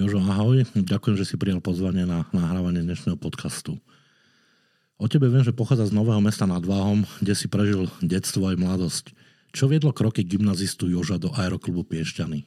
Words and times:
Jožo, 0.00 0.22
ahoj. 0.22 0.64
Ďakujem, 0.78 1.16
že 1.18 1.26
si 1.26 1.34
prijal 1.34 1.58
pozvanie 1.58 2.06
na 2.06 2.22
nahrávanie 2.30 2.86
dnešného 2.86 3.18
podcastu. 3.18 3.76
O 5.02 5.10
tebe 5.10 5.26
viem, 5.26 5.42
že 5.42 5.50
pochádza 5.50 5.90
z 5.90 5.96
Nového 5.98 6.22
mesta 6.22 6.46
nad 6.46 6.62
Váhom, 6.62 7.02
kde 7.18 7.34
si 7.34 7.50
prežil 7.50 7.90
detstvo 7.98 8.46
aj 8.46 8.56
mladosť. 8.56 9.04
Čo 9.50 9.66
viedlo 9.66 9.90
kroky 9.90 10.22
gymnazistu 10.22 10.86
Joža 10.86 11.18
do 11.18 11.34
aeroklubu 11.34 11.82
Piešťany? 11.82 12.46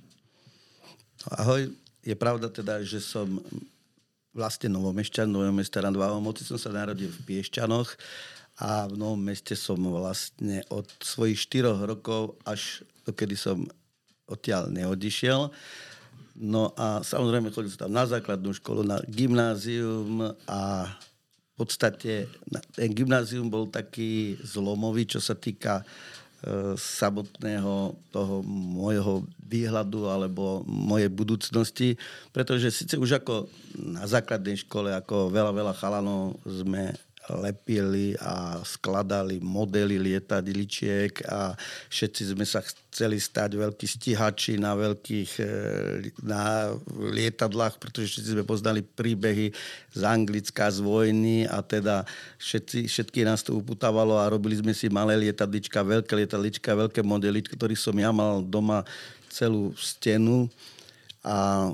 Ahoj, 1.35 1.67
je 2.03 2.15
pravda 2.19 2.51
teda, 2.51 2.83
že 2.83 2.99
som 2.99 3.39
vlastne 4.33 4.67
novomešťan, 4.73 5.29
Nového 5.29 5.53
mesta 5.53 5.79
nad 5.79 5.93
Váhom. 5.93 6.19
Moci 6.19 6.41
som 6.41 6.57
sa 6.57 6.73
narodil 6.73 7.13
v 7.13 7.21
Piešťanoch 7.29 7.89
a 8.65 8.89
v 8.89 8.97
Novom 8.97 9.21
meste 9.21 9.53
som 9.53 9.77
vlastne 9.77 10.65
od 10.73 10.89
svojich 11.01 11.37
4 11.49 11.85
rokov 11.85 12.37
až 12.45 12.81
dokedy 13.05 13.37
som 13.37 13.65
odtiaľ 14.25 14.73
neodišiel. 14.73 15.53
No 16.33 16.73
a 16.73 17.05
samozrejme 17.05 17.53
chodil 17.53 17.69
som 17.69 17.85
tam 17.85 17.93
na 17.93 18.09
základnú 18.09 18.57
školu, 18.57 18.81
na 18.81 18.97
gymnázium 19.05 20.33
a 20.49 20.89
v 21.53 21.53
podstate 21.53 22.25
ten 22.73 22.89
gymnázium 22.89 23.45
bol 23.53 23.69
taký 23.69 24.41
zlomový, 24.41 25.05
čo 25.05 25.21
sa 25.21 25.37
týka 25.37 25.85
samotného 26.75 27.95
toho 28.11 28.35
môjho 28.47 29.23
výhľadu 29.39 30.11
alebo 30.11 30.65
mojej 30.67 31.07
budúcnosti, 31.07 31.95
pretože 32.35 32.73
síce 32.73 32.99
už 32.99 33.23
ako 33.23 33.47
na 33.79 34.03
základnej 34.03 34.59
škole, 34.59 34.91
ako 34.91 35.31
veľa, 35.31 35.51
veľa 35.55 35.73
chalanov 35.79 36.35
sme 36.43 36.91
lepili 37.31 38.19
a 38.19 38.59
skladali 38.67 39.39
modely 39.39 39.95
lietadličiek 39.95 41.23
a 41.23 41.55
všetci 41.87 42.35
sme 42.35 42.43
sa 42.43 42.59
chceli 42.59 43.15
stať 43.15 43.55
veľkí 43.55 43.87
stihači 43.87 44.59
na 44.59 44.75
veľkých 44.75 45.31
e, 45.39 45.45
na 46.19 46.75
lietadlách, 46.91 47.79
pretože 47.79 48.17
všetci 48.19 48.29
sme 48.35 48.43
poznali 48.43 48.83
príbehy 48.83 49.55
z 49.95 50.01
Anglicka, 50.03 50.67
z 50.67 50.83
vojny 50.83 51.47
a 51.47 51.63
teda 51.63 52.03
všetci, 52.43 52.91
všetky 52.91 53.23
nás 53.23 53.39
to 53.39 53.55
uputávalo 53.55 54.19
a 54.19 54.27
robili 54.27 54.59
sme 54.59 54.75
si 54.75 54.91
malé 54.91 55.15
lietadlička, 55.15 55.79
veľké 55.79 56.13
lietadlička, 56.19 56.75
veľké 56.75 56.99
modely, 57.07 57.39
ktorých 57.39 57.79
som 57.79 57.95
ja 57.95 58.11
mal 58.11 58.43
doma 58.43 58.83
celú 59.31 59.71
stenu 59.79 60.51
a 61.23 61.71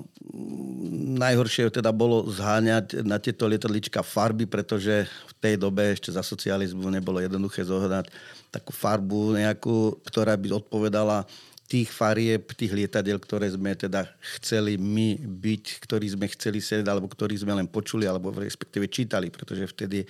najhoršie 1.18 1.74
teda 1.74 1.90
bolo 1.90 2.30
zháňať 2.30 3.02
na 3.02 3.18
tieto 3.18 3.50
lietadlička 3.50 4.06
farby, 4.06 4.46
pretože 4.46 5.10
v 5.10 5.34
tej 5.42 5.56
dobe 5.58 5.90
ešte 5.90 6.14
za 6.14 6.22
socializmu 6.22 6.86
nebolo 6.86 7.18
jednoduché 7.18 7.66
zohnať 7.66 8.14
takú 8.54 8.70
farbu 8.70 9.42
nejakú, 9.42 9.98
ktorá 10.06 10.38
by 10.38 10.54
odpovedala 10.54 11.26
tých 11.70 11.90
farieb, 11.90 12.50
tých 12.58 12.74
lietadiel, 12.74 13.22
ktoré 13.22 13.50
sme 13.50 13.78
teda 13.78 14.10
chceli 14.38 14.78
my 14.78 15.18
byť, 15.22 15.86
ktorí 15.86 16.06
sme 16.14 16.26
chceli 16.34 16.62
sedieť, 16.62 16.86
alebo 16.90 17.06
ktorí 17.06 17.38
sme 17.38 17.54
len 17.54 17.70
počuli, 17.70 18.10
alebo 18.10 18.34
respektíve 18.34 18.90
čítali, 18.90 19.30
pretože 19.30 19.70
vtedy 19.70 20.06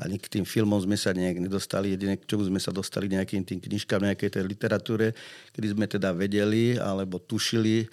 ani 0.00 0.16
k 0.16 0.26
tým 0.28 0.44
filmom 0.48 0.80
sme 0.80 0.96
sa 0.96 1.12
nejak 1.12 1.44
nedostali. 1.44 1.92
Jedine 1.92 2.16
k 2.16 2.24
čomu 2.24 2.48
sme 2.48 2.60
sa 2.60 2.72
dostali 2.72 3.12
nejakým 3.12 3.44
tým 3.44 3.60
knižkám, 3.60 4.00
nejakej 4.00 4.32
tej 4.32 4.44
literatúre, 4.48 5.12
kedy 5.52 5.66
sme 5.76 5.84
teda 5.84 6.16
vedeli 6.16 6.80
alebo 6.80 7.20
tušili, 7.20 7.84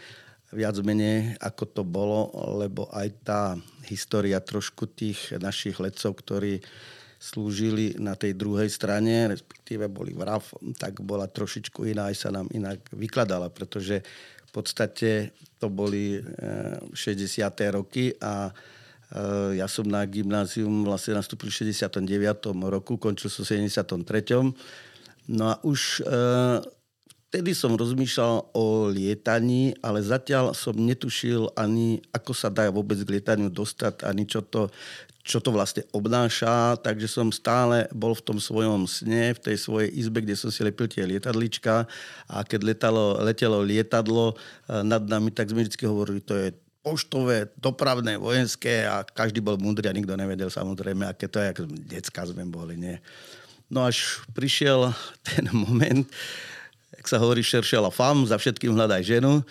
viac 0.51 0.75
menej, 0.83 1.39
ako 1.39 1.63
to 1.71 1.83
bolo, 1.87 2.31
lebo 2.59 2.91
aj 2.91 3.07
tá 3.23 3.43
história 3.87 4.39
trošku 4.43 4.87
tých 4.91 5.35
našich 5.39 5.79
letcov, 5.79 6.19
ktorí 6.19 6.59
slúžili 7.21 8.01
na 8.01 8.17
tej 8.17 8.33
druhej 8.33 8.65
strane, 8.65 9.29
respektíve 9.29 9.85
boli 9.85 10.17
v 10.17 10.25
RAF, 10.25 10.57
tak 10.81 11.05
bola 11.05 11.29
trošičku 11.29 11.85
iná, 11.85 12.09
aj 12.09 12.17
sa 12.17 12.29
nám 12.33 12.49
inak 12.49 12.81
vykladala, 12.89 13.53
pretože 13.53 14.01
v 14.49 14.51
podstate 14.51 15.31
to 15.61 15.69
boli 15.69 16.17
60. 16.17 16.97
Eh, 16.97 17.69
roky 17.69 18.11
a 18.19 18.49
eh, 18.49 19.61
ja 19.61 19.69
som 19.69 19.85
na 19.85 20.01
gymnázium 20.03 20.83
vlastne 20.83 21.15
nastúpil 21.15 21.53
v 21.53 21.77
69. 21.77 22.01
roku, 22.67 22.97
končil 22.97 23.29
som 23.29 23.45
v 23.45 23.69
73. 23.69 24.51
No 25.29 25.43
a 25.53 25.55
už 25.61 26.01
eh, 26.03 26.57
Vtedy 27.31 27.55
som 27.55 27.79
rozmýšľal 27.79 28.51
o 28.51 28.91
lietaní, 28.91 29.71
ale 29.79 30.03
zatiaľ 30.03 30.51
som 30.51 30.75
netušil 30.75 31.55
ani, 31.55 32.03
ako 32.11 32.35
sa 32.35 32.51
dá 32.51 32.67
vôbec 32.67 32.99
k 32.99 33.07
lietaniu 33.07 33.47
dostať, 33.47 34.03
ani 34.03 34.27
čo 34.27 34.43
to, 34.43 34.67
čo 35.23 35.39
to 35.39 35.47
vlastne 35.55 35.87
obnáša, 35.95 36.75
takže 36.83 37.07
som 37.07 37.31
stále 37.31 37.87
bol 37.95 38.11
v 38.11 38.25
tom 38.27 38.35
svojom 38.35 38.83
sne, 38.83 39.31
v 39.31 39.39
tej 39.47 39.55
svojej 39.63 39.87
izbe, 39.95 40.19
kde 40.19 40.35
som 40.35 40.51
si 40.51 40.59
lepil 40.59 40.91
tie 40.91 41.07
lietadlička. 41.07 41.87
A 42.27 42.43
keď 42.43 42.67
letalo, 42.67 43.15
letelo 43.23 43.63
lietadlo 43.63 44.35
eh, 44.35 44.83
nad 44.83 45.07
nami, 45.07 45.31
tak 45.31 45.55
sme 45.55 45.63
vždy 45.63 45.87
hovorili, 45.87 46.19
to 46.19 46.35
je 46.35 46.51
poštové, 46.83 47.55
dopravné, 47.55 48.19
vojenské. 48.19 48.83
A 48.83 49.07
každý 49.07 49.39
bol 49.39 49.55
múdry 49.55 49.87
a 49.87 49.95
nikto 49.95 50.19
nevedel 50.19 50.51
samozrejme, 50.51 51.07
aké 51.07 51.31
to 51.31 51.39
je, 51.39 51.47
ako 51.47 51.63
decka 51.87 52.27
sme 52.27 52.43
boli, 52.43 52.75
nie. 52.75 52.99
No 53.71 53.87
až 53.87 54.19
prišiel 54.35 54.91
ten 55.31 55.47
moment, 55.55 56.03
jak 57.01 57.09
sa 57.09 57.17
hovorí, 57.17 57.41
šeršela 57.41 57.89
fam, 57.89 58.29
za 58.29 58.37
všetkým 58.37 58.77
hľadaj 58.77 59.01
ženu. 59.01 59.41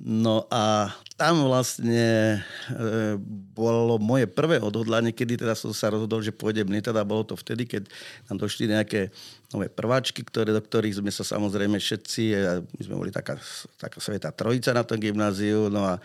No 0.00 0.48
a 0.48 0.92
tam 1.20 1.44
vlastne 1.44 2.40
e, 2.72 3.16
bolo 3.52 4.00
moje 4.00 4.24
prvé 4.24 4.56
odhodlanie, 4.56 5.12
kedy 5.12 5.40
teda 5.40 5.52
som 5.52 5.76
sa 5.76 5.92
rozhodol, 5.92 6.24
že 6.24 6.32
pôjdem 6.32 6.68
lietať 6.68 6.96
a 6.96 7.04
bolo 7.04 7.24
to 7.24 7.36
vtedy, 7.36 7.68
keď 7.68 7.84
nám 8.28 8.40
došli 8.40 8.64
nejaké 8.68 9.12
nové 9.52 9.68
prváčky, 9.68 10.24
ktoré, 10.24 10.56
do 10.56 10.60
ktorých 10.64 11.04
sme 11.04 11.12
sa 11.12 11.20
samozrejme 11.20 11.76
všetci, 11.76 12.24
my 12.64 12.82
sme 12.84 12.96
boli 12.96 13.12
taká, 13.12 13.36
taká 13.76 14.00
sveta 14.00 14.32
trojica 14.32 14.72
na 14.72 14.84
tom 14.84 14.96
gymnáziu, 14.96 15.68
no 15.68 15.84
a 15.84 16.00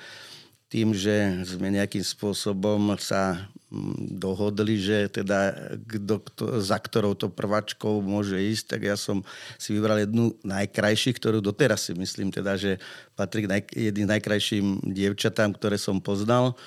tým, 0.65 0.97
že 0.97 1.45
sme 1.45 1.69
nejakým 1.69 2.01
spôsobom 2.01 2.97
sa 2.97 3.47
mm, 3.69 4.17
dohodli, 4.17 4.81
že 4.81 5.07
teda 5.13 5.53
kto, 5.85 6.15
kto, 6.25 6.43
za 6.57 6.81
ktorou 6.81 7.13
to 7.13 7.29
prvačkou 7.29 8.01
môže 8.01 8.35
ísť, 8.35 8.75
tak 8.75 8.81
ja 8.89 8.97
som 8.97 9.21
si 9.61 9.77
vybral 9.77 10.01
jednu 10.01 10.33
najkrajší, 10.41 11.13
ktorú 11.15 11.39
doteraz 11.39 11.87
si 11.87 11.93
myslím 11.93 12.33
teda, 12.33 12.57
že 12.57 12.81
patrí 13.13 13.45
k 13.45 13.51
naj, 13.51 13.61
jedným 13.71 14.09
najkrajším 14.09 14.89
dievčatám, 14.89 15.53
ktoré 15.53 15.77
som 15.77 16.01
poznal. 16.01 16.57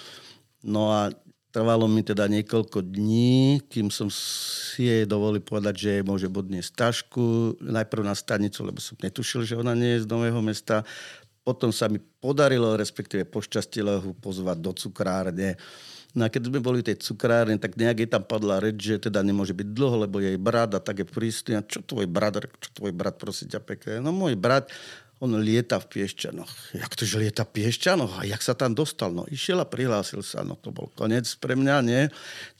No 0.63 0.95
a 0.95 1.11
trvalo 1.51 1.91
mi 1.91 2.07
teda 2.07 2.31
niekoľko 2.31 2.87
dní, 2.87 3.67
kým 3.67 3.91
som 3.91 4.07
si 4.13 4.87
jej 4.87 5.05
dovolil 5.11 5.43
povedať, 5.43 5.75
že 5.75 5.93
môže 6.07 6.31
bodniesť 6.31 6.73
tašku. 6.77 7.59
Najprv 7.59 8.03
na 8.07 8.15
stanicu, 8.15 8.63
lebo 8.63 8.79
som 8.79 8.95
netušil, 9.01 9.43
že 9.43 9.59
ona 9.59 9.75
nie 9.75 9.99
je 9.99 10.05
z 10.05 10.11
Nového 10.11 10.39
mesta. 10.39 10.87
Potom 11.49 11.73
sa 11.73 11.89
mi 11.89 11.97
podarilo, 11.97 12.77
respektíve 12.77 13.25
pošťastilo 13.25 14.05
ho 14.05 14.13
pozvať 14.13 14.61
do 14.61 14.77
cukrárne. 14.77 15.57
No 16.13 16.25
a 16.25 16.29
keď 16.29 16.53
sme 16.53 16.61
boli 16.61 16.85
v 16.85 16.93
tej 16.93 17.01
cukrárne, 17.01 17.57
tak 17.57 17.73
nejak 17.73 18.05
tam 18.13 18.21
padla 18.21 18.61
reč, 18.61 18.77
že 18.77 19.09
teda 19.09 19.25
nemôže 19.25 19.57
byť 19.57 19.69
dlho, 19.73 20.05
lebo 20.05 20.21
jej 20.21 20.37
brat 20.37 20.77
a 20.77 20.81
tak 20.85 21.01
je 21.01 21.07
prísny. 21.09 21.57
A 21.57 21.65
čo 21.65 21.81
tvoj 21.81 22.05
brat, 22.05 22.37
čo 22.61 22.69
tvoj 22.77 22.93
brat, 22.93 23.17
prosím 23.17 23.49
ťa 23.49 23.65
pekne. 23.65 24.05
No 24.05 24.13
môj 24.13 24.37
brat, 24.37 24.69
on 25.19 25.35
lieta 25.35 25.83
v 25.83 25.99
Piešťanoch. 25.99 26.79
Jak 26.79 26.95
to, 26.95 27.03
že 27.03 27.19
lieta 27.19 27.43
v 27.43 27.59
Piešťanoch? 27.59 28.23
A 28.23 28.29
jak 28.29 28.39
sa 28.39 28.55
tam 28.55 28.71
dostal? 28.71 29.11
No 29.11 29.27
išiel 29.27 29.59
a 29.59 29.67
prihlásil 29.67 30.23
sa. 30.23 30.47
No 30.47 30.55
to 30.55 30.71
bol 30.71 30.95
konec 30.95 31.27
pre 31.43 31.59
mňa, 31.59 31.77
nie? 31.83 32.07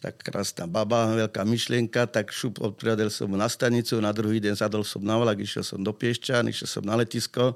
Tak 0.03 0.27
krásna 0.27 0.67
baba, 0.67 1.15
veľká 1.15 1.47
myšlienka, 1.47 2.11
tak 2.11 2.35
šup 2.35 2.59
odpriadel 2.59 3.15
som 3.15 3.31
na 3.31 3.47
stanicu, 3.47 4.03
na 4.03 4.11
druhý 4.11 4.43
deň 4.43 4.59
zadol 4.59 4.83
som 4.83 4.99
na 5.07 5.15
vlak, 5.15 5.39
išiel 5.39 5.63
som 5.63 5.79
do 5.79 5.95
Piešťan, 5.95 6.51
išiel 6.51 6.67
som 6.67 6.83
na 6.83 6.99
letisko, 6.99 7.55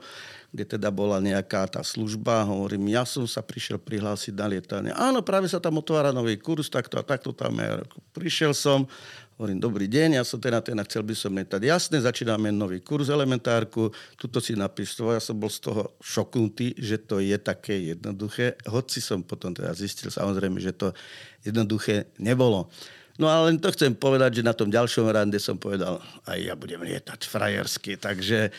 kde 0.53 0.77
teda 0.77 0.93
bola 0.93 1.17
nejaká 1.17 1.65
tá 1.65 1.81
služba. 1.81 2.45
Hovorím, 2.45 2.93
ja 2.93 3.09
som 3.09 3.25
sa 3.25 3.41
prišiel 3.41 3.81
prihlásiť 3.81 4.37
na 4.37 4.47
lietanie. 4.53 4.93
Áno, 4.93 5.25
práve 5.25 5.49
sa 5.49 5.57
tam 5.57 5.81
otvára 5.81 6.13
nový 6.13 6.37
kurz, 6.37 6.69
takto 6.69 7.01
a 7.01 7.03
takto 7.03 7.33
tam 7.33 7.57
je. 7.57 7.81
Prišiel 8.13 8.53
som, 8.53 8.85
Hovorím, 9.41 9.59
dobrý 9.59 9.91
deň, 9.91 10.21
ja 10.21 10.25
som 10.29 10.39
ten 10.39 10.55
a 10.55 10.63
ten 10.63 10.79
a 10.79 10.87
chcel 10.87 11.03
by 11.03 11.19
som 11.19 11.35
letať. 11.35 11.67
Jasne, 11.67 11.99
začíname 11.99 12.55
nový 12.55 12.79
kurz 12.79 13.11
elementárku, 13.11 13.91
tuto 14.15 14.39
si 14.39 14.55
napísal, 14.55 15.17
ja 15.17 15.23
som 15.25 15.35
bol 15.35 15.51
z 15.51 15.67
toho 15.67 15.97
šoknutý, 15.99 16.79
že 16.79 17.01
to 17.01 17.19
je 17.19 17.35
také 17.41 17.91
jednoduché. 17.91 18.55
Hoci 18.71 19.03
som 19.03 19.25
potom 19.27 19.51
teda 19.51 19.75
zistil 19.75 20.15
samozrejme, 20.15 20.63
že 20.63 20.77
to 20.77 20.95
jednoduché 21.43 22.13
nebolo. 22.23 22.71
No 23.19 23.27
ale 23.27 23.51
len 23.51 23.57
to 23.59 23.75
chcem 23.75 23.99
povedať, 23.99 24.41
že 24.41 24.47
na 24.47 24.55
tom 24.55 24.71
ďalšom 24.71 25.11
rande 25.11 25.43
som 25.43 25.59
povedal, 25.59 25.99
aj 26.29 26.39
ja 26.39 26.55
budem 26.55 26.79
lietať 26.79 27.27
frajersky, 27.27 27.99
takže 27.99 28.47
e, 28.47 28.51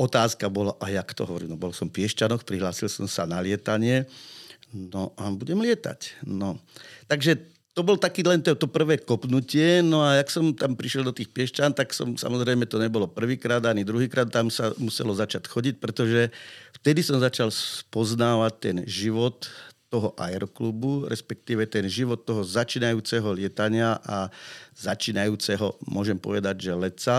otázka 0.00 0.48
bola, 0.48 0.74
a 0.80 0.88
jak 0.88 1.12
to 1.12 1.28
hovorím, 1.28 1.54
no 1.54 1.58
bol 1.60 1.72
som 1.76 1.92
v 1.92 2.02
Piešťanoch, 2.02 2.46
prihlásil 2.46 2.88
som 2.88 3.04
sa 3.04 3.28
na 3.28 3.40
lietanie, 3.44 4.08
no 4.72 5.12
a 5.20 5.28
budem 5.30 5.60
lietať. 5.60 6.24
No. 6.26 6.58
Takže 7.06 7.38
to 7.74 7.82
bol 7.82 7.98
taký 7.98 8.22
len 8.22 8.38
to, 8.38 8.54
to 8.54 8.70
prvé 8.70 9.02
kopnutie, 9.02 9.82
no 9.82 10.06
a 10.06 10.22
jak 10.22 10.30
som 10.30 10.54
tam 10.54 10.78
prišiel 10.78 11.02
do 11.02 11.10
tých 11.10 11.34
Piešťan, 11.34 11.74
tak 11.74 11.90
som 11.90 12.14
samozrejme 12.14 12.70
to 12.70 12.78
nebolo 12.78 13.10
prvýkrát 13.10 13.60
ani 13.66 13.82
druhýkrát, 13.82 14.30
tam 14.30 14.46
sa 14.46 14.70
muselo 14.78 15.10
začať 15.10 15.50
chodiť, 15.50 15.82
pretože 15.82 16.30
vtedy 16.78 17.02
som 17.02 17.18
začal 17.18 17.50
spoznávať 17.50 18.52
ten 18.62 18.76
život 18.86 19.50
toho 19.90 20.14
aeroklubu, 20.18 21.06
respektíve 21.10 21.66
ten 21.66 21.86
život 21.90 22.22
toho 22.22 22.46
začínajúceho 22.46 23.30
lietania 23.34 23.98
a 24.06 24.30
začínajúceho, 24.74 25.78
môžem 25.86 26.18
povedať, 26.18 26.70
že 26.70 26.72
leca. 26.74 27.16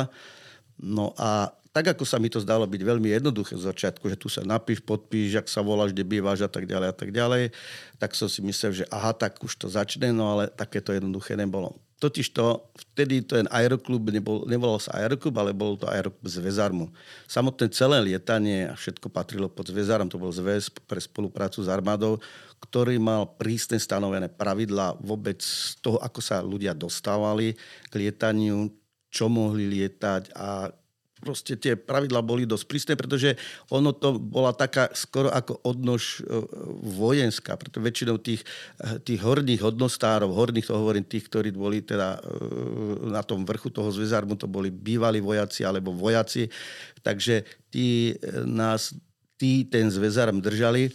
No 0.79 1.15
a 1.15 1.55
tak 1.75 1.91
ako 1.91 2.07
sa 2.07 2.23
mi 2.23 2.31
to 2.31 2.39
zdalo 2.39 2.63
byť 2.63 2.81
veľmi 2.87 3.11
jednoduché 3.11 3.59
z 3.59 3.67
začiatku, 3.67 4.07
že 4.07 4.15
tu 4.15 4.31
sa 4.31 4.47
napíš, 4.47 4.79
podpíš, 4.79 5.43
ak 5.43 5.51
sa 5.51 5.59
voláš, 5.59 5.91
kde 5.91 6.07
bývaš 6.07 6.47
a 6.47 6.49
tak 6.49 6.71
ďalej 6.71 6.87
a 6.87 6.95
tak 6.95 7.11
ďalej, 7.11 7.51
tak 7.99 8.15
som 8.15 8.31
si 8.31 8.39
myslel, 8.47 8.71
že 8.71 8.85
aha, 8.87 9.11
tak 9.11 9.43
už 9.43 9.59
to 9.59 9.67
začne, 9.67 10.15
no 10.15 10.31
ale 10.31 10.47
takéto 10.47 10.95
jednoduché 10.95 11.35
nebolo. 11.35 11.75
Totiž 11.99 12.31
to, 12.31 12.63
vtedy 12.95 13.27
ten 13.27 13.43
aeroklub 13.51 14.07
nebol, 14.07 14.47
nevolal 14.47 14.79
sa 14.79 15.03
aeroklub, 15.03 15.35
ale 15.35 15.51
bol 15.51 15.75
to 15.75 15.83
aeroklub 15.91 16.23
Zväzarmu. 16.23 16.95
Samotné 17.27 17.67
celé 17.75 17.99
lietanie 18.07 18.71
a 18.71 18.79
všetko 18.79 19.11
patrilo 19.11 19.51
pod 19.51 19.67
Zväzarom, 19.67 20.07
to 20.07 20.15
bol 20.15 20.31
zväz 20.31 20.71
pre 20.87 21.03
spoluprácu 21.03 21.59
s 21.59 21.67
armádou, 21.67 22.23
ktorý 22.63 22.95
mal 23.03 23.35
prísne 23.35 23.75
stanovené 23.83 24.31
pravidla 24.31 24.95
vôbec 25.03 25.43
z 25.43 25.75
toho, 25.83 25.99
ako 25.99 26.23
sa 26.23 26.39
ľudia 26.39 26.71
dostávali 26.71 27.59
k 27.91 27.93
lietaniu, 27.99 28.71
čo 29.11 29.27
mohli 29.27 29.67
lietať 29.67 30.31
a 30.39 30.71
proste 31.19 31.55
tie 31.55 31.79
pravidla 31.79 32.19
boli 32.19 32.43
dosť 32.43 32.65
prísne, 32.67 32.93
pretože 32.99 33.39
ono 33.71 33.95
to 33.95 34.19
bola 34.19 34.51
taká 34.51 34.91
skoro 34.91 35.31
ako 35.31 35.63
odnož 35.63 36.19
e, 36.19 36.43
vojenská, 36.83 37.55
pretože 37.55 37.83
väčšinou 37.83 38.17
tých, 38.19 38.43
e, 38.83 38.99
tých 38.99 39.23
horných 39.23 39.63
hodnostárov, 39.63 40.35
horných 40.35 40.67
to 40.67 40.75
hovorím 40.75 41.07
tých, 41.07 41.31
ktorí 41.31 41.55
boli 41.55 41.81
teda 41.87 42.19
e, 42.19 43.09
na 43.15 43.23
tom 43.23 43.47
vrchu 43.47 43.71
toho 43.71 43.87
zväzarmu, 43.95 44.35
to 44.35 44.51
boli 44.51 44.67
bývalí 44.69 45.23
vojaci 45.23 45.63
alebo 45.63 45.95
vojaci, 45.95 46.51
takže 46.99 47.47
tí 47.71 48.15
nás, 48.43 48.91
tí 49.39 49.63
ten 49.67 49.87
zväzarm 49.87 50.43
držali 50.43 50.91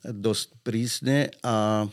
dosť 0.00 0.48
prísne 0.64 1.28
a 1.44 1.84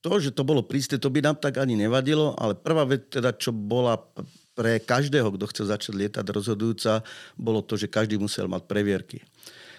to, 0.00 0.12
že 0.16 0.30
to 0.32 0.46
bolo 0.46 0.64
prísne, 0.64 0.96
to 0.96 1.12
by 1.12 1.20
nám 1.20 1.36
tak 1.36 1.60
ani 1.60 1.76
nevadilo, 1.76 2.32
ale 2.38 2.56
prvá 2.56 2.88
vec 2.88 3.12
teda, 3.12 3.36
čo 3.36 3.52
bola 3.52 4.00
pre 4.60 4.76
každého, 4.76 5.32
kto 5.32 5.48
chcel 5.48 5.72
začať 5.72 5.96
lietať 5.96 6.26
rozhodujúca, 6.28 7.00
bolo 7.40 7.64
to, 7.64 7.80
že 7.80 7.88
každý 7.88 8.20
musel 8.20 8.44
mať 8.44 8.68
previerky. 8.68 9.24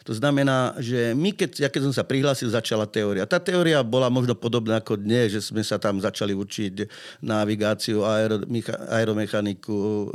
To 0.01 0.18
znamená, 0.18 0.74
že 0.81 1.13
my, 1.13 1.30
keď, 1.30 1.62
ja 1.62 1.69
keď 1.69 1.81
som 1.86 1.94
sa 1.94 2.01
prihlásil, 2.01 2.50
začala 2.50 2.89
teória. 2.89 3.30
Tá 3.30 3.38
teória 3.38 3.86
bola 3.86 4.10
možno 4.10 4.33
podobná 4.33 4.81
ako 4.81 4.98
dnes, 4.98 5.38
že 5.38 5.45
sme 5.45 5.62
sa 5.62 5.78
tam 5.78 6.01
začali 6.01 6.33
učiť 6.33 6.89
navigáciu, 7.22 8.01
aero, 8.01 8.42
aeromechaniku, 8.89 9.78
e, 9.78 10.06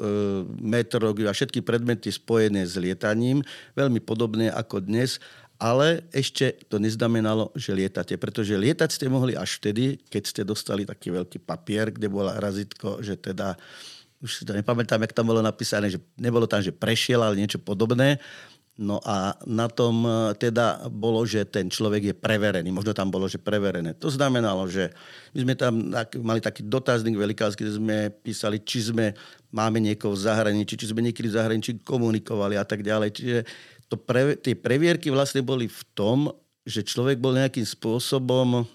meteorológiu 0.58 1.30
a 1.30 1.36
všetky 1.38 1.62
predmety 1.62 2.10
spojené 2.10 2.66
s 2.66 2.74
lietaním. 2.74 3.46
Veľmi 3.78 4.02
podobné 4.02 4.50
ako 4.50 4.82
dnes 4.82 5.22
ale 5.56 6.04
ešte 6.12 6.52
to 6.68 6.76
neznamenalo, 6.76 7.48
že 7.56 7.72
lietate, 7.72 8.20
pretože 8.20 8.52
lietať 8.60 8.92
ste 8.92 9.06
mohli 9.08 9.32
až 9.32 9.56
vtedy, 9.56 9.96
keď 10.12 10.22
ste 10.28 10.42
dostali 10.44 10.84
taký 10.84 11.16
veľký 11.16 11.40
papier, 11.40 11.88
kde 11.88 12.12
bola 12.12 12.36
razitko, 12.36 13.00
že 13.00 13.16
teda 13.16 13.56
už 14.20 14.30
si 14.30 14.42
to 14.48 14.56
nepamätám, 14.56 15.04
jak 15.04 15.12
tam 15.12 15.28
bolo 15.28 15.44
napísané, 15.44 15.92
že 15.92 16.00
nebolo 16.16 16.48
tam, 16.48 16.64
že 16.64 16.72
prešiel, 16.72 17.20
ale 17.20 17.36
niečo 17.36 17.60
podobné. 17.60 18.16
No 18.76 19.00
a 19.00 19.32
na 19.48 19.72
tom 19.72 20.04
e, 20.04 20.36
teda 20.36 20.84
bolo, 20.92 21.24
že 21.24 21.48
ten 21.48 21.72
človek 21.72 22.12
je 22.12 22.14
preverený. 22.16 22.68
Možno 22.68 22.92
tam 22.92 23.08
bolo, 23.08 23.24
že 23.24 23.40
preverené. 23.40 23.96
To 23.96 24.12
znamenalo, 24.12 24.68
že 24.68 24.92
my 25.32 25.38
sme 25.48 25.54
tam 25.56 25.72
mali 26.20 26.44
taký 26.44 26.60
dotazník 26.60 27.16
velikánsky, 27.16 27.64
kde 27.64 27.80
sme 27.80 27.96
písali, 28.12 28.60
či 28.60 28.92
sme 28.92 29.16
máme 29.48 29.80
niekoho 29.80 30.12
v 30.12 30.28
zahraničí, 30.28 30.76
či 30.76 30.92
sme 30.92 31.00
niekedy 31.00 31.32
v 31.32 31.36
zahraničí 31.40 31.70
komunikovali 31.80 32.60
a 32.60 32.68
tak 32.68 32.84
ďalej. 32.84 33.16
Čiže 33.16 33.38
to 33.88 33.96
pre, 33.96 34.36
tie 34.36 34.52
previerky 34.52 35.08
vlastne 35.08 35.40
boli 35.40 35.72
v 35.72 35.82
tom, 35.96 36.28
že 36.68 36.84
človek 36.84 37.16
bol 37.16 37.32
nejakým 37.32 37.64
spôsobom 37.64 38.68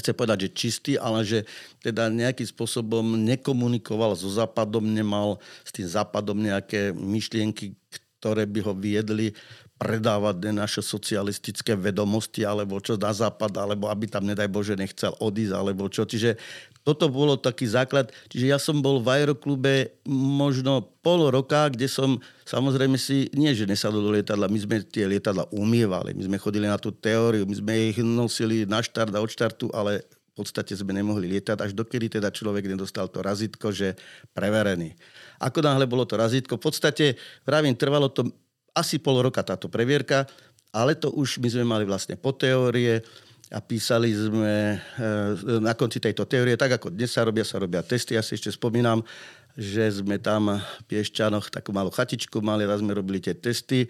chcem 0.00 0.14
povedať, 0.16 0.48
že 0.48 0.56
čistý, 0.56 0.92
ale 0.96 1.20
že 1.26 1.44
teda 1.84 2.08
nejakým 2.08 2.48
spôsobom 2.48 3.04
nekomunikoval 3.28 4.16
so 4.16 4.30
Západom, 4.32 4.84
nemal 4.84 5.36
s 5.66 5.70
tým 5.74 5.84
Západom 5.84 6.40
nejaké 6.40 6.96
myšlienky, 6.96 7.76
ktoré 8.22 8.46
by 8.46 8.60
ho 8.64 8.72
viedli 8.72 9.34
predávať 9.82 10.54
naše 10.54 10.78
socialistické 10.78 11.74
vedomosti, 11.74 12.46
alebo 12.46 12.78
čo 12.78 12.94
na 12.94 13.10
západ, 13.10 13.58
alebo 13.58 13.90
aby 13.90 14.06
tam, 14.06 14.22
nedaj 14.22 14.46
Bože, 14.46 14.78
nechcel 14.78 15.10
odísť, 15.18 15.54
alebo 15.58 15.90
čo. 15.90 16.06
Čiže 16.06 16.38
toto 16.86 17.10
bolo 17.10 17.34
taký 17.34 17.66
základ. 17.66 18.14
Čiže 18.30 18.46
ja 18.46 18.58
som 18.62 18.78
bol 18.78 19.02
v 19.02 19.10
aeroklube 19.10 19.90
možno 20.06 20.86
pol 21.02 21.34
roka, 21.34 21.66
kde 21.66 21.90
som 21.90 22.22
samozrejme 22.46 22.94
si, 22.94 23.26
nie 23.34 23.50
že 23.58 23.66
nesadol 23.66 24.06
do 24.06 24.14
lietadla, 24.14 24.46
my 24.46 24.58
sme 24.62 24.86
tie 24.86 25.10
lietadla 25.10 25.50
umievali, 25.50 26.14
my 26.14 26.22
sme 26.30 26.38
chodili 26.38 26.70
na 26.70 26.78
tú 26.78 26.94
teóriu, 26.94 27.42
my 27.42 27.54
sme 27.58 27.90
ich 27.90 27.98
nosili 27.98 28.62
na 28.62 28.78
štart 28.78 29.10
a 29.14 29.18
od 29.18 29.30
štartu, 29.30 29.66
ale 29.74 30.06
v 30.32 30.34
podstate 30.40 30.72
sme 30.72 30.96
nemohli 30.96 31.28
lietať, 31.28 31.60
až 31.60 31.76
dokedy 31.76 32.08
teda 32.08 32.32
človek 32.32 32.64
nedostal 32.64 33.04
to 33.10 33.20
razítko, 33.20 33.68
že 33.68 33.98
preverený. 34.32 34.96
Ako 35.42 35.60
náhle 35.60 35.84
bolo 35.84 36.08
to 36.08 36.16
razítko, 36.16 36.56
v 36.56 36.64
podstate, 36.64 37.04
vravím, 37.44 37.76
trvalo 37.76 38.08
to 38.08 38.24
asi 38.72 38.96
pol 39.00 39.20
roka 39.20 39.44
táto 39.44 39.68
previerka, 39.68 40.24
ale 40.72 40.96
to 40.96 41.12
už 41.12 41.40
my 41.40 41.48
sme 41.52 41.64
mali 41.68 41.84
vlastne 41.84 42.16
po 42.16 42.32
teórie, 42.32 43.04
a 43.52 43.60
písali 43.60 44.16
sme 44.16 44.80
e, 44.80 45.60
na 45.60 45.76
konci 45.76 46.00
tejto 46.00 46.24
teórie, 46.24 46.56
tak 46.56 46.80
ako 46.80 46.88
dnes 46.88 47.12
sa 47.12 47.20
robia, 47.20 47.44
sa 47.44 47.60
robia 47.60 47.84
testy. 47.84 48.16
Ja 48.16 48.24
si 48.24 48.40
ešte 48.40 48.48
spomínam, 48.48 49.04
že 49.52 49.92
sme 49.92 50.16
tam 50.16 50.56
v 50.56 50.82
Piešťanoch 50.88 51.52
takú 51.52 51.76
malú 51.76 51.92
chatičku 51.92 52.40
mali, 52.40 52.64
raz 52.64 52.80
sme 52.80 52.96
robili 52.96 53.20
tie 53.20 53.36
testy. 53.36 53.84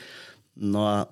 No 0.59 0.85
a 0.85 1.07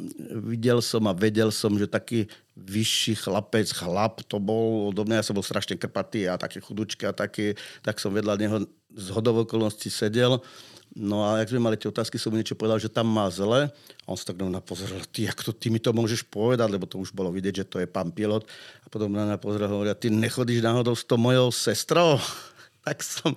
videl 0.51 0.83
som 0.83 1.07
a 1.07 1.15
vedel 1.15 1.55
som, 1.55 1.73
že 1.79 1.87
taký 1.87 2.27
vyšší 2.59 3.25
chlapec, 3.25 3.71
chlap 3.73 4.21
to 4.27 4.37
bol, 4.37 4.91
odo 4.93 5.07
mňa 5.07 5.23
ja 5.23 5.27
som 5.31 5.39
bol 5.39 5.47
strašne 5.47 5.81
krpatý 5.81 6.29
a 6.29 6.37
také 6.37 6.61
chudučky 6.61 7.09
a 7.09 7.15
taký, 7.15 7.57
tak 7.81 8.03
som 8.03 8.13
vedľa 8.13 8.35
neho 8.37 8.57
z 8.93 9.07
hodovokolností 9.15 9.89
sedel 9.89 10.43
No 10.91 11.23
a 11.23 11.39
jak 11.39 11.55
sme 11.55 11.63
mali 11.63 11.79
tie 11.79 11.87
otázky, 11.87 12.19
som 12.19 12.35
mu 12.35 12.39
niečo 12.41 12.59
povedal, 12.59 12.83
že 12.83 12.91
tam 12.91 13.07
má 13.07 13.31
zle. 13.31 13.71
A 13.71 14.07
on 14.11 14.19
sa 14.19 14.35
tak 14.35 14.43
na 14.43 14.51
mňa 14.51 14.63
pozrel, 14.67 14.99
ty, 15.15 15.31
ako 15.31 15.51
to, 15.51 15.53
ty 15.55 15.71
mi 15.71 15.79
to 15.79 15.95
môžeš 15.95 16.27
povedať, 16.27 16.67
lebo 16.67 16.83
to 16.91 16.99
už 16.99 17.15
bolo 17.15 17.31
vidieť, 17.31 17.63
že 17.63 17.69
to 17.71 17.79
je 17.79 17.87
pán 17.87 18.11
pilot. 18.11 18.43
A 18.83 18.87
potom 18.91 19.07
na 19.07 19.23
mňa 19.23 19.39
pozrel 19.39 19.71
a 19.71 19.75
hovoria, 19.75 19.95
ty 19.95 20.11
nechodíš 20.11 20.67
náhodou 20.67 20.99
s 20.99 21.07
tou 21.07 21.15
mojou 21.15 21.55
sestrou? 21.55 22.19
tak 22.81 23.05
som 23.05 23.37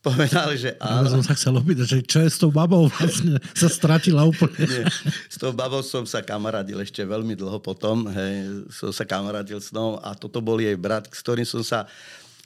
povedal, 0.00 0.54
že 0.54 0.78
áno. 0.78 1.10
Ja 1.10 1.18
som 1.18 1.24
sa 1.26 1.34
chcel 1.34 1.58
opýtať, 1.58 1.86
že 1.86 1.98
čo 2.06 2.18
je 2.22 2.30
s 2.30 2.38
tou 2.38 2.54
babou 2.54 2.86
vlastne 2.94 3.42
sa 3.52 3.66
stratila 3.66 4.22
úplne. 4.22 4.64
Nie, 4.64 4.86
s 5.26 5.36
tou 5.36 5.50
babou 5.50 5.82
som 5.82 6.06
sa 6.06 6.22
kamaradil 6.22 6.78
ešte 6.78 7.02
veľmi 7.02 7.34
dlho 7.34 7.58
potom. 7.58 8.06
Hej, 8.08 8.64
som 8.70 8.94
sa 8.94 9.02
kamaradil 9.02 9.58
s 9.58 9.74
nou 9.74 9.98
a 9.98 10.14
toto 10.14 10.38
bol 10.38 10.62
jej 10.62 10.78
brat, 10.78 11.10
s 11.10 11.20
ktorým 11.20 11.44
som 11.44 11.60
sa 11.66 11.90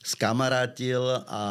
skamarátil 0.03 1.03
a 1.27 1.43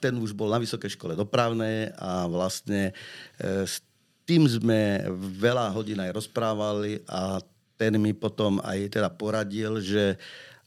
ten 0.00 0.16
už 0.16 0.32
bol 0.32 0.48
na 0.48 0.58
Vysokej 0.58 0.96
škole 0.96 1.14
dopravnej 1.14 1.92
a 2.00 2.26
vlastne 2.26 2.90
e, 2.90 3.64
s 3.68 3.84
tým 4.24 4.46
sme 4.46 5.04
veľa 5.42 5.74
hodín 5.74 5.98
aj 5.98 6.14
rozprávali 6.14 7.02
a 7.10 7.42
ten 7.74 7.96
mi 7.96 8.12
potom 8.12 8.60
aj 8.60 8.92
teda 8.92 9.08
poradil, 9.08 9.80
že 9.80 10.20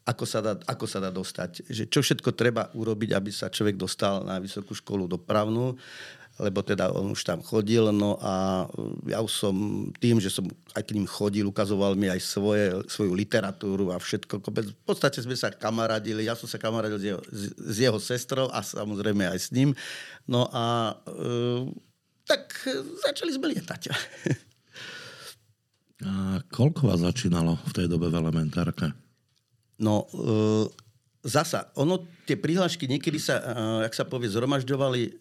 ako 0.03 0.25
sa, 0.27 0.39
dá, 0.43 0.53
ako 0.67 0.83
sa 0.83 0.99
dá 0.99 1.07
dostať, 1.07 1.63
že 1.71 1.87
čo 1.87 2.03
všetko 2.03 2.35
treba 2.35 2.67
urobiť, 2.75 3.15
aby 3.15 3.31
sa 3.31 3.47
človek 3.47 3.79
dostal 3.79 4.27
na 4.27 4.35
vysokú 4.35 4.75
školu 4.75 5.07
dopravnú 5.07 5.79
lebo 6.41 6.65
teda 6.65 6.89
on 6.89 7.13
už 7.13 7.21
tam 7.21 7.45
chodil, 7.45 7.93
no 7.93 8.17
a 8.17 8.65
ja 9.05 9.21
už 9.21 9.29
som 9.29 9.55
tým, 10.01 10.17
že 10.17 10.33
som 10.33 10.49
aj 10.73 10.81
k 10.89 10.97
ním 10.97 11.05
chodil, 11.05 11.45
ukazoval 11.45 11.93
mi 11.93 12.09
aj 12.09 12.17
svoje, 12.25 12.73
svoju 12.89 13.13
literatúru 13.13 13.93
a 13.93 14.01
všetko. 14.01 14.41
V 14.41 14.73
podstate 14.81 15.21
sme 15.21 15.37
sa 15.37 15.53
kamaradili, 15.53 16.25
ja 16.25 16.33
som 16.33 16.49
sa 16.49 16.57
kamaradil 16.57 16.97
s 16.97 17.05
jeho, 17.05 17.21
s 17.61 17.75
jeho 17.77 17.99
sestrou 18.01 18.49
a 18.49 18.65
samozrejme 18.65 19.29
aj 19.29 19.39
s 19.39 19.49
ním. 19.53 19.77
No 20.25 20.49
a 20.49 20.97
e, 21.05 21.69
tak 22.25 22.49
začali 23.05 23.29
sme 23.37 23.53
lietať. 23.53 23.81
A 26.03 26.41
koľko 26.51 26.91
vás 26.91 26.99
začínalo 26.99 27.55
v 27.69 27.71
tej 27.77 27.87
dobe 27.87 28.11
v 28.11 28.19
elementárke? 28.19 28.91
No, 29.79 30.09
e, 30.09 30.67
zasa, 31.23 31.71
ono, 31.79 32.03
tie 32.27 32.35
prihlášky 32.35 32.83
niekedy 32.83 33.15
sa, 33.15 33.39
uh, 33.39 33.79
jak 33.87 33.95
sa 33.95 34.03
povie, 34.03 34.27
zhromažďovali 34.27 35.01
uh, 35.07 35.11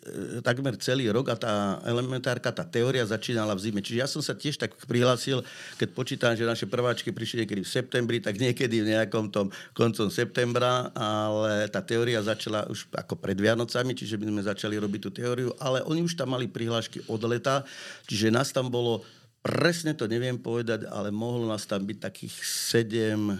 takmer 0.43 0.75
celý 0.83 1.07
rok 1.15 1.31
a 1.31 1.37
tá 1.39 1.55
elementárka, 1.87 2.51
tá 2.51 2.67
teória 2.67 3.07
začínala 3.07 3.55
v 3.55 3.71
zime. 3.71 3.81
Čiže 3.81 3.99
ja 4.03 4.11
som 4.11 4.19
sa 4.19 4.35
tiež 4.35 4.59
tak 4.59 4.75
prihlásil, 4.83 5.47
keď 5.79 5.89
počítam, 5.95 6.35
že 6.35 6.43
naše 6.43 6.67
prváčky 6.67 7.15
prišli 7.15 7.47
niekedy 7.47 7.63
v 7.63 7.71
septembri, 7.71 8.19
tak 8.19 8.43
niekedy 8.43 8.83
v 8.83 8.99
nejakom 8.99 9.31
tom 9.31 9.55
koncom 9.79 10.11
septembra, 10.11 10.91
ale 10.91 11.71
tá 11.71 11.79
teória 11.79 12.19
začala 12.19 12.67
už 12.67 12.91
ako 12.91 13.15
pred 13.15 13.39
Vianocami, 13.39 13.95
čiže 13.95 14.19
my 14.19 14.27
sme 14.27 14.43
začali 14.43 14.75
robiť 14.83 15.01
tú 15.07 15.11
teóriu, 15.15 15.55
ale 15.63 15.87
oni 15.87 16.03
už 16.03 16.19
tam 16.19 16.35
mali 16.35 16.51
prihlášky 16.51 17.07
od 17.07 17.23
leta, 17.31 17.63
čiže 18.11 18.35
nás 18.35 18.51
tam 18.51 18.67
bolo 18.67 19.07
presne 19.43 19.95
to 19.95 20.07
neviem 20.07 20.39
povedať, 20.39 20.87
ale 20.87 21.11
mohlo 21.11 21.51
nás 21.51 21.67
tam 21.67 21.83
byť 21.83 21.99
takých 21.99 22.35
sedem 22.47 23.39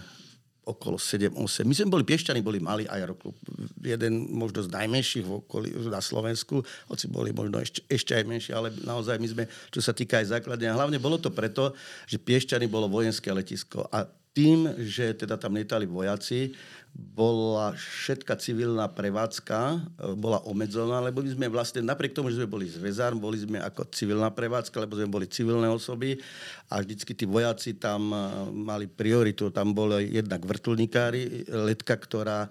okolo 0.63 0.95
7-8. 0.95 1.67
My 1.67 1.73
sme 1.75 1.91
boli, 1.91 2.03
Piešťany 2.07 2.39
boli 2.39 2.63
malý 2.63 2.87
aeroklub. 2.87 3.35
Jeden 3.83 4.31
možno 4.31 4.63
z 4.63 4.71
najmenších 4.71 5.25
v 5.27 5.31
okolí, 5.43 5.69
na 5.91 5.99
Slovensku, 5.99 6.63
hoci 6.87 7.05
boli 7.11 7.35
možno 7.35 7.59
ešte, 7.59 7.83
ešte 7.91 8.15
aj 8.15 8.23
menšie, 8.23 8.53
ale 8.55 8.71
naozaj 8.83 9.19
my 9.19 9.27
sme, 9.27 9.43
čo 9.69 9.83
sa 9.83 9.91
týka 9.91 10.23
aj 10.23 10.39
základne, 10.39 10.71
a 10.71 10.77
hlavne 10.79 10.97
bolo 11.03 11.19
to 11.19 11.29
preto, 11.35 11.75
že 12.07 12.15
Piešťany 12.15 12.71
bolo 12.71 12.87
vojenské 12.87 13.27
letisko 13.35 13.83
a 13.91 14.07
tým, 14.33 14.65
že 14.81 15.13
teda 15.13 15.37
tam 15.37 15.53
lietali 15.53 15.85
vojaci, 15.85 16.57
bola 16.93 17.73
všetka 17.73 18.37
civilná 18.37 18.85
prevádzka 18.85 19.57
e, 19.57 19.77
bola 20.13 20.37
obmedzená, 20.45 21.01
lebo 21.01 21.25
my 21.25 21.29
sme 21.33 21.47
vlastne, 21.49 21.81
napriek 21.81 22.13
tomu, 22.13 22.29
že 22.29 22.37
sme 22.37 22.45
boli 22.45 22.69
zväzár, 22.69 23.17
boli 23.17 23.41
sme 23.41 23.57
ako 23.57 23.89
civilná 23.89 24.29
prevádzka, 24.29 24.77
lebo 24.77 24.93
sme 24.93 25.09
boli 25.09 25.25
civilné 25.25 25.65
osoby 25.73 26.21
a 26.69 26.85
vždycky 26.85 27.17
tí 27.17 27.25
vojaci 27.25 27.81
tam 27.81 28.13
e, 28.13 28.17
mali 28.53 28.85
prioritu. 28.85 29.49
Tam 29.49 29.73
boli 29.73 30.13
jednak 30.13 30.45
vrtulníkári, 30.45 31.49
letka, 31.49 31.97
ktorá, 31.97 32.45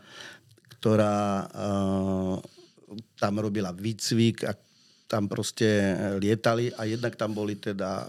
ktorá 0.79 1.47
uh, 1.47 2.37
tam 3.15 3.35
robila 3.39 3.71
výcvik 3.71 4.43
a 4.51 4.53
tam 5.13 5.29
proste 5.29 5.93
lietali 6.17 6.73
a 6.81 6.89
jednak 6.89 7.13
tam 7.21 7.37
boli 7.37 7.61
teda, 7.61 8.09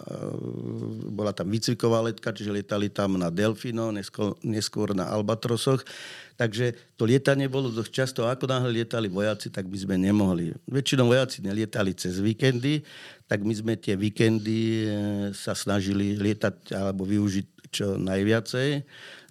bola 1.11 1.35
tam 1.35 1.51
výcviková 1.51 1.99
letka, 2.07 2.31
čiže 2.31 2.55
lietali 2.55 2.87
tam 2.87 3.19
na 3.19 3.27
Delfino, 3.27 3.91
neskôr, 3.91 4.39
neskôr 4.39 4.95
na 4.95 5.11
Albatrosoch 5.11 5.83
Takže 6.33 6.97
to 6.97 7.05
lietanie 7.05 7.45
bolo 7.45 7.69
dosť 7.69 7.91
často. 7.93 8.21
Ako 8.25 8.49
náhle 8.49 8.81
lietali 8.81 9.05
vojaci, 9.05 9.53
tak 9.53 9.69
by 9.69 9.77
sme 9.77 9.95
nemohli. 10.01 10.49
Väčšinou 10.65 11.13
vojaci 11.13 11.45
nelietali 11.45 11.93
cez 11.93 12.17
víkendy, 12.17 12.81
tak 13.29 13.45
my 13.45 13.53
sme 13.53 13.73
tie 13.77 13.93
víkendy 13.93 14.59
eh, 14.59 14.89
sa 15.37 15.53
snažili 15.53 16.17
lietať 16.17 16.73
alebo 16.73 17.05
využiť 17.05 17.69
čo 17.69 17.97
najviacej. 18.01 18.69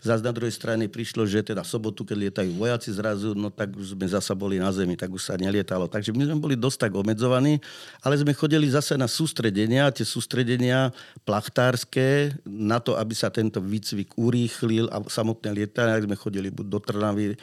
Zas 0.03 0.19
na 0.19 0.35
druhej 0.35 0.51
strane 0.51 0.91
prišlo, 0.91 1.23
že 1.31 1.47
teda 1.47 1.63
sobotu, 1.63 2.03
keď 2.03 2.17
lietajú 2.19 2.51
vojaci 2.59 2.91
zrazu, 2.91 3.39
no 3.39 3.55
tak 3.55 3.71
už 3.71 3.95
sme 3.95 4.03
zasa 4.11 4.35
boli 4.35 4.59
na 4.59 4.67
zemi, 4.75 4.99
tak 4.99 5.15
už 5.15 5.31
sa 5.31 5.39
nelietalo. 5.39 5.87
Takže 5.87 6.11
my 6.11 6.27
sme 6.27 6.43
boli 6.43 6.59
dosť 6.59 6.91
tak 6.91 6.93
obmedzovaní, 6.99 7.63
ale 8.03 8.19
sme 8.19 8.35
chodili 8.35 8.67
zase 8.67 8.99
na 8.99 9.07
sústredenia, 9.07 9.95
tie 9.95 10.03
sústredenia 10.03 10.91
plachtárske, 11.23 12.35
na 12.43 12.83
to, 12.83 12.99
aby 12.99 13.15
sa 13.15 13.31
tento 13.31 13.63
výcvik 13.63 14.19
urýchlil 14.19 14.91
a 14.91 14.99
samotné 15.07 15.55
lietanie, 15.55 16.03
sme 16.03 16.19
chodili 16.19 16.51
buď 16.51 16.67
do 16.67 16.79
Trnavy, 16.83 17.39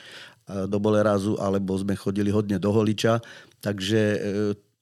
do 0.49 0.77
Bolerazu, 0.81 1.37
alebo 1.37 1.77
sme 1.77 1.93
chodili 1.93 2.33
hodne 2.33 2.57
do 2.57 2.73
Holiča. 2.73 3.21
Takže 3.61 4.01
e, 4.01 4.19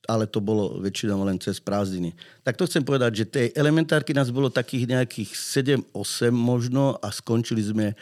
ale 0.08 0.26
to 0.26 0.40
bolo 0.40 0.80
väčšinou 0.80 1.22
len 1.28 1.36
cez 1.38 1.60
prázdniny. 1.60 2.16
Tak 2.48 2.56
to 2.56 2.64
chcem 2.64 2.82
povedať, 2.82 3.12
že 3.14 3.26
tej 3.28 3.48
elementárky 3.54 4.16
nás 4.16 4.32
bolo 4.32 4.48
takých 4.48 4.88
nejakých 4.88 5.36
7-8 5.92 6.32
možno 6.32 6.96
a 7.04 7.12
skončili 7.12 7.60
sme 7.60 7.92
e, 7.92 7.96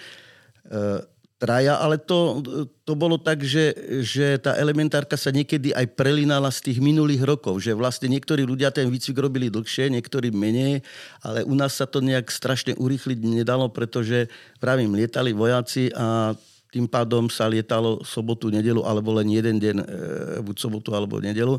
traja, 1.36 1.82
ale 1.82 2.00
to, 2.00 2.40
to 2.88 2.94
bolo 2.96 3.20
tak, 3.20 3.44
že, 3.44 3.76
že 4.06 4.40
tá 4.40 4.56
elementárka 4.56 5.20
sa 5.20 5.36
niekedy 5.36 5.76
aj 5.76 5.98
prelinala 5.98 6.48
z 6.48 6.72
tých 6.72 6.80
minulých 6.80 7.28
rokov, 7.28 7.60
že 7.60 7.76
vlastne 7.76 8.08
niektorí 8.08 8.48
ľudia 8.48 8.72
ten 8.72 8.88
výcvik 8.88 9.20
robili 9.20 9.52
dlhšie, 9.52 9.92
niektorí 9.92 10.32
menej, 10.32 10.80
ale 11.20 11.44
u 11.44 11.54
nás 11.58 11.76
sa 11.76 11.90
to 11.90 12.00
nejak 12.00 12.32
strašne 12.32 12.78
urýchliť 12.80 13.20
nedalo, 13.44 13.68
pretože, 13.68 14.32
pravím, 14.64 14.96
lietali 14.96 15.36
vojaci 15.36 15.92
a 15.92 16.38
tým 16.72 16.92
pádom 16.92 17.32
sa 17.32 17.48
lietalo 17.48 18.04
sobotu, 18.04 18.52
nedelu, 18.52 18.84
alebo 18.84 19.16
len 19.16 19.32
jeden 19.32 19.60
deň, 19.64 19.76
e, 19.80 19.86
buď 20.44 20.56
sobotu 20.60 20.92
alebo 20.92 21.24
nedelu. 21.24 21.56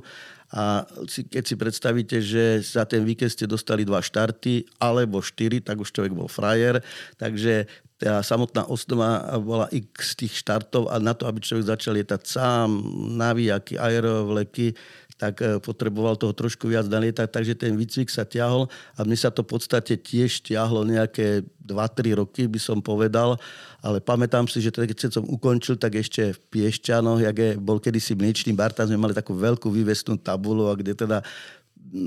A 0.55 0.87
keď 1.11 1.43
si 1.43 1.55
predstavíte, 1.59 2.17
že 2.23 2.63
za 2.63 2.87
ten 2.87 3.03
víkend 3.03 3.35
ste 3.35 3.51
dostali 3.51 3.83
dva 3.83 3.99
štarty 3.99 4.63
alebo 4.79 5.19
štyri, 5.19 5.59
tak 5.59 5.83
už 5.83 5.91
človek 5.91 6.15
bol 6.15 6.31
frajer. 6.31 6.79
Takže 7.19 7.67
tá 7.97 8.21
samotná 8.21 8.69
osnova 8.69 9.25
bola 9.41 9.73
x 9.73 10.21
tých 10.21 10.45
štartov 10.45 10.93
a 10.93 11.01
na 11.01 11.17
to, 11.17 11.25
aby 11.25 11.41
človek 11.41 11.73
začal 11.73 11.97
lietať 11.97 12.23
sám, 12.29 12.69
navijaky, 13.17 13.81
aerovleky, 13.81 14.77
tak 15.17 15.41
e, 15.41 15.57
potreboval 15.61 16.21
toho 16.21 16.37
trošku 16.37 16.69
viac 16.69 16.85
nalietať, 16.89 17.29
takže 17.33 17.55
ten 17.57 17.73
výcvik 17.73 18.13
sa 18.13 18.29
ťahol 18.29 18.69
a 18.97 19.01
mne 19.05 19.17
sa 19.17 19.33
to 19.33 19.41
v 19.41 19.57
podstate 19.57 19.97
tiež 19.97 20.45
ťahlo 20.45 20.85
nejaké 20.85 21.41
2-3 21.65 22.21
roky, 22.21 22.47
by 22.47 22.61
som 22.61 22.79
povedal, 22.79 23.41
ale 23.81 23.99
pamätám 23.99 24.47
si, 24.47 24.61
že 24.61 24.71
teda, 24.71 24.87
keď 24.87 25.19
som 25.19 25.25
ukončil, 25.27 25.81
tak 25.81 25.99
ešte 25.99 26.37
v 26.37 26.39
Piešťanoch, 26.53 27.25
jak 27.25 27.37
je, 27.37 27.51
bol 27.59 27.81
kedysi 27.83 28.15
mliečný 28.15 28.53
bar, 28.55 28.71
tam 28.71 28.87
sme 28.87 29.01
mali 29.01 29.17
takú 29.17 29.35
veľkú 29.35 29.73
vývesnú 29.73 30.21
tabulu, 30.21 30.69
a 30.71 30.79
kde 30.79 30.95
teda 30.95 31.25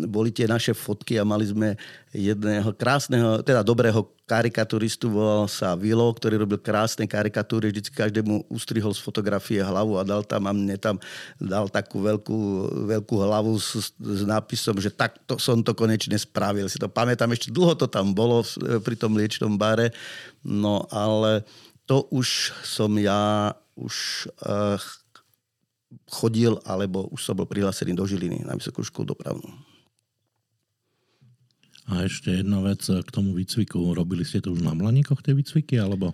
boli 0.08 0.30
tie 0.30 0.46
naše 0.46 0.78
fotky 0.78 1.18
a 1.18 1.28
mali 1.28 1.50
sme 1.50 1.74
jedného 2.14 2.74
krásneho, 2.74 3.42
teda 3.46 3.62
dobrého 3.62 4.06
karikaturistu, 4.30 5.10
volal 5.10 5.50
sa 5.50 5.74
Vilo, 5.74 6.06
ktorý 6.14 6.46
robil 6.46 6.62
krásne 6.62 7.10
karikatúry, 7.10 7.74
vždy 7.74 7.90
každému 7.90 8.46
ustrihol 8.54 8.94
z 8.94 9.02
fotografie 9.02 9.58
hlavu 9.58 9.98
a 9.98 10.06
dal 10.06 10.22
tam 10.22 10.46
a 10.46 10.54
mne 10.54 10.78
tam 10.78 11.02
dal 11.42 11.66
takú 11.66 12.06
veľkú, 12.06 12.38
veľkú 12.86 13.16
hlavu 13.18 13.58
s, 13.58 13.90
s 13.98 14.22
nápisom, 14.26 14.78
že 14.78 14.94
takto 14.94 15.42
som 15.42 15.66
to 15.66 15.74
konečne 15.74 16.14
spravil. 16.18 16.70
Si 16.70 16.78
to 16.78 16.86
pamätám, 16.86 17.34
ešte 17.34 17.50
dlho 17.50 17.74
to 17.74 17.90
tam 17.90 18.14
bolo 18.14 18.46
pri 18.86 18.94
tom 18.94 19.18
liečnom 19.18 19.58
bare, 19.58 19.90
no 20.46 20.86
ale 20.94 21.42
to 21.90 22.06
už 22.14 22.54
som 22.62 22.94
ja 23.02 23.58
už 23.74 24.30
uh, 24.46 24.78
chodil, 26.10 26.58
alebo 26.66 27.10
už 27.10 27.22
som 27.22 27.34
bol 27.34 27.50
prihlásený 27.50 27.98
do 27.98 28.06
Žiliny 28.06 28.46
na 28.46 28.54
Vysokú 28.54 28.86
školu 28.86 29.18
dopravnú. 29.18 29.69
A 31.90 32.06
ešte 32.06 32.30
jedna 32.30 32.62
vec 32.62 32.86
k 32.86 33.10
tomu 33.10 33.34
výcviku. 33.34 33.98
Robili 33.98 34.22
ste 34.22 34.46
to 34.46 34.54
už 34.54 34.62
na 34.62 34.78
Blaníkoch, 34.78 35.26
tie 35.26 35.34
výcviky, 35.34 35.82
alebo? 35.82 36.14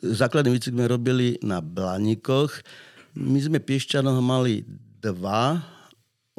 Základný 0.00 0.56
výcvik 0.56 0.72
sme 0.72 0.88
robili 0.88 1.36
na 1.44 1.60
Blaníkoch. 1.60 2.64
My 3.20 3.36
sme 3.36 3.60
Piešťanoch 3.60 4.16
mali 4.24 4.64
dva 5.04 5.60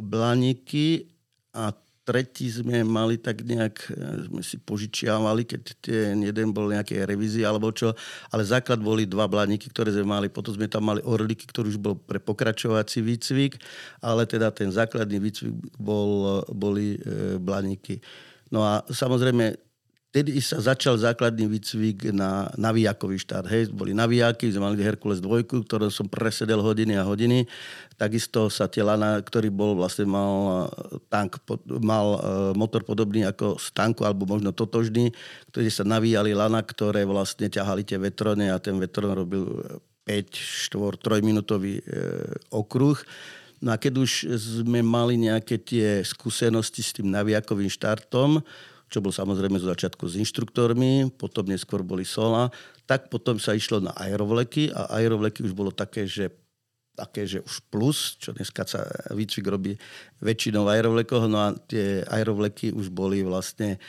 Blaníky 0.02 1.06
a 1.54 1.70
tretí 2.02 2.50
sme 2.50 2.82
mali 2.82 3.22
tak 3.22 3.46
nejak, 3.46 3.94
sme 4.26 4.42
si 4.42 4.58
požičiavali, 4.58 5.46
keď 5.46 5.62
ten 5.78 6.18
jeden 6.26 6.50
bol 6.50 6.74
nejaké 6.74 7.06
revízie 7.06 7.46
alebo 7.46 7.70
čo, 7.70 7.94
ale 8.34 8.42
základ 8.42 8.82
boli 8.82 9.06
dva 9.06 9.30
blániky, 9.30 9.70
ktoré 9.70 9.94
sme 9.94 10.10
mali, 10.10 10.28
potom 10.28 10.52
sme 10.52 10.66
tam 10.66 10.90
mali 10.90 11.00
orliky, 11.06 11.46
ktorý 11.46 11.78
už 11.78 11.80
bol 11.80 11.96
pre 11.96 12.18
pokračovací 12.18 13.06
výcvik, 13.06 13.62
ale 14.02 14.26
teda 14.26 14.50
ten 14.50 14.74
základný 14.74 15.22
výcvik 15.22 15.54
bol, 15.78 16.42
boli 16.50 16.98
e, 16.98 17.38
blániky. 17.38 18.02
No 18.51 18.67
a 18.67 18.84
samozrejme, 18.91 19.55
Tedy 20.12 20.43
sa 20.43 20.60
začal 20.60 21.00
základný 21.00 21.48
výcvik 21.48 22.12
na 22.12 22.51
navijakový 22.60 23.15
štát. 23.15 23.48
Hej, 23.48 23.72
boli 23.72 23.96
navijáky, 23.96 24.43
sme 24.51 24.67
mali 24.67 24.84
Herkules 24.84 25.24
2, 25.24 25.63
ktoré 25.63 25.88
som 25.88 26.12
presedel 26.12 26.60
hodiny 26.60 27.00
a 27.00 27.08
hodiny. 27.08 27.48
Takisto 27.96 28.51
sa 28.51 28.67
Lana, 28.67 29.24
ktorý 29.24 29.48
bol 29.48 29.79
vlastne 29.79 30.03
mal 30.03 30.67
tank, 31.08 31.39
mal 31.79 32.08
e, 32.12 32.20
motor 32.60 32.84
podobný 32.84 33.24
ako 33.24 33.55
z 33.55 33.72
tanku, 33.72 34.03
alebo 34.03 34.27
možno 34.27 34.51
totožný, 34.51 35.15
ktorý 35.48 35.72
sa 35.72 35.88
navíjali 35.88 36.36
lana, 36.36 36.60
ktoré 36.60 37.08
vlastne 37.08 37.48
ťahali 37.48 37.88
tie 37.88 37.96
vetrony 37.96 38.51
a 38.51 38.60
ten 38.60 38.75
vetron 38.84 39.15
robil 39.15 39.48
5, 40.03 40.27
4, 40.75 41.00
3 41.00 41.24
minútový 41.24 41.79
e, 41.79 41.84
okruh. 42.51 43.00
No 43.62 43.74
a 43.74 43.77
keď 43.77 43.94
už 44.01 44.12
sme 44.38 44.82
mali 44.82 45.22
nejaké 45.22 45.62
tie 45.62 46.01
skúsenosti 46.01 46.82
s 46.82 46.98
tým 46.98 47.13
naviakovým 47.13 47.70
štartom, 47.70 48.41
čo 48.91 49.00
bol 49.00 49.13
samozrejme 49.13 49.56
zo 49.62 49.72
začiatku 49.72 50.03
s 50.10 50.20
inštruktormi, 50.20 51.13
potom 51.15 51.48
neskôr 51.48 51.80
boli 51.86 52.03
sola, 52.03 52.51
tak 52.89 53.08
potom 53.08 53.39
sa 53.39 53.56
išlo 53.56 53.80
na 53.80 53.96
aerovleky 53.96 54.74
a 54.74 55.00
aerovleky 55.00 55.48
už 55.48 55.56
bolo 55.56 55.72
také, 55.72 56.03
že 56.03 56.34
také, 56.91 57.24
že 57.24 57.39
už 57.39 57.63
plus, 57.72 58.20
čo 58.20 58.36
dneska 58.36 58.68
sa 58.68 58.84
výcvik 59.15 59.48
robí 59.48 59.74
väčšinou 60.20 60.68
v 60.68 60.72
aerovlekoch, 60.75 61.25
no 61.32 61.39
a 61.39 61.56
tie 61.56 62.03
aerovleky 62.03 62.75
už 62.75 62.91
boli 62.91 63.24
vlastne 63.24 63.80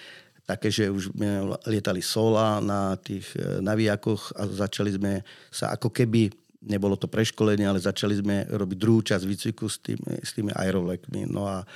také, 0.46 0.70
že 0.70 0.90
už 0.90 1.14
sme 1.14 1.58
lietali 1.66 2.02
sola 2.02 2.62
na 2.62 2.94
tých 2.98 3.26
eh, 3.34 3.58
navijakoch 3.58 4.38
a 4.38 4.46
začali 4.46 4.90
sme 4.94 5.12
sa 5.50 5.74
ako 5.74 5.90
keby 5.90 6.30
nebolo 6.62 6.94
to 6.94 7.10
preškolenie, 7.10 7.66
ale 7.66 7.82
začali 7.82 8.18
sme 8.18 8.46
robiť 8.46 8.78
druhú 8.78 9.02
časť 9.02 9.24
výcviku 9.26 9.66
s 9.66 9.82
tými, 9.82 10.22
s 10.22 10.30
tými 10.34 10.54
aerovlekmi. 10.54 11.26
No 11.26 11.50
a 11.50 11.62
e, 11.62 11.66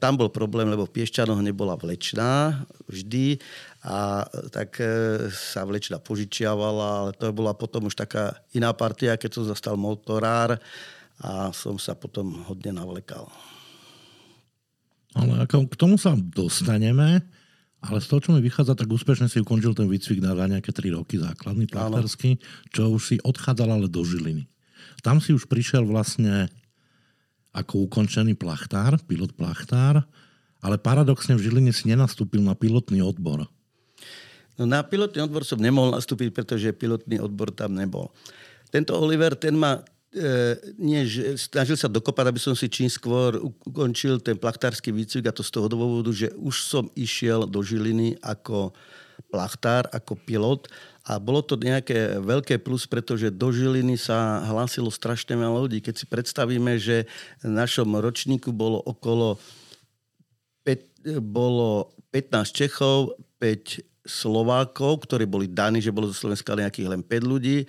tam 0.00 0.16
bol 0.16 0.32
problém, 0.32 0.68
lebo 0.68 0.88
v 0.88 0.94
Piešťanoch 0.96 1.40
nebola 1.44 1.76
vlečná 1.76 2.64
vždy 2.88 3.36
a 3.84 4.24
tak 4.52 4.80
e, 4.80 5.28
sa 5.32 5.68
vlečná 5.68 6.00
požičiavala, 6.00 6.88
ale 7.06 7.10
to 7.16 7.28
bola 7.32 7.52
potom 7.52 7.88
už 7.88 7.96
taká 7.96 8.36
iná 8.56 8.72
partia, 8.72 9.20
keď 9.20 9.30
som 9.36 9.44
zastal 9.48 9.76
motorár 9.76 10.56
a 11.20 11.52
som 11.52 11.76
sa 11.76 11.92
potom 11.92 12.44
hodne 12.48 12.72
navlekal. 12.72 13.28
Ale 15.12 15.44
ako 15.44 15.66
k 15.68 15.76
tomu 15.76 15.96
sa 15.98 16.14
dostaneme. 16.16 17.20
Ale 17.80 17.96
z 18.04 18.12
toho, 18.12 18.20
čo 18.20 18.30
mi 18.36 18.44
vychádza, 18.44 18.76
tak 18.76 18.92
úspešne 18.92 19.32
si 19.32 19.40
ukončil 19.40 19.72
ten 19.72 19.88
výcvik 19.88 20.20
na 20.20 20.36
nejaké 20.36 20.68
3 20.68 21.00
roky 21.00 21.16
základný, 21.16 21.64
plachtársky, 21.64 22.36
čo 22.76 22.92
už 22.92 23.02
si 23.02 23.16
odchádzal 23.24 23.80
ale 23.80 23.88
do 23.88 24.04
Žiliny. 24.04 24.44
Tam 25.00 25.16
si 25.16 25.32
už 25.32 25.48
prišiel 25.48 25.88
vlastne 25.88 26.52
ako 27.56 27.88
ukončený 27.88 28.36
plachtár, 28.36 29.00
pilot 29.08 29.32
plachtár, 29.32 30.04
ale 30.60 30.76
paradoxne 30.76 31.40
v 31.40 31.48
Žiline 31.48 31.72
si 31.72 31.88
nenastúpil 31.88 32.44
na 32.44 32.52
pilotný 32.52 33.00
odbor. 33.00 33.48
No 34.60 34.68
na 34.68 34.84
pilotný 34.84 35.24
odbor 35.24 35.40
som 35.48 35.56
nemohol 35.56 35.96
nastúpiť, 35.96 36.36
pretože 36.36 36.76
pilotný 36.76 37.16
odbor 37.16 37.48
tam 37.48 37.72
nebol. 37.72 38.12
Tento 38.68 38.92
Oliver, 38.92 39.32
ten 39.32 39.56
ma 39.56 39.80
e, 40.14 40.58
nie, 40.78 41.06
že 41.06 41.38
snažil 41.38 41.78
sa 41.78 41.90
dokopať, 41.90 42.24
aby 42.30 42.40
som 42.40 42.54
si 42.54 42.66
čím 42.66 42.90
skôr 42.90 43.38
ukončil 43.40 44.18
ten 44.18 44.38
plachtársky 44.38 44.90
výcvik 44.90 45.30
a 45.30 45.36
to 45.36 45.46
z 45.46 45.50
toho 45.54 45.66
dôvodu, 45.70 46.10
že 46.10 46.30
už 46.38 46.54
som 46.66 46.84
išiel 46.98 47.46
do 47.46 47.62
Žiliny 47.62 48.18
ako 48.22 48.74
plachtár, 49.30 49.86
ako 49.92 50.16
pilot 50.16 50.66
a 51.10 51.16
bolo 51.16 51.40
to 51.40 51.56
nejaké 51.56 52.20
veľké 52.20 52.60
plus, 52.60 52.84
pretože 52.84 53.32
do 53.32 53.50
Žiliny 53.50 53.96
sa 53.96 54.44
hlásilo 54.44 54.92
strašne 54.92 55.34
veľa 55.34 55.66
ľudí. 55.66 55.80
Keď 55.80 55.94
si 55.96 56.06
predstavíme, 56.06 56.76
že 56.76 57.08
v 57.40 57.50
našom 57.50 57.88
ročníku 57.98 58.52
bolo 58.52 58.78
okolo 58.84 59.40
5, 60.62 61.24
bolo 61.24 61.96
15 62.12 62.52
Čechov, 62.52 63.16
5 63.40 63.82
Slovákov, 64.04 65.08
ktorí 65.08 65.24
boli 65.24 65.46
daní, 65.48 65.80
že 65.80 65.92
bolo 65.92 66.08
zo 66.12 66.16
Slovenska 66.16 66.56
nejakých 66.56 66.88
len 66.88 67.02
5 67.04 67.32
ľudí. 67.32 67.64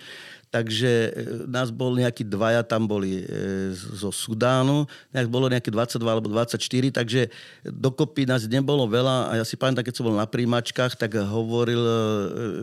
Takže 0.52 0.90
e, 0.92 1.10
nás 1.48 1.72
bol 1.72 1.96
nejakí 1.96 2.28
dvaja, 2.28 2.60
tam 2.60 2.84
boli 2.84 3.24
e, 3.24 3.72
zo 3.72 4.12
Sudánu, 4.12 4.84
nejak 5.08 5.32
bolo 5.32 5.48
nejaké 5.48 5.72
22 5.72 6.04
alebo 6.04 6.28
24, 6.28 6.60
takže 6.92 7.32
dokopy 7.64 8.28
nás 8.28 8.44
nebolo 8.44 8.84
veľa 8.84 9.32
a 9.32 9.40
ja 9.40 9.44
si 9.48 9.56
pamätám, 9.56 9.88
keď 9.88 9.94
som 9.96 10.12
bol 10.12 10.20
na 10.20 10.28
príjmačkách, 10.28 11.00
tak 11.00 11.16
hovoril 11.16 11.80
e, 11.80 11.94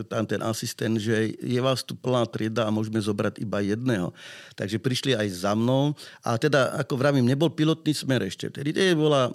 tam 0.06 0.22
ten 0.22 0.38
asistent, 0.38 1.02
že 1.02 1.34
je 1.34 1.58
vás 1.58 1.82
tu 1.82 1.98
plná 1.98 2.30
trieda 2.30 2.70
a 2.70 2.70
môžeme 2.70 3.02
zobrať 3.02 3.42
iba 3.42 3.58
jedného. 3.58 4.14
Takže 4.54 4.78
prišli 4.78 5.18
aj 5.18 5.26
za 5.42 5.58
mnou 5.58 5.98
a 6.22 6.38
teda, 6.38 6.78
ako 6.78 6.94
vravím, 6.94 7.26
nebol 7.26 7.50
pilotný 7.50 7.90
smer 7.90 8.22
ešte. 8.22 8.54
Tedy 8.54 8.94
bola 8.94 9.34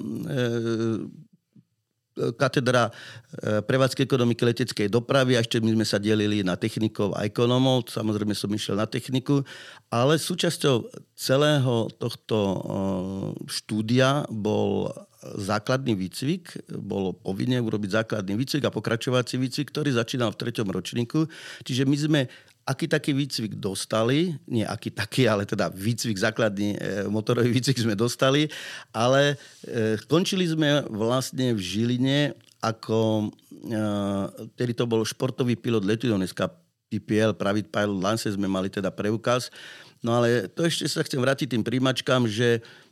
katedra 2.40 2.90
e, 2.90 2.92
prevádzky 3.62 4.08
ekonomiky 4.08 4.42
leteckej 4.48 4.88
dopravy 4.88 5.36
a 5.36 5.44
ešte 5.44 5.60
my 5.60 5.76
sme 5.76 5.86
sa 5.86 6.00
delili 6.00 6.42
na 6.42 6.56
technikov 6.56 7.12
a 7.14 7.28
ekonomov. 7.28 7.92
Samozrejme 7.92 8.32
som 8.32 8.52
išiel 8.52 8.80
na 8.80 8.88
techniku, 8.88 9.44
ale 9.92 10.16
súčasťou 10.16 10.92
celého 11.16 11.92
tohto 12.00 12.38
e, 12.38 12.58
štúdia 13.52 14.24
bol 14.32 14.92
základný 15.26 15.98
výcvik, 15.98 16.70
bolo 16.78 17.18
povinné 17.18 17.58
urobiť 17.58 18.06
základný 18.06 18.38
výcvik 18.38 18.70
a 18.70 18.76
pokračovací 18.76 19.42
výcvik, 19.42 19.74
ktorý 19.74 19.98
začínal 19.98 20.30
v 20.32 20.40
treťom 20.46 20.70
ročníku. 20.70 21.26
Čiže 21.66 21.84
my 21.90 21.98
sme 21.98 22.22
aký 22.66 22.90
taký 22.90 23.14
výcvik 23.14 23.62
dostali, 23.62 24.34
nie 24.50 24.66
aký 24.66 24.90
taký, 24.90 25.30
ale 25.30 25.46
teda 25.46 25.70
výcvik, 25.70 26.18
základný 26.18 26.74
e, 26.74 26.78
motorový 27.06 27.54
výcvik 27.54 27.78
sme 27.78 27.94
dostali, 27.94 28.50
ale 28.90 29.38
e, 29.70 30.02
končili 30.10 30.50
sme 30.50 30.82
vlastne 30.90 31.54
v 31.54 31.62
Žiline 31.62 32.34
ako, 32.66 33.30
e, 33.54 33.78
tedy 34.58 34.74
to 34.74 34.90
bol 34.90 35.06
športový 35.06 35.54
pilot 35.54 35.86
letu, 35.86 36.10
dneska 36.10 36.50
PPL, 36.90 37.38
Private 37.38 37.70
Pilot 37.70 38.02
Lance 38.02 38.28
sme 38.34 38.50
mali 38.50 38.74
teda 38.74 38.90
preukaz. 38.90 39.54
No 40.02 40.18
ale 40.18 40.50
to 40.50 40.66
ešte 40.66 40.90
sa 40.90 41.06
chcem 41.06 41.22
vrátiť 41.22 41.54
tým 41.54 41.66
príjmačkám, 41.66 42.26
že 42.26 42.62
E, 42.62 42.85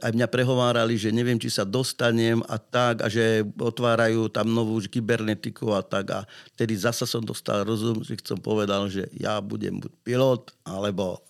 aj 0.00 0.12
mňa 0.12 0.28
prehovárali, 0.28 0.96
že 0.96 1.14
neviem, 1.14 1.40
či 1.40 1.48
sa 1.52 1.64
dostanem 1.64 2.40
a 2.48 2.56
tak, 2.56 3.04
a 3.04 3.08
že 3.08 3.44
otvárajú 3.56 4.28
tam 4.28 4.52
novú 4.52 4.80
kybernetiku 4.80 5.72
a 5.72 5.80
tak. 5.80 6.04
A 6.12 6.20
tedy 6.56 6.76
zasa 6.76 7.08
som 7.08 7.24
dostal 7.24 7.64
rozum, 7.64 8.04
že 8.04 8.16
som 8.24 8.40
povedal, 8.40 8.88
že 8.92 9.08
ja 9.16 9.40
budem 9.40 9.80
buď 9.80 9.92
pilot, 10.04 10.42
alebo 10.64 11.20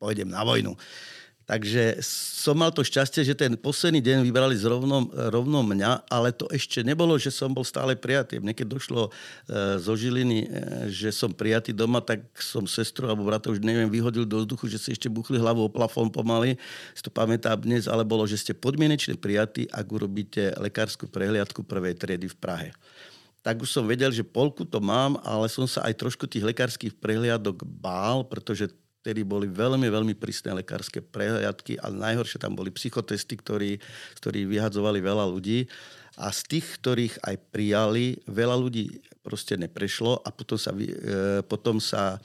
pôjdem 0.00 0.28
na 0.28 0.44
vojnu. 0.44 0.76
Takže 1.48 2.04
som 2.04 2.60
mal 2.60 2.68
to 2.68 2.84
šťastie, 2.84 3.24
že 3.24 3.32
ten 3.32 3.56
posledný 3.56 4.04
deň 4.04 4.20
vybrali 4.20 4.52
zrovno, 4.52 5.08
rovno 5.32 5.64
mňa, 5.64 6.04
ale 6.12 6.28
to 6.28 6.44
ešte 6.52 6.84
nebolo, 6.84 7.16
že 7.16 7.32
som 7.32 7.48
bol 7.48 7.64
stále 7.64 7.96
prijatý. 7.96 8.36
Mne 8.36 8.52
keď 8.52 8.68
došlo 8.68 9.08
e, 9.08 9.10
zo 9.80 9.96
Žiliny, 9.96 10.44
e, 10.44 10.48
že 10.92 11.08
som 11.08 11.32
prijatý 11.32 11.72
doma, 11.72 12.04
tak 12.04 12.20
som 12.36 12.68
sestru 12.68 13.08
alebo 13.08 13.24
brata 13.24 13.48
už 13.48 13.64
neviem, 13.64 13.88
vyhodil 13.88 14.28
do 14.28 14.44
vzduchu, 14.44 14.68
že 14.68 14.76
si 14.76 14.88
ešte 14.92 15.08
buchli 15.08 15.40
hlavu 15.40 15.64
o 15.64 15.72
plafón 15.72 16.12
pomaly. 16.12 16.60
Si 16.92 17.00
to 17.00 17.08
pamätám 17.08 17.56
dnes, 17.64 17.88
ale 17.88 18.04
bolo, 18.04 18.28
že 18.28 18.36
ste 18.36 18.52
podmienečne 18.52 19.16
prijatí, 19.16 19.72
ak 19.72 19.88
urobíte 19.88 20.52
lekárskú 20.60 21.08
prehliadku 21.08 21.64
prvej 21.64 21.96
triedy 21.96 22.28
v 22.28 22.36
Prahe 22.36 22.70
tak 23.38 23.64
už 23.64 23.70
som 23.70 23.88
vedel, 23.88 24.12
že 24.12 24.26
polku 24.26 24.66
to 24.66 24.76
mám, 24.76 25.16
ale 25.24 25.48
som 25.48 25.64
sa 25.64 25.80
aj 25.88 25.96
trošku 25.96 26.28
tých 26.28 26.44
lekárskych 26.44 26.92
prehliadok 27.00 27.64
bál, 27.64 28.20
pretože 28.26 28.68
vtedy 29.08 29.24
boli 29.24 29.48
veľmi, 29.48 29.88
veľmi 29.88 30.12
prísne 30.20 30.52
lekárske 30.52 31.00
prehliadky 31.00 31.80
a 31.80 31.88
najhoršie 31.88 32.44
tam 32.44 32.52
boli 32.52 32.68
psychotesty, 32.68 33.40
ktorí, 33.40 33.80
ktorí 34.20 34.44
vyhadzovali 34.44 35.00
veľa 35.00 35.24
ľudí. 35.32 35.64
A 36.20 36.28
z 36.28 36.40
tých, 36.44 36.76
ktorých 36.76 37.24
aj 37.24 37.36
prijali, 37.48 38.20
veľa 38.28 38.52
ľudí 38.60 39.00
proste 39.24 39.56
neprešlo 39.56 40.20
a 40.20 40.28
potom 40.28 40.60
sa, 40.60 40.76
e, 40.76 41.40
potom 41.40 41.80
sa 41.80 42.20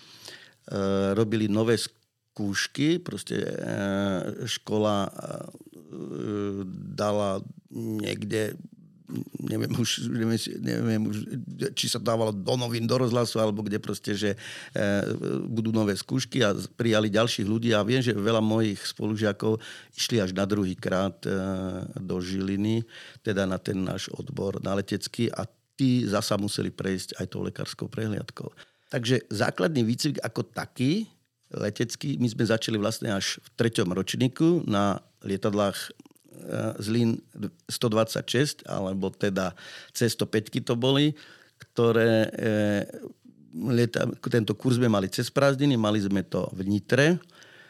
e, 0.67 0.75
robili 1.15 1.47
nové 1.47 1.79
skúšky, 1.79 2.99
proste 2.99 3.39
e, 3.39 3.53
škola 4.43 5.07
dala 6.99 7.39
niekde 7.71 8.59
neviem 9.39 9.73
už, 9.77 10.09
neviem, 10.09 10.39
neviem 10.59 11.03
už, 11.07 11.17
či 11.77 11.85
sa 11.87 12.01
dávalo 12.01 12.33
do 12.33 12.55
novín, 12.57 12.89
do 12.89 12.97
rozhlasu, 12.97 13.37
alebo 13.37 13.61
kde 13.61 13.77
proste, 13.77 14.11
že 14.17 14.33
e, 14.33 14.37
budú 15.45 15.69
nové 15.69 15.93
skúšky 15.93 16.41
a 16.41 16.57
prijali 16.75 17.13
ďalších 17.13 17.47
ľudí 17.47 17.71
a 17.71 17.85
viem, 17.85 18.01
že 18.01 18.15
veľa 18.15 18.41
mojich 18.41 18.81
spolužiakov 18.81 19.61
išli 19.95 20.19
až 20.19 20.33
na 20.33 20.43
druhý 20.43 20.73
krát 20.73 21.17
e, 21.25 21.31
do 22.01 22.17
Žiliny, 22.19 22.83
teda 23.21 23.45
na 23.45 23.61
ten 23.61 23.79
náš 23.79 24.09
odbor 24.13 24.59
na 24.59 24.75
letecký 24.77 25.29
a 25.31 25.45
tí 25.77 26.05
zasa 26.05 26.37
museli 26.37 26.69
prejsť 26.69 27.17
aj 27.17 27.25
tou 27.29 27.41
lekárskou 27.41 27.89
prehliadkou. 27.89 28.49
Takže 28.93 29.25
základný 29.33 29.81
výcvik 29.81 30.21
ako 30.21 30.45
taký, 30.45 31.09
letecký, 31.53 32.17
my 32.17 32.29
sme 32.29 32.45
začali 32.49 32.77
vlastne 32.77 33.13
až 33.13 33.37
v 33.41 33.47
treťom 33.57 33.89
ročníku 33.93 34.65
na 34.65 35.01
lietadlách 35.25 35.93
Zlín 36.79 37.21
126, 37.67 38.67
alebo 38.67 39.09
teda 39.09 39.55
C105 39.95 40.63
to 40.63 40.75
boli, 40.75 41.15
ktoré 41.57 42.27
e, 42.27 42.85
tento 44.27 44.57
kurz 44.57 44.81
sme 44.81 44.89
mali 44.89 45.07
cez 45.07 45.29
prázdniny, 45.29 45.77
mali 45.77 46.01
sme 46.01 46.25
to 46.25 46.49
v 46.51 46.65
Nitre. 46.65 47.21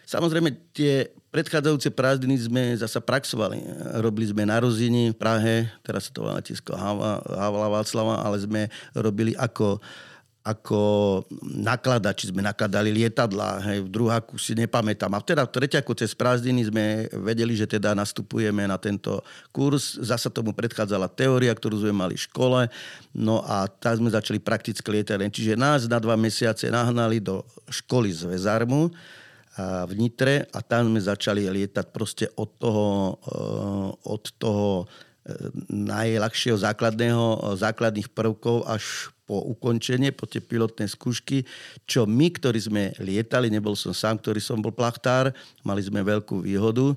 Samozrejme, 0.04 0.52
tie 0.76 1.12
predchádzajúce 1.32 1.90
prázdniny 1.96 2.36
sme 2.38 2.64
zasa 2.76 3.00
praxovali. 3.00 3.64
Robili 4.04 4.28
sme 4.30 4.44
na 4.44 4.60
Rozini 4.60 5.12
v 5.12 5.18
Prahe, 5.18 5.56
teraz 5.82 6.08
sa 6.08 6.12
to 6.12 6.28
volá 6.28 6.40
letisko 6.40 6.76
Havla 6.76 7.68
Václava, 7.72 8.22
ale 8.22 8.38
sme 8.44 8.62
robili 8.94 9.34
ako 9.36 9.80
ako 10.44 11.24
nakladači 11.40 12.28
sme 12.28 12.44
nakladali 12.44 12.92
lietadla, 12.92 13.64
hej, 13.64 13.88
v 13.88 13.90
druháku 13.90 14.36
si 14.36 14.52
nepamätám. 14.60 15.16
A 15.16 15.24
teda 15.24 15.48
v 15.48 15.56
treťaku 15.56 15.96
cez 15.96 16.12
prázdniny 16.12 16.68
sme 16.68 16.86
vedeli, 17.24 17.56
že 17.56 17.64
teda 17.64 17.96
nastupujeme 17.96 18.68
na 18.68 18.76
tento 18.76 19.24
kurz. 19.56 19.96
Zasa 20.04 20.28
tomu 20.28 20.52
predchádzala 20.52 21.08
teória, 21.08 21.56
ktorú 21.56 21.88
sme 21.88 21.96
mali 21.96 22.20
v 22.20 22.28
škole. 22.28 22.68
No 23.16 23.40
a 23.48 23.72
tak 23.72 24.04
sme 24.04 24.12
začali 24.12 24.44
prakticky 24.44 24.84
lietať. 24.84 25.32
Čiže 25.32 25.56
nás 25.56 25.88
na 25.88 26.04
dva 26.04 26.20
mesiace 26.20 26.68
nahnali 26.68 27.24
do 27.24 27.48
školy 27.72 28.12
z 28.12 28.28
Vezarmu 28.28 28.92
v 29.62 29.94
Nitre 29.94 30.50
a 30.50 30.66
tam 30.66 30.90
sme 30.90 31.00
začali 31.00 31.46
lietať 31.46 31.86
proste 31.94 32.26
od 32.42 32.50
toho, 32.58 32.88
eh, 33.22 33.90
od 34.10 34.24
toho 34.42 34.90
eh, 35.24 35.54
najľahšieho 35.70 36.58
základného, 36.58 37.56
základných 37.62 38.10
prvkov 38.12 38.66
až 38.66 39.13
po 39.24 39.40
ukončenie, 39.40 40.12
po 40.12 40.28
tie 40.28 40.44
pilotné 40.44 40.88
skúšky, 40.88 41.48
čo 41.88 42.04
my, 42.04 42.28
ktorí 42.32 42.60
sme 42.60 42.84
lietali, 43.00 43.48
nebol 43.48 43.76
som 43.76 43.96
sám, 43.96 44.20
ktorý 44.20 44.44
som 44.44 44.60
bol 44.60 44.76
plachtár, 44.76 45.32
mali 45.64 45.80
sme 45.84 46.04
veľkú 46.04 46.44
výhodu. 46.44 46.96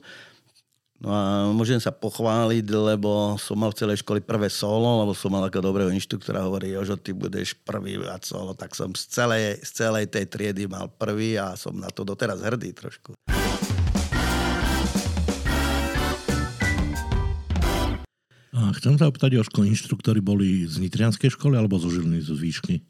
No 0.96 1.12
a 1.12 1.52
môžem 1.52 1.76
sa 1.76 1.92
pochváliť, 1.92 2.64
lebo 2.72 3.36
som 3.36 3.60
mal 3.60 3.68
v 3.68 3.84
celej 3.84 4.00
školy 4.00 4.24
prvé 4.24 4.48
solo, 4.48 5.04
lebo 5.04 5.12
som 5.12 5.28
mal 5.28 5.44
ako 5.44 5.60
dobrého 5.60 5.92
inštruktora, 5.92 6.48
hovorí, 6.48 6.72
Jožo, 6.72 6.96
ty 6.96 7.12
budeš 7.12 7.52
prvý 7.52 8.00
a 8.00 8.16
solo, 8.24 8.56
tak 8.56 8.72
som 8.72 8.96
z 8.96 9.04
celej, 9.04 9.60
z 9.60 9.70
celej 9.84 10.08
tej 10.08 10.24
triedy 10.24 10.64
mal 10.64 10.88
prvý 10.88 11.36
a 11.36 11.52
som 11.52 11.76
na 11.76 11.92
to 11.92 12.00
doteraz 12.00 12.40
hrdý 12.40 12.72
trošku. 12.72 13.12
A 18.56 18.72
chcem 18.72 18.96
sa 18.96 19.04
opýtať, 19.04 19.36
Jožko, 19.36 19.68
inštruktori 19.68 20.24
boli 20.24 20.64
z 20.64 20.80
Nitrianskej 20.80 21.28
školy 21.36 21.60
alebo 21.60 21.76
zo 21.76 21.92
Žiliny, 21.92 22.24
zo 22.24 22.32
výšky? 22.32 22.80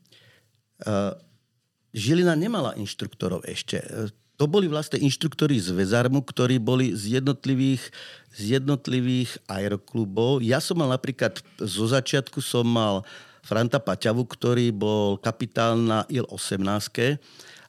Uh, 0.87 1.19
Žilina 1.91 2.39
nemala 2.39 2.79
inštruktorov 2.79 3.43
ešte. 3.51 3.83
To 4.39 4.45
boli 4.47 4.71
vlastne 4.71 5.03
inštruktori 5.03 5.59
z 5.59 5.75
Vezarmu, 5.75 6.23
ktorí 6.23 6.63
boli 6.63 6.95
z 6.95 7.19
jednotlivých, 7.19 7.83
z 8.37 8.61
jednotlivých 8.61 9.43
aeroklubov. 9.51 10.45
Ja 10.45 10.63
som 10.63 10.79
mal 10.79 10.93
napríklad, 10.93 11.43
zo 11.59 11.91
začiatku 11.91 12.39
som 12.39 12.69
mal 12.69 13.03
Franta 13.43 13.83
Paťavu, 13.83 14.23
ktorý 14.23 14.71
bol 14.71 15.19
kapitán 15.19 15.89
na 15.89 15.99
IL-18 16.07 17.19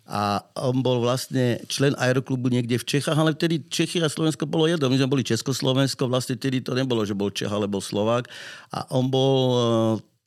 a 0.07 0.39
on 0.55 0.79
bol 0.79 1.03
vlastne 1.03 1.59
člen 1.67 1.91
aeroklubu 1.99 2.47
niekde 2.47 2.79
v 2.79 2.87
Čechách, 2.87 3.19
ale 3.19 3.35
vtedy 3.35 3.67
Čechy 3.67 3.99
a 3.99 4.07
Slovensko 4.07 4.47
bolo 4.47 4.63
jedno. 4.63 4.87
My 4.87 4.95
sme 4.95 5.11
boli 5.11 5.27
Československo, 5.27 6.07
vlastne 6.07 6.39
vtedy 6.39 6.63
to 6.63 6.71
nebolo, 6.71 7.03
že 7.03 7.11
bol 7.11 7.27
Čech 7.27 7.51
alebo 7.51 7.83
Slovák. 7.83 8.31
A 8.71 8.87
on 8.95 9.11
bol 9.11 9.35
e, 9.51 9.59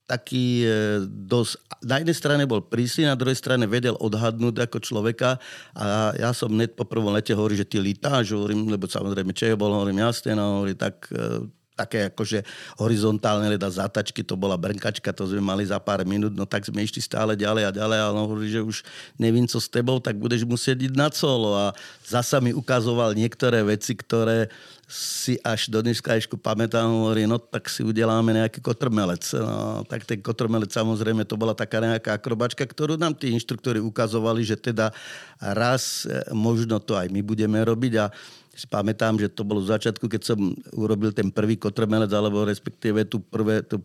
taký 0.04 0.68
e, 0.68 1.06
dosť, 1.08 1.80
na 1.86 1.96
jednej 1.96 2.16
strane 2.18 2.44
bol 2.44 2.60
prísny, 2.60 3.08
na 3.08 3.16
druhej 3.16 3.40
strane 3.40 3.64
vedel 3.64 3.96
odhadnúť 3.96 4.68
ako 4.68 4.78
človeka 4.84 5.40
a 5.72 6.12
ja 6.12 6.34
som 6.36 6.52
net 6.52 6.76
po 6.76 6.84
prvom 6.84 7.14
lete 7.14 7.32
hovorí, 7.32 7.56
že 7.56 7.64
ty 7.64 7.80
litáš, 7.80 8.36
hovorím, 8.36 8.68
lebo 8.68 8.84
samozrejme 8.84 9.32
je 9.32 9.56
bol, 9.56 9.72
hovorím 9.72 10.04
jasne, 10.04 10.36
no 10.36 10.60
hovorí, 10.60 10.76
tak 10.76 11.08
e, 11.14 11.46
také 11.80 12.12
akože 12.12 12.44
horizontálne 12.76 13.48
leda 13.48 13.72
zatačky, 13.72 14.20
to 14.20 14.36
bola 14.36 14.60
brnkačka, 14.60 15.16
to 15.16 15.24
sme 15.24 15.40
mali 15.40 15.64
za 15.64 15.80
pár 15.80 16.04
minút, 16.04 16.36
no 16.36 16.44
tak 16.44 16.68
sme 16.68 16.84
išli 16.84 17.00
stále 17.00 17.32
ďalej 17.32 17.64
a 17.68 17.72
ďalej 17.72 17.98
a 18.04 18.10
on 18.12 18.20
hovorí, 18.28 18.52
že 18.52 18.60
už 18.60 18.84
nevím 19.16 19.48
co 19.48 19.56
s 19.56 19.72
tebou, 19.72 19.96
tak 19.96 20.20
budeš 20.20 20.44
musieť 20.44 20.92
ísť 20.92 20.96
na 20.96 21.08
solo 21.08 21.56
a 21.56 21.72
zasa 22.04 22.38
mi 22.44 22.52
ukazoval 22.52 23.16
niektoré 23.16 23.64
veci, 23.64 23.96
ktoré 23.96 24.52
si 24.90 25.38
až 25.46 25.70
do 25.70 25.78
dneška 25.78 26.18
ešku 26.18 26.34
pamätám, 26.34 26.90
hovorí, 26.90 27.22
no 27.22 27.38
tak 27.38 27.70
si 27.70 27.86
udeláme 27.86 28.34
nejaký 28.34 28.58
kotrmelec. 28.58 29.22
No, 29.38 29.86
tak 29.86 30.02
ten 30.02 30.18
kotrmelec 30.18 30.74
samozrejme 30.74 31.22
to 31.22 31.38
bola 31.38 31.54
taká 31.54 31.78
nejaká 31.78 32.18
akrobačka, 32.18 32.66
ktorú 32.66 32.98
nám 32.98 33.14
tí 33.14 33.30
inštruktori 33.30 33.78
ukazovali, 33.78 34.42
že 34.42 34.58
teda 34.58 34.90
raz 35.38 36.10
e, 36.10 36.34
možno 36.34 36.82
to 36.82 36.98
aj 36.98 37.06
my 37.06 37.22
budeme 37.22 37.62
robiť 37.62 37.92
a 38.02 38.10
si 38.50 38.66
pamätám, 38.66 39.14
že 39.14 39.30
to 39.30 39.46
bolo 39.46 39.62
v 39.62 39.70
začiatku, 39.70 40.10
keď 40.10 40.34
som 40.34 40.58
urobil 40.74 41.14
ten 41.14 41.30
prvý 41.30 41.54
kotrmelec, 41.54 42.10
alebo 42.10 42.42
respektíve 42.42 43.06
tú, 43.06 43.22
prvé, 43.22 43.62
tú 43.62 43.78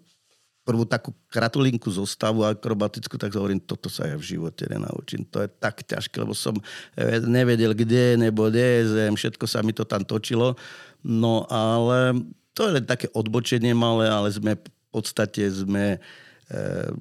prvú 0.66 0.90
takú 0.90 1.14
kratulinku 1.30 1.94
zostavu 1.94 2.42
akrobatickú, 2.42 3.22
tak 3.22 3.38
hovorím, 3.38 3.62
toto 3.62 3.86
sa 3.86 4.10
ja 4.10 4.18
v 4.18 4.26
živote 4.26 4.66
nenaučím. 4.66 5.22
To 5.30 5.46
je 5.46 5.50
tak 5.62 5.86
ťažké, 5.86 6.18
lebo 6.26 6.34
som 6.34 6.58
e, 6.98 7.22
nevedel, 7.22 7.78
kde 7.78 8.18
nebo 8.18 8.50
zem, 8.50 9.14
všetko 9.14 9.46
sa 9.46 9.62
mi 9.62 9.78
to 9.78 9.86
tam 9.86 10.02
točilo. 10.02 10.58
No 11.06 11.46
ale 11.54 12.18
to 12.58 12.74
je 12.74 12.82
také 12.82 13.06
odbočenie 13.14 13.78
malé, 13.78 14.10
ale 14.10 14.34
sme 14.34 14.58
v 14.58 14.70
podstate 14.90 15.46
sme 15.54 15.96
e, 15.96 16.00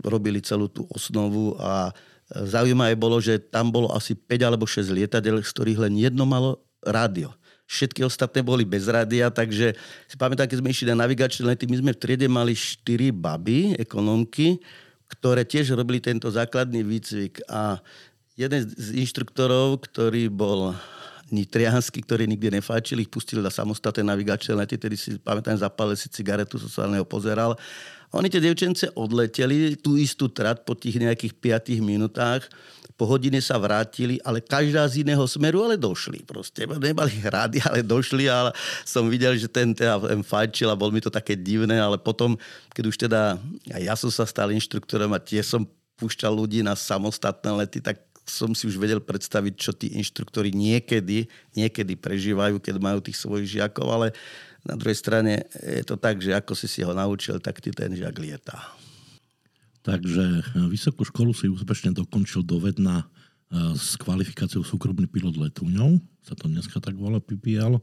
robili 0.05 0.45
celú 0.45 0.69
tú 0.69 0.85
osnovu 0.93 1.57
a 1.57 1.89
zaujímavé 2.29 2.99
bolo, 2.99 3.17
že 3.17 3.41
tam 3.41 3.73
bolo 3.73 3.89
asi 3.97 4.13
5 4.13 4.45
alebo 4.45 4.69
6 4.69 4.93
lietadiel, 4.93 5.41
z 5.41 5.53
ktorých 5.53 5.89
len 5.89 5.95
jedno 5.97 6.29
malo 6.29 6.61
rádio. 6.85 7.33
Všetky 7.65 8.05
ostatné 8.05 8.45
boli 8.45 8.69
bez 8.69 8.85
rádia, 8.93 9.33
takže 9.33 9.73
si 10.05 10.17
pamätám, 10.21 10.45
keď 10.45 10.61
sme 10.61 10.69
išli 10.69 10.93
na 10.93 11.09
navigačné 11.09 11.49
lety, 11.49 11.65
my 11.65 11.81
sme 11.81 11.91
v 11.97 12.01
triede 12.01 12.29
mali 12.29 12.53
4 12.53 13.09
baby, 13.09 13.73
ekonomky, 13.81 14.61
ktoré 15.09 15.49
tiež 15.49 15.73
robili 15.73 16.03
tento 16.05 16.29
základný 16.29 16.85
výcvik 16.85 17.41
a 17.49 17.81
jeden 18.37 18.69
z 18.69 19.01
inštruktorov, 19.01 19.81
ktorý 19.89 20.29
bol 20.29 20.77
nitriansky, 21.33 22.05
ktorí 22.05 22.29
nikdy 22.29 22.61
nefáčili, 22.61 23.05
ich 23.05 23.13
pustili 23.13 23.41
na 23.41 23.53
samostatné 23.53 24.05
navigačné 24.05 24.53
lety, 24.57 24.77
tedy 24.77 24.97
si 24.97 25.17
pamätám, 25.17 25.57
zapálil 25.57 25.97
si 25.97 26.09
cigaretu, 26.13 26.61
som 26.61 26.69
sa 26.69 26.81
na 26.85 27.01
neho 27.01 27.07
pozeral. 27.09 27.57
Oni 28.15 28.31
tie 28.31 28.39
devčence 28.39 28.87
odleteli 28.95 29.75
tú 29.75 29.99
istú 29.99 30.31
trat 30.31 30.63
po 30.63 30.79
tých 30.79 31.03
nejakých 31.03 31.35
5 31.35 31.83
minútach, 31.83 32.47
po 32.95 33.11
hodine 33.11 33.43
sa 33.43 33.59
vrátili, 33.59 34.23
ale 34.23 34.39
každá 34.39 34.87
z 34.87 35.03
iného 35.03 35.27
smeru, 35.27 35.67
ale 35.67 35.75
došli 35.75 36.23
proste. 36.23 36.63
Nemali 36.63 37.19
hrady, 37.19 37.59
ale 37.67 37.83
došli 37.83 38.31
a 38.31 38.55
som 38.87 39.11
videl, 39.11 39.35
že 39.35 39.51
ten 39.51 39.75
teda 39.75 39.99
fajčil 40.23 40.71
a 40.71 40.79
bol 40.79 40.95
mi 40.95 41.03
to 41.03 41.11
také 41.11 41.35
divné, 41.35 41.83
ale 41.83 41.99
potom, 41.99 42.39
keď 42.71 42.85
už 42.87 42.97
teda 43.11 43.35
ja 43.67 43.99
som 43.99 44.15
sa 44.15 44.23
stal 44.23 44.55
inštruktorom 44.55 45.11
a 45.11 45.19
tiež 45.19 45.43
som 45.43 45.67
púšťal 45.99 46.31
ľudí 46.39 46.63
na 46.63 46.79
samostatné 46.79 47.51
lety, 47.67 47.83
tak 47.83 47.99
som 48.25 48.57
si 48.57 48.65
už 48.65 48.81
vedel 48.81 49.05
predstaviť, 49.05 49.55
čo 49.55 49.77
tí 49.77 49.93
inštruktori 50.01 50.51
niekedy, 50.57 51.29
niekedy 51.53 51.95
prežívajú, 51.95 52.57
keď 52.59 52.75
majú 52.81 52.99
tých 53.05 53.21
svojich 53.21 53.61
žiakov, 53.61 53.87
ale 53.93 54.07
na 54.65 54.81
druhej 54.81 54.97
strane 54.97 55.45
je 55.61 55.85
to 55.85 56.01
tak, 56.01 56.25
že 56.25 56.33
ako 56.33 56.57
si 56.57 56.65
si 56.65 56.81
ho 56.81 56.97
naučil, 56.97 57.37
tak 57.37 57.61
ti 57.61 57.69
ten 57.69 57.93
žiak 57.93 58.17
lietá. 58.17 58.57
Takže 59.85 60.41
vysokú 60.73 61.05
školu 61.05 61.37
si 61.37 61.53
úspešne 61.53 61.93
dokončil 61.93 62.41
do 62.41 62.57
vedna 62.57 63.05
e, 63.05 63.07
s 63.77 64.01
kvalifikáciou 64.01 64.65
súkromný 64.65 65.05
pilot 65.05 65.37
letúňov, 65.37 66.01
sa 66.25 66.33
to 66.33 66.49
dneska 66.49 66.81
tak 66.81 66.97
volá 66.97 67.21
PPL. 67.21 67.77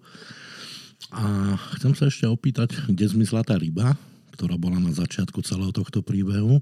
A 1.13 1.53
chcem 1.77 1.93
sa 1.93 2.09
ešte 2.09 2.25
opýtať, 2.25 2.73
kde 2.89 3.05
zmizla 3.05 3.45
tá 3.45 3.53
ryba, 3.53 3.93
ktorá 4.33 4.57
bola 4.57 4.81
na 4.81 4.89
začiatku 4.89 5.45
celého 5.45 5.69
tohto 5.69 6.01
príbehu 6.01 6.57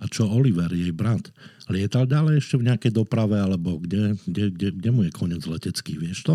a 0.00 0.04
čo 0.08 0.24
Oliver, 0.24 0.72
jej 0.72 0.90
brat, 0.96 1.28
lietal 1.68 2.08
ďalej 2.08 2.40
ešte 2.40 2.56
v 2.56 2.66
nejakej 2.72 2.92
doprave, 2.96 3.36
alebo 3.36 3.76
kde, 3.76 4.16
kde, 4.24 4.44
kde, 4.50 4.68
kde 4.80 4.90
mu 4.90 5.04
je 5.04 5.12
koniec 5.12 5.44
letecký, 5.44 6.00
vieš 6.00 6.24
to? 6.24 6.34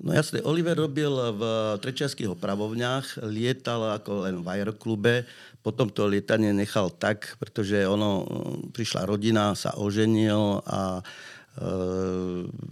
No 0.00 0.16
jasne, 0.16 0.40
Oliver 0.48 0.80
robil 0.80 1.12
v 1.12 1.42
trečiarských 1.76 2.32
opravovniach, 2.32 3.20
lietal 3.28 4.00
ako 4.00 4.24
len 4.24 4.40
v 4.40 4.48
aeroklube, 4.48 5.28
potom 5.60 5.92
to 5.92 6.08
lietanie 6.08 6.56
nechal 6.56 6.88
tak, 6.88 7.36
pretože 7.36 7.84
ono, 7.84 8.24
prišla 8.72 9.04
rodina, 9.04 9.52
sa 9.52 9.76
oženil 9.76 10.64
a 10.64 10.80
e, 10.96 11.02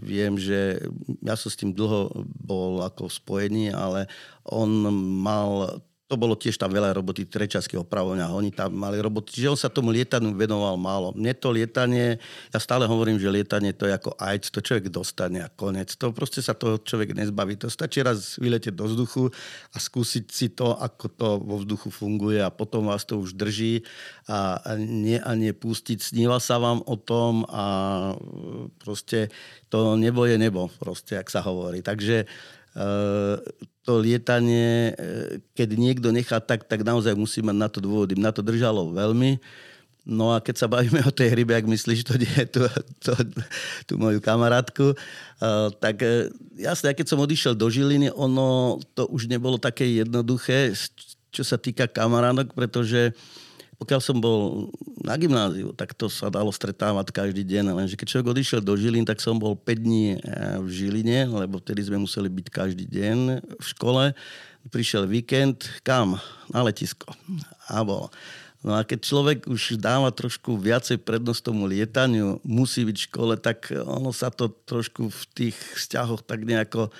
viem, 0.00 0.40
že 0.40 0.80
ja 1.20 1.36
som 1.36 1.52
s 1.52 1.60
tým 1.60 1.76
dlho 1.76 2.08
bol 2.24 2.80
ako 2.80 3.12
spojený, 3.12 3.76
ale 3.76 4.08
on 4.48 4.88
mal 5.20 5.84
to 6.08 6.16
bolo 6.16 6.32
tiež 6.32 6.56
tam 6.56 6.72
veľa 6.72 6.96
roboty, 6.96 7.28
trečaské 7.28 7.76
opravovňa, 7.76 8.32
oni 8.32 8.48
tam 8.48 8.72
mali 8.72 8.96
roboty, 8.96 9.36
čiže 9.36 9.52
on 9.52 9.60
sa 9.60 9.68
tomu 9.68 9.92
lietaniu 9.92 10.32
venoval 10.32 10.80
málo. 10.80 11.12
Mne 11.12 11.36
to 11.36 11.52
lietanie, 11.52 12.16
ja 12.48 12.58
stále 12.58 12.88
hovorím, 12.88 13.20
že 13.20 13.28
lietanie 13.28 13.76
to 13.76 13.84
je 13.84 13.92
ako 13.92 14.16
AIDS, 14.16 14.48
to 14.48 14.64
človek 14.64 14.88
dostane 14.88 15.44
a 15.44 15.52
konec. 15.52 15.92
To 16.00 16.08
proste 16.16 16.40
sa 16.40 16.56
toho 16.56 16.80
človek 16.80 17.12
nezbaví. 17.12 17.60
To 17.60 17.68
stačí 17.68 18.00
raz 18.00 18.40
vyletieť 18.40 18.72
do 18.72 18.88
vzduchu 18.88 19.28
a 19.72 19.76
skúsiť 19.76 20.24
si 20.32 20.48
to, 20.48 20.72
ako 20.80 21.06
to 21.12 21.28
vo 21.44 21.60
vzduchu 21.60 21.92
funguje 21.92 22.40
a 22.40 22.48
potom 22.48 22.88
vás 22.88 23.04
to 23.04 23.20
už 23.20 23.36
drží 23.36 23.84
a 24.32 24.64
nie 24.80 25.20
a 25.20 25.36
nie 25.36 25.52
pustiť. 25.52 26.00
Sníva 26.00 26.40
sa 26.40 26.56
vám 26.56 26.80
o 26.88 26.96
tom 26.96 27.44
a 27.52 27.64
proste 28.80 29.28
to 29.68 30.00
nebo 30.00 30.24
je 30.24 30.40
nebo, 30.40 30.72
proste, 30.80 31.20
ak 31.20 31.28
sa 31.28 31.44
hovorí. 31.44 31.84
Takže 31.84 32.24
to 33.82 33.92
lietanie, 33.98 34.92
keď 35.56 35.68
niekto 35.74 36.08
nechá 36.12 36.38
tak, 36.38 36.68
tak 36.68 36.84
naozaj 36.84 37.16
musí 37.16 37.40
mať 37.40 37.56
na 37.56 37.68
to 37.72 37.78
dôvody. 37.80 38.14
Na 38.18 38.30
to 38.34 38.44
držalo 38.44 38.92
veľmi. 38.92 39.40
No 40.08 40.32
a 40.32 40.40
keď 40.40 40.56
sa 40.56 40.72
bavíme 40.72 41.04
o 41.04 41.12
tej 41.12 41.36
rybe, 41.36 41.52
ak 41.52 41.68
myslíš 41.68 42.00
to 42.08 42.16
nie, 42.16 42.32
tú, 42.48 42.64
tú, 43.04 43.12
tú 43.84 43.92
moju 44.00 44.24
kamarátku, 44.24 44.96
tak 45.84 46.00
e, 46.00 46.32
jasne, 46.56 46.96
keď 46.96 47.12
som 47.12 47.20
odišiel 47.20 47.52
do 47.52 47.68
Žiliny, 47.68 48.08
ono 48.16 48.80
to 48.96 49.04
už 49.12 49.28
nebolo 49.28 49.60
také 49.60 49.84
jednoduché, 49.84 50.72
čo 51.28 51.44
sa 51.44 51.60
týka 51.60 51.84
kamaránok, 51.84 52.56
pretože 52.56 53.12
uh, 53.12 53.47
pokiaľ 53.78 54.00
som 54.02 54.18
bol 54.18 54.74
na 55.06 55.14
gymnáziu, 55.14 55.70
tak 55.70 55.94
to 55.94 56.10
sa 56.10 56.26
dalo 56.26 56.50
stretávať 56.50 57.14
každý 57.14 57.46
deň, 57.46 57.78
lenže 57.78 57.94
keď 57.94 58.06
človek 58.10 58.34
odišiel 58.34 58.60
do 58.60 58.74
Žilín, 58.74 59.06
tak 59.06 59.22
som 59.22 59.38
bol 59.38 59.54
5 59.54 59.64
dní 59.78 60.18
eh, 60.18 60.58
v 60.58 60.68
Žiline, 60.68 61.30
lebo 61.30 61.62
vtedy 61.62 61.86
sme 61.86 62.02
museli 62.02 62.26
byť 62.26 62.46
každý 62.50 62.84
deň 62.90 63.18
v 63.54 63.64
škole. 63.64 64.12
Prišiel 64.68 65.06
víkend, 65.06 65.64
kam? 65.86 66.18
Na 66.50 66.60
letisko. 66.66 67.08
A 67.70 67.80
bol. 67.86 68.10
No 68.66 68.74
a 68.74 68.82
keď 68.82 69.06
človek 69.06 69.38
už 69.46 69.78
dáva 69.78 70.10
trošku 70.10 70.58
viacej 70.58 70.98
prednosť 71.06 71.40
tomu 71.46 71.70
lietaniu, 71.70 72.42
musí 72.42 72.82
byť 72.82 72.96
v 72.98 73.06
škole, 73.06 73.34
tak 73.38 73.70
ono 73.70 74.10
sa 74.10 74.34
to 74.34 74.50
trošku 74.66 75.06
v 75.06 75.22
tých 75.30 75.56
vzťahoch 75.78 76.26
tak 76.26 76.42
nejako 76.42 76.90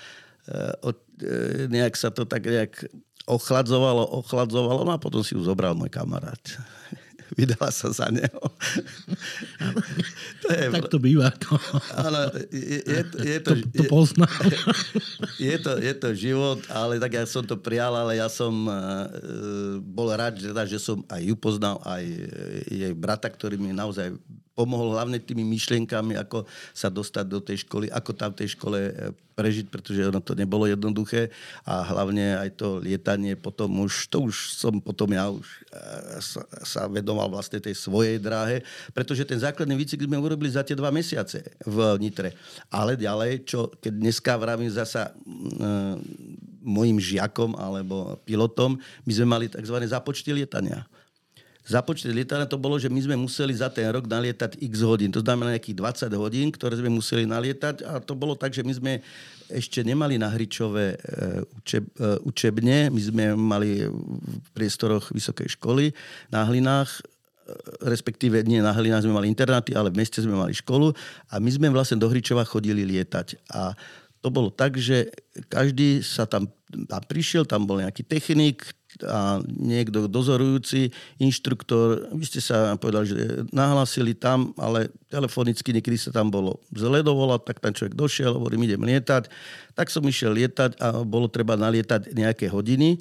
eh, 0.47 0.95
eh, 1.27 1.67
nejak 1.67 1.99
sa 1.99 2.15
to 2.15 2.23
tak 2.23 2.47
nejak 2.47 2.87
ochladzovalo, 3.29 4.25
ochladzovalo, 4.25 4.89
no 4.89 4.97
a 4.97 4.99
potom 4.99 5.21
si 5.21 5.37
ju 5.37 5.45
zobral 5.45 5.77
môj 5.77 5.93
kamarát. 5.93 6.41
Vydala 7.37 7.69
sa 7.69 7.93
za 7.93 8.09
neho. 8.09 8.41
to 10.43 10.49
je, 10.49 10.65
tak 10.73 10.89
to 10.89 10.97
býva. 10.97 11.29
Ale 11.93 12.49
je, 12.49 12.81
je, 12.81 13.03
je 13.05 13.39
to, 13.45 13.53
to, 13.53 13.69
to 13.69 13.83
poznám. 13.85 14.33
Je, 15.37 15.45
je, 15.53 15.57
to, 15.61 15.77
je 15.77 15.93
to 15.93 16.09
život, 16.17 16.57
ale 16.73 16.97
tak 16.97 17.21
ja 17.21 17.29
som 17.29 17.45
to 17.45 17.61
prijal, 17.61 17.93
ale 17.93 18.17
ja 18.17 18.33
som 18.33 18.65
uh, 18.65 19.13
bol 19.85 20.09
rád, 20.09 20.41
že, 20.41 20.57
že 20.65 20.81
som 20.81 21.05
aj 21.13 21.21
ju 21.21 21.37
poznal, 21.37 21.85
aj 21.85 22.01
jej 22.65 22.97
brata, 22.97 23.29
ktorý 23.29 23.61
mi 23.61 23.77
naozaj 23.77 24.17
pomohol 24.59 24.99
hlavne 24.99 25.23
tými 25.23 25.47
myšlienkami, 25.47 26.19
ako 26.19 26.43
sa 26.75 26.91
dostať 26.91 27.25
do 27.31 27.39
tej 27.39 27.63
školy, 27.63 27.87
ako 27.95 28.11
tam 28.11 28.35
v 28.35 28.43
tej 28.43 28.59
škole 28.59 28.79
e, 28.91 28.93
prežiť, 29.39 29.71
pretože 29.71 30.03
ono 30.03 30.19
to 30.19 30.35
nebolo 30.35 30.67
jednoduché 30.67 31.31
a 31.63 31.87
hlavne 31.95 32.43
aj 32.43 32.59
to 32.59 32.83
lietanie 32.83 33.39
potom 33.39 33.87
už, 33.87 34.11
to 34.11 34.27
už 34.27 34.59
som 34.59 34.83
potom 34.83 35.15
ja 35.15 35.31
už 35.31 35.47
e, 35.47 35.79
sa, 36.19 36.43
sa 36.67 36.83
vedomal 36.91 37.31
vlastne 37.31 37.63
tej 37.63 37.79
svojej 37.79 38.19
dráhe, 38.19 38.67
pretože 38.91 39.23
ten 39.23 39.39
základný 39.39 39.79
výcvik 39.79 40.11
sme 40.11 40.19
urobili 40.19 40.51
za 40.51 40.67
tie 40.67 40.75
dva 40.75 40.91
mesiace 40.91 41.55
v 41.63 41.95
Nitre. 42.03 42.35
Ale 42.67 42.99
ďalej, 42.99 43.47
čo 43.47 43.71
keď 43.79 43.93
dneska 43.95 44.35
vravím 44.35 44.75
zasa 44.75 45.15
e, 45.15 45.23
mojim 46.67 46.99
žiakom 46.99 47.55
alebo 47.55 48.19
pilotom, 48.27 48.75
my 49.07 49.13
sme 49.15 49.27
mali 49.31 49.47
tzv. 49.47 49.79
započty 49.87 50.35
lietania 50.35 50.83
započte 51.69 52.09
lietania 52.09 52.49
to 52.49 52.57
bolo, 52.57 52.81
že 52.81 52.89
my 52.89 52.97
sme 52.97 53.17
museli 53.21 53.53
za 53.53 53.69
ten 53.69 53.93
rok 53.93 54.09
nalietať 54.09 54.57
x 54.57 54.81
hodín. 54.81 55.13
To 55.13 55.21
znamená 55.21 55.53
nejakých 55.53 55.77
20 56.09 56.17
hodín, 56.17 56.49
ktoré 56.49 56.81
sme 56.81 56.89
museli 56.89 57.29
nalietať 57.29 57.85
a 57.85 58.01
to 58.01 58.17
bolo 58.17 58.33
tak, 58.33 58.57
že 58.57 58.65
my 58.65 58.73
sme 58.73 58.93
ešte 59.53 59.85
nemali 59.85 60.17
na 60.17 60.33
Hričové 60.33 60.97
e, 60.97 60.99
učeb, 61.61 61.85
e, 62.01 62.21
učebne. 62.25 62.89
My 62.89 63.01
sme 63.01 63.25
mali 63.37 63.85
v 63.85 64.49
priestoroch 64.57 65.13
vysokej 65.13 65.61
školy 65.61 65.93
na 66.33 66.49
Hlinách 66.49 67.05
respektíve 67.81 68.45
nie 68.45 68.61
na 68.61 68.77
Helinách 68.77 69.09
sme 69.09 69.17
mali 69.17 69.33
internáty, 69.33 69.73
ale 69.73 69.89
v 69.89 70.05
meste 70.05 70.21
sme 70.21 70.37
mali 70.37 70.53
školu 70.53 70.93
a 71.33 71.41
my 71.41 71.49
sme 71.49 71.73
vlastne 71.73 71.97
do 71.97 72.05
Hričova 72.05 72.45
chodili 72.45 72.85
lietať. 72.85 73.41
A 73.57 73.73
to 74.21 74.29
bolo 74.29 74.53
tak, 74.53 74.77
že 74.77 75.09
každý 75.49 76.05
sa 76.05 76.29
tam, 76.29 76.51
tam 76.69 77.03
prišiel, 77.09 77.49
tam 77.49 77.65
bol 77.65 77.81
nejaký 77.81 78.05
technik 78.05 78.67
a 79.05 79.39
niekto 79.45 80.11
dozorujúci, 80.11 80.91
inštruktor. 81.21 82.11
Vy 82.15 82.25
ste 82.27 82.41
sa 82.43 82.75
povedali, 82.75 83.07
že 83.11 83.19
nahlásili 83.51 84.17
tam, 84.17 84.55
ale 84.59 84.91
telefonicky 85.13 85.71
niekedy 85.71 85.99
sa 85.99 86.11
tam 86.11 86.33
bolo 86.33 86.59
zle 86.73 87.03
dovolať, 87.03 87.41
tak 87.47 87.57
ten 87.63 87.75
človek 87.75 87.95
došiel, 87.95 88.35
hovorím, 88.35 88.67
idem 88.67 88.83
lietať. 88.83 89.31
Tak 89.77 89.93
som 89.93 90.03
išiel 90.07 90.35
lietať 90.35 90.81
a 90.83 91.03
bolo 91.07 91.31
treba 91.31 91.55
nalietať 91.55 92.17
nejaké 92.17 92.51
hodiny. 92.51 92.99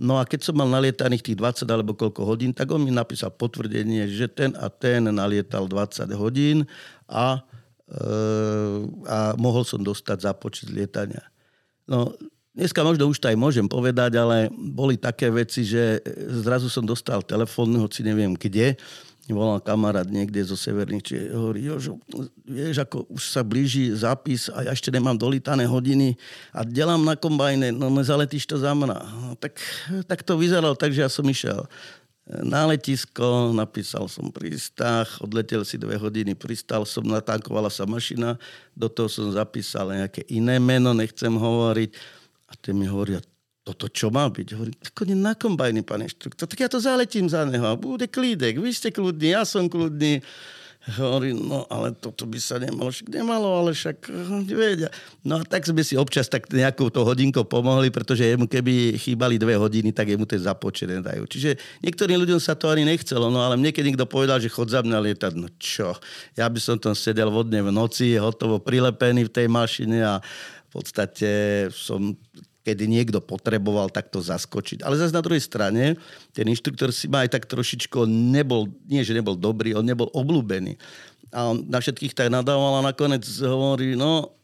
No 0.00 0.16
a 0.16 0.24
keď 0.24 0.48
som 0.48 0.56
mal 0.56 0.70
nalietaných 0.70 1.32
tých 1.32 1.38
20 1.38 1.66
alebo 1.68 1.92
koľko 1.92 2.24
hodín, 2.24 2.56
tak 2.56 2.70
on 2.72 2.80
mi 2.80 2.94
napísal 2.94 3.34
potvrdenie, 3.34 4.08
že 4.08 4.30
ten 4.30 4.56
a 4.56 4.70
ten 4.70 5.04
nalietal 5.10 5.66
20 5.66 6.08
hodín 6.16 6.64
a 7.10 7.42
a 9.06 9.34
mohol 9.34 9.66
som 9.66 9.82
dostať 9.82 10.18
za 10.22 10.32
počet 10.34 10.70
lietania. 10.70 11.26
No, 11.90 12.14
dneska 12.54 12.80
možno 12.82 13.08
už 13.10 13.18
to 13.18 13.30
aj 13.30 13.38
môžem 13.38 13.66
povedať, 13.66 14.18
ale 14.18 14.50
boli 14.52 14.98
také 14.98 15.30
veci, 15.30 15.62
že 15.62 16.02
zrazu 16.42 16.66
som 16.68 16.84
dostal 16.84 17.22
telefón, 17.22 17.74
hoci 17.78 18.02
neviem 18.02 18.34
kde, 18.34 18.76
volal 19.30 19.62
kamarát 19.62 20.06
niekde 20.10 20.42
zo 20.42 20.58
severných, 20.58 21.04
či 21.06 21.14
hovorí, 21.30 21.62
Jožo, 21.62 22.02
vieš, 22.42 22.82
ako 22.82 23.06
už 23.14 23.22
sa 23.30 23.46
blíži 23.46 23.94
zápis 23.94 24.50
a 24.50 24.66
ja 24.66 24.74
ešte 24.74 24.90
nemám 24.90 25.14
dolítané 25.14 25.70
hodiny 25.70 26.18
a 26.50 26.66
delám 26.66 27.06
na 27.06 27.14
kombajne, 27.14 27.70
no 27.70 27.94
nezaletíš 27.94 28.50
to 28.50 28.58
za 28.58 28.74
mňa. 28.74 28.98
No, 28.98 29.38
tak, 29.38 29.58
tak 30.10 30.26
to 30.26 30.34
vyzeralo, 30.34 30.74
takže 30.74 31.06
ja 31.06 31.10
som 31.10 31.22
išiel 31.26 31.62
na 32.30 32.62
letisko, 32.70 33.50
napísal 33.50 34.06
som 34.06 34.30
prístah, 34.30 35.06
odletel 35.18 35.66
si 35.66 35.74
dve 35.74 35.98
hodiny, 35.98 36.38
pristal 36.38 36.86
som, 36.86 37.02
natankovala 37.02 37.66
sa 37.66 37.82
mašina, 37.90 38.38
do 38.78 38.86
toho 38.86 39.10
som 39.10 39.34
zapísal 39.34 39.90
nejaké 39.90 40.22
iné 40.30 40.62
meno, 40.62 40.94
nechcem 40.94 41.32
hovoriť. 41.34 42.19
A 42.50 42.58
ten 42.58 42.74
mi 42.74 42.90
hovoria, 42.90 43.22
toto 43.62 43.86
čo 43.86 44.10
má 44.10 44.26
byť? 44.26 44.48
Hovorím, 44.56 44.76
tak 44.82 44.94
on 45.04 45.12
je 45.14 45.18
na 45.18 45.32
kombajny, 45.38 45.86
pán 45.86 46.02
inštruktor, 46.02 46.50
tak 46.50 46.58
ja 46.58 46.68
to 46.68 46.82
zaletím 46.82 47.30
za 47.30 47.46
neho 47.46 47.62
a 47.62 47.78
bude 47.78 48.10
klídek, 48.10 48.58
vy 48.58 48.74
ste 48.74 48.90
kľudní, 48.90 49.36
ja 49.36 49.46
som 49.46 49.70
kľudný. 49.70 50.24
Hovorí, 50.80 51.36
no 51.36 51.68
ale 51.68 51.92
toto 51.92 52.24
by 52.24 52.40
sa 52.40 52.56
nemalo, 52.56 52.88
však 52.88 53.12
nemalo, 53.12 53.48
ale 53.52 53.76
však 53.76 54.00
hm, 54.00 54.48
vedia. 54.48 54.88
No 55.20 55.36
a 55.36 55.44
tak 55.44 55.68
sme 55.68 55.84
si 55.84 55.92
občas 55.92 56.24
tak 56.24 56.48
nejakou 56.48 56.88
to 56.88 57.04
hodinkou 57.04 57.44
pomohli, 57.44 57.92
pretože 57.92 58.24
jemu 58.24 58.48
keby 58.48 58.96
chýbali 58.96 59.36
dve 59.36 59.60
hodiny, 59.60 59.92
tak 59.92 60.08
jemu 60.08 60.24
ten 60.24 60.40
započet 60.40 60.88
nedajú. 60.88 61.28
Čiže 61.28 61.60
niektorým 61.84 62.16
ľuďom 62.24 62.40
sa 62.40 62.56
to 62.56 62.72
ani 62.72 62.88
nechcelo, 62.88 63.28
no 63.28 63.44
ale 63.44 63.60
mne 63.60 63.76
keď 63.76 63.92
niekto 63.92 64.08
povedal, 64.08 64.40
že 64.40 64.48
chod 64.48 64.72
za 64.72 64.80
mňa 64.80 65.04
lietať, 65.04 65.32
no 65.36 65.52
čo, 65.60 65.92
ja 66.32 66.48
by 66.48 66.56
som 66.56 66.80
tam 66.80 66.96
sedel 66.96 67.28
vodne 67.28 67.60
v 67.60 67.68
noci, 67.68 68.16
hotovo 68.16 68.56
prilepený 68.56 69.28
v 69.28 69.34
tej 69.36 69.52
mašine 69.52 70.00
a 70.00 70.24
v 70.70 70.78
podstate 70.78 71.30
som 71.74 72.14
kedy 72.60 72.84
niekto 72.86 73.18
potreboval 73.24 73.88
takto 73.88 74.20
zaskočiť. 74.20 74.84
Ale 74.84 74.94
zase 75.00 75.16
na 75.16 75.24
druhej 75.24 75.42
strane, 75.42 75.96
ten 76.30 76.46
inštruktor 76.46 76.92
si 76.92 77.08
ma 77.08 77.24
aj 77.24 77.34
tak 77.34 77.48
trošičko 77.48 78.04
nebol, 78.06 78.68
nie 78.86 79.00
že 79.02 79.16
nebol 79.16 79.34
dobrý, 79.34 79.72
on 79.74 79.82
nebol 79.82 80.12
obľúbený. 80.12 80.76
A 81.32 81.50
on 81.50 81.64
na 81.66 81.80
všetkých 81.80 82.12
tak 82.12 82.28
nadával 82.28 82.78
a 82.78 82.86
nakoniec 82.92 83.24
hovorí, 83.42 83.96
no 83.96 84.39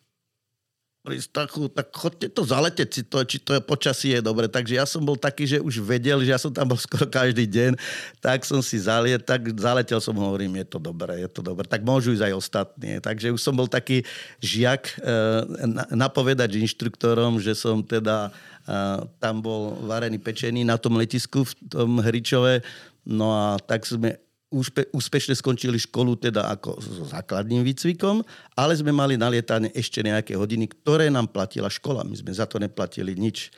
prístachu, 1.07 1.71
tak 1.71 1.95
chodte 1.95 2.27
to 2.27 2.43
zaleteť 2.43 2.89
si 2.91 3.03
to, 3.07 3.23
či 3.23 3.39
to 3.39 3.55
je 3.55 3.63
počasie 3.63 4.19
je 4.19 4.23
dobre. 4.23 4.51
Takže 4.51 4.75
ja 4.75 4.83
som 4.83 4.99
bol 5.07 5.15
taký, 5.15 5.47
že 5.47 5.63
už 5.63 5.79
vedel, 5.79 6.19
že 6.27 6.35
ja 6.35 6.41
som 6.43 6.51
tam 6.51 6.75
bol 6.75 6.81
skoro 6.83 7.07
každý 7.07 7.47
deň, 7.47 7.79
tak 8.19 8.43
som 8.43 8.59
si 8.59 8.83
zaliet, 8.83 9.23
tak 9.23 9.47
zaletel 9.55 10.03
som, 10.03 10.19
hovorím, 10.19 10.59
je 10.59 10.67
to 10.67 10.79
dobré, 10.83 11.23
je 11.23 11.31
to 11.31 11.47
dobré. 11.47 11.63
Tak 11.71 11.87
môžu 11.87 12.11
ísť 12.19 12.27
aj 12.27 12.35
ostatní. 12.35 12.91
Takže 12.99 13.31
už 13.31 13.39
som 13.39 13.55
bol 13.55 13.71
taký 13.71 14.03
žiak 14.43 14.99
e, 14.99 15.15
napovedať 15.95 16.59
inštruktorom, 16.59 17.39
že 17.39 17.55
som 17.55 17.87
teda 17.87 18.35
e, 18.67 18.77
tam 19.23 19.39
bol 19.39 19.79
varený 19.87 20.19
pečený 20.19 20.67
na 20.67 20.75
tom 20.75 20.99
letisku 20.99 21.47
v 21.47 21.53
tom 21.71 22.03
Hričove. 22.03 22.67
No 23.07 23.31
a 23.31 23.63
tak 23.63 23.87
sme 23.87 24.19
úspe, 24.51 24.87
úspešne 24.95 25.35
skončili 25.35 25.77
školu 25.81 26.15
teda 26.19 26.47
ako 26.55 26.79
so 26.79 27.05
základným 27.11 27.67
výcvikom, 27.67 28.23
ale 28.55 28.73
sme 28.79 28.95
mali 28.95 29.19
na 29.19 29.27
lietanie 29.31 29.75
ešte 29.75 30.03
nejaké 30.03 30.39
hodiny, 30.39 30.71
ktoré 30.71 31.11
nám 31.11 31.31
platila 31.31 31.67
škola. 31.67 32.07
My 32.07 32.15
sme 32.15 32.31
za 32.31 32.47
to 32.47 32.63
neplatili 32.63 33.19
nič. 33.19 33.51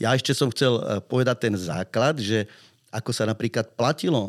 Ja 0.00 0.16
ešte 0.16 0.32
som 0.32 0.48
chcel 0.48 0.80
eh, 0.80 0.82
povedať 1.04 1.50
ten 1.50 1.54
základ, 1.56 2.16
že 2.18 2.48
ako 2.90 3.14
sa 3.14 3.22
napríklad 3.22 3.76
platilo 3.76 4.26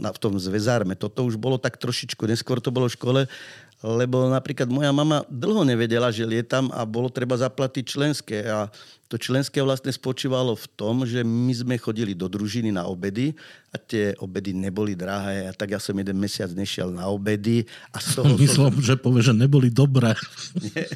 eh, 0.00 0.12
v 0.12 0.18
tom 0.20 0.36
zväzárme. 0.36 0.94
Toto 0.94 1.24
už 1.24 1.40
bolo 1.40 1.56
tak 1.56 1.80
trošičku, 1.80 2.28
neskôr 2.28 2.60
to 2.60 2.68
bolo 2.68 2.86
v 2.86 2.96
škole, 2.96 3.20
lebo 3.84 4.28
napríklad 4.32 4.68
moja 4.72 4.88
mama 4.92 5.24
dlho 5.28 5.64
nevedela, 5.64 6.08
že 6.08 6.24
lietam 6.24 6.72
a 6.72 6.84
bolo 6.88 7.12
treba 7.12 7.36
zaplatiť 7.36 7.84
členské. 7.84 8.38
A 8.48 8.72
to 9.06 9.14
členské 9.14 9.62
vlastne 9.62 9.94
spočívalo 9.94 10.58
v 10.58 10.66
tom, 10.74 11.06
že 11.06 11.22
my 11.22 11.54
sme 11.54 11.74
chodili 11.78 12.10
do 12.10 12.26
družiny 12.26 12.74
na 12.74 12.90
obedy 12.90 13.38
a 13.70 13.78
tie 13.78 14.18
obedy 14.18 14.50
neboli 14.50 14.98
drahé. 14.98 15.46
A 15.46 15.52
tak 15.54 15.76
ja 15.76 15.80
som 15.80 15.94
jeden 15.94 16.18
mesiac 16.18 16.50
nešiel 16.50 16.90
na 16.90 17.06
obedy. 17.06 17.62
A 17.94 18.02
z 18.02 18.18
toho 18.18 18.34
Myslím, 18.34 18.74
som... 18.74 18.82
že 18.82 18.98
povie, 18.98 19.22
že 19.22 19.30
neboli 19.30 19.70
dobré. 19.70 20.10
Nie, 20.74 20.90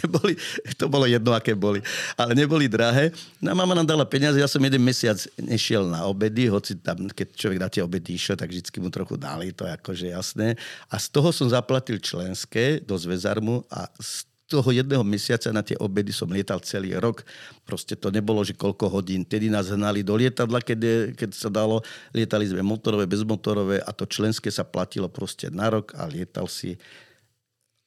neboli, 0.00 0.40
to 0.80 0.88
bolo 0.88 1.04
jedno, 1.04 1.36
aké 1.36 1.52
boli. 1.52 1.84
Ale 2.16 2.32
neboli 2.32 2.64
drahé. 2.64 3.12
No 3.44 3.52
mama 3.52 3.76
nám 3.76 3.84
dala 3.84 4.08
peniaze, 4.08 4.40
ja 4.40 4.48
som 4.48 4.64
jeden 4.64 4.80
mesiac 4.80 5.20
nešiel 5.36 5.84
na 5.84 6.08
obedy, 6.08 6.48
hoci 6.48 6.80
tam, 6.80 7.12
keď 7.12 7.28
človek 7.36 7.58
na 7.60 7.68
tie 7.68 7.84
obedy 7.84 8.16
išiel, 8.16 8.40
tak 8.40 8.48
vždy 8.48 8.80
mu 8.80 8.88
trochu 8.88 9.20
dali, 9.20 9.52
to 9.52 9.68
je 9.68 9.72
akože 9.76 10.06
jasné. 10.16 10.56
A 10.88 10.96
z 10.96 11.12
toho 11.12 11.28
som 11.28 11.44
zaplatil 11.44 12.00
členské 12.00 12.80
do 12.80 12.96
Zväzarmu 12.96 13.68
a 13.68 13.84
z 14.00 14.29
toho 14.50 14.74
jedného 14.74 15.06
mesiaca 15.06 15.46
na 15.54 15.62
tie 15.62 15.78
obedy 15.78 16.10
som 16.10 16.26
lietal 16.26 16.58
celý 16.58 16.98
rok. 16.98 17.22
Proste 17.62 17.94
to 17.94 18.10
nebolo, 18.10 18.42
že 18.42 18.58
koľko 18.58 18.90
hodín. 18.90 19.22
Tedy 19.22 19.46
nás 19.46 19.70
hnali 19.70 20.02
do 20.02 20.18
lietadla, 20.18 20.58
keď, 20.58 21.14
keď 21.14 21.30
sa 21.30 21.46
dalo. 21.46 21.86
Lietali 22.10 22.50
sme 22.50 22.66
motorové, 22.66 23.06
bezmotorové 23.06 23.78
a 23.78 23.94
to 23.94 24.10
členské 24.10 24.50
sa 24.50 24.66
platilo 24.66 25.06
proste 25.06 25.46
na 25.54 25.70
rok 25.70 25.94
a 25.94 26.10
lietal 26.10 26.50
si. 26.50 26.74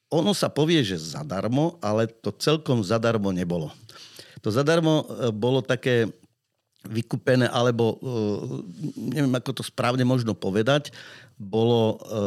Ono 0.08 0.32
sa 0.32 0.48
povie, 0.48 0.80
že 0.80 0.96
zadarmo, 0.96 1.76
ale 1.84 2.08
to 2.08 2.32
celkom 2.32 2.80
zadarmo 2.80 3.28
nebolo. 3.28 3.68
To 4.40 4.48
zadarmo 4.48 5.04
e, 5.04 5.32
bolo 5.32 5.60
také 5.60 6.08
vykúpené, 6.84 7.48
alebo 7.48 7.96
e, 7.96 8.06
neviem, 9.12 9.32
ako 9.36 9.60
to 9.60 9.62
správne 9.64 10.04
možno 10.04 10.36
povedať, 10.36 10.92
bolo 11.40 11.96
e, 11.96 12.24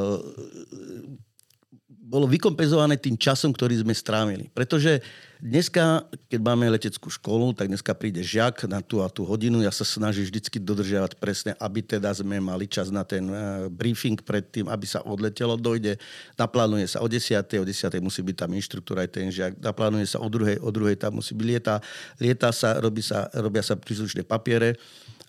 bolo 2.08 2.24
vykompenzované 2.24 2.96
tým 2.96 3.20
časom, 3.20 3.52
ktorý 3.52 3.84
sme 3.84 3.92
strávili. 3.92 4.48
Pretože 4.56 5.04
dneska, 5.44 6.08
keď 6.32 6.40
máme 6.40 6.72
leteckú 6.72 7.12
školu, 7.12 7.52
tak 7.52 7.68
dneska 7.68 7.92
príde 8.00 8.24
žiak 8.24 8.64
na 8.64 8.80
tú 8.80 9.04
a 9.04 9.12
tú 9.12 9.28
hodinu. 9.28 9.60
Ja 9.60 9.76
sa 9.76 9.84
snažím 9.84 10.24
vždycky 10.24 10.56
dodržiavať 10.56 11.20
presne, 11.20 11.52
aby 11.60 11.84
teda 11.84 12.08
sme 12.16 12.40
mali 12.40 12.64
čas 12.64 12.96
na 12.96 13.04
ten 13.04 13.28
uh, 13.28 13.68
briefing 13.68 14.16
predtým, 14.24 14.72
aby 14.72 14.88
sa 14.88 15.04
odletelo. 15.04 15.60
Dojde, 15.60 16.00
naplánuje 16.40 16.96
sa 16.96 17.04
o 17.04 17.12
10. 17.12 17.44
o 17.60 17.66
10. 17.68 18.00
musí 18.00 18.24
byť 18.24 18.36
tam 18.40 18.56
inštruktúra 18.56 19.04
aj 19.04 19.12
ten 19.12 19.28
žiak, 19.28 19.60
naplánuje 19.60 20.08
sa 20.08 20.24
o 20.24 20.32
druhej, 20.32 20.64
o 20.64 20.72
druhej 20.72 20.96
tam 20.96 21.20
musí 21.20 21.36
byť 21.36 21.44
lieta, 21.44 21.76
lieta 22.24 22.56
sa, 22.56 22.80
robí 22.80 23.04
sa, 23.04 23.28
robia 23.36 23.60
sa 23.60 23.76
príslušné 23.76 24.24
papiere 24.24 24.80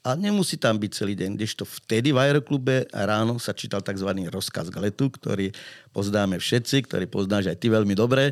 a 0.06 0.14
nemusí 0.14 0.54
tam 0.56 0.78
byť 0.78 0.90
celý 0.94 1.18
deň. 1.18 1.34
Kdežto 1.34 1.66
vtedy 1.66 2.14
v 2.14 2.22
aeroklube 2.22 2.86
ráno 2.94 3.36
sa 3.42 3.50
čítal 3.50 3.82
tzv. 3.82 4.08
rozkaz 4.30 4.70
k 4.70 4.78
letu, 4.78 5.10
ktorý 5.10 5.50
poznáme 5.98 6.38
všetci, 6.38 6.86
ktorý 6.86 7.10
poznáš 7.10 7.50
aj 7.50 7.58
ty 7.58 7.66
veľmi 7.74 7.98
dobre. 7.98 8.30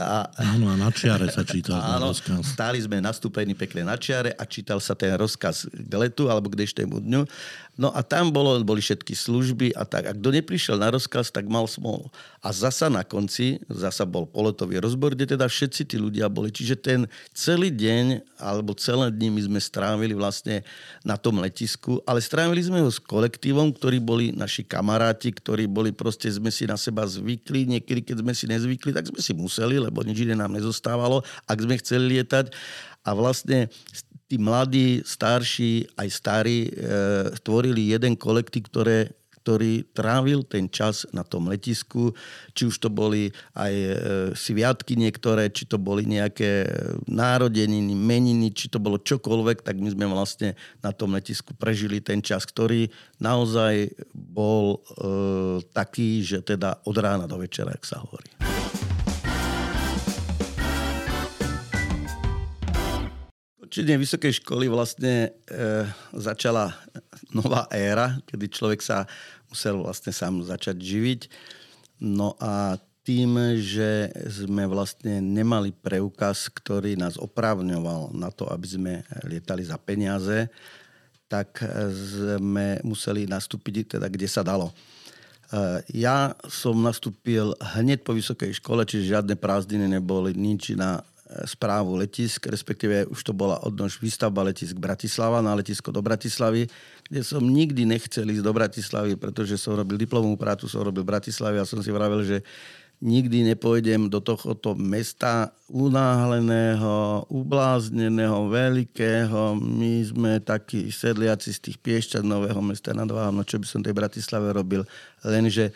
A, 0.00 0.32
áno, 0.40 0.72
a 0.72 0.80
na 0.80 0.88
čiare 0.88 1.28
sa 1.28 1.44
čítal 1.44 1.76
áno, 1.76 2.08
rozkaz. 2.08 2.56
Stáli 2.56 2.80
sme 2.80 3.04
nastúpení 3.04 3.52
pekne 3.52 3.84
na 3.84 4.00
čiare 4.00 4.32
a 4.32 4.48
čítal 4.48 4.80
sa 4.80 4.96
ten 4.96 5.12
rozkaz 5.12 5.68
k 5.68 5.92
letu 6.00 6.32
alebo 6.32 6.48
k 6.48 6.64
dnešnému 6.64 7.04
dňu. 7.04 7.22
No 7.76 7.92
a 7.92 8.00
tam 8.00 8.32
bolo, 8.32 8.56
boli 8.64 8.80
všetky 8.80 9.12
služby 9.12 9.76
a 9.76 9.84
tak. 9.84 10.08
A 10.08 10.16
kto 10.16 10.32
neprišiel 10.32 10.80
na 10.80 10.88
rozkaz, 10.88 11.28
tak 11.28 11.50
mal 11.52 11.68
smolu. 11.68 12.08
A 12.40 12.48
zasa 12.54 12.88
na 12.88 13.04
konci, 13.04 13.60
zasa 13.68 14.08
bol 14.08 14.24
polotový 14.24 14.80
rozbor, 14.80 15.12
kde 15.12 15.36
teda 15.36 15.50
všetci 15.50 15.82
tí 15.84 15.96
ľudia 16.00 16.32
boli. 16.32 16.48
Čiže 16.48 16.80
ten 16.80 17.00
celý 17.36 17.68
deň 17.68 18.24
alebo 18.40 18.72
celé 18.78 19.12
dni 19.12 19.36
my 19.36 19.40
sme 19.52 19.60
strávili 19.60 20.16
vlastne 20.16 20.64
na 21.04 21.20
tom 21.20 21.42
letisku, 21.42 22.00
ale 22.08 22.24
strávili 22.24 22.64
sme 22.64 22.80
ho 22.80 22.88
s 22.88 23.02
kolektívom, 23.02 23.74
ktorí 23.74 24.00
boli 24.00 24.30
naši 24.32 24.64
kamaráti, 24.64 25.34
ktorí 25.34 25.68
boli 25.68 25.90
proste, 25.90 26.30
sme 26.30 26.48
si 26.48 26.64
na 26.64 26.78
seba 26.94 27.10
zvykli. 27.10 27.66
Niekedy, 27.66 28.06
keď 28.06 28.16
sme 28.22 28.32
si 28.38 28.46
nezvykli, 28.46 28.94
tak 28.94 29.10
sme 29.10 29.18
si 29.18 29.34
museli, 29.34 29.82
lebo 29.82 30.06
nič 30.06 30.22
iné 30.22 30.38
nám 30.38 30.54
nezostávalo, 30.54 31.26
ak 31.50 31.58
sme 31.58 31.74
chceli 31.82 32.14
lietať. 32.14 32.54
A 33.02 33.10
vlastne 33.18 33.66
tí 34.30 34.38
mladí, 34.38 35.02
starší, 35.02 35.90
aj 35.98 36.08
starí 36.14 36.70
e, 36.70 37.34
tvorili 37.42 37.90
jeden 37.90 38.14
kolektív, 38.14 38.70
ktoré, 38.70 39.10
ktorý 39.44 39.84
trávil 39.92 40.40
ten 40.48 40.72
čas 40.72 41.04
na 41.12 41.20
tom 41.20 41.52
letisku, 41.52 42.16
či 42.56 42.64
už 42.64 42.80
to 42.80 42.88
boli 42.88 43.28
aj 43.52 43.74
e, 43.76 43.92
sviatky 44.32 44.96
niektoré, 44.96 45.52
či 45.52 45.68
to 45.68 45.76
boli 45.76 46.08
nejaké 46.08 46.64
národeniny, 47.04 47.92
meniny, 47.92 48.56
či 48.56 48.72
to 48.72 48.80
bolo 48.80 48.96
čokoľvek, 48.96 49.60
tak 49.60 49.76
my 49.76 49.92
sme 49.92 50.08
vlastne 50.08 50.56
na 50.80 50.96
tom 50.96 51.12
letisku 51.12 51.52
prežili 51.52 52.00
ten 52.00 52.24
čas, 52.24 52.48
ktorý 52.48 52.88
naozaj 53.20 53.92
bol 54.16 54.80
e, 54.80 55.60
taký, 55.76 56.24
že 56.24 56.40
teda 56.40 56.80
od 56.88 56.96
rána 56.96 57.28
do 57.28 57.36
večera, 57.36 57.76
ak 57.76 57.84
sa 57.84 58.00
hovorí. 58.00 58.32
Končenie 63.60 63.98
vysokej 63.98 64.38
školy 64.38 64.70
vlastne 64.70 65.34
e, 65.50 65.82
začala 66.14 66.70
nová 67.34 67.66
éra, 67.74 68.22
kedy 68.30 68.46
človek 68.46 68.78
sa 68.78 69.02
musel 69.54 69.78
vlastne 69.78 70.10
sám 70.10 70.42
začať 70.42 70.82
živiť. 70.82 71.20
No 72.02 72.34
a 72.42 72.74
tým, 73.06 73.60
že 73.62 74.10
sme 74.26 74.66
vlastne 74.66 75.22
nemali 75.22 75.70
preukaz, 75.70 76.50
ktorý 76.50 76.98
nás 76.98 77.14
oprávňoval 77.20 78.10
na 78.16 78.34
to, 78.34 78.50
aby 78.50 78.66
sme 78.66 78.92
lietali 79.28 79.62
za 79.62 79.78
peniaze, 79.78 80.50
tak 81.30 81.62
sme 81.94 82.82
museli 82.82 83.30
nastúpiť 83.30 83.96
teda, 83.96 84.10
kde 84.10 84.26
sa 84.26 84.40
dalo. 84.40 84.72
E, 84.72 84.74
ja 86.00 86.32
som 86.48 86.80
nastúpil 86.80 87.52
hneď 87.76 88.02
po 88.02 88.16
vysokej 88.16 88.56
škole, 88.56 88.88
čiže 88.88 89.16
žiadne 89.16 89.36
prázdniny 89.36 90.00
neboli, 90.00 90.32
nič 90.32 90.72
na 90.74 91.04
správu 91.42 91.98
letisk, 91.98 92.46
respektíve 92.46 93.10
už 93.10 93.20
to 93.26 93.32
bola 93.34 93.58
odnož 93.66 93.98
výstavba 93.98 94.46
letisk 94.46 94.78
Bratislava 94.78 95.42
na 95.42 95.54
letisko 95.58 95.90
do 95.90 95.98
Bratislavy, 95.98 96.70
kde 97.10 97.20
som 97.26 97.42
nikdy 97.42 97.82
nechcel 97.82 98.30
ísť 98.30 98.44
do 98.46 98.52
Bratislavy, 98.54 99.18
pretože 99.18 99.58
som 99.58 99.74
robil 99.74 99.98
diplomovú 99.98 100.38
prácu, 100.38 100.70
som 100.70 100.86
robil 100.86 101.02
v 101.02 101.12
Bratislave 101.12 101.58
a 101.58 101.68
som 101.68 101.82
si 101.82 101.90
vravel, 101.90 102.22
že 102.22 102.46
nikdy 103.04 103.52
nepôjdem 103.52 104.08
do 104.08 104.22
tohoto 104.22 104.72
mesta 104.72 105.52
unáhleného, 105.68 107.26
ublázneného, 107.28 108.48
veľkého. 108.48 109.58
My 109.58 110.00
sme 110.06 110.32
takí 110.40 110.88
sedliaci 110.88 111.52
z 111.52 111.58
tých 111.68 111.76
piešťat 111.82 112.24
nového 112.24 112.62
mesta 112.64 112.96
nad 112.96 113.10
Váhom, 113.10 113.36
no 113.36 113.44
čo 113.44 113.60
by 113.60 113.66
som 113.66 113.84
tej 113.84 113.92
Bratislave 113.92 114.54
robil. 114.54 114.86
Lenže 115.20 115.74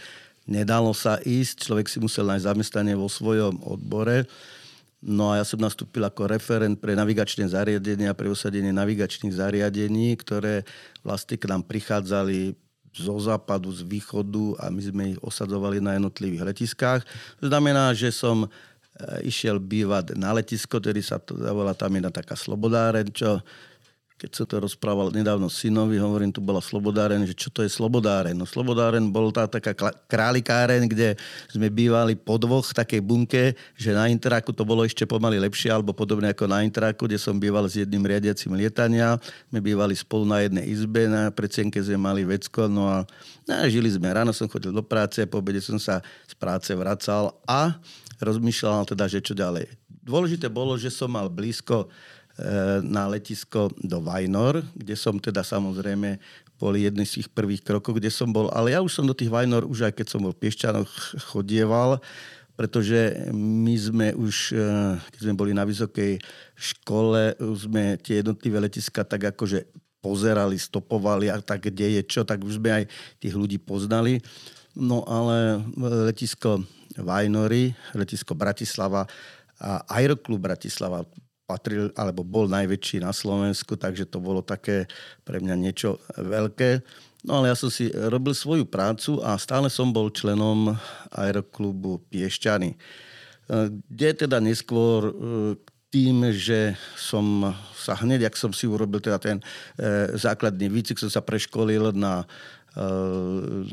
nedalo 0.49 0.97
sa 0.97 1.21
ísť, 1.21 1.69
človek 1.69 1.87
si 1.93 2.01
musel 2.01 2.25
nájsť 2.33 2.49
zamestnanie 2.49 2.95
vo 2.97 3.13
svojom 3.13 3.61
odbore. 3.61 4.25
No 4.99 5.31
a 5.31 5.39
ja 5.39 5.45
som 5.47 5.63
nastúpil 5.63 6.03
ako 6.03 6.27
referent 6.27 6.75
pre 6.75 6.99
navigačné 6.99 7.47
zariadenia, 7.47 8.19
pre 8.19 8.27
usadenie 8.27 8.75
navigačných 8.75 9.31
zariadení, 9.31 10.19
ktoré 10.19 10.67
vlastne 11.07 11.39
k 11.39 11.47
nám 11.47 11.63
prichádzali 11.63 12.59
zo 12.91 13.15
západu, 13.23 13.71
z 13.71 13.87
východu 13.87 14.59
a 14.59 14.75
my 14.75 14.83
sme 14.83 15.03
ich 15.15 15.21
osadzovali 15.23 15.79
na 15.79 15.95
jednotlivých 15.95 16.51
letiskách. 16.51 17.07
To 17.39 17.47
znamená, 17.47 17.95
že 17.95 18.11
som 18.11 18.43
e, 18.43 18.49
išiel 19.23 19.63
bývať 19.63 20.19
na 20.19 20.35
letisko, 20.35 20.83
ktorý 20.83 20.99
sa 20.99 21.23
to 21.23 21.39
zavolá 21.39 21.79
tam 21.79 21.95
jedna 21.95 22.11
taká 22.11 22.35
slobodáren, 22.35 23.07
čo 23.15 23.39
keď 24.19 24.31
som 24.35 24.51
to 24.51 24.59
rozprával 24.59 25.15
nedávno 25.15 25.47
synovi, 25.47 25.95
hovorím, 25.95 26.35
tu 26.35 26.43
bola 26.43 26.59
Slobodáren, 26.59 27.23
že 27.23 27.39
čo 27.39 27.55
to 27.55 27.63
je 27.63 27.71
Slobodáren? 27.71 28.35
No 28.35 28.51
Slobodáren 28.51 29.15
bol 29.15 29.31
tá 29.31 29.47
taká 29.47 29.71
králikáren, 30.11 30.91
kde 30.91 31.15
sme 31.47 31.71
bývali 31.71 32.19
po 32.19 32.35
dvoch 32.35 32.67
takej 32.67 32.99
bunke, 32.99 33.55
že 33.79 33.95
na 33.95 34.11
Interaku 34.11 34.51
to 34.51 34.67
bolo 34.67 34.83
ešte 34.83 35.07
pomaly 35.07 35.39
lepšie, 35.39 35.71
alebo 35.71 35.95
podobne 35.95 36.35
ako 36.35 36.51
na 36.51 36.67
Interaku, 36.67 37.07
kde 37.07 37.15
som 37.15 37.39
býval 37.39 37.71
s 37.71 37.79
jedným 37.79 38.03
riadiacim 38.03 38.51
lietania. 38.59 39.23
My 39.55 39.63
bývali 39.63 39.95
spolu 39.95 40.27
na 40.27 40.43
jednej 40.43 40.67
izbe, 40.67 41.07
na 41.07 41.31
predsienke 41.31 41.79
sme 41.79 42.03
mali 42.03 42.27
vecko, 42.27 42.67
no 42.67 42.91
a, 42.91 43.07
no 43.47 43.53
a 43.55 43.71
žili 43.71 43.87
sme. 43.87 44.11
Ráno 44.11 44.35
som 44.35 44.51
chodil 44.51 44.75
do 44.75 44.83
práce, 44.83 45.23
po 45.31 45.39
obede 45.39 45.63
som 45.63 45.79
sa 45.79 46.03
z 46.27 46.35
práce 46.35 46.75
vracal 46.75 47.39
a 47.47 47.79
rozmýšľal 48.19 48.83
teda, 48.83 49.07
že 49.07 49.23
čo 49.23 49.39
ďalej. 49.39 49.71
Dôležité 50.03 50.51
bolo, 50.51 50.75
že 50.75 50.91
som 50.91 51.13
mal 51.13 51.31
blízko 51.31 51.87
na 52.87 53.11
letisko 53.11 53.67
do 53.83 53.99
Vajnor, 53.99 54.63
kde 54.79 54.95
som 54.95 55.19
teda 55.19 55.43
samozrejme 55.43 56.23
boli 56.59 56.87
jedný 56.87 57.07
z 57.07 57.23
tých 57.23 57.29
prvých 57.31 57.63
krokov, 57.63 57.99
kde 57.99 58.11
som 58.11 58.31
bol. 58.31 58.51
Ale 58.51 58.75
ja 58.75 58.83
už 58.83 58.91
som 58.91 59.07
do 59.07 59.15
tých 59.15 59.31
Vajnor, 59.31 59.67
už 59.67 59.91
aj 59.91 59.95
keď 59.95 60.07
som 60.11 60.21
bol 60.23 60.35
v 60.35 60.43
Piešťanoch, 60.43 60.91
chodieval, 61.31 62.03
pretože 62.59 63.31
my 63.31 63.75
sme 63.79 64.07
už, 64.19 64.51
eh, 64.51 64.99
keď 65.15 65.21
sme 65.23 65.35
boli 65.39 65.55
na 65.55 65.63
vysokej 65.63 66.19
škole, 66.59 67.39
sme 67.55 67.95
tie 68.03 68.19
jednotlivé 68.23 68.59
letiska 68.59 69.07
tak 69.07 69.31
akože 69.31 69.71
pozerali, 70.03 70.59
stopovali 70.59 71.31
a 71.31 71.39
tak, 71.39 71.71
kde 71.71 71.99
je 71.99 72.03
čo, 72.03 72.27
tak 72.27 72.43
už 72.43 72.59
sme 72.59 72.83
aj 72.83 72.85
tých 73.23 73.35
ľudí 73.35 73.63
poznali. 73.63 74.19
No 74.75 75.07
ale 75.07 75.63
letisko 76.11 76.63
Vajnory, 76.99 77.75
letisko 77.95 78.35
Bratislava 78.35 79.07
a 79.59 79.83
Aeroklub 79.91 80.43
Bratislava, 80.43 81.07
patril, 81.49 81.89
alebo 81.97 82.21
bol 82.21 82.45
najväčší 82.45 83.01
na 83.01 83.17
Slovensku, 83.17 83.81
takže 83.81 84.05
to 84.05 84.21
bolo 84.21 84.45
také 84.45 84.85
pre 85.25 85.41
mňa 85.41 85.57
niečo 85.57 85.97
veľké. 86.21 86.85
No 87.25 87.41
ale 87.41 87.49
ja 87.49 87.57
som 87.57 87.73
si 87.73 87.89
robil 87.89 88.37
svoju 88.37 88.69
prácu 88.69 89.25
a 89.25 89.35
stále 89.41 89.73
som 89.73 89.89
bol 89.89 90.13
členom 90.13 90.77
aeroklubu 91.09 92.05
Piešťany. 92.13 92.77
E, 92.77 92.79
kde 93.89 94.29
teda 94.29 94.39
neskôr 94.45 95.09
e, 95.09 95.13
tým, 95.89 96.29
že 96.37 96.77
som 97.01 97.57
sa 97.73 97.97
hneď, 97.97 98.29
ak 98.29 98.37
som 98.37 98.53
si 98.53 98.69
urobil 98.69 99.01
teda 99.01 99.17
ten 99.17 99.41
e, 99.41 99.45
základný 100.21 100.69
výcvik, 100.69 101.01
som 101.01 101.09
sa 101.09 101.25
preškolil 101.25 101.97
na 101.97 102.29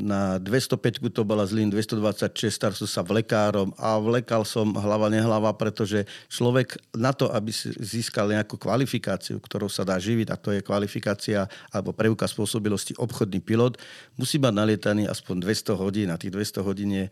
na 0.02 0.42
205 0.42 0.98
to 1.14 1.22
bola 1.22 1.46
Zlín 1.46 1.70
226, 1.70 2.50
star 2.50 2.74
som 2.74 2.90
sa 2.90 3.06
vlekárom 3.06 3.70
a 3.78 4.02
vlekal 4.02 4.42
som 4.42 4.74
hlava 4.74 5.14
nehlava, 5.14 5.54
pretože 5.54 6.10
človek 6.26 6.82
na 6.98 7.14
to, 7.14 7.30
aby 7.30 7.54
si 7.54 7.70
získal 7.78 8.34
nejakú 8.34 8.58
kvalifikáciu, 8.58 9.38
ktorou 9.38 9.70
sa 9.70 9.86
dá 9.86 10.02
živiť, 10.02 10.28
a 10.34 10.40
to 10.42 10.50
je 10.58 10.66
kvalifikácia 10.66 11.46
alebo 11.70 11.94
preukaz 11.94 12.34
spôsobilosti 12.34 12.98
obchodný 12.98 13.46
pilot, 13.46 13.78
musí 14.18 14.42
mať 14.42 14.54
nalietaný 14.58 15.06
aspoň 15.06 15.54
200 15.54 15.78
hodín 15.78 16.08
a 16.10 16.18
tých 16.18 16.34
200 16.34 16.66
hodín 16.66 16.90
je 16.90 17.06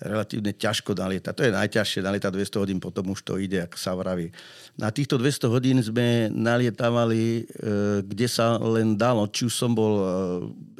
relatívne 0.00 0.56
ťažko 0.56 0.96
nalietať. 0.96 1.32
To 1.36 1.44
je 1.44 1.52
najťažšie, 1.52 2.00
nalietať 2.00 2.32
200 2.32 2.62
hodín, 2.64 2.78
potom 2.80 3.12
už 3.12 3.20
to 3.20 3.36
ide, 3.36 3.68
ako 3.68 3.76
sa 3.76 3.92
vraví. 3.92 4.32
Na 4.80 4.88
týchto 4.88 5.20
200 5.20 5.52
hodín 5.52 5.76
sme 5.84 6.32
nalietávali, 6.32 7.44
e, 7.44 8.00
kde 8.00 8.26
sa 8.26 8.56
len 8.56 8.96
dalo. 8.96 9.28
Či 9.28 9.52
už 9.52 9.54
som 9.54 9.76
bol 9.76 9.94
e, 10.00 10.04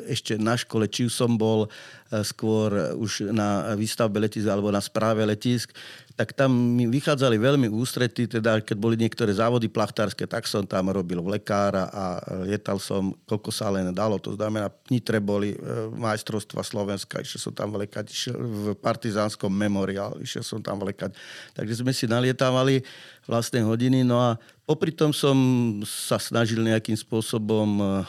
ešte 0.09 0.41
na 0.41 0.57
škole, 0.57 0.89
či 0.89 1.05
už 1.05 1.13
som 1.13 1.37
bol 1.37 1.69
e, 1.69 1.69
skôr 2.25 2.97
už 2.97 3.29
na 3.29 3.77
výstavbe 3.77 4.17
letisk 4.17 4.49
alebo 4.49 4.73
na 4.73 4.81
správe 4.81 5.21
letisk, 5.29 5.77
tak 6.21 6.37
tam 6.37 6.53
mi 6.53 6.85
vychádzali 6.85 7.41
veľmi 7.41 7.73
ústrety, 7.73 8.29
teda 8.29 8.61
keď 8.61 8.77
boli 8.77 8.93
niektoré 9.01 9.33
závody 9.33 9.73
plachtárske, 9.73 10.29
tak 10.29 10.45
som 10.45 10.69
tam 10.69 10.93
robil 10.93 11.17
lekára 11.25 11.89
a 11.89 12.21
lietal 12.45 12.77
som, 12.77 13.17
koľko 13.25 13.49
sa 13.49 13.73
len 13.73 13.89
dalo. 13.89 14.21
To 14.21 14.37
znamená, 14.37 14.69
Nitre 14.93 15.17
boli 15.17 15.57
majstrovstva 15.97 16.61
Slovenska, 16.61 17.25
išiel 17.25 17.41
som 17.41 17.57
tam 17.57 17.73
vlekať, 17.73 18.05
išiel 18.13 18.37
v 18.37 18.65
partizánskom 18.77 19.49
memoriál, 19.49 20.21
išiel 20.21 20.45
som 20.45 20.61
tam 20.61 20.85
vlekať. 20.85 21.17
Takže 21.57 21.81
sme 21.81 21.97
si 21.97 22.05
nalietávali 22.05 22.85
vlastné 23.25 23.65
hodiny, 23.65 24.05
no 24.05 24.21
a 24.21 24.37
popri 24.69 24.93
tom 24.93 25.17
som 25.17 25.33
sa 25.89 26.21
snažil 26.21 26.61
nejakým 26.61 27.01
spôsobom 27.01 28.05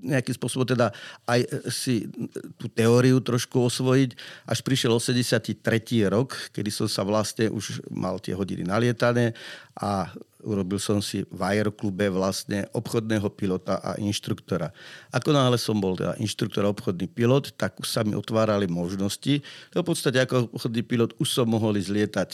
nejakým 0.00 0.34
spôsobom 0.34 0.64
teda 0.64 0.90
aj 1.28 1.40
e, 1.44 1.48
si 1.68 2.08
tú 2.56 2.66
teóriu 2.72 3.20
trošku 3.20 3.60
osvojiť. 3.68 4.16
Až 4.48 4.58
prišiel 4.64 4.96
83. 4.96 5.60
rok, 6.08 6.34
kedy 6.50 6.70
som 6.72 6.88
sa 6.88 7.04
vlastne 7.04 7.52
už 7.52 7.84
mal 7.92 8.16
tie 8.16 8.32
hodiny 8.32 8.64
nalietané 8.64 9.36
a 9.76 10.08
urobil 10.42 10.82
som 10.82 10.98
si 10.98 11.22
v 11.30 11.40
aeroklube 11.40 12.10
vlastne 12.10 12.66
obchodného 12.74 13.30
pilota 13.32 13.78
a 13.78 13.94
inštruktora. 13.96 14.74
Ako 15.14 15.30
náhle 15.30 15.56
som 15.56 15.78
bol 15.78 15.94
teda 15.94 16.18
inštruktor 16.18 16.66
a 16.66 16.72
obchodný 16.74 17.06
pilot, 17.06 17.54
tak 17.54 17.78
už 17.78 17.88
sa 17.88 18.02
mi 18.02 18.18
otvárali 18.18 18.66
možnosti. 18.66 19.40
To 19.72 19.80
v 19.80 19.86
podstate 19.86 20.18
ako 20.18 20.50
obchodný 20.50 20.82
pilot 20.82 21.10
už 21.22 21.28
som 21.30 21.46
mohol 21.46 21.78
ísť 21.78 21.90
lietať 21.94 22.30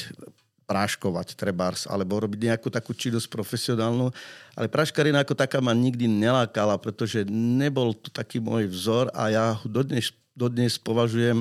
práškovať 0.69 1.33
trebárs, 1.33 1.89
alebo 1.89 2.21
robiť 2.21 2.53
nejakú 2.53 2.69
takú 2.69 2.93
činnosť 2.93 3.33
profesionálnu. 3.33 4.13
Ale 4.53 4.69
práškarina 4.69 5.25
ako 5.25 5.33
taká 5.33 5.65
ma 5.65 5.73
nikdy 5.73 6.05
nelákala, 6.05 6.77
pretože 6.77 7.25
nebol 7.33 7.97
to 7.97 8.13
taký 8.13 8.37
môj 8.37 8.69
vzor 8.69 9.09
a 9.17 9.33
ja 9.33 9.45
ho 9.57 9.65
dodnes, 9.65 10.13
dodnes 10.37 10.77
považujem 10.77 11.41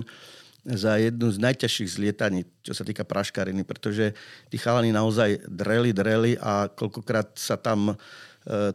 za 0.63 0.99
jednu 0.99 1.27
z 1.31 1.37
najťažších 1.43 1.89
zlietaní, 1.91 2.47
čo 2.63 2.71
sa 2.75 2.87
týka 2.87 3.03
praškariny, 3.07 3.67
pretože 3.67 4.15
tí 4.47 4.59
chalani 4.59 4.95
naozaj 4.95 5.47
dreli, 5.47 5.91
dreli 5.91 6.35
a 6.39 6.71
koľkokrát 6.71 7.35
sa 7.39 7.55
tam, 7.55 7.95
e, 7.95 7.95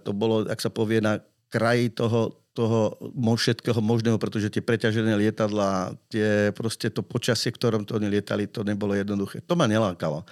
to 0.01 0.13
bolo, 0.17 0.49
ak 0.49 0.61
sa 0.61 0.73
povie, 0.73 1.05
na 1.05 1.21
kraji 1.53 1.93
toho, 1.93 2.42
toho 2.53 2.93
všetkého 3.17 3.81
možného, 3.81 4.21
pretože 4.21 4.53
tie 4.53 4.61
preťažené 4.61 5.17
lietadla, 5.17 5.97
tie 6.13 6.53
proste 6.53 6.93
to 6.93 7.01
počasie, 7.01 7.49
ktorom 7.49 7.89
to 7.89 7.97
oni 7.97 8.13
lietali, 8.13 8.45
to 8.45 8.61
nebolo 8.61 8.93
jednoduché. 8.93 9.41
To 9.49 9.57
ma 9.57 9.65
nelákalo. 9.65 10.29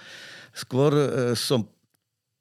Skôr 0.53 0.93
e, 0.93 1.07
som 1.33 1.65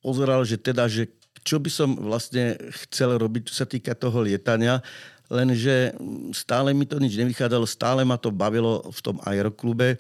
pozeral, 0.05 0.45
že 0.45 0.61
teda, 0.61 0.85
že 0.85 1.09
čo 1.41 1.57
by 1.57 1.70
som 1.72 1.97
vlastne 1.97 2.61
chcel 2.87 3.16
robiť, 3.16 3.49
čo 3.49 3.55
sa 3.64 3.66
týka 3.66 3.97
toho 3.97 4.20
lietania, 4.20 4.85
lenže 5.33 5.97
stále 6.37 6.76
mi 6.76 6.85
to 6.85 7.01
nič 7.01 7.16
nevychádzalo, 7.16 7.64
stále 7.64 8.05
ma 8.05 8.20
to 8.20 8.28
bavilo 8.28 8.85
v 8.93 9.01
tom 9.01 9.16
aeroklube, 9.24 9.97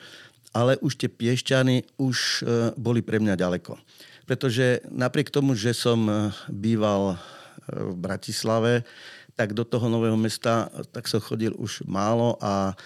ale 0.52 0.76
už 0.84 1.00
tie 1.00 1.08
piešťany 1.08 1.96
už 1.96 2.16
e, 2.16 2.76
boli 2.76 3.00
pre 3.00 3.16
mňa 3.16 3.38
ďaleko. 3.38 3.80
Pretože 4.28 4.84
napriek 4.92 5.32
tomu, 5.32 5.56
že 5.56 5.72
som 5.72 6.04
e, 6.04 6.12
býval 6.52 7.16
v 7.70 7.94
Bratislave, 7.94 8.82
tak 9.40 9.56
do 9.56 9.64
toho 9.64 9.88
nového 9.88 10.20
mesta 10.20 10.68
tak 10.92 11.08
som 11.08 11.16
chodil 11.16 11.56
už 11.56 11.88
málo 11.88 12.36
a 12.44 12.76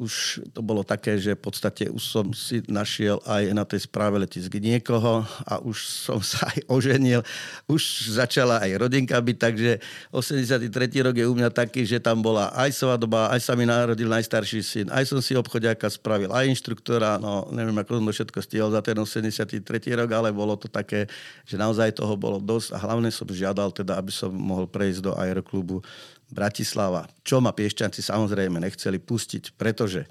už 0.00 0.44
to 0.56 0.60
bolo 0.64 0.80
také, 0.80 1.20
že 1.20 1.36
v 1.36 1.42
podstate 1.44 1.92
už 1.92 2.00
som 2.00 2.26
si 2.32 2.64
našiel 2.66 3.20
aj 3.28 3.52
na 3.52 3.64
tej 3.68 3.84
správe 3.84 4.16
letisk 4.16 4.48
niekoho 4.56 5.28
a 5.44 5.60
už 5.60 5.76
som 5.84 6.24
sa 6.24 6.48
aj 6.48 6.64
oženil. 6.72 7.20
Už 7.68 8.08
začala 8.16 8.64
aj 8.64 8.80
rodinka 8.80 9.18
byť, 9.20 9.36
takže 9.36 9.70
83. 10.12 11.04
rok 11.04 11.14
je 11.20 11.26
u 11.28 11.34
mňa 11.36 11.52
taký, 11.52 11.84
že 11.84 12.00
tam 12.00 12.24
bola 12.24 12.48
aj 12.56 12.72
svadba, 12.72 13.28
aj 13.28 13.40
sa 13.44 13.52
mi 13.52 13.68
narodil 13.68 14.08
najstarší 14.08 14.60
syn, 14.64 14.86
aj 14.88 15.04
som 15.04 15.20
si 15.20 15.36
obchodiaka 15.36 15.84
spravil, 15.92 16.32
aj 16.32 16.48
inštruktora, 16.48 17.20
no 17.20 17.52
neviem, 17.52 17.76
ako 17.76 18.00
som 18.00 18.04
to 18.08 18.12
všetko 18.16 18.38
stihol 18.40 18.70
za 18.72 18.80
ten 18.80 18.96
83. 18.96 19.60
rok, 19.92 20.10
ale 20.16 20.32
bolo 20.32 20.56
to 20.56 20.70
také, 20.70 21.04
že 21.44 21.60
naozaj 21.60 21.92
toho 21.92 22.16
bolo 22.16 22.40
dosť 22.40 22.72
a 22.72 22.78
hlavne 22.88 23.12
som 23.12 23.28
žiadal 23.28 23.68
teda, 23.74 24.00
aby 24.00 24.12
som 24.14 24.32
mohol 24.32 24.64
prejsť 24.64 25.00
do 25.04 25.12
aeroklubu 25.12 25.84
Bratislava, 26.28 27.08
čo 27.24 27.40
ma 27.40 27.56
Piešťanci 27.56 28.04
samozrejme 28.04 28.60
nechceli 28.60 29.00
pustiť, 29.00 29.56
pretože 29.56 30.04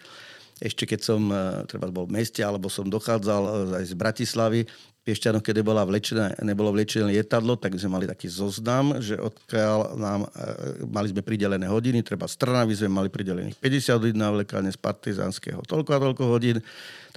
ešte 0.58 0.90
keď 0.90 1.00
som 1.06 1.22
e, 1.30 1.36
treba 1.70 1.94
bol 1.94 2.10
v 2.10 2.18
meste, 2.18 2.42
alebo 2.42 2.66
som 2.66 2.90
dochádzal 2.90 3.42
e, 3.46 3.52
aj 3.78 3.86
z 3.86 3.94
Bratislavy, 3.94 4.62
Piešťanoch, 5.08 5.40
keď 5.40 5.64
nebola 5.64 5.88
vlečené, 5.88 6.36
nebolo 6.44 6.76
vlečené 6.76 7.08
lietadlo, 7.08 7.56
tak 7.56 7.80
sme 7.80 7.96
mali 7.96 8.12
taký 8.12 8.28
zoznam, 8.28 9.00
že 9.00 9.16
odkiaľ 9.16 9.96
nám, 9.96 10.28
e, 10.28 10.84
mali 10.84 11.14
sme 11.16 11.24
pridelené 11.24 11.64
hodiny, 11.70 12.04
treba 12.04 12.28
z 12.28 12.36
Trnavy 12.36 12.76
sme 12.76 12.92
mali 12.92 13.08
pridelených 13.08 13.56
50 13.56 14.04
hodín 14.04 14.20
na 14.20 14.36
vlekanie 14.36 14.74
z 14.74 14.80
Partizánskeho, 14.82 15.64
toľko 15.64 15.90
a 15.96 16.04
toľko 16.12 16.24
hodín. 16.28 16.60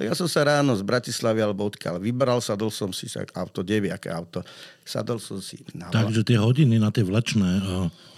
Tak 0.00 0.08
ja 0.08 0.16
som 0.16 0.32
sa 0.32 0.48
ráno 0.48 0.72
z 0.72 0.80
Bratislavy 0.80 1.44
alebo 1.44 1.68
odkiaľ 1.68 2.00
vybral, 2.00 2.40
sadol 2.40 2.72
som 2.72 2.88
si 2.88 3.04
sa 3.04 3.20
auto, 3.36 3.60
deviaké 3.60 4.08
auto, 4.08 4.40
sadol 4.80 5.20
som 5.20 5.44
si 5.44 5.60
na 5.76 5.92
Takže 5.92 6.24
tie 6.24 6.40
hodiny 6.40 6.80
na 6.80 6.88
tie 6.88 7.04
vlečné, 7.04 7.60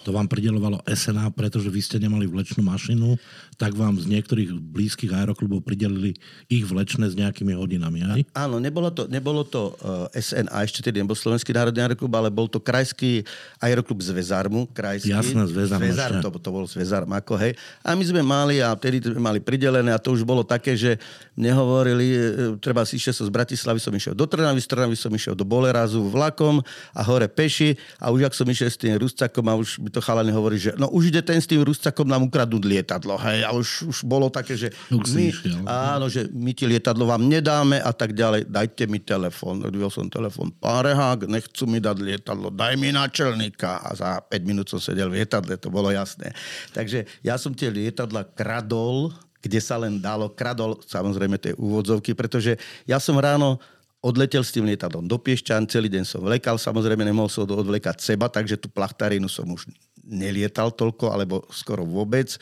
to 0.02 0.10
vám 0.10 0.26
pridelovalo 0.26 0.82
SNA, 0.82 1.30
pretože 1.30 1.70
vy 1.70 1.78
ste 1.78 2.02
nemali 2.02 2.26
vlečnú 2.26 2.62
mašinu, 2.66 3.14
tak 3.54 3.78
vám 3.78 3.94
z 4.02 4.10
niektorých 4.10 4.50
blízkych 4.50 5.14
aeroklubov 5.14 5.62
pridelili 5.62 6.18
ich 6.50 6.66
vlečné 6.66 7.06
s 7.06 7.14
nejakými 7.14 7.54
hodinami, 7.54 8.02
aj? 8.02 8.20
Áno, 8.34 8.58
nebolo 8.58 8.90
to, 8.90 9.06
nebolo 9.06 9.46
to 9.46 9.78
eh, 10.10 10.18
SNA, 10.18 10.66
ešte 10.66 10.82
tedy 10.82 10.98
nebol 10.98 11.14
Slovenský 11.14 11.54
národný 11.54 11.86
aeroklub, 11.86 12.10
ale 12.18 12.34
bol 12.34 12.50
to 12.50 12.58
krajský 12.58 13.22
aeroklub 13.62 14.02
Zvezarmu, 14.02 14.66
krajský. 14.74 15.14
Jasné, 15.14 15.46
Zvezarm. 15.46 15.82
Zvezar, 15.86 16.10
to, 16.18 16.28
to 16.34 16.50
bol 16.50 16.66
Zvezarm, 16.66 17.10
ako 17.14 17.38
hej. 17.38 17.54
A 17.86 17.94
my 17.94 18.02
sme 18.02 18.22
mali, 18.26 18.58
a 18.58 18.74
vtedy 18.74 18.98
sme 18.98 19.22
mali 19.22 19.38
pridelené, 19.38 19.94
a 19.94 20.02
to 20.02 20.10
už 20.10 20.26
bolo 20.26 20.42
také, 20.42 20.74
že 20.74 20.98
mne 21.38 21.54
hovorili, 21.72 22.06
eh, 22.12 22.20
treba 22.60 22.84
si 22.84 23.00
išiel 23.00 23.16
som 23.16 23.24
z 23.26 23.32
Bratislavy, 23.32 23.80
som 23.80 23.92
išiel 23.96 24.12
do 24.12 24.28
Trnavy, 24.28 24.60
z 24.60 24.68
Trnavy 24.68 24.96
som 24.96 25.08
išiel 25.08 25.32
do 25.32 25.48
Bolerazu 25.48 26.04
vlakom 26.04 26.60
a 26.92 27.00
hore 27.00 27.26
peši 27.26 27.74
a 27.96 28.12
už 28.12 28.28
ak 28.28 28.34
som 28.36 28.44
išiel 28.44 28.68
s 28.68 28.76
tým 28.76 29.00
Ruscakom 29.00 29.48
a 29.48 29.56
už 29.56 29.80
to 29.88 30.04
chalani 30.04 30.30
hovorí, 30.30 30.60
že 30.60 30.76
no 30.76 30.92
už 30.92 31.08
ide 31.08 31.24
ten 31.24 31.40
s 31.40 31.48
tým 31.48 31.64
Ruscakom 31.64 32.04
nám 32.04 32.28
ukradnúť 32.28 32.62
lietadlo. 32.62 33.16
Hej, 33.16 33.48
a 33.48 33.50
už, 33.56 33.88
už 33.88 33.98
bolo 34.04 34.28
také, 34.28 34.54
že 34.54 34.68
my, 34.92 35.26
áno, 35.64 36.12
že 36.12 36.28
my 36.28 36.52
ti 36.52 36.68
lietadlo 36.68 37.08
vám 37.08 37.24
nedáme 37.24 37.80
a 37.80 37.92
tak 37.94 38.12
ďalej. 38.12 38.50
Dajte 38.50 38.84
mi 38.90 39.00
telefón. 39.00 39.64
Odviel 39.64 39.88
som 39.88 40.10
telefón. 40.12 40.52
Pán 40.52 40.84
Rehák, 40.84 41.24
nechcú 41.30 41.64
mi 41.64 41.80
dať 41.80 41.96
lietadlo, 41.98 42.52
daj 42.52 42.74
mi 42.76 42.92
náčelníka. 42.92 43.80
A 43.80 43.96
za 43.96 44.10
5 44.20 44.48
minút 44.48 44.68
som 44.68 44.82
sedel 44.82 45.08
v 45.08 45.22
lietadle, 45.22 45.56
to 45.56 45.72
bolo 45.72 45.88
jasné. 45.88 46.34
Takže 46.76 47.08
ja 47.24 47.38
som 47.40 47.54
tie 47.54 47.72
lietadla 47.72 48.28
kradol, 48.36 49.14
kde 49.42 49.58
sa 49.58 49.76
len 49.76 49.98
dalo, 49.98 50.30
kradol 50.30 50.78
samozrejme 50.86 51.36
tie 51.36 51.52
úvodzovky, 51.58 52.14
pretože 52.14 52.54
ja 52.86 53.02
som 53.02 53.18
ráno 53.18 53.58
odletel 54.02 54.42
s 54.42 54.50
tým 54.50 54.66
lietadlom 54.66 55.06
do 55.06 55.18
Piešťan, 55.18 55.70
celý 55.70 55.86
deň 55.86 56.04
som 56.06 56.22
vlekal, 56.22 56.58
samozrejme 56.58 57.06
nemohol 57.06 57.30
som 57.30 57.46
odvlekať 57.46 58.02
seba, 58.02 58.26
takže 58.26 58.58
tú 58.58 58.66
plachtarinu 58.66 59.30
som 59.30 59.46
už 59.46 59.70
nelietal 60.02 60.74
toľko, 60.74 61.14
alebo 61.14 61.46
skoro 61.54 61.86
vôbec. 61.86 62.34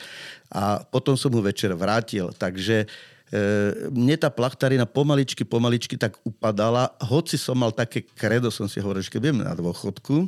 A 0.49 0.81
potom 0.81 1.13
som 1.13 1.29
mu 1.29 1.45
večer 1.45 1.69
vrátil, 1.77 2.33
takže 2.33 2.89
e, 3.29 3.37
mne 3.93 4.17
tá 4.17 4.33
plachtarina 4.33 4.89
pomaličky, 4.89 5.45
pomaličky 5.45 6.01
tak 6.01 6.17
upadala, 6.25 6.89
hoci 7.05 7.37
som 7.37 7.53
mal 7.53 7.69
také 7.69 8.01
kredo, 8.01 8.49
som 8.49 8.65
si 8.65 8.81
hovoril, 8.81 9.05
že 9.05 9.13
keď 9.13 9.19
budem 9.21 9.39
na 9.45 9.53
dôchodku 9.53 10.25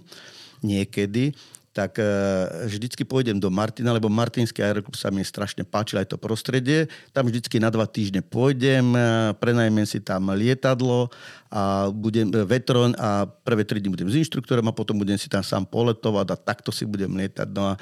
niekedy, 0.62 1.34
tak 1.74 1.98
e, 1.98 2.06
vždycky 2.70 3.02
pôjdem 3.02 3.42
do 3.42 3.50
Martina, 3.50 3.90
lebo 3.98 4.06
Martinský 4.06 4.62
aeroklub 4.62 4.94
sa 4.94 5.10
mi 5.10 5.26
strašne 5.26 5.66
páčil 5.66 5.98
aj 5.98 6.14
to 6.14 6.22
prostredie. 6.22 6.86
Tam 7.10 7.26
vždycky 7.26 7.58
na 7.58 7.74
dva 7.74 7.90
týždne 7.90 8.22
pôjdem, 8.22 8.94
e, 8.94 9.34
prenajmem 9.42 9.84
si 9.90 9.98
tam 9.98 10.30
lietadlo 10.30 11.10
a 11.50 11.90
budem 11.90 12.30
e, 12.30 12.46
vetron 12.46 12.94
a 13.02 13.26
prvé 13.26 13.66
tri 13.66 13.82
dny 13.82 13.90
budem 13.90 14.10
s 14.14 14.22
inštruktorom 14.22 14.70
a 14.70 14.78
potom 14.78 15.02
budem 15.02 15.18
si 15.18 15.26
tam 15.26 15.42
sám 15.42 15.66
poletovať 15.66 16.28
a 16.30 16.36
takto 16.38 16.70
si 16.70 16.86
budem 16.86 17.10
lietať. 17.10 17.50
No 17.50 17.74
a 17.74 17.82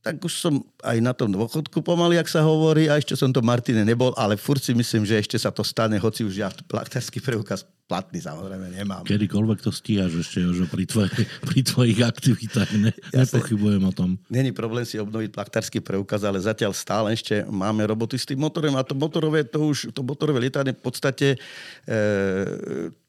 tak 0.00 0.22
už 0.22 0.32
som 0.32 0.62
aj 0.80 0.96
na 1.02 1.12
tom 1.12 1.28
dôchodku 1.34 1.82
pomaly, 1.82 2.16
ak 2.16 2.30
sa 2.30 2.46
hovorí, 2.46 2.88
a 2.88 2.96
ešte 2.96 3.18
som 3.18 3.34
to 3.34 3.44
Martine 3.44 3.84
nebol, 3.84 4.14
ale 4.16 4.38
furt 4.38 4.62
si 4.62 4.72
myslím, 4.72 5.04
že 5.04 5.18
ešte 5.20 5.36
sa 5.36 5.52
to 5.52 5.60
stane, 5.60 5.98
hoci 6.00 6.24
už 6.24 6.34
ja 6.40 6.48
plaktársky 6.70 7.20
preukaz 7.20 7.66
platný 7.90 8.22
samozrejme 8.22 8.70
nemám. 8.70 9.02
Kedykoľvek 9.02 9.58
to 9.66 9.74
stíhaš 9.74 10.22
ešte, 10.22 10.46
Jožo, 10.46 10.70
pri, 10.70 10.86
tvoj, 10.86 11.10
pri 11.50 11.60
tvojich 11.66 11.98
aktivitách. 12.06 12.70
Ne, 12.78 12.94
nepochybujem 13.10 13.82
o 13.82 13.90
tom. 13.90 14.14
Není 14.30 14.54
problém 14.54 14.86
si 14.86 15.02
obnoviť 15.02 15.34
plaktársky 15.34 15.82
preukaz, 15.82 16.22
ale 16.22 16.38
zatiaľ 16.38 16.70
stále 16.70 17.10
ešte 17.10 17.42
máme 17.50 17.82
roboty 17.82 18.14
s 18.14 18.30
tým 18.30 18.38
motorom 18.38 18.78
a 18.78 18.86
to 18.86 18.94
motorové, 18.94 19.42
to 19.42 19.74
už, 19.74 19.90
to 19.90 20.06
motorové 20.06 20.46
lietanie 20.46 20.70
v 20.70 20.82
podstate 20.86 21.34
e, 21.34 21.98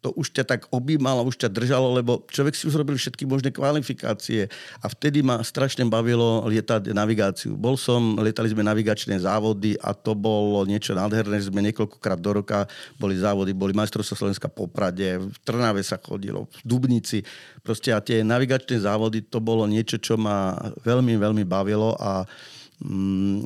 to 0.01 0.09
už 0.17 0.33
ťa 0.33 0.43
tak 0.49 0.61
objímalo, 0.73 1.21
už 1.29 1.45
ťa 1.45 1.53
držalo, 1.53 1.93
lebo 1.93 2.25
človek 2.25 2.57
si 2.57 2.65
už 2.65 2.81
robil 2.81 2.97
všetky 2.97 3.29
možné 3.29 3.53
kvalifikácie 3.53 4.49
a 4.81 4.85
vtedy 4.89 5.21
ma 5.21 5.45
strašne 5.45 5.85
bavilo 5.85 6.41
lietať 6.49 6.89
navigáciu. 6.89 7.53
Bol 7.53 7.77
som, 7.77 8.17
lietali 8.17 8.49
sme 8.49 8.65
navigačné 8.65 9.21
závody 9.21 9.77
a 9.77 9.93
to 9.93 10.17
bolo 10.17 10.65
niečo 10.65 10.97
nádherné, 10.97 11.37
sme 11.37 11.61
niekoľkokrát 11.69 12.17
do 12.17 12.41
roka 12.41 12.65
boli 12.97 13.13
závody, 13.13 13.53
boli 13.53 13.77
majstrovstvá 13.77 14.17
Slovenska 14.17 14.49
po 14.49 14.65
Poprade, 14.65 15.21
v 15.21 15.37
Trnave 15.45 15.85
sa 15.85 16.01
chodilo, 16.01 16.49
v 16.49 16.57
Dubnici. 16.65 17.21
Proste 17.61 17.93
a 17.93 17.99
tie 17.99 18.25
navigačné 18.25 18.81
závody, 18.81 19.21
to 19.21 19.37
bolo 19.37 19.69
niečo, 19.69 20.01
čo 20.01 20.17
ma 20.17 20.57
veľmi, 20.81 21.19
veľmi 21.19 21.43
bavilo 21.45 21.93
a 21.99 22.25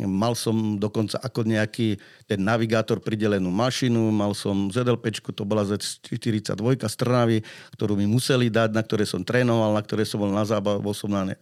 mal 0.08 0.32
som 0.34 0.80
dokonca 0.80 1.20
ako 1.20 1.44
nejaký 1.44 2.00
ten 2.24 2.40
navigátor 2.40 3.04
pridelenú 3.04 3.52
mašinu, 3.52 4.10
mal 4.10 4.32
som 4.32 4.72
ZLP, 4.72 5.12
to 5.36 5.44
bola 5.44 5.68
Z42 5.68 6.56
z 6.80 6.96
Trnavy, 6.96 7.38
ktorú 7.76 8.00
mi 8.00 8.08
museli 8.08 8.48
dať, 8.48 8.72
na 8.72 8.82
ktoré 8.82 9.04
som 9.04 9.22
trénoval, 9.22 9.76
na 9.76 9.84
ktoré 9.84 10.08
som 10.08 10.24
bol 10.24 10.32
na, 10.32 10.48
zába, 10.48 10.80
bol 10.80 10.96
som 10.96 11.12
na, 11.12 11.28
ne, 11.28 11.36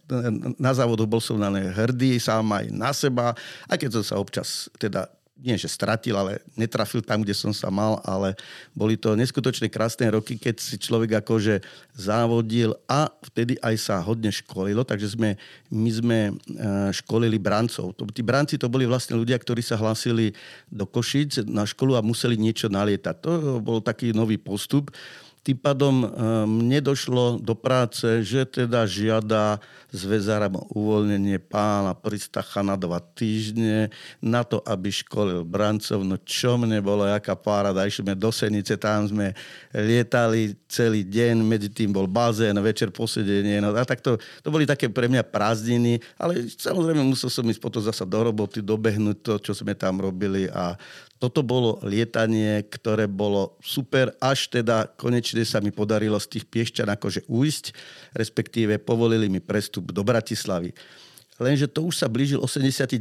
na 0.58 0.72
závodu, 0.74 1.06
bol 1.06 1.22
som 1.22 1.38
na 1.38 1.54
ne 1.54 1.70
hrdý 1.70 2.18
sám 2.18 2.50
aj 2.50 2.66
na 2.74 2.92
seba, 2.92 3.38
aj 3.70 3.78
keď 3.78 3.90
som 4.02 4.04
sa 4.04 4.16
občas 4.18 4.68
teda 4.82 5.08
nie 5.44 5.60
že 5.60 5.68
stratil, 5.68 6.16
ale 6.16 6.40
netrafil 6.56 7.04
tam, 7.04 7.20
kde 7.20 7.36
som 7.36 7.52
sa 7.52 7.68
mal, 7.68 8.00
ale 8.08 8.40
boli 8.72 8.96
to 8.96 9.12
neskutočne 9.20 9.68
krásne 9.68 10.08
roky, 10.08 10.40
keď 10.40 10.56
si 10.56 10.80
človek 10.80 11.20
akože 11.20 11.60
závodil 11.92 12.80
a 12.88 13.12
vtedy 13.28 13.60
aj 13.60 13.76
sa 13.76 14.00
hodne 14.00 14.32
školilo, 14.32 14.88
takže 14.88 15.20
sme, 15.20 15.36
my 15.68 15.92
sme 15.92 16.20
e, 16.26 16.34
školili 16.96 17.36
brancov. 17.36 17.92
Tí 18.16 18.24
branci 18.24 18.56
to 18.56 18.72
boli 18.72 18.88
vlastne 18.88 19.20
ľudia, 19.20 19.36
ktorí 19.36 19.60
sa 19.60 19.76
hlásili 19.76 20.32
do 20.72 20.88
Košic 20.88 21.44
na 21.44 21.68
školu 21.68 22.00
a 22.00 22.06
museli 22.06 22.40
niečo 22.40 22.72
nalietať. 22.72 23.16
To 23.20 23.60
bol 23.60 23.84
taký 23.84 24.16
nový 24.16 24.40
postup. 24.40 24.96
Tým 25.44 25.60
pádom 25.60 26.08
mne 26.48 26.80
došlo 26.80 27.36
do 27.36 27.52
práce, 27.52 28.24
že 28.24 28.48
teda 28.48 28.88
žiada 28.88 29.60
zväzáram 29.94 30.58
uvoľnenie 30.74 31.38
pána 31.38 31.94
Pristacha 31.94 32.66
na 32.66 32.74
dva 32.74 32.98
týždne 32.98 33.94
na 34.18 34.42
to, 34.42 34.58
aby 34.66 34.90
školil 34.90 35.46
brancov. 35.46 36.02
No 36.02 36.18
čo 36.18 36.58
mne 36.58 36.82
bolo, 36.82 37.06
jaká 37.06 37.38
pára, 37.38 37.70
Išli 37.86 38.10
sme 38.10 38.16
do 38.18 38.34
Senice, 38.34 38.74
tam 38.76 39.06
sme 39.06 39.38
lietali 39.70 40.58
celý 40.66 41.06
deň, 41.06 41.46
medzi 41.46 41.70
tým 41.70 41.94
bol 41.94 42.10
bazén, 42.10 42.58
večer 42.58 42.90
posedenie. 42.90 43.62
No 43.62 43.70
a 43.78 43.86
tak 43.86 44.02
to, 44.02 44.18
to 44.42 44.50
boli 44.50 44.66
také 44.66 44.90
pre 44.90 45.06
mňa 45.06 45.22
prázdniny, 45.30 46.02
ale 46.18 46.50
samozrejme 46.50 47.06
musel 47.06 47.30
som 47.30 47.46
ísť 47.46 47.62
potom 47.62 47.86
zasa 47.86 48.04
do 48.04 48.18
roboty, 48.18 48.66
dobehnúť 48.66 49.18
to, 49.22 49.34
čo 49.38 49.54
sme 49.54 49.78
tam 49.78 50.02
robili 50.02 50.50
a 50.50 50.74
toto 51.24 51.40
bolo 51.40 51.80
lietanie, 51.88 52.68
ktoré 52.68 53.08
bolo 53.08 53.56
super, 53.64 54.12
až 54.20 54.52
teda 54.52 54.92
konečne 55.00 55.48
sa 55.48 55.64
mi 55.64 55.72
podarilo 55.72 56.20
z 56.20 56.36
tých 56.36 56.46
piešťan 56.52 57.00
akože 57.00 57.32
ujsť, 57.32 57.66
respektíve 58.12 58.76
povolili 58.84 59.32
mi 59.32 59.40
prestup 59.40 59.83
do 59.84 60.02
Bratislavy. 60.04 60.72
Lenže 61.42 61.66
to 61.66 61.90
už 61.90 61.98
sa 61.98 62.08
blížil 62.08 62.38
89. 62.38 62.94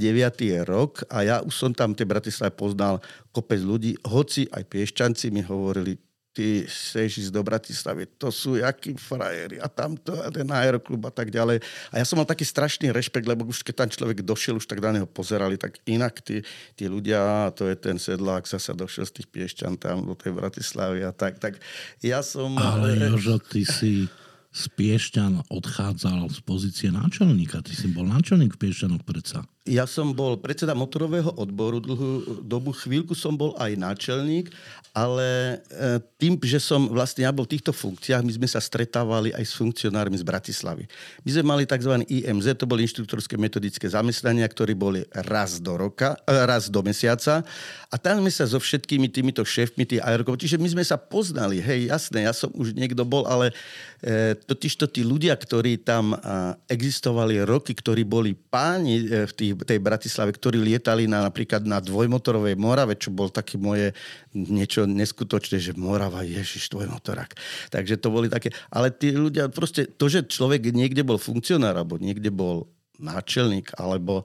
rok 0.65 1.05
a 1.13 1.21
ja 1.21 1.37
už 1.45 1.53
som 1.53 1.71
tam 1.77 1.93
tej 1.93 2.09
Bratislave 2.09 2.51
poznal 2.51 2.99
kopec 3.29 3.61
ľudí, 3.61 4.01
hoci 4.09 4.49
aj 4.49 4.65
piešťanci 4.73 5.29
mi 5.29 5.45
hovorili, 5.45 6.01
ty 6.33 6.65
chceš 6.65 7.29
ísť 7.29 7.33
do 7.33 7.45
Bratislavy, 7.45 8.09
to 8.17 8.33
sú 8.33 8.57
jakí 8.57 8.97
frajeri 8.97 9.61
a 9.61 9.69
tamto 9.69 10.17
a 10.17 10.33
ten 10.33 10.49
aeroklub 10.49 11.05
a 11.05 11.13
tak 11.13 11.29
ďalej. 11.29 11.61
A 11.93 12.01
ja 12.01 12.05
som 12.09 12.17
mal 12.17 12.25
taký 12.25 12.49
strašný 12.49 12.89
rešpekt, 12.89 13.29
lebo 13.29 13.45
už 13.45 13.61
keď 13.61 13.85
tam 13.85 13.89
človek 13.93 14.25
došiel, 14.25 14.57
už 14.57 14.65
tak 14.65 14.81
na 14.81 14.97
neho 14.97 15.09
pozerali, 15.09 15.61
tak 15.61 15.77
inak 15.85 16.25
tí, 16.25 16.41
tí 16.73 16.89
ľudia, 16.89 17.53
to 17.53 17.69
je 17.69 17.77
ten 17.77 18.01
sedlák, 18.01 18.49
sa 18.49 18.57
sa 18.57 18.73
došiel 18.73 19.05
z 19.05 19.21
tých 19.21 19.29
piešťan 19.29 19.77
tam 19.77 20.09
do 20.09 20.17
tej 20.17 20.33
Bratislavy 20.33 21.05
a 21.05 21.13
tak. 21.13 21.37
tak 21.37 21.61
ja 22.01 22.25
som... 22.25 22.57
Ale 22.57 22.97
Jožo, 22.97 23.37
ty 23.37 23.69
si 23.69 24.09
z 24.53 24.63
Piešťan 24.77 25.49
odchádzal 25.49 26.29
z 26.29 26.39
pozície 26.45 26.89
náčelníka. 26.93 27.65
Ty 27.65 27.73
si 27.73 27.89
bol 27.89 28.05
náčelník 28.05 28.61
v 28.61 28.69
Piešťanoch 28.69 29.03
predsa. 29.03 29.49
Ja 29.63 29.87
som 29.87 30.11
bol 30.11 30.43
predseda 30.43 30.75
motorového 30.75 31.39
odboru 31.39 31.79
dlhú 31.79 32.43
dobu, 32.43 32.75
chvíľku 32.75 33.15
som 33.15 33.39
bol 33.39 33.55
aj 33.63 33.79
náčelník, 33.79 34.51
ale 34.91 35.63
e, 35.71 36.03
tým, 36.19 36.35
že 36.43 36.59
som 36.59 36.91
vlastne 36.91 37.23
ja 37.23 37.31
bol 37.31 37.47
v 37.47 37.55
týchto 37.55 37.71
funkciách, 37.71 38.27
my 38.27 38.33
sme 38.43 38.49
sa 38.51 38.59
stretávali 38.59 39.31
aj 39.31 39.45
s 39.47 39.55
funkcionármi 39.55 40.19
z 40.19 40.27
Bratislavy. 40.27 40.85
My 41.23 41.31
sme 41.31 41.45
mali 41.47 41.63
tzv. 41.63 41.95
IMZ, 42.11 42.59
to 42.59 42.67
boli 42.67 42.83
inštruktorské 42.85 43.39
metodické 43.39 43.87
zamestnania, 43.87 44.51
ktorí 44.51 44.75
boli 44.75 45.07
raz 45.15 45.63
do 45.63 45.79
roka, 45.79 46.19
e, 46.27 46.35
raz 46.43 46.67
do 46.67 46.83
mesiaca 46.83 47.47
a 47.87 47.95
tam 48.03 48.19
sme 48.19 48.35
sa 48.35 48.51
so 48.51 48.59
všetkými 48.59 49.15
týmito 49.15 49.47
šéfmi 49.47 49.87
tých 49.87 50.03
aerokov, 50.03 50.43
čiže 50.43 50.59
my 50.59 50.75
sme 50.75 50.83
sa 50.83 50.99
poznali, 50.99 51.63
hej, 51.63 51.87
jasné, 51.87 52.27
ja 52.27 52.35
som 52.35 52.51
už 52.51 52.75
niekto 52.75 53.07
bol, 53.07 53.31
ale 53.31 53.55
e, 54.03 54.35
totižto 54.35 54.91
tí 54.91 55.07
ľudia, 55.07 55.39
ktorí 55.39 55.87
tam 55.87 56.19
existovali 56.67 57.47
roky, 57.47 57.73
ktorí 57.73 58.03
boli 58.05 58.35
páni 58.35 59.07
v 59.25 59.33
tých 59.33 59.52
tej 59.55 59.79
Bratislave, 59.79 60.33
ktorí 60.33 60.57
lietali 60.61 61.05
na, 61.05 61.29
napríklad 61.29 61.63
na 61.69 61.79
dvojmotorovej 61.79 62.57
Morave, 62.57 62.97
čo 62.97 63.13
bol 63.13 63.29
taký 63.29 63.61
moje 63.61 63.93
niečo 64.33 64.89
neskutočné, 64.89 65.61
že 65.61 65.77
Morava, 65.77 66.25
ježiš, 66.25 66.73
dvojmotorák. 66.73 67.37
Takže 67.69 68.01
to 68.01 68.09
boli 68.09 68.33
také, 68.33 68.51
ale 68.73 68.89
tí 68.89 69.13
ľudia, 69.13 69.53
proste 69.53 69.85
to, 69.85 70.09
že 70.09 70.25
človek 70.25 70.73
niekde 70.73 71.05
bol 71.05 71.21
funkcionár, 71.21 71.77
alebo 71.77 72.01
niekde 72.01 72.33
bol 72.33 72.71
náčelník 73.03 73.75
alebo 73.83 74.23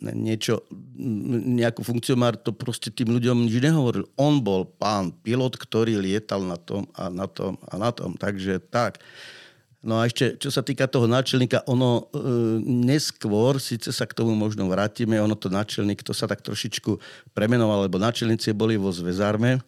niečo, 0.00 0.62
nejakú 1.58 1.82
funkcionár, 1.82 2.38
to 2.38 2.54
proste 2.54 2.94
tým 2.94 3.10
ľuďom 3.10 3.50
nič 3.50 3.58
nehovoril. 3.58 4.06
On 4.14 4.38
bol 4.38 4.70
pán 4.70 5.10
pilot, 5.10 5.58
ktorý 5.58 5.98
lietal 5.98 6.46
na 6.46 6.54
tom 6.54 6.86
a 6.94 7.10
na 7.10 7.26
tom 7.26 7.58
a 7.66 7.74
na 7.74 7.90
tom. 7.90 8.14
Takže 8.14 8.62
tak. 8.70 9.02
No 9.84 10.00
a 10.00 10.08
ešte, 10.08 10.40
čo 10.40 10.48
sa 10.48 10.64
týka 10.64 10.88
toho 10.88 11.04
náčelníka, 11.04 11.60
ono 11.68 12.08
e, 12.08 12.24
neskôr, 12.64 13.60
síce 13.60 13.92
sa 13.92 14.08
k 14.08 14.16
tomu 14.16 14.32
možno 14.32 14.64
vrátime, 14.64 15.20
ono 15.20 15.36
to 15.36 15.52
náčelník, 15.52 16.00
to 16.00 16.16
sa 16.16 16.24
tak 16.24 16.40
trošičku 16.40 16.96
premenoval, 17.36 17.84
lebo 17.84 18.00
náčelníci 18.00 18.56
boli 18.56 18.80
vo 18.80 18.88
zväzárme 18.88 19.60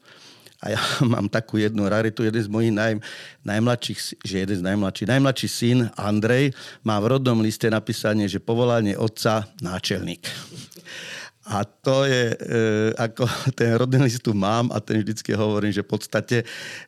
a 0.65 0.73
ja 0.73 0.81
mám 1.13 1.29
takú 1.29 1.61
jednu 1.61 1.85
raritu, 1.85 2.25
jeden 2.25 2.41
z 2.41 2.49
mojich 2.49 2.73
naj, 2.73 2.97
najmladších, 3.45 4.25
že 4.25 4.37
jeden 4.49 4.57
z 4.57 4.65
najmladších, 4.65 5.09
najmladší 5.13 5.49
syn 5.53 5.79
Andrej 6.01 6.57
má 6.81 6.97
v 6.97 7.17
rodnom 7.17 7.39
liste 7.45 7.69
napísanie, 7.69 8.25
že 8.25 8.41
povolanie 8.41 8.97
otca 8.97 9.53
náčelník. 9.61 10.25
A 11.47 11.63
to 11.63 12.03
je, 12.03 12.35
e, 12.35 12.37
ako 12.99 13.23
ten 13.59 13.79
rodný 13.79 14.03
list 14.03 14.27
tu 14.27 14.35
mám 14.35 14.67
a 14.75 14.83
ten 14.83 14.99
vždycky 14.99 15.31
hovorím, 15.31 15.71
že 15.71 15.87
v 15.87 15.91
podstate 15.95 16.37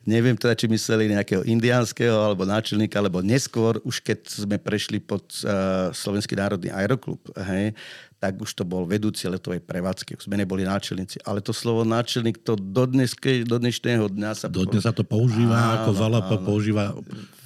neviem 0.03 0.35
teda, 0.35 0.51
či 0.51 0.67
mysleli 0.67 1.15
nejakého 1.15 1.47
indiánskeho 1.47 2.11
alebo 2.11 2.43
náčelníka, 2.43 2.99
alebo 2.99 3.23
neskôr, 3.23 3.79
už 3.87 4.03
keď 4.03 4.19
sme 4.27 4.59
prešli 4.59 4.99
pod 4.99 5.23
e, 5.47 5.47
Slovenský 5.95 6.35
národný 6.35 6.75
aeroklub, 6.75 7.23
hej, 7.39 7.71
tak 8.19 8.35
už 8.35 8.51
to 8.51 8.67
bol 8.67 8.83
vedúci 8.83 9.31
letovej 9.31 9.63
prevádzky. 9.63 10.19
Už 10.19 10.27
sme 10.27 10.35
neboli 10.35 10.67
náčelníci. 10.67 11.23
Ale 11.23 11.39
to 11.39 11.55
slovo 11.55 11.87
náčelník 11.87 12.43
to 12.43 12.59
do, 12.59 12.83
dneske, 12.83 13.47
do 13.47 13.55
dnešného 13.55 14.11
dňa 14.11 14.31
sa... 14.35 14.45
Do 14.51 14.67
dnes 14.67 14.83
sa 14.83 14.91
to 14.91 15.07
používa, 15.07 15.55
áno, 15.55 15.71
ako 15.79 15.89
Valapa 15.95 16.35
áno. 16.35 16.43
používa... 16.43 16.91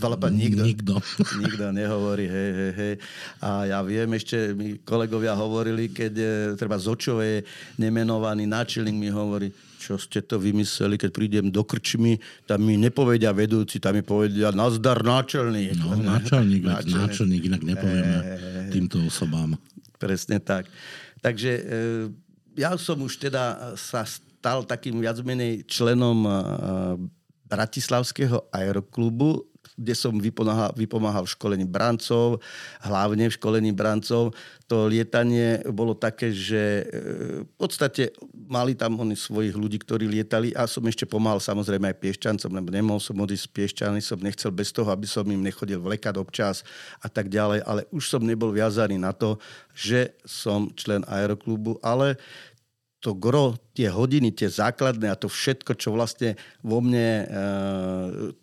Valapa 0.02 0.34
nikto, 0.34 0.66
nikto. 0.66 0.94
nikto 1.46 1.70
nehovorí, 1.70 2.26
hej, 2.26 2.50
hej, 2.58 2.72
hej. 2.74 2.94
A 3.38 3.70
ja 3.70 3.80
viem, 3.86 4.10
ešte 4.18 4.58
mi 4.58 4.82
kolegovia 4.82 5.38
hovorili, 5.38 5.94
keď 5.94 6.14
e, 6.18 6.28
treba 6.58 6.82
z 6.82 6.90
Očovej 6.90 7.46
nemenovaný 7.78 8.50
náčelník 8.50 8.98
mi 8.98 9.14
hovorí, 9.14 9.54
čo 9.78 10.02
ste 10.02 10.26
to 10.26 10.42
vymysleli, 10.42 10.98
keď 10.98 11.12
prídem 11.14 11.46
do 11.54 11.62
krčmy, 11.62 12.18
tam 12.50 12.66
mi 12.66 12.82
nepovedia 12.82 13.30
vedúci, 13.30 13.78
tam 13.78 13.94
mi 13.94 14.02
povedia 14.02 14.50
nazdar 14.50 15.06
náčelník. 15.06 15.78
No, 15.78 15.94
náčelník, 16.02 16.66
náčelník, 16.66 16.98
náčelník 16.98 17.42
inak 17.46 17.62
nepovieme 17.62 18.18
e, 18.18 18.26
týmto 18.74 18.98
osobám. 19.06 19.54
Presne 20.04 20.44
tak. 20.44 20.68
Takže 21.24 21.52
e, 21.56 21.64
ja 22.60 22.76
som 22.76 23.00
už 23.00 23.24
teda 23.24 23.72
sa 23.80 24.04
stal 24.04 24.68
takým 24.68 25.00
viac 25.00 25.16
menej 25.24 25.64
členom 25.64 26.28
e, 26.28 26.32
Bratislavského 27.48 28.52
aeroklubu, 28.52 29.48
kde 29.78 29.94
som 29.98 30.14
vypomáhal, 30.18 30.72
vypomáhal 30.78 31.26
v 31.26 31.34
školení 31.34 31.66
brancov, 31.66 32.42
hlavne 32.86 33.30
v 33.30 33.36
školení 33.36 33.72
brancov. 33.74 34.38
To 34.70 34.86
lietanie 34.86 35.62
bolo 35.70 35.98
také, 35.98 36.30
že 36.30 36.86
e, 36.86 37.44
v 37.46 37.54
podstate 37.58 38.14
mali 38.50 38.78
tam 38.78 39.02
oni 39.02 39.18
svojich 39.18 39.54
ľudí, 39.58 39.82
ktorí 39.82 40.06
lietali 40.06 40.54
a 40.54 40.70
som 40.70 40.86
ešte 40.86 41.10
pomáhal 41.10 41.42
samozrejme 41.42 41.90
aj 41.90 42.00
piešťancom, 42.00 42.52
lebo 42.54 42.70
nemohol 42.70 43.02
som 43.02 43.18
odísť 43.18 43.46
z 43.50 43.54
piešťany, 43.54 44.00
som 44.02 44.22
nechcel 44.22 44.54
bez 44.54 44.70
toho, 44.70 44.90
aby 44.94 45.10
som 45.10 45.26
im 45.26 45.42
nechodil 45.42 45.82
vlekať 45.82 46.16
občas 46.22 46.62
a 47.02 47.10
tak 47.10 47.30
ďalej, 47.34 47.66
ale 47.66 47.82
už 47.90 48.04
som 48.08 48.22
nebol 48.22 48.54
viazaný 48.54 49.02
na 49.02 49.12
to, 49.12 49.42
že 49.74 50.14
som 50.24 50.70
člen 50.78 51.02
aeroklubu, 51.10 51.82
ale 51.82 52.16
to 53.04 53.12
gro, 53.12 53.60
tie 53.74 53.90
hodiny, 53.90 54.30
tie 54.30 54.46
základné 54.46 55.10
a 55.10 55.18
to 55.18 55.26
všetko, 55.26 55.74
čo 55.74 55.90
vlastne 55.90 56.38
vo 56.62 56.78
mne, 56.78 57.26
e, 57.26 57.26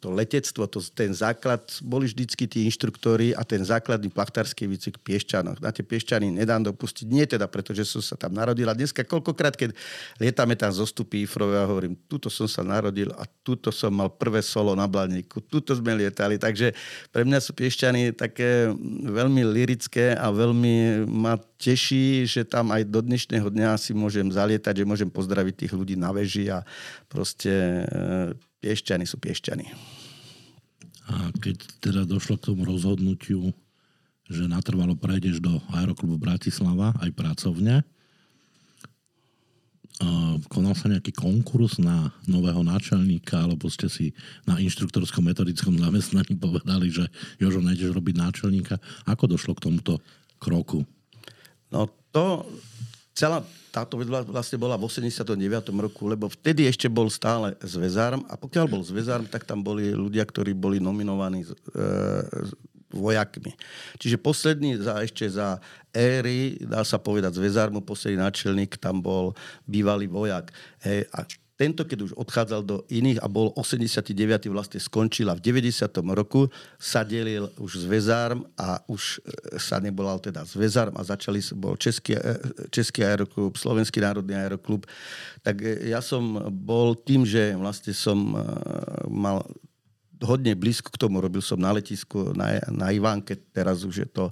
to 0.02 0.10
letectvo, 0.10 0.66
to, 0.66 0.82
ten 0.90 1.14
základ, 1.14 1.62
boli 1.86 2.10
vždycky 2.10 2.50
tí 2.50 2.66
inštruktori 2.66 3.30
a 3.38 3.46
ten 3.46 3.62
základný 3.62 4.10
plachtársky 4.10 4.66
výcvik 4.66 4.98
v 4.98 5.14
Piešťanoch. 5.14 5.62
Na 5.62 5.70
tie 5.70 5.86
Piešťany 5.86 6.34
nedám 6.34 6.66
dopustiť, 6.66 7.06
nie 7.06 7.22
teda, 7.30 7.46
pretože 7.46 7.86
som 7.86 8.02
sa 8.02 8.18
tam 8.18 8.34
narodil. 8.34 8.66
A 8.66 8.74
dneska 8.74 9.06
koľkokrát, 9.06 9.54
keď 9.54 9.70
lietame 10.18 10.58
tam 10.58 10.74
zostupy 10.74 11.22
Ifrove, 11.22 11.54
ja 11.54 11.62
hovorím, 11.62 11.94
tuto 12.10 12.26
som 12.26 12.50
sa 12.50 12.66
narodil 12.66 13.14
a 13.14 13.22
tuto 13.46 13.70
som 13.70 13.94
mal 13.94 14.10
prvé 14.10 14.42
solo 14.42 14.74
na 14.74 14.90
Blaníku, 14.90 15.46
tuto 15.46 15.78
sme 15.78 15.94
lietali. 15.94 16.42
Takže 16.42 16.74
pre 17.14 17.22
mňa 17.22 17.38
sú 17.38 17.54
Piešťany 17.54 18.18
také 18.18 18.66
veľmi 19.06 19.46
lirické 19.46 20.18
a 20.18 20.34
veľmi 20.34 21.06
ma 21.06 21.38
teší, 21.60 22.24
že 22.24 22.42
tam 22.48 22.72
aj 22.72 22.88
do 22.88 23.04
dnešného 23.04 23.44
dňa 23.52 23.76
si 23.76 23.92
môžem 23.92 24.24
zalietať, 24.32 24.80
že 24.80 24.88
môžem 24.88 25.12
pozdraviť 25.20 25.54
tých 25.54 25.72
ľudí 25.76 26.00
na 26.00 26.16
veži 26.16 26.48
a 26.48 26.64
proste 27.12 27.52
e, 27.52 27.84
piešťany 28.64 29.04
sú 29.04 29.20
piešťany. 29.20 29.66
A 31.12 31.28
keď 31.36 31.56
teda 31.84 32.02
došlo 32.08 32.40
k 32.40 32.54
tomu 32.54 32.64
rozhodnutiu, 32.64 33.52
že 34.30 34.48
natrvalo 34.48 34.96
prejdeš 34.96 35.44
do 35.44 35.60
Aeroklubu 35.76 36.16
Bratislava 36.16 36.96
aj 37.02 37.10
pracovne, 37.12 37.84
konal 40.48 40.72
sa 40.72 40.88
nejaký 40.88 41.12
konkurs 41.12 41.76
na 41.76 42.08
nového 42.24 42.64
náčelníka, 42.64 43.36
alebo 43.44 43.68
ste 43.68 43.90
si 43.92 44.16
na 44.48 44.56
inštruktorskom 44.56 45.20
metodickom 45.20 45.76
zamestnaní 45.76 46.40
povedali, 46.40 46.88
že 46.88 47.04
Jožo, 47.36 47.60
nejdeš 47.60 47.92
robiť 47.92 48.14
náčelníka. 48.16 48.80
Ako 49.04 49.28
došlo 49.28 49.52
k 49.58 49.68
tomuto 49.68 50.00
kroku? 50.40 50.88
No 51.68 51.86
to, 52.10 52.48
celá 53.20 53.44
táto 53.70 54.00
vec 54.00 54.08
vlastne 54.08 54.56
bola 54.56 54.80
v 54.80 54.88
89. 54.88 55.36
roku, 55.76 56.08
lebo 56.08 56.26
vtedy 56.26 56.66
ešte 56.66 56.88
bol 56.88 57.12
stále 57.12 57.54
zväzárm 57.60 58.24
a 58.26 58.34
pokiaľ 58.34 58.66
bol 58.66 58.82
zväzárm, 58.82 59.28
tak 59.28 59.44
tam 59.44 59.60
boli 59.60 59.92
ľudia, 59.92 60.24
ktorí 60.26 60.56
boli 60.56 60.82
nominovaní 60.82 61.44
e, 61.44 61.48
vojakmi. 62.90 63.54
Čiže 64.00 64.18
posledný, 64.18 64.82
za, 64.82 64.98
ešte 65.04 65.28
za 65.30 65.62
éry, 65.94 66.58
dá 66.66 66.82
sa 66.82 66.98
povedať, 66.98 67.38
zväzármu, 67.38 67.86
posledný 67.86 68.18
náčelník, 68.18 68.74
tam 68.80 68.98
bol 68.98 69.38
bývalý 69.68 70.10
vojak. 70.10 70.50
Hej, 70.82 71.06
a 71.14 71.22
tento, 71.60 71.84
keď 71.84 72.08
už 72.08 72.12
odchádzal 72.16 72.64
do 72.64 72.76
iných 72.88 73.20
a 73.20 73.28
bol 73.28 73.52
89. 73.52 74.16
vlastne 74.48 74.80
skončil 74.80 75.28
a 75.28 75.36
v 75.36 75.44
90. 75.44 75.92
roku 76.16 76.48
sa 76.80 77.04
delil 77.04 77.52
už 77.60 77.84
zväzárm 77.84 78.48
a 78.56 78.80
už 78.88 79.20
e, 79.20 79.60
sa 79.60 79.76
nebolal 79.76 80.16
teda 80.24 80.40
zväzárm 80.48 80.96
a 80.96 81.04
začali, 81.04 81.44
bol 81.52 81.76
Český, 81.76 82.16
e, 82.16 82.40
Český 82.72 83.04
aeroklub, 83.04 83.60
Slovenský 83.60 84.00
národný 84.00 84.40
aeroklub. 84.40 84.88
Tak 85.44 85.60
e, 85.60 85.92
ja 85.92 86.00
som 86.00 86.48
bol 86.48 86.96
tým, 86.96 87.28
že 87.28 87.52
vlastne 87.52 87.92
som 87.92 88.32
mal 89.04 89.44
hodne 90.24 90.52
blízko 90.52 90.92
k 90.92 91.00
tomu. 91.00 91.20
Robil 91.20 91.40
som 91.40 91.56
na 91.56 91.72
letisku 91.72 92.36
na, 92.36 92.60
na 92.68 92.92
Ivánke, 92.92 93.36
teraz 93.50 93.82
už 93.84 94.06
je 94.06 94.08
to 94.08 94.24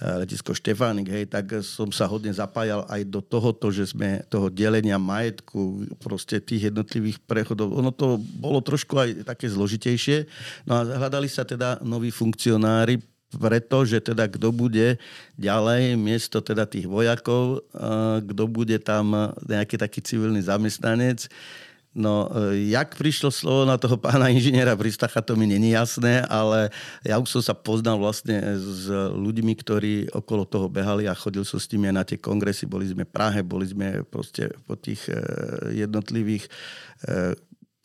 eh, 0.00 0.24
letisko 0.24 0.56
Štefánik, 0.56 1.08
hej, 1.12 1.24
tak 1.28 1.60
som 1.60 1.92
sa 1.92 2.08
hodne 2.08 2.32
zapájal 2.32 2.88
aj 2.88 3.02
do 3.08 3.20
tohoto, 3.20 3.68
že 3.68 3.92
sme 3.92 4.24
toho 4.32 4.48
delenia 4.48 4.96
majetku, 4.96 5.88
proste 6.00 6.40
tých 6.40 6.72
jednotlivých 6.72 7.20
prechodov. 7.24 7.76
Ono 7.76 7.92
to 7.92 8.16
bolo 8.40 8.60
trošku 8.64 8.96
aj 8.96 9.08
také 9.28 9.46
zložitejšie. 9.52 10.26
No 10.64 10.80
a 10.80 10.80
hľadali 10.84 11.28
sa 11.28 11.44
teda 11.44 11.84
noví 11.84 12.08
funkcionári, 12.08 13.00
preto, 13.26 13.82
že 13.82 14.00
teda 14.00 14.30
kto 14.30 14.54
bude 14.54 15.02
ďalej, 15.34 15.98
miesto 15.98 16.40
teda 16.40 16.64
tých 16.64 16.88
vojakov, 16.88 17.60
eh, 17.76 18.24
kto 18.24 18.44
bude 18.48 18.78
tam 18.80 19.34
nejaký 19.44 19.76
taký 19.76 20.00
civilný 20.00 20.40
zamestnanec, 20.40 21.28
No, 21.96 22.28
e, 22.28 22.68
jak 22.68 22.92
prišlo 22.92 23.32
slovo 23.32 23.64
na 23.64 23.80
toho 23.80 23.96
pána 23.96 24.28
inžiniera 24.28 24.76
Pristacha, 24.76 25.24
to 25.24 25.32
mi 25.32 25.48
není 25.48 25.72
jasné, 25.72 26.20
ale 26.28 26.68
ja 27.00 27.16
už 27.16 27.40
som 27.40 27.42
sa 27.42 27.56
poznal 27.56 27.96
vlastne 27.96 28.36
s 28.60 28.92
ľuďmi, 28.92 29.56
ktorí 29.56 29.94
okolo 30.12 30.44
toho 30.44 30.68
behali 30.68 31.08
a 31.08 31.16
chodil 31.16 31.40
som 31.48 31.56
s 31.56 31.72
nimi 31.72 31.88
aj 31.88 31.96
na 31.96 32.04
tie 32.04 32.20
kongresy. 32.20 32.68
Boli 32.68 32.84
sme 32.84 33.08
v 33.08 33.14
Prahe, 33.16 33.40
boli 33.40 33.64
sme 33.64 34.04
proste 34.04 34.52
po 34.68 34.76
tých 34.76 35.08
e, 35.08 35.16
jednotlivých 35.88 36.44
e, 36.44 36.50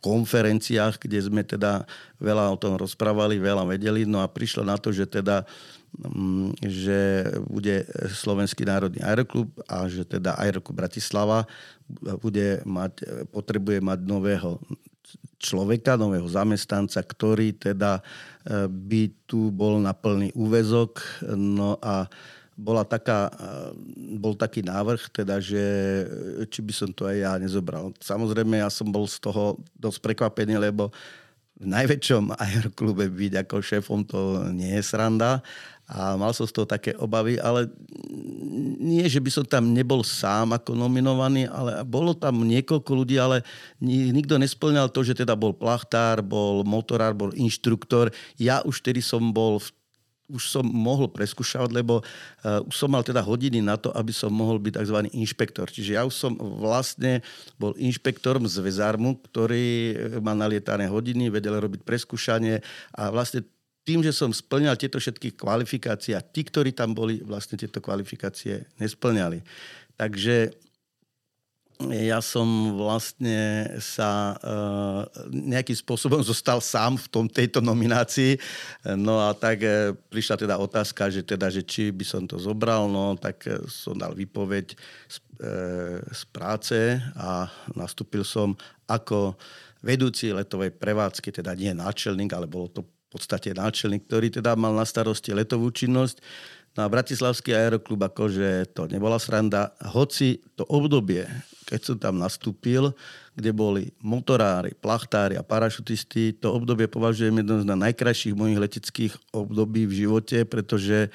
konferenciách, 0.04 1.00
kde 1.00 1.20
sme 1.24 1.48
teda 1.48 1.88
veľa 2.20 2.52
o 2.52 2.60
tom 2.60 2.76
rozprávali, 2.76 3.40
veľa 3.40 3.64
vedeli. 3.64 4.04
No 4.04 4.20
a 4.20 4.28
prišlo 4.28 4.68
na 4.68 4.76
to, 4.76 4.92
že 4.92 5.08
teda 5.08 5.48
že 6.64 7.28
bude 7.52 7.84
Slovenský 8.16 8.64
národný 8.64 9.04
aeroklub 9.04 9.52
a 9.68 9.86
že 9.92 10.08
teda 10.08 10.40
Aeroklub 10.40 10.80
Bratislava 10.80 11.44
bude 12.24 12.64
mať, 12.64 13.28
potrebuje 13.28 13.84
mať 13.84 14.00
nového 14.08 14.56
človeka, 15.42 16.00
nového 16.00 16.30
zamestnanca, 16.30 17.02
ktorý 17.02 17.58
teda 17.58 18.00
e, 18.00 18.02
by 18.70 19.12
tu 19.26 19.50
bol 19.50 19.82
na 19.82 19.92
plný 19.92 20.30
úvezok. 20.38 21.02
No 21.34 21.82
a 21.82 22.06
bola 22.54 22.86
taká, 22.86 23.28
e, 23.28 23.34
bol 24.22 24.38
taký 24.38 24.62
návrh, 24.62 25.10
teda, 25.10 25.42
že 25.42 25.64
či 26.48 26.62
by 26.62 26.74
som 26.78 26.90
to 26.94 27.10
aj 27.10 27.18
ja 27.18 27.34
nezobral. 27.42 27.90
Samozrejme, 28.00 28.62
ja 28.62 28.70
som 28.70 28.88
bol 28.88 29.10
z 29.10 29.18
toho 29.18 29.58
dosť 29.76 30.00
prekvapený, 30.00 30.62
lebo 30.62 30.94
v 31.58 31.66
najväčšom 31.66 32.38
aeroklube 32.46 33.10
byť 33.10 33.34
ako 33.46 33.56
šéfom 33.66 34.06
to 34.06 34.46
nie 34.54 34.78
je 34.78 34.84
sranda 34.86 35.42
a 35.92 36.16
mal 36.16 36.32
som 36.32 36.48
z 36.48 36.56
toho 36.56 36.64
také 36.64 36.96
obavy, 36.96 37.36
ale 37.36 37.68
nie, 38.80 39.04
že 39.12 39.20
by 39.20 39.28
som 39.28 39.44
tam 39.44 39.76
nebol 39.76 40.08
sám 40.08 40.56
ako 40.56 40.72
nominovaný, 40.72 41.52
ale 41.52 41.84
bolo 41.84 42.16
tam 42.16 42.48
niekoľko 42.48 42.92
ľudí, 42.96 43.20
ale 43.20 43.44
nikto 43.84 44.40
nesplňal 44.40 44.88
to, 44.88 45.04
že 45.04 45.20
teda 45.20 45.36
bol 45.36 45.52
plachtár, 45.52 46.24
bol 46.24 46.64
motorár, 46.64 47.12
bol 47.12 47.36
inštruktor. 47.36 48.16
Ja 48.40 48.64
už 48.64 48.80
tedy 48.80 49.04
som 49.04 49.36
bol 49.36 49.60
v 49.60 49.68
už 50.32 50.48
som 50.48 50.64
mohol 50.64 51.12
preskúšavať, 51.12 51.76
lebo 51.76 52.00
uh, 52.00 52.64
už 52.64 52.72
som 52.72 52.88
mal 52.88 53.04
teda 53.04 53.20
hodiny 53.20 53.60
na 53.60 53.76
to, 53.76 53.92
aby 53.92 54.16
som 54.16 54.32
mohol 54.32 54.64
byť 54.64 54.80
tzv. 54.80 54.98
inšpektor. 55.12 55.68
Čiže 55.68 56.00
ja 56.00 56.08
už 56.08 56.16
som 56.16 56.40
vlastne 56.40 57.20
bol 57.60 57.76
inšpektorom 57.76 58.48
z 58.48 58.64
Vezarmu, 58.64 59.20
ktorý 59.28 59.92
má 60.24 60.32
nalietané 60.32 60.88
hodiny, 60.88 61.28
vedel 61.28 61.60
robiť 61.60 61.84
preskúšanie 61.84 62.64
a 62.96 63.12
vlastne 63.12 63.44
tým, 63.82 64.06
že 64.06 64.14
som 64.14 64.30
splňal 64.30 64.78
tieto 64.78 65.02
všetky 65.02 65.34
kvalifikácie 65.34 66.14
a 66.14 66.22
tí, 66.22 66.46
ktorí 66.46 66.72
tam 66.72 66.94
boli, 66.94 67.22
vlastne 67.26 67.58
tieto 67.58 67.82
kvalifikácie 67.82 68.70
nesplňali. 68.78 69.42
Takže 69.98 70.54
ja 71.90 72.22
som 72.22 72.78
vlastne 72.78 73.66
sa 73.82 74.38
uh, 74.38 75.02
nejakým 75.34 75.74
spôsobom 75.74 76.22
zostal 76.32 76.62
sám 76.62 77.02
v 77.02 77.08
tom, 77.10 77.26
tejto 77.26 77.58
nominácii. 77.58 78.38
No 79.02 79.18
a 79.18 79.34
tak 79.34 79.66
uh, 79.66 79.98
prišla 80.14 80.46
teda 80.46 80.56
otázka, 80.62 81.10
že, 81.10 81.26
teda, 81.26 81.50
že 81.50 81.66
či 81.66 81.90
by 81.90 82.06
som 82.06 82.30
to 82.30 82.38
zobral, 82.38 82.86
no 82.86 83.18
tak 83.18 83.42
uh, 83.50 83.66
som 83.66 83.98
dal 83.98 84.14
výpoveď 84.14 84.78
z, 85.10 85.18
uh, 85.42 85.98
z 86.06 86.22
práce 86.30 86.78
a 87.18 87.50
nastúpil 87.74 88.22
som 88.22 88.54
ako 88.86 89.34
vedúci 89.82 90.30
letovej 90.30 90.78
prevádzky, 90.78 91.42
teda 91.42 91.58
nie 91.58 91.74
náčelník, 91.74 92.30
ale 92.38 92.46
bolo 92.46 92.70
to 92.70 92.86
podstate 93.12 93.52
náčelník, 93.52 94.08
ktorý 94.08 94.32
teda 94.32 94.56
mal 94.56 94.72
na 94.72 94.88
starosti 94.88 95.36
letovú 95.36 95.68
činnosť. 95.70 96.24
No 96.72 96.88
a 96.88 96.92
Bratislavský 96.92 97.52
aeroklub 97.52 98.00
akože 98.08 98.72
to 98.72 98.88
nebola 98.88 99.20
sranda, 99.20 99.76
hoci 99.92 100.40
to 100.56 100.64
obdobie, 100.72 101.28
keď 101.68 101.80
som 101.84 101.98
tam 102.00 102.16
nastúpil, 102.16 102.96
kde 103.36 103.52
boli 103.52 103.92
motorári, 104.00 104.72
plachtári 104.80 105.36
a 105.36 105.44
parašutisti, 105.44 106.40
to 106.40 106.56
obdobie 106.56 106.88
považujem 106.88 107.44
jedno 107.44 107.60
z 107.60 107.68
najkrajších 107.68 108.36
mojich 108.36 108.60
leteckých 108.60 109.14
období 109.36 109.84
v 109.84 110.08
živote, 110.08 110.48
pretože 110.48 111.12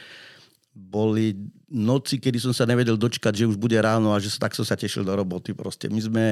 boli 0.76 1.32
noci, 1.72 2.20
kedy 2.20 2.36
som 2.36 2.52
sa 2.52 2.68
nevedel 2.68 3.00
dočkať, 3.00 3.32
že 3.32 3.48
už 3.48 3.56
bude 3.56 3.74
ráno 3.80 4.12
a 4.12 4.20
že 4.20 4.30
tak 4.36 4.52
som 4.52 4.62
sa 4.62 4.76
tešil 4.76 5.02
do 5.02 5.10
roboty. 5.16 5.56
Proste 5.56 5.88
my 5.88 6.00
sme, 6.04 6.24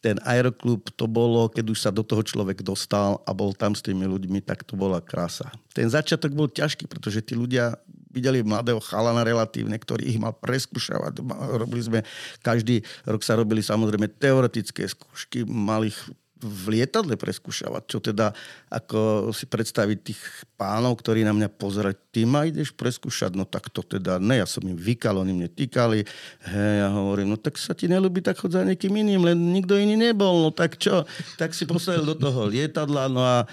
ten 0.00 0.16
aeroklub, 0.24 0.88
to 0.96 1.04
bolo, 1.04 1.52
keď 1.52 1.64
už 1.68 1.78
sa 1.78 1.90
do 1.92 2.00
toho 2.00 2.24
človek 2.24 2.64
dostal 2.64 3.20
a 3.28 3.30
bol 3.36 3.52
tam 3.52 3.76
s 3.76 3.84
tými 3.84 4.08
ľuďmi, 4.08 4.40
tak 4.40 4.64
to 4.64 4.74
bola 4.74 4.98
krása. 5.04 5.52
Ten 5.76 5.86
začiatok 5.86 6.32
bol 6.32 6.48
ťažký, 6.48 6.88
pretože 6.88 7.20
tí 7.22 7.36
ľudia 7.36 7.76
videli 8.10 8.42
mladého 8.42 8.82
chalana 8.82 9.22
relatívne, 9.22 9.78
ktorý 9.78 10.02
ich 10.10 10.18
mal 10.18 10.34
preskúšavať. 10.34 11.22
Robili 11.54 11.82
sme, 11.84 11.98
každý 12.42 12.82
rok 13.06 13.22
sa 13.22 13.38
robili 13.38 13.62
samozrejme 13.62 14.10
teoretické 14.18 14.90
skúšky, 14.90 15.46
malých 15.46 15.94
v 16.40 16.80
lietadle 16.80 17.14
preskúšavať, 17.20 17.82
čo 17.86 17.98
teda, 18.00 18.32
ako 18.72 19.30
si 19.30 19.44
predstaviť 19.44 19.98
tých 20.00 20.20
pánov, 20.56 20.98
ktorí 20.98 21.22
na 21.22 21.36
mňa 21.36 21.48
pozerali, 21.52 21.96
ty 22.10 22.24
ma 22.24 22.48
ideš 22.48 22.72
preskúšať, 22.74 23.36
no 23.36 23.44
tak 23.44 23.68
to 23.68 23.84
teda 23.84 24.16
ne, 24.16 24.40
ja 24.40 24.46
som 24.48 24.64
im 24.64 24.76
vykal, 24.76 25.20
oni 25.20 25.36
mne 25.36 25.48
týkali, 25.52 26.02
hej, 26.48 26.74
ja 26.80 26.88
hovorím, 26.90 27.32
no 27.32 27.36
tak 27.36 27.60
sa 27.60 27.76
ti 27.76 27.86
nelúbi, 27.86 28.24
tak 28.24 28.40
chod 28.40 28.56
za 28.56 28.64
niekým 28.64 28.92
iným, 28.92 29.22
len 29.22 29.38
nikto 29.52 29.76
iný 29.76 29.94
nebol, 29.94 30.48
no 30.48 30.50
tak 30.50 30.80
čo, 30.80 31.04
tak 31.36 31.52
si 31.52 31.68
postavil 31.68 32.02
do 32.02 32.16
toho 32.16 32.48
lietadla, 32.48 33.12
no 33.12 33.20
a 33.20 33.44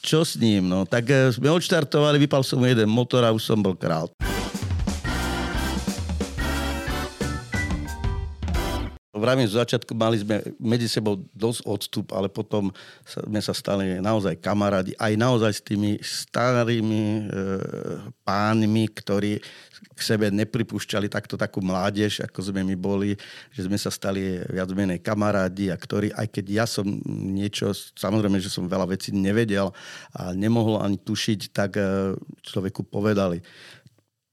čo 0.00 0.24
s 0.24 0.40
ním, 0.40 0.64
no? 0.64 0.88
Tak 0.88 1.04
eh, 1.12 1.28
sme 1.28 1.52
odštartovali, 1.52 2.16
vypal 2.24 2.40
som 2.40 2.60
jeden 2.64 2.88
motor 2.88 3.20
a 3.20 3.36
už 3.36 3.44
som 3.44 3.60
bol 3.60 3.76
král. 3.76 4.08
Vravím, 9.20 9.44
z 9.44 9.60
začiatku 9.60 9.92
mali 9.92 10.16
sme 10.24 10.40
medzi 10.56 10.88
sebou 10.88 11.20
dosť 11.36 11.60
odstup, 11.68 12.06
ale 12.16 12.32
potom 12.32 12.72
sme 13.04 13.40
sa 13.44 13.52
stali 13.52 14.00
naozaj 14.00 14.40
kamarádi, 14.40 14.96
aj 14.96 15.12
naozaj 15.20 15.52
s 15.52 15.62
tými 15.62 16.00
starými 16.00 17.04
e, 17.04 17.22
pánmi, 18.24 18.84
ktorí 18.88 19.36
k 19.96 20.00
sebe 20.00 20.32
nepripúšťali 20.32 21.12
takto 21.12 21.36
takú 21.36 21.60
mládež, 21.60 22.24
ako 22.24 22.40
sme 22.40 22.64
my 22.64 22.76
boli, 22.76 23.12
že 23.52 23.68
sme 23.68 23.76
sa 23.76 23.92
stali 23.92 24.40
viac 24.48 24.72
menej 24.72 25.04
kamarádi 25.04 25.68
a 25.68 25.76
ktorí, 25.76 26.12
aj 26.16 26.26
keď 26.32 26.44
ja 26.48 26.64
som 26.64 26.88
niečo, 27.08 27.76
samozrejme, 27.76 28.40
že 28.40 28.48
som 28.48 28.64
veľa 28.64 28.88
vecí 28.88 29.12
nevedel 29.12 29.68
a 30.16 30.32
nemohol 30.32 30.80
ani 30.80 30.96
tušiť, 30.96 31.40
tak 31.52 31.76
e, 31.76 32.16
človeku 32.44 32.88
povedali 32.88 33.44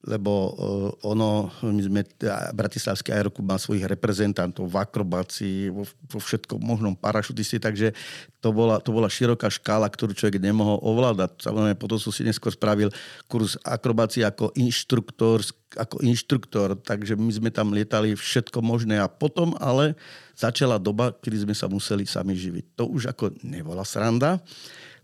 lebo 0.07 0.31
uh, 0.31 0.51
ono, 1.03 1.51
my 1.67 1.81
sme, 1.83 2.01
Bratislavský 2.55 3.11
aeroklub 3.11 3.43
má 3.43 3.59
svojich 3.59 3.83
reprezentantov 3.83 4.71
v 4.71 4.79
akrobácii, 4.79 5.67
vo, 5.67 5.83
vo 5.83 6.19
všetkom 6.23 6.63
možnom 6.63 6.95
parašutisti, 6.95 7.59
takže 7.59 7.91
to 8.39 8.55
bola, 8.55 8.79
to 8.79 8.95
bola 8.95 9.11
široká 9.11 9.51
škála, 9.51 9.91
ktorú 9.91 10.15
človek 10.15 10.39
nemohol 10.39 10.79
ovládať. 10.79 11.43
Samozrejme, 11.43 11.75
potom 11.75 11.99
som 11.99 12.15
si 12.15 12.23
neskôr 12.23 12.55
spravil 12.55 12.87
kurz 13.27 13.59
akrobácie 13.67 14.23
ako 14.23 14.55
inštruktor, 14.55 15.43
ako 15.75 15.99
inštruktor, 15.99 16.79
takže 16.79 17.19
my 17.19 17.31
sme 17.35 17.49
tam 17.51 17.75
lietali 17.75 18.15
všetko 18.15 18.63
možné 18.63 19.03
a 19.03 19.11
potom 19.11 19.59
ale 19.59 19.99
začala 20.39 20.79
doba, 20.79 21.11
kedy 21.11 21.43
sme 21.43 21.55
sa 21.57 21.67
museli 21.67 22.07
sami 22.07 22.31
živiť. 22.39 22.79
To 22.79 22.87
už 22.87 23.11
ako 23.11 23.35
nebola 23.43 23.83
sranda, 23.83 24.39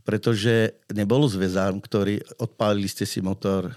pretože 0.08 0.80
nebol 0.92 1.28
zväzár, 1.28 1.76
ktorý 1.76 2.24
odpálili 2.40 2.88
ste 2.88 3.04
si 3.04 3.20
motor 3.20 3.72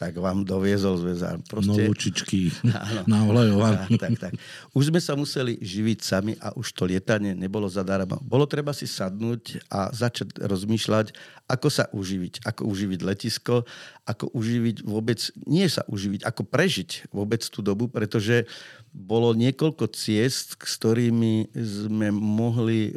tak 0.00 0.16
vám 0.16 0.48
doviezol 0.48 0.96
zväzár. 0.96 1.44
Proste... 1.44 1.76
Novúčičky 1.76 2.48
na 3.12 3.28
olejovaní. 3.28 4.00
Tak, 4.00 4.16
tak, 4.16 4.32
tak. 4.32 4.32
Už 4.72 4.88
sme 4.88 4.96
sa 4.96 5.12
museli 5.12 5.60
živiť 5.60 5.98
sami 6.00 6.32
a 6.40 6.56
už 6.56 6.72
to 6.72 6.88
lietanie 6.88 7.36
nebolo 7.36 7.68
zadarmo. 7.68 8.16
Bolo 8.24 8.48
treba 8.48 8.72
si 8.72 8.88
sadnúť 8.88 9.60
a 9.68 9.92
začať 9.92 10.40
rozmýšľať, 10.40 11.12
ako 11.52 11.68
sa 11.68 11.92
uživiť, 11.92 12.48
ako 12.48 12.64
uživiť 12.64 13.00
letisko, 13.04 13.68
ako 14.08 14.32
uživiť 14.32 14.88
vôbec, 14.88 15.20
nie 15.44 15.68
sa 15.68 15.84
uživiť, 15.84 16.24
ako 16.24 16.48
prežiť 16.48 17.12
vôbec 17.12 17.44
tú 17.44 17.60
dobu, 17.60 17.84
pretože 17.92 18.48
bolo 18.96 19.36
niekoľko 19.36 19.84
ciest, 19.92 20.56
s 20.56 20.72
ktorými 20.80 21.52
sme 21.52 22.08
mohli 22.08 22.88
e, 22.88 22.92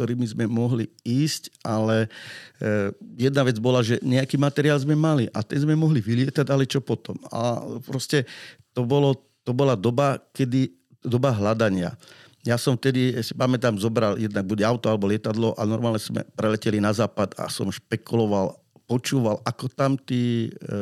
ktorými 0.00 0.24
sme 0.24 0.48
mohli 0.48 0.88
ísť, 1.04 1.60
ale 1.60 2.08
e, 2.56 2.88
jedna 3.20 3.44
vec 3.44 3.60
bola, 3.60 3.84
že 3.84 4.00
nejaký 4.00 4.40
materiál 4.40 4.80
sme 4.80 4.96
mali 4.96 5.28
a 5.36 5.44
ten 5.44 5.60
sme 5.60 5.76
mohli 5.76 6.00
vylietať, 6.00 6.48
ale 6.48 6.64
čo 6.64 6.80
potom? 6.80 7.20
A 7.28 7.60
proste 7.84 8.24
to, 8.72 8.88
bolo, 8.88 9.12
to 9.44 9.52
bola 9.52 9.76
doba, 9.76 10.16
kedy, 10.32 10.72
doba 11.04 11.36
hľadania. 11.36 11.92
Ja 12.40 12.56
som 12.56 12.80
vtedy, 12.80 13.12
si 13.20 13.36
pamätám, 13.36 13.76
zobral 13.76 14.16
jednak 14.16 14.48
buď 14.48 14.64
auto 14.64 14.88
alebo 14.88 15.04
lietadlo 15.04 15.52
a 15.60 15.68
normálne 15.68 16.00
sme 16.00 16.24
preleteli 16.32 16.80
na 16.80 16.96
západ 16.96 17.36
a 17.36 17.52
som 17.52 17.68
špekuloval, 17.68 18.56
počúval, 18.88 19.44
ako 19.44 19.68
tam 19.68 20.00
tí 20.00 20.48
e, 20.48 20.74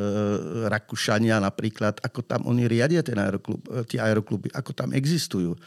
Rakúšania 0.71 1.43
napríklad, 1.43 1.99
ako 1.99 2.23
tam 2.23 2.47
oni 2.47 2.63
riadia 2.71 3.03
ten 3.03 3.19
aeroklub, 3.19 3.59
e, 3.67 3.83
tie 3.83 3.99
aerokluby, 3.99 4.47
ako 4.55 4.71
tam 4.71 4.95
existujú. 4.95 5.59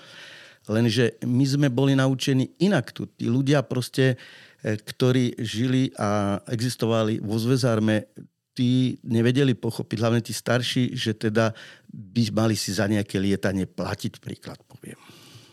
Lenže 0.70 1.18
my 1.26 1.44
sme 1.46 1.68
boli 1.70 1.98
naučení 1.98 2.54
inak 2.62 2.94
tu. 2.94 3.10
Tí 3.10 3.26
ľudia 3.26 3.66
proste, 3.66 4.14
e, 4.62 4.78
ktorí 4.78 5.34
žili 5.42 5.90
a 5.98 6.38
existovali 6.46 7.18
vo 7.18 7.34
zväzárme, 7.34 8.06
tí 8.52 9.00
nevedeli 9.02 9.56
pochopiť, 9.56 9.96
hlavne 9.98 10.20
tí 10.20 10.30
starší, 10.36 10.92
že 10.92 11.16
teda 11.16 11.56
by 11.88 12.22
mali 12.36 12.54
si 12.54 12.70
za 12.70 12.84
nejaké 12.84 13.16
lietanie 13.16 13.64
platiť, 13.64 14.20
príklad 14.20 14.60
poviem. 14.68 15.00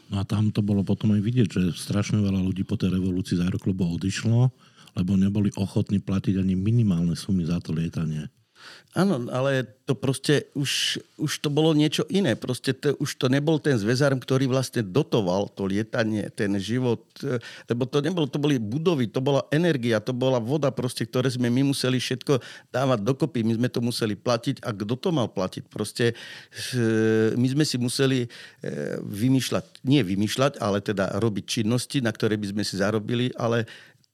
No 0.10 0.20
a 0.20 0.24
tam 0.26 0.50
to 0.50 0.66
bolo 0.66 0.82
potom 0.82 1.14
aj 1.14 1.22
vidieť, 1.22 1.48
že 1.48 1.62
strašne 1.78 2.20
veľa 2.20 2.42
ľudí 2.42 2.66
po 2.66 2.76
tej 2.76 2.98
revolúcii 2.98 3.38
z 3.40 3.46
aeroklubu 3.46 3.86
odišlo, 3.98 4.50
lebo 4.98 5.12
neboli 5.14 5.54
ochotní 5.56 6.02
platiť 6.02 6.42
ani 6.42 6.58
minimálne 6.58 7.14
sumy 7.14 7.46
za 7.46 7.62
to 7.62 7.72
lietanie. 7.72 8.26
Áno, 8.98 9.22
ale 9.30 9.70
to 9.86 9.94
proste 9.94 10.50
už, 10.58 10.98
už 11.22 11.46
to 11.46 11.54
bolo 11.54 11.78
niečo 11.78 12.10
iné. 12.10 12.34
Proste 12.34 12.74
to, 12.74 12.98
už 12.98 13.22
to 13.22 13.30
nebol 13.30 13.62
ten 13.62 13.78
zväzár, 13.78 14.18
ktorý 14.18 14.50
vlastne 14.50 14.82
dotoval 14.82 15.54
to 15.54 15.70
lietanie, 15.70 16.26
ten 16.34 16.58
život. 16.58 17.06
Lebo 17.70 17.86
to 17.86 18.02
nebolo, 18.02 18.26
to 18.26 18.42
boli 18.42 18.58
budovy, 18.58 19.06
to 19.06 19.22
bola 19.22 19.46
energia, 19.54 20.02
to 20.02 20.10
bola 20.10 20.42
voda 20.42 20.74
proste, 20.74 21.06
ktoré 21.06 21.30
sme 21.30 21.54
my 21.54 21.70
museli 21.70 22.02
všetko 22.02 22.42
dávať 22.74 23.00
dokopy. 23.06 23.46
My 23.46 23.62
sme 23.62 23.70
to 23.70 23.78
museli 23.78 24.18
platiť 24.18 24.66
a 24.66 24.74
kto 24.74 24.98
to 24.98 25.10
mal 25.14 25.30
platiť? 25.30 25.70
Proste 25.70 26.18
my 27.38 27.48
sme 27.50 27.66
si 27.66 27.78
museli 27.78 28.26
e, 28.26 28.30
vymýšľať, 29.06 29.86
nie 29.86 30.02
vymýšľať, 30.02 30.58
ale 30.58 30.82
teda 30.82 31.22
robiť 31.22 31.62
činnosti, 31.62 32.02
na 32.02 32.10
ktoré 32.10 32.42
by 32.42 32.58
sme 32.58 32.64
si 32.66 32.82
zarobili, 32.82 33.30
ale 33.38 33.70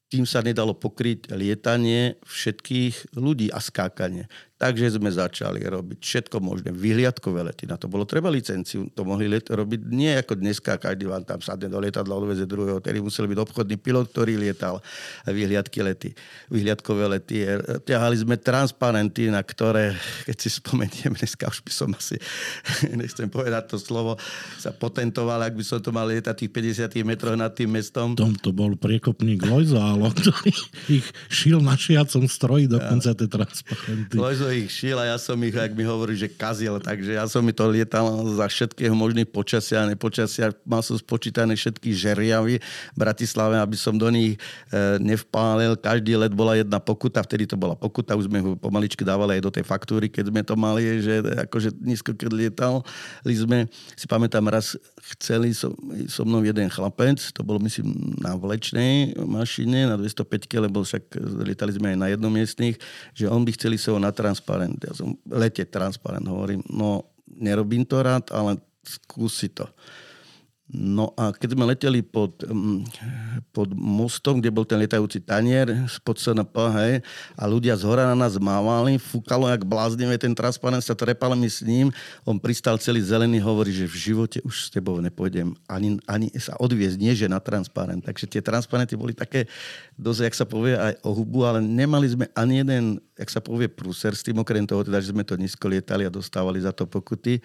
tým 0.10 0.24
sa 0.30 0.46
nedalo 0.46 0.78
pokryť 0.78 1.34
lietanie 1.34 2.22
všetkých 2.24 3.18
ľudí 3.18 3.50
a 3.50 3.60
skákanie. 3.60 4.30
Takže 4.56 4.96
sme 4.96 5.12
začali 5.12 5.68
robiť 5.68 6.00
všetko 6.00 6.40
možné. 6.40 6.72
Vyhliadkové 6.72 7.44
lety. 7.44 7.68
Na 7.68 7.76
to 7.76 7.92
bolo 7.92 8.08
treba 8.08 8.32
licenciu. 8.32 8.88
To 8.96 9.04
mohli 9.04 9.28
let- 9.28 9.52
robiť 9.52 9.84
nie 9.92 10.16
ako 10.16 10.40
dneska. 10.40 10.80
Každý 10.80 11.12
vám 11.12 11.28
tam 11.28 11.44
sadne 11.44 11.68
do 11.68 11.76
lietadla, 11.76 12.16
odveze 12.16 12.48
druhého. 12.48 12.80
Tedy 12.80 13.04
musel 13.04 13.28
byť 13.28 13.36
obchodný 13.36 13.76
pilot, 13.76 14.08
ktorý 14.16 14.40
lietal 14.40 14.80
vyhliadky 15.28 15.84
lety. 15.84 16.16
Vyhliadkové 16.48 17.04
lety. 17.04 17.44
Ťahali 17.84 18.16
sme 18.16 18.40
transparenty, 18.40 19.28
na 19.28 19.44
ktoré, 19.44 19.92
keď 20.24 20.38
si 20.40 20.48
spomeniem, 20.48 21.20
dneska 21.20 21.52
už 21.52 21.60
by 21.60 21.72
som 21.76 21.92
asi, 21.92 22.16
nechcem 22.96 23.28
povedať 23.28 23.76
to 23.76 23.78
slovo, 23.78 24.16
sa 24.56 24.72
potentoval, 24.72 25.44
ak 25.44 25.52
by 25.52 25.64
som 25.68 25.84
to 25.84 25.92
mal 25.92 26.08
lietať 26.08 26.48
tých 26.48 26.52
50 26.88 27.04
metrov 27.04 27.36
nad 27.36 27.52
tým 27.52 27.76
mestom. 27.76 28.16
Tom 28.16 28.32
to 28.40 28.56
bol 28.56 28.72
priekopník 28.80 29.44
Lojzo, 29.44 29.84
ale 29.84 30.16
ktorý 30.16 30.56
ich 30.88 31.08
šil 31.28 31.60
na 31.60 31.76
šiacom 31.76 32.24
stroji 32.24 32.72
dokonca 32.72 33.12
tie 33.12 33.28
transparenty. 33.28 34.16
Lojzo 34.16 34.55
ich 34.56 34.72
šil 34.72 34.96
a 34.96 35.12
ja 35.12 35.18
som 35.20 35.36
ich, 35.44 35.52
ak 35.52 35.76
mi 35.76 35.84
hovorí, 35.84 36.16
že 36.16 36.32
kazil. 36.32 36.80
Takže 36.80 37.20
ja 37.20 37.28
som 37.28 37.44
mi 37.44 37.52
to 37.52 37.68
lietal 37.68 38.08
za 38.32 38.48
všetkého 38.48 38.96
možných 38.96 39.28
počasia 39.28 39.84
a 39.84 39.90
nepočasia. 39.92 40.56
Mal 40.64 40.80
som 40.80 40.96
spočítané 40.96 41.60
všetky 41.60 41.92
žeriavy 41.92 42.64
v 42.64 42.98
Bratislave, 42.98 43.60
aby 43.60 43.76
som 43.76 44.00
do 44.00 44.08
nich 44.08 44.40
e, 44.72 45.02
nevpálil. 45.04 45.76
Každý 45.76 46.16
let 46.16 46.32
bola 46.32 46.56
jedna 46.56 46.80
pokuta, 46.80 47.20
vtedy 47.20 47.44
to 47.44 47.60
bola 47.60 47.76
pokuta, 47.76 48.16
už 48.16 48.32
sme 48.32 48.40
ho 48.40 48.56
pomaličky 48.56 49.04
dávali 49.04 49.38
aj 49.38 49.42
do 49.44 49.52
tej 49.52 49.66
faktúry, 49.68 50.08
keď 50.08 50.32
sme 50.32 50.42
to 50.42 50.56
mali, 50.56 51.04
že 51.04 51.20
akože 51.50 51.76
nízko 51.84 52.16
keď 52.16 52.32
lietal. 52.32 52.82
sme, 53.28 53.68
si 54.00 54.06
pamätám 54.08 54.48
raz, 54.48 54.80
chceli 55.14 55.54
so, 55.54 55.74
so 56.10 56.26
mnou 56.26 56.42
jeden 56.42 56.70
chlapec, 56.70 57.22
to 57.34 57.46
bolo 57.46 57.62
myslím 57.66 58.18
na 58.22 58.34
vlečnej 58.34 59.14
mašine, 59.22 59.86
na 59.86 59.96
205, 59.98 60.50
lebo 60.58 60.82
však 60.82 61.14
lietali 61.46 61.78
sme 61.78 61.94
aj 61.94 61.98
na 61.98 62.08
jednomiestných, 62.10 62.76
že 63.14 63.30
on 63.30 63.46
by 63.46 63.52
chceli 63.54 63.78
sa 63.78 63.94
natrans 63.98 64.42
transparent. 64.42 64.78
Ja 64.82 64.94
som 64.98 65.16
letieť 65.30 65.72
transparent, 65.72 66.26
hovorím, 66.28 66.66
no 66.68 67.06
nerobím 67.30 67.86
to 67.86 68.02
rád, 68.02 68.34
ale 68.34 68.58
skúsi 68.84 69.50
to. 69.50 69.70
No 70.66 71.14
a 71.14 71.30
keď 71.30 71.54
sme 71.54 71.70
leteli 71.70 72.02
pod, 72.02 72.42
mm, 72.42 72.90
pod 73.54 73.70
mostom, 73.78 74.42
kde 74.42 74.50
bol 74.50 74.66
ten 74.66 74.82
letajúci 74.82 75.22
tanier 75.22 75.70
spod 75.86 76.18
SNP, 76.18 76.56
hej, 76.74 76.94
a 77.38 77.46
ľudia 77.46 77.78
z 77.78 77.86
hora 77.86 78.10
na 78.10 78.18
nás 78.18 78.34
mávali, 78.42 78.98
fúkalo 78.98 79.46
jak 79.46 79.62
bláznivé, 79.62 80.18
ten 80.18 80.34
transparent 80.34 80.82
sa 80.82 80.98
trepal 80.98 81.38
mi 81.38 81.46
s 81.46 81.62
ním, 81.62 81.94
on 82.26 82.42
pristal 82.42 82.82
celý 82.82 83.06
zelený, 83.06 83.46
hovorí, 83.46 83.70
že 83.70 83.86
v 83.86 84.10
živote 84.10 84.42
už 84.42 84.66
s 84.66 84.68
tebou 84.74 84.98
nepôjdem 85.06 85.54
ani, 85.70 86.02
ani 86.10 86.34
sa 86.42 86.58
odviezť, 86.58 86.98
nie 86.98 87.14
že 87.14 87.30
na 87.30 87.38
transparent. 87.38 88.02
Takže 88.02 88.26
tie 88.26 88.42
transparenty 88.42 88.98
boli 88.98 89.14
také 89.14 89.46
dosť, 90.02 90.20
jak 90.26 90.34
sa 90.34 90.46
povie, 90.50 90.74
aj 90.74 90.98
o 91.06 91.14
hubu, 91.14 91.46
ale 91.46 91.62
nemali 91.62 92.10
sme 92.10 92.26
ani 92.34 92.66
jeden, 92.66 92.98
jak 93.14 93.30
sa 93.30 93.38
povie, 93.38 93.70
prúser 93.70 94.18
s 94.18 94.26
tým, 94.26 94.42
okrem 94.42 94.66
toho, 94.66 94.82
teda, 94.82 94.98
že 94.98 95.14
sme 95.14 95.22
to 95.22 95.38
nízko 95.38 95.70
lietali 95.70 96.10
a 96.10 96.12
dostávali 96.12 96.58
za 96.58 96.74
to 96.74 96.90
pokuty. 96.90 97.38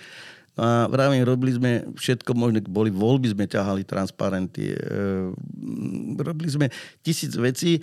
A 0.60 0.84
vravím, 0.92 1.24
robili 1.24 1.56
sme 1.56 1.88
všetko 1.96 2.36
možné, 2.36 2.60
boli 2.68 2.92
voľby, 2.92 3.32
sme 3.32 3.48
ťahali 3.48 3.88
transparenty, 3.88 4.76
e, 4.76 4.76
robili 6.20 6.50
sme 6.52 6.66
tisíc 7.00 7.32
vecí 7.32 7.80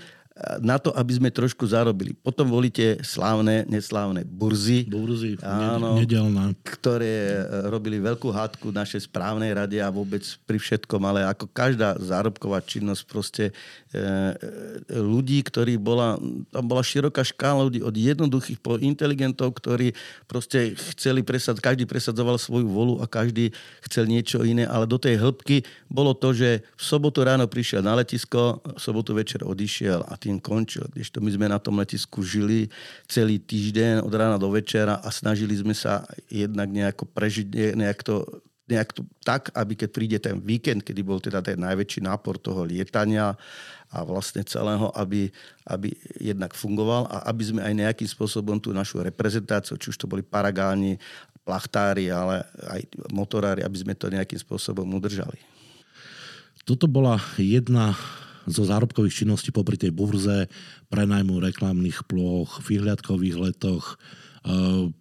na 0.61 0.77
to, 0.77 0.93
aby 0.93 1.17
sme 1.17 1.29
trošku 1.33 1.65
zarobili. 1.65 2.13
Potom 2.13 2.45
volíte 2.45 3.01
slávne, 3.01 3.65
neslávne 3.65 4.21
burzy. 4.21 4.85
Burzy, 4.85 5.33
áno, 5.41 5.97
nedelná. 5.97 6.53
Ktoré 6.61 7.41
e, 7.41 7.69
robili 7.73 7.97
veľkú 7.97 8.29
hádku 8.29 8.69
našej 8.69 9.09
správnej 9.09 9.57
rade 9.57 9.81
a 9.81 9.89
vôbec 9.89 10.21
pri 10.45 10.61
všetkom, 10.61 11.01
ale 11.01 11.25
ako 11.25 11.49
každá 11.49 11.97
zárobková 11.97 12.61
činnosť 12.61 13.01
proste 13.09 13.45
e, 13.49 13.53
e, 13.97 14.03
ľudí, 14.93 15.41
ktorí 15.41 15.81
bola, 15.81 16.21
tam 16.53 16.65
bola 16.69 16.85
široká 16.85 17.25
škála 17.25 17.65
ľudí, 17.65 17.81
od 17.81 17.97
jednoduchých 17.97 18.61
po 18.61 18.77
inteligentov, 18.77 19.57
ktorí 19.57 19.97
proste 20.29 20.77
chceli 20.93 21.25
presadzovať, 21.25 21.73
každý 21.73 21.83
presadzoval 21.89 22.37
svoju 22.37 22.69
volu 22.69 23.01
a 23.01 23.09
každý 23.09 23.49
chcel 23.89 24.05
niečo 24.05 24.45
iné, 24.45 24.69
ale 24.69 24.85
do 24.85 25.01
tej 25.01 25.17
hĺbky 25.17 25.65
bolo 25.89 26.13
to, 26.13 26.29
že 26.29 26.61
v 26.61 26.83
sobotu 26.83 27.25
ráno 27.25 27.49
prišiel 27.49 27.81
na 27.81 27.97
letisko, 27.97 28.61
v 28.61 28.79
sobotu 28.81 29.17
večer 29.17 29.41
odišiel 29.41 30.05
a 30.05 30.13
tým 30.27 30.43
končil. 30.43 30.83
Když 30.91 31.15
to 31.15 31.23
my 31.23 31.31
sme 31.31 31.47
na 31.47 31.55
tom 31.55 31.79
letisku 31.79 32.19
žili 32.19 32.67
celý 33.07 33.39
týždeň 33.39 34.03
od 34.03 34.11
rána 34.11 34.35
do 34.35 34.51
večera 34.51 34.99
a 34.99 35.07
snažili 35.07 35.55
sme 35.55 35.71
sa 35.71 36.03
jednak 36.27 36.67
nejako 36.67 37.07
prežiť, 37.07 37.47
nejak 37.79 38.03
to, 38.03 38.43
nejak 38.67 38.91
to 38.91 39.07
tak, 39.23 39.47
aby 39.55 39.79
keď 39.79 39.89
príde 39.95 40.17
ten 40.19 40.43
víkend, 40.43 40.83
kedy 40.83 41.01
bol 41.01 41.23
teda 41.23 41.39
ten 41.39 41.55
najväčší 41.55 42.03
nápor 42.03 42.35
toho 42.35 42.67
lietania 42.67 43.39
a 43.87 44.03
vlastne 44.03 44.43
celého, 44.43 44.91
aby, 44.91 45.31
aby 45.63 45.95
jednak 46.19 46.51
fungoval 46.51 47.07
a 47.07 47.31
aby 47.31 47.43
sme 47.47 47.61
aj 47.63 47.73
nejakým 47.73 48.09
spôsobom 48.11 48.59
tú 48.59 48.75
našu 48.75 48.99
reprezentáciu, 48.99 49.79
či 49.79 49.95
už 49.95 49.97
to 49.97 50.11
boli 50.11 50.19
paragáni, 50.19 50.99
plachtári, 51.47 52.11
ale 52.11 52.43
aj 52.67 52.83
motorári, 53.15 53.63
aby 53.63 53.77
sme 53.79 53.95
to 53.95 54.11
nejakým 54.11 54.35
spôsobom 54.35 54.83
udržali. 54.83 55.39
Toto 56.67 56.83
bola 56.91 57.15
jedna 57.39 57.95
zo 58.47 58.63
zárobkových 58.63 59.23
činností 59.23 59.51
popri 59.51 59.75
tej 59.75 59.91
burze, 59.91 60.47
prenajmu 60.87 61.43
reklamných 61.43 62.07
ploch, 62.07 62.63
vyhliadkových 62.63 63.35
letoch. 63.35 63.99
Ehm, 64.47 64.95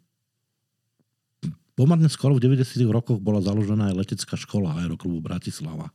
pomerne 1.78 2.11
skoro 2.11 2.34
v 2.34 2.42
90. 2.42 2.82
rokoch 2.90 3.22
bola 3.22 3.38
založená 3.38 3.94
aj 3.94 3.99
letecká 4.03 4.34
škola 4.34 4.74
Aeroklubu 4.82 5.22
Bratislava. 5.22 5.94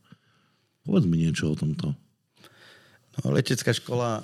Povedz 0.82 1.04
mi 1.06 1.20
niečo 1.20 1.52
o 1.52 1.58
tomto. 1.58 1.92
No, 3.20 3.36
letecká 3.36 3.76
škola 3.76 4.18
e, 4.18 4.22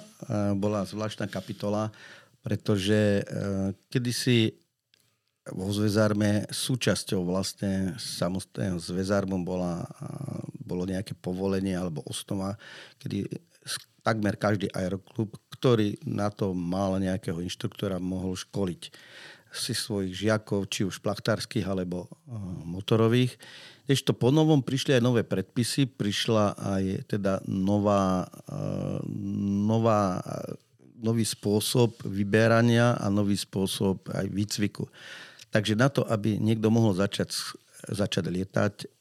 bola 0.57 0.89
zvláštna 0.89 1.29
kapitola, 1.29 1.93
pretože 2.41 3.21
e, 3.21 3.23
kedysi 3.93 4.57
vo 5.53 5.69
zväzárme 5.73 6.49
súčasťou 6.49 7.25
vlastne 7.25 7.97
samostného 7.97 8.81
zväzármu 8.81 9.45
bola, 9.45 9.85
bolo 10.69 10.85
nejaké 10.85 11.17
povolenie 11.17 11.73
alebo 11.73 12.05
osnova, 12.05 12.61
kedy 13.01 13.25
takmer 14.05 14.37
každý 14.37 14.69
aeroklub, 14.73 15.37
ktorý 15.53 15.97
na 16.05 16.29
to 16.29 16.53
mal 16.53 17.01
nejakého 17.01 17.41
inštruktora, 17.41 17.97
mohol 17.97 18.37
školiť 18.37 18.93
si 19.49 19.73
svojich 19.73 20.29
žiakov, 20.29 20.69
či 20.69 20.85
už 20.85 21.01
plachtárskych 21.01 21.65
alebo 21.65 22.09
motorových. 22.69 23.41
Ešte 23.89 24.13
po 24.13 24.29
novom 24.29 24.61
prišli 24.61 25.01
aj 25.01 25.03
nové 25.05 25.25
predpisy, 25.25 25.89
prišla 25.89 26.53
aj 26.57 26.85
teda 27.09 27.41
nová, 27.49 28.29
nová, 29.65 30.21
nový 31.01 31.25
spôsob 31.25 31.97
vyberania 32.05 33.01
a 33.01 33.09
nový 33.09 33.41
spôsob 33.41 34.05
aj 34.13 34.29
výcviku. 34.29 34.85
Takže 35.49 35.81
na 35.81 35.89
to, 35.89 36.05
aby 36.05 36.37
niekto 36.37 36.69
mohol 36.69 36.93
začať, 36.93 37.33
začať 37.89 38.29
lietať, 38.29 38.98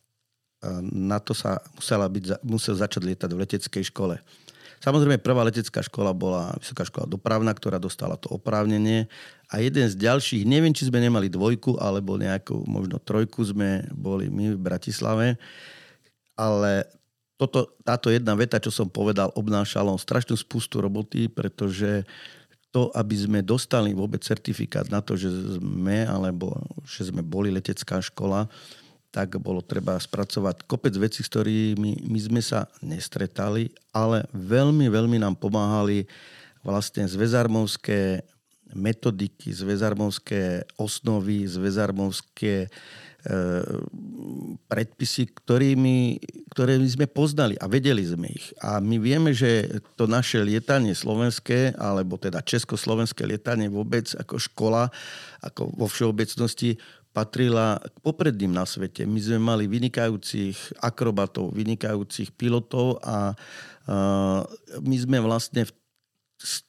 na 0.91 1.21
to 1.21 1.37
sa 1.37 1.61
musela 1.77 2.09
byť, 2.09 2.41
musel 2.41 2.73
začať 2.73 3.01
lietať 3.05 3.29
v 3.29 3.41
leteckej 3.45 3.83
škole. 3.93 4.17
Samozrejme, 4.77 5.17
prvá 5.17 5.41
letecká 5.41 5.81
škola 5.81 6.13
bola 6.13 6.53
Vysoká 6.61 6.85
škola 6.85 7.09
dopravná, 7.09 7.49
ktorá 7.49 7.81
dostala 7.81 8.13
to 8.13 8.29
oprávnenie. 8.29 9.09
A 9.49 9.57
jeden 9.57 9.89
z 9.89 9.97
ďalších, 9.97 10.45
neviem, 10.45 10.69
či 10.69 10.85
sme 10.85 11.01
nemali 11.01 11.33
dvojku, 11.33 11.81
alebo 11.81 12.13
nejakú, 12.13 12.61
možno 12.69 13.01
trojku 13.01 13.41
sme 13.41 13.89
boli 13.89 14.29
my 14.29 14.53
v 14.53 14.61
Bratislave. 14.61 15.41
Ale 16.37 16.85
toto, 17.41 17.73
táto 17.81 18.13
jedna 18.13 18.37
veta, 18.37 18.61
čo 18.61 18.69
som 18.69 18.85
povedal, 18.85 19.33
obnášala 19.33 19.93
strašnú 19.97 20.37
spustu 20.37 20.77
roboty, 20.77 21.25
pretože 21.25 22.05
to, 22.69 22.93
aby 22.93 23.17
sme 23.17 23.39
dostali 23.41 23.97
vôbec 23.97 24.21
certifikát 24.21 24.85
na 24.93 25.01
to, 25.01 25.17
že 25.17 25.57
sme, 25.57 26.05
alebo 26.05 26.53
že 26.85 27.09
sme 27.09 27.25
boli 27.25 27.49
letecká 27.49 27.97
škola, 27.97 28.45
tak 29.11 29.39
bolo 29.39 29.63
treba 29.63 29.95
spracovať 29.97 30.67
kopec 30.67 30.93
vecí, 30.99 31.23
s 31.23 31.31
ktorými 31.31 32.05
my 32.05 32.19
sme 32.19 32.41
sa 32.43 32.67
nestretali, 32.83 33.71
ale 33.95 34.27
veľmi, 34.35 34.91
veľmi 34.91 35.17
nám 35.17 35.39
pomáhali 35.39 36.05
vlastne 36.61 37.07
zväzarmovské 37.07 38.21
metodiky, 38.75 39.55
zväzarmovské 39.55 40.67
osnovy, 40.75 41.47
zväzarmovské 41.47 42.67
e, 42.67 42.69
predpisy, 44.67 45.31
ktorými, 45.31 46.19
ktoré 46.51 46.75
sme 46.83 47.07
poznali 47.07 47.55
a 47.63 47.71
vedeli 47.71 48.03
sme 48.03 48.27
ich. 48.27 48.51
A 48.59 48.83
my 48.83 48.99
vieme, 48.99 49.31
že 49.31 49.79
to 49.95 50.03
naše 50.03 50.43
lietanie 50.43 50.91
slovenské, 50.91 51.79
alebo 51.79 52.19
teda 52.19 52.43
československé 52.43 53.23
lietanie 53.23 53.71
vôbec 53.71 54.11
ako 54.19 54.35
škola, 54.35 54.91
ako 55.39 55.71
vo 55.71 55.87
všeobecnosti, 55.87 56.75
patrila 57.15 57.81
k 57.81 57.97
popredným 58.03 58.53
na 58.53 58.67
svete. 58.67 59.07
My 59.07 59.19
sme 59.21 59.39
mali 59.41 59.65
vynikajúcich 59.65 60.81
akrobatov, 60.81 61.55
vynikajúcich 61.55 62.35
pilotov 62.35 63.01
a 63.01 63.33
my 64.83 64.97
sme 64.99 65.17
vlastne 65.23 65.65
v 65.65 65.71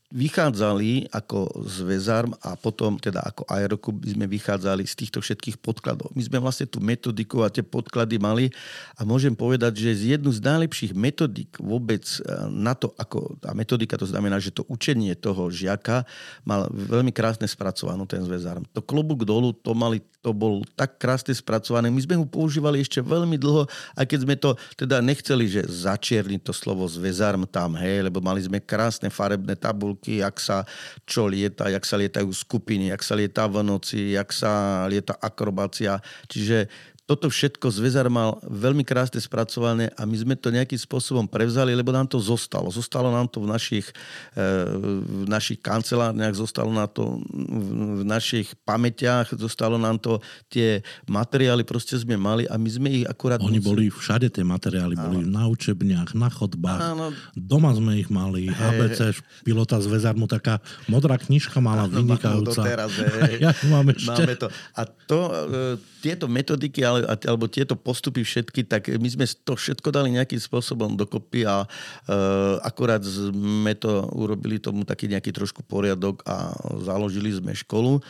vychádzali 0.08 1.12
ako 1.12 1.68
zväzarm 1.68 2.32
a 2.40 2.56
potom 2.56 2.96
teda 2.96 3.20
ako 3.20 3.44
aerokub 3.44 4.00
sme 4.08 4.24
vychádzali 4.24 4.88
z 4.88 4.94
týchto 5.04 5.20
všetkých 5.20 5.60
podkladov. 5.60 6.08
My 6.16 6.24
sme 6.24 6.40
vlastne 6.40 6.64
tú 6.64 6.80
metodiku 6.80 7.44
a 7.44 7.52
tie 7.52 7.60
podklady 7.60 8.16
mali 8.16 8.48
a 8.96 9.04
môžem 9.04 9.36
povedať, 9.36 9.76
že 9.84 10.00
z 10.00 10.02
jednu 10.16 10.32
z 10.32 10.40
najlepších 10.40 10.96
metodik 10.96 11.52
vôbec 11.60 12.08
e, 12.08 12.24
na 12.48 12.72
to, 12.72 12.96
ako 12.96 13.36
tá 13.36 13.52
metodika, 13.52 14.00
to 14.00 14.08
znamená, 14.08 14.40
že 14.40 14.48
to 14.48 14.64
učenie 14.72 15.12
toho 15.12 15.52
žiaka 15.52 16.08
mal 16.40 16.72
veľmi 16.72 17.12
krásne 17.12 17.44
spracovanú 17.44 18.08
ten 18.08 18.24
zväzarm. 18.24 18.64
To 18.72 18.80
klobúk 18.80 19.28
dolu, 19.28 19.52
to 19.52 19.76
mali 19.76 20.00
to 20.18 20.36
bol 20.36 20.60
tak 20.76 21.00
krásne 21.00 21.32
spracované. 21.32 21.88
My 21.88 22.04
sme 22.04 22.20
ho 22.20 22.28
používali 22.28 22.84
ešte 22.84 23.00
veľmi 23.00 23.40
dlho, 23.40 23.64
aj 23.96 24.04
keď 24.04 24.18
sme 24.26 24.36
to 24.36 24.50
teda 24.76 25.00
nechceli, 25.00 25.48
že 25.48 25.64
začierniť 25.64 26.44
to 26.44 26.52
slovo 26.52 26.84
zväzarm 26.90 27.46
tam, 27.48 27.78
hej, 27.80 28.04
lebo 28.04 28.20
mali 28.20 28.44
sme 28.44 28.60
krásne 28.60 29.08
farebné 29.08 29.56
tabulky, 29.56 29.97
jak 30.06 30.38
sa 30.38 30.62
čo 31.08 31.26
lieta, 31.26 31.66
jak 31.72 31.82
sa 31.82 31.98
lietajú 31.98 32.30
skupiny, 32.30 32.94
jak 32.94 33.02
sa 33.02 33.18
lieta 33.18 33.50
v 33.50 33.66
noci, 33.66 34.14
jak 34.14 34.30
sa 34.30 34.84
lieta 34.86 35.18
akrobácia. 35.18 35.98
Čiže 36.30 36.70
toto 37.08 37.32
všetko 37.32 37.72
zväzar 37.72 38.12
mal 38.12 38.36
veľmi 38.44 38.84
krásne 38.84 39.16
spracované 39.16 39.88
a 39.96 40.04
my 40.04 40.12
sme 40.12 40.36
to 40.36 40.52
nejakým 40.52 40.76
spôsobom 40.76 41.24
prevzali, 41.24 41.72
lebo 41.72 41.88
nám 41.88 42.04
to 42.04 42.20
zostalo. 42.20 42.68
Zostalo 42.68 43.08
nám 43.08 43.32
to 43.32 43.40
v 43.40 43.48
našich, 43.48 43.88
eh, 44.36 44.68
v 45.00 45.24
našich 45.24 45.56
kancelárniach, 45.64 46.36
zostalo 46.36 46.68
nám 46.68 46.92
to 46.92 47.16
v 47.32 48.04
našich 48.04 48.52
pamäťach, 48.68 49.32
zostalo 49.32 49.80
nám 49.80 49.96
to 49.96 50.20
tie 50.52 50.84
materiály, 51.08 51.64
proste 51.64 51.96
sme 51.96 52.20
mali 52.20 52.44
a 52.44 52.60
my 52.60 52.68
sme 52.68 52.88
ich 52.92 53.04
akurát... 53.08 53.40
Oni 53.40 53.56
boli 53.56 53.88
všade 53.88 54.28
tie 54.28 54.44
materiály, 54.44 54.92
Áno. 55.00 55.04
boli 55.08 55.24
na 55.24 55.48
učebniach, 55.48 56.12
na 56.12 56.28
chodbách, 56.28 56.92
Áno. 56.92 57.16
doma 57.32 57.72
sme 57.72 58.04
ich 58.04 58.12
mali, 58.12 58.52
hey. 58.52 58.84
ABC, 58.84 59.16
pilota 59.48 59.80
zväzarmu, 59.80 60.28
taká 60.28 60.60
modrá 60.92 61.16
knižka 61.16 61.56
mala 61.64 61.84
Áno, 61.88 62.04
vynikajúca. 62.04 62.60
Doteraz, 62.60 62.92
hey. 63.00 63.40
ja 63.48 63.56
máme 63.72 63.96
ešte. 63.96 64.12
Máme 64.12 64.36
to. 64.36 64.52
A 64.76 64.84
to, 64.84 65.20
eh, 65.32 65.96
tieto 65.98 66.30
metodiky, 66.30 66.86
ale 66.86 66.97
alebo 67.06 67.46
tieto 67.46 67.78
postupy 67.78 68.26
všetky, 68.26 68.66
tak 68.66 68.90
my 68.90 69.08
sme 69.08 69.24
to 69.44 69.54
všetko 69.54 69.88
dali 69.94 70.14
nejakým 70.14 70.40
spôsobom 70.40 70.98
dokopy 70.98 71.46
a 71.46 71.64
uh, 71.64 72.56
akorát 72.64 73.02
sme 73.04 73.74
to 73.78 74.06
urobili 74.14 74.58
tomu 74.58 74.82
taký 74.82 75.06
nejaký 75.06 75.30
trošku 75.30 75.62
poriadok 75.62 76.24
a 76.26 76.52
založili 76.82 77.30
sme 77.30 77.54
školu. 77.54 78.02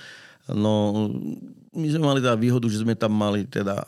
No, 0.49 0.73
my 1.77 1.87
sme 1.93 2.05
mali 2.09 2.21
teda 2.25 2.37
výhodu, 2.41 2.67
že 2.73 2.81
sme 2.81 2.97
tam 2.97 3.13
mali 3.13 3.45
teda 3.45 3.85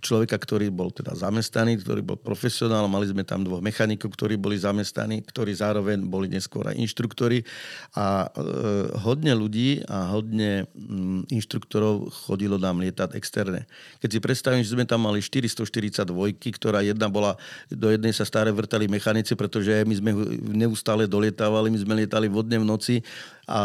človeka, 0.00 0.38
ktorý 0.38 0.70
bol 0.70 0.94
teda 0.94 1.12
zamestnaný, 1.16 1.82
ktorý 1.82 2.00
bol 2.04 2.18
profesionál. 2.20 2.86
Mali 2.86 3.10
sme 3.10 3.26
tam 3.26 3.42
dvoch 3.42 3.60
mechanikov, 3.60 4.14
ktorí 4.14 4.38
boli 4.38 4.56
zamestnaní, 4.56 5.24
ktorí 5.26 5.52
zároveň 5.56 6.06
boli 6.06 6.30
neskôr 6.30 6.68
aj 6.70 6.76
inštruktori. 6.78 7.42
A 7.98 8.28
e, 8.28 8.42
hodne 9.02 9.34
ľudí 9.34 9.82
a 9.90 10.12
hodne 10.14 10.70
mm, 10.72 11.32
inštruktorov 11.32 12.12
chodilo 12.28 12.56
nám 12.56 12.80
lietať 12.80 13.18
externé. 13.18 13.66
Keď 13.98 14.08
si 14.08 14.18
predstavím, 14.22 14.62
že 14.62 14.72
sme 14.72 14.86
tam 14.86 15.04
mali 15.04 15.18
442, 15.18 16.06
ktorá 16.54 16.80
jedna 16.86 17.10
bola, 17.10 17.34
do 17.68 17.90
jednej 17.90 18.14
sa 18.14 18.22
staré 18.22 18.54
vrtali 18.54 18.86
mechanici, 18.86 19.34
pretože 19.34 19.82
my 19.84 19.94
sme 19.96 20.10
neustále 20.54 21.10
dolietávali, 21.10 21.72
my 21.72 21.80
sme 21.82 21.94
lietali 22.04 22.30
vodne 22.30 22.62
v 22.62 22.66
noci 22.68 22.94
a 23.46 23.62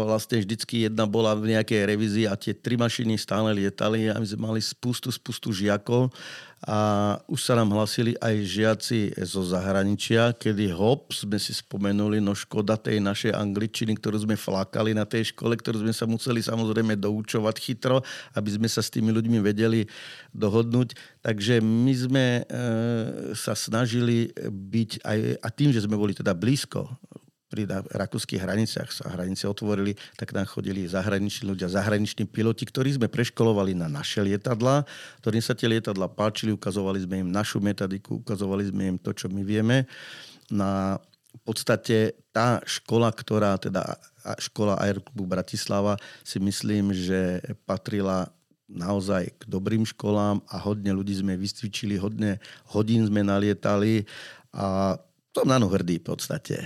vlastne 0.00 0.40
vždycky 0.40 0.88
jedna 0.88 1.04
bola 1.04 1.36
v 1.36 1.52
nejakej 1.52 1.84
revízii 1.84 2.24
a 2.24 2.32
tie 2.32 2.56
tri 2.56 2.80
mašiny 2.80 3.20
stále 3.20 3.52
lietali 3.52 4.08
a 4.08 4.16
my 4.16 4.24
sme 4.24 4.40
mali 4.48 4.60
spustu, 4.64 5.12
spustu 5.12 5.52
žiakov 5.52 6.08
a 6.66 6.78
už 7.30 7.38
sa 7.38 7.54
nám 7.54 7.70
hlasili 7.70 8.18
aj 8.18 8.34
žiaci 8.42 9.00
zo 9.22 9.46
zahraničia, 9.46 10.34
kedy 10.34 10.74
hop, 10.74 11.14
sme 11.14 11.38
si 11.38 11.54
spomenuli, 11.54 12.18
no 12.18 12.34
škoda 12.34 12.74
tej 12.74 12.98
našej 12.98 13.30
angličtiny, 13.30 13.94
ktorú 13.94 14.26
sme 14.26 14.34
flákali 14.34 14.90
na 14.90 15.06
tej 15.06 15.30
škole, 15.30 15.54
ktorú 15.54 15.86
sme 15.86 15.94
sa 15.94 16.10
museli 16.10 16.42
samozrejme 16.42 16.98
doučovať 16.98 17.56
chytro, 17.62 18.02
aby 18.34 18.50
sme 18.58 18.66
sa 18.66 18.82
s 18.82 18.90
tými 18.90 19.14
ľuďmi 19.14 19.38
vedeli 19.38 19.86
dohodnúť. 20.34 20.98
Takže 21.22 21.62
my 21.62 21.92
sme 21.94 22.24
e, 22.26 22.42
sa 23.38 23.54
snažili 23.54 24.34
byť 24.50 25.06
aj, 25.06 25.18
a 25.38 25.48
tým, 25.54 25.70
že 25.70 25.86
sme 25.86 25.94
boli 25.94 26.10
teda 26.10 26.34
blízko 26.34 26.90
pri 27.48 27.64
rakúskych 27.92 28.38
hraniciach 28.38 28.92
sa 28.92 29.08
hranice 29.16 29.48
otvorili, 29.48 29.96
tak 30.20 30.36
tam 30.36 30.44
chodili 30.44 30.84
zahraniční 30.84 31.56
ľudia, 31.56 31.72
zahraniční 31.72 32.28
piloti, 32.28 32.68
ktorí 32.68 33.00
sme 33.00 33.08
preškolovali 33.08 33.72
na 33.72 33.88
naše 33.88 34.20
lietadla, 34.20 34.84
ktorým 35.24 35.40
sa 35.40 35.56
tie 35.56 35.72
lietadla 35.72 36.12
páčili, 36.12 36.52
ukazovali 36.52 37.00
sme 37.02 37.24
im 37.24 37.30
našu 37.32 37.58
metodiku, 37.58 38.20
ukazovali 38.20 38.68
sme 38.68 38.82
im 38.94 38.96
to, 39.00 39.16
čo 39.16 39.32
my 39.32 39.40
vieme. 39.40 39.88
Na 40.52 41.00
v 41.28 41.40
podstate 41.44 42.18
tá 42.32 42.58
škola, 42.64 43.12
ktorá 43.12 43.60
teda 43.60 43.84
škola 44.40 44.80
Aeroklubu 44.80 45.28
Bratislava 45.28 45.96
si 46.24 46.40
myslím, 46.40 46.92
že 46.92 47.40
patrila 47.68 48.28
naozaj 48.68 49.32
k 49.40 49.42
dobrým 49.48 49.88
školám 49.88 50.44
a 50.44 50.56
hodne 50.60 50.92
ľudí 50.92 51.16
sme 51.16 51.40
vystvičili, 51.40 51.96
hodne 51.96 52.36
hodín 52.68 53.08
sme 53.08 53.24
nalietali 53.24 54.04
a 54.52 54.96
som 55.32 55.48
na 55.48 55.56
hrdý 55.62 56.02
v 56.02 56.04
podstate. 56.04 56.56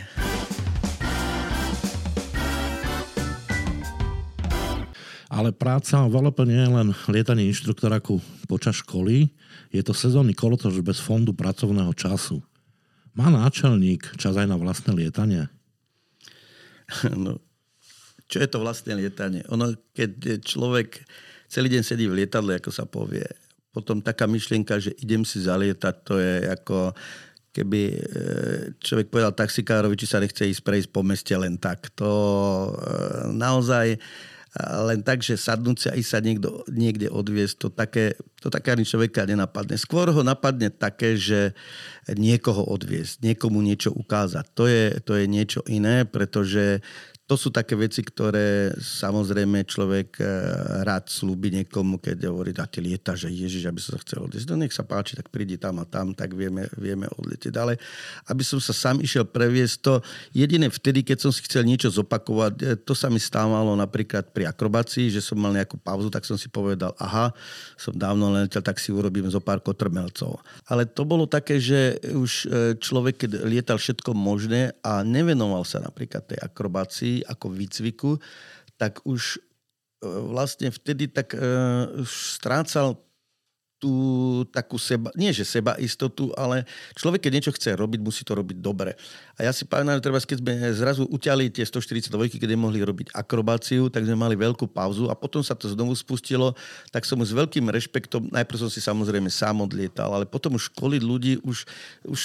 Ale 5.33 5.49
práca 5.57 6.05
v 6.05 6.21
LP 6.29 6.45
nie 6.45 6.61
je 6.61 6.71
len 6.77 6.89
lietanie 7.09 7.49
inštruktoráku 7.49 8.21
počas 8.45 8.85
školy, 8.85 9.33
je 9.73 9.81
to 9.81 9.97
sezónny 9.97 10.37
kolotoč 10.37 10.77
bez 10.85 11.01
fondu 11.01 11.33
pracovného 11.33 11.97
času. 11.97 12.45
Má 13.17 13.33
náčelník 13.33 14.21
čas 14.21 14.37
aj 14.37 14.45
na 14.45 14.61
vlastné 14.61 14.93
lietanie? 14.93 15.49
No, 17.17 17.41
čo 18.29 18.45
je 18.45 18.49
to 18.53 18.61
vlastné 18.61 18.93
lietanie? 18.93 19.49
Ono, 19.49 19.73
keď 19.97 20.45
človek 20.45 21.01
celý 21.49 21.73
deň 21.73 21.83
sedí 21.85 22.05
v 22.05 22.21
lietadle, 22.21 22.61
ako 22.61 22.69
sa 22.69 22.85
povie, 22.85 23.25
potom 23.73 24.05
taká 24.05 24.29
myšlienka, 24.29 24.77
že 24.77 24.93
idem 25.01 25.25
si 25.25 25.41
zalietať, 25.41 25.95
to 26.05 26.21
je 26.21 26.45
ako 26.53 26.93
keby 27.53 27.81
e, 27.93 27.99
človek 28.81 29.13
povedal 29.13 29.33
taxikárovi, 29.37 29.97
či 29.97 30.09
sa 30.09 30.21
nechce 30.21 30.49
ísť 30.49 30.65
prejsť 30.65 30.89
po 30.93 31.05
meste 31.05 31.33
len 31.37 31.61
tak. 31.61 31.93
To 32.01 32.09
e, 32.09 32.71
naozaj 33.37 34.01
len 34.61 35.01
tak, 35.01 35.25
že 35.25 35.41
sadnúť 35.41 35.77
si 35.81 35.87
a 35.89 35.97
ísť 35.97 36.11
sa 36.13 36.21
niekto, 36.21 36.61
niekde 36.69 37.09
odviesť, 37.09 37.55
to 37.57 37.69
také, 37.73 38.13
to 38.37 38.53
také 38.53 38.77
ani 38.77 38.85
človeka 38.85 39.25
nenapadne. 39.25 39.81
Skôr 39.81 40.13
ho 40.13 40.21
napadne 40.21 40.69
také, 40.69 41.17
že 41.17 41.57
niekoho 42.13 42.61
odviesť, 42.61 43.25
niekomu 43.25 43.65
niečo 43.65 43.97
ukázať. 43.97 44.45
To 44.53 44.69
je, 44.69 45.01
to 45.01 45.17
je 45.17 45.25
niečo 45.25 45.65
iné, 45.65 46.05
pretože 46.05 46.85
to 47.33 47.41
sú 47.41 47.49
také 47.49 47.73
veci, 47.73 48.05
ktoré 48.05 48.77
samozrejme 48.77 49.65
človek 49.65 50.21
eh, 50.21 50.29
rád 50.85 51.09
slúbi 51.09 51.49
niekomu, 51.49 51.97
keď 51.97 52.29
hovorí, 52.29 52.53
a 52.61 52.69
ty 52.69 52.85
lieta, 52.85 53.17
že 53.17 53.33
Ježiš, 53.33 53.73
aby 53.73 53.81
sa 53.81 53.97
chcel 53.97 54.29
odliesť. 54.29 54.53
No 54.53 54.61
nech 54.61 54.77
sa 54.77 54.85
páči, 54.85 55.17
tak 55.17 55.33
prídi 55.33 55.57
tam 55.57 55.81
a 55.81 55.89
tam, 55.89 56.13
tak 56.13 56.37
vieme, 56.37 56.69
vieme 56.77 57.09
odletieť. 57.09 57.57
Ale 57.57 57.81
aby 58.29 58.45
som 58.45 58.61
sa 58.61 58.77
sám 58.77 59.01
išiel 59.01 59.25
previesť, 59.25 59.77
to 59.81 60.05
jediné 60.37 60.69
vtedy, 60.69 61.01
keď 61.01 61.25
som 61.25 61.33
si 61.33 61.41
chcel 61.49 61.65
niečo 61.65 61.89
zopakovať, 61.89 62.53
eh, 62.61 62.77
to 62.77 62.93
sa 62.93 63.09
mi 63.09 63.17
stávalo 63.17 63.73
napríklad 63.81 64.29
pri 64.29 64.53
akrobácii, 64.53 65.09
že 65.09 65.25
som 65.25 65.41
mal 65.41 65.57
nejakú 65.57 65.81
pauzu, 65.81 66.13
tak 66.13 66.29
som 66.29 66.37
si 66.37 66.53
povedal, 66.53 66.93
aha, 67.01 67.33
som 67.81 67.97
dávno 67.97 68.29
letel, 68.29 68.61
tak 68.61 68.77
si 68.77 68.93
urobím 68.93 69.33
zo 69.33 69.41
pár 69.41 69.65
kotrmelcov. 69.65 70.37
Ale 70.69 70.85
to 70.85 71.09
bolo 71.09 71.25
také, 71.25 71.57
že 71.57 71.97
už 72.13 72.33
eh, 72.45 72.77
človek, 72.77 73.25
keď 73.25 73.49
lietal 73.49 73.81
všetko 73.81 74.13
možné 74.13 74.77
a 74.85 75.01
nevenoval 75.01 75.65
sa 75.65 75.81
napríklad 75.81 76.29
tej 76.29 76.37
akrobácii, 76.45 77.22
ako 77.27 77.53
výcviku, 77.53 78.19
tak 78.77 79.03
už 79.07 79.39
e, 79.39 79.41
vlastne 80.07 80.75
vtedy 80.75 81.07
tak 81.07 81.39
uh, 81.39 82.03
strácal 82.07 82.99
tú 83.83 83.93
takú 84.55 84.79
seba, 84.79 85.11
nie 85.19 85.35
že 85.35 85.43
seba 85.43 85.75
istotu, 85.83 86.31
ale 86.39 86.63
človek, 86.95 87.27
keď 87.27 87.33
niečo 87.35 87.51
chce 87.51 87.75
robiť, 87.75 87.99
musí 87.99 88.23
to 88.23 88.39
robiť 88.39 88.63
dobre. 88.63 88.95
A 89.35 89.43
ja 89.43 89.51
si 89.51 89.67
pamätám, 89.67 89.99
treba, 89.99 90.23
keď 90.23 90.39
sme 90.39 90.55
zrazu 90.71 91.03
uťali 91.11 91.51
tie 91.51 91.67
142, 91.67 92.39
keď 92.39 92.55
mohli 92.55 92.79
robiť 92.79 93.11
akrobáciu, 93.11 93.91
tak 93.91 94.07
sme 94.07 94.15
mali 94.15 94.39
veľkú 94.39 94.71
pauzu 94.71 95.11
a 95.11 95.19
potom 95.19 95.43
sa 95.43 95.59
to 95.59 95.67
znovu 95.67 95.99
spustilo, 95.99 96.55
tak 96.95 97.03
som 97.03 97.19
s 97.19 97.35
veľkým 97.35 97.67
rešpektom, 97.67 98.31
najprv 98.31 98.59
som 98.63 98.71
si 98.71 98.79
samozrejme 98.79 99.27
sám 99.27 99.67
odlietal, 99.67 100.15
ale 100.15 100.31
potom 100.31 100.55
už 100.55 100.71
školiť 100.71 101.03
ľudí, 101.03 101.43
už, 101.43 101.67
už 102.07 102.21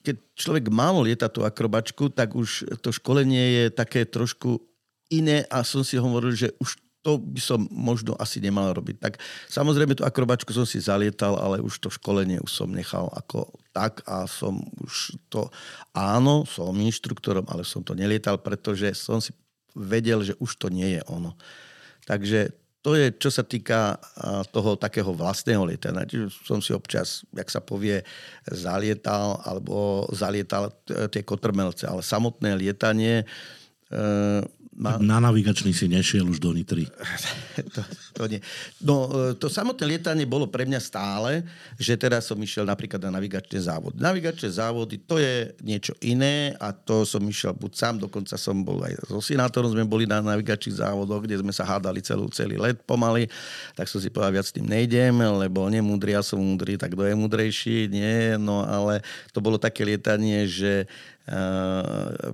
keď 0.00 0.16
človek 0.32 0.72
málo 0.72 1.04
lieta 1.04 1.28
tú 1.28 1.44
akrobačku, 1.44 2.08
tak 2.08 2.32
už 2.32 2.80
to 2.80 2.88
školenie 2.88 3.44
je 3.52 3.64
také 3.68 4.08
trošku 4.08 4.64
iné 5.12 5.44
a 5.52 5.60
som 5.60 5.84
si 5.84 6.00
hovoril, 6.00 6.32
že 6.32 6.56
už 6.56 6.85
to 7.06 7.22
by 7.22 7.38
som 7.38 7.70
možno 7.70 8.18
asi 8.18 8.42
nemal 8.42 8.74
robiť. 8.74 8.98
Tak 8.98 9.22
samozrejme 9.46 9.94
tú 9.94 10.02
akrobačku 10.02 10.50
som 10.50 10.66
si 10.66 10.82
zalietal, 10.82 11.38
ale 11.38 11.62
už 11.62 11.78
to 11.78 11.86
školenie 11.86 12.42
už 12.42 12.50
som 12.50 12.74
nechal 12.74 13.06
ako 13.14 13.54
tak 13.70 14.02
a 14.10 14.26
som 14.26 14.58
už 14.82 15.14
to, 15.30 15.46
áno, 15.94 16.42
som 16.50 16.74
inštruktorom, 16.74 17.46
ale 17.46 17.62
som 17.62 17.86
to 17.86 17.94
nelietal, 17.94 18.42
pretože 18.42 18.90
som 18.98 19.22
si 19.22 19.30
vedel, 19.78 20.26
že 20.26 20.34
už 20.42 20.58
to 20.58 20.66
nie 20.66 20.98
je 20.98 21.02
ono. 21.06 21.38
Takže 22.10 22.50
to 22.82 22.98
je, 22.98 23.14
čo 23.14 23.30
sa 23.30 23.46
týka 23.46 24.02
toho 24.50 24.74
takého 24.74 25.10
vlastného 25.14 25.62
lietania. 25.62 26.06
Čiže 26.06 26.26
som 26.42 26.58
si 26.58 26.74
občas, 26.74 27.22
jak 27.34 27.50
sa 27.50 27.62
povie, 27.62 28.02
zalietal 28.50 29.42
alebo 29.46 30.06
zalietal 30.10 30.74
tie 30.86 31.22
kotrmelce, 31.22 31.86
ale 31.86 32.02
samotné 32.02 32.54
lietanie 32.54 33.26
ma... 34.76 35.00
Na 35.00 35.18
navigačný 35.18 35.72
si 35.72 35.88
nešiel 35.88 36.28
už 36.28 36.36
do 36.38 36.52
Nitry. 36.52 36.84
to, 37.74 37.80
to 38.12 38.22
nie. 38.28 38.40
No, 38.84 39.08
e, 39.08 39.34
to 39.40 39.48
samotné 39.48 39.96
lietanie 39.96 40.28
bolo 40.28 40.44
pre 40.46 40.68
mňa 40.68 40.80
stále, 40.80 41.42
že 41.80 41.96
teraz 41.96 42.28
som 42.28 42.36
išiel 42.36 42.68
napríklad 42.68 43.00
na 43.08 43.16
navigačné 43.16 43.56
závody. 43.56 43.96
Navigačné 43.96 44.52
závody, 44.52 45.00
to 45.00 45.16
je 45.16 45.56
niečo 45.64 45.96
iné 46.04 46.52
a 46.60 46.76
to 46.76 47.08
som 47.08 47.24
išiel 47.24 47.56
buď 47.56 47.72
sám, 47.72 47.94
dokonca 48.04 48.36
som 48.36 48.60
bol 48.60 48.84
aj 48.84 49.08
so 49.08 49.24
sinátorom, 49.24 49.72
sme 49.72 49.88
boli 49.88 50.04
na 50.04 50.20
navigačných 50.20 50.84
závodoch, 50.84 51.24
kde 51.24 51.40
sme 51.40 51.52
sa 51.56 51.64
hádali 51.64 52.04
celú, 52.04 52.28
celý 52.28 52.60
let 52.60 52.76
pomaly, 52.84 53.26
tak 53.72 53.88
som 53.88 53.96
si 53.96 54.12
povedal, 54.12 54.38
viac 54.38 54.48
tým 54.52 54.68
nejdem, 54.68 55.16
lebo 55.16 55.64
nemúdry, 55.72 56.12
ja 56.12 56.20
som 56.20 56.36
múdry, 56.36 56.76
tak 56.76 56.92
kto 56.92 57.08
je 57.08 57.14
múdrejší? 57.16 57.76
Nie, 57.88 58.36
no 58.36 58.60
ale 58.60 59.00
to 59.32 59.40
bolo 59.40 59.56
také 59.56 59.88
lietanie, 59.88 60.44
že 60.44 60.84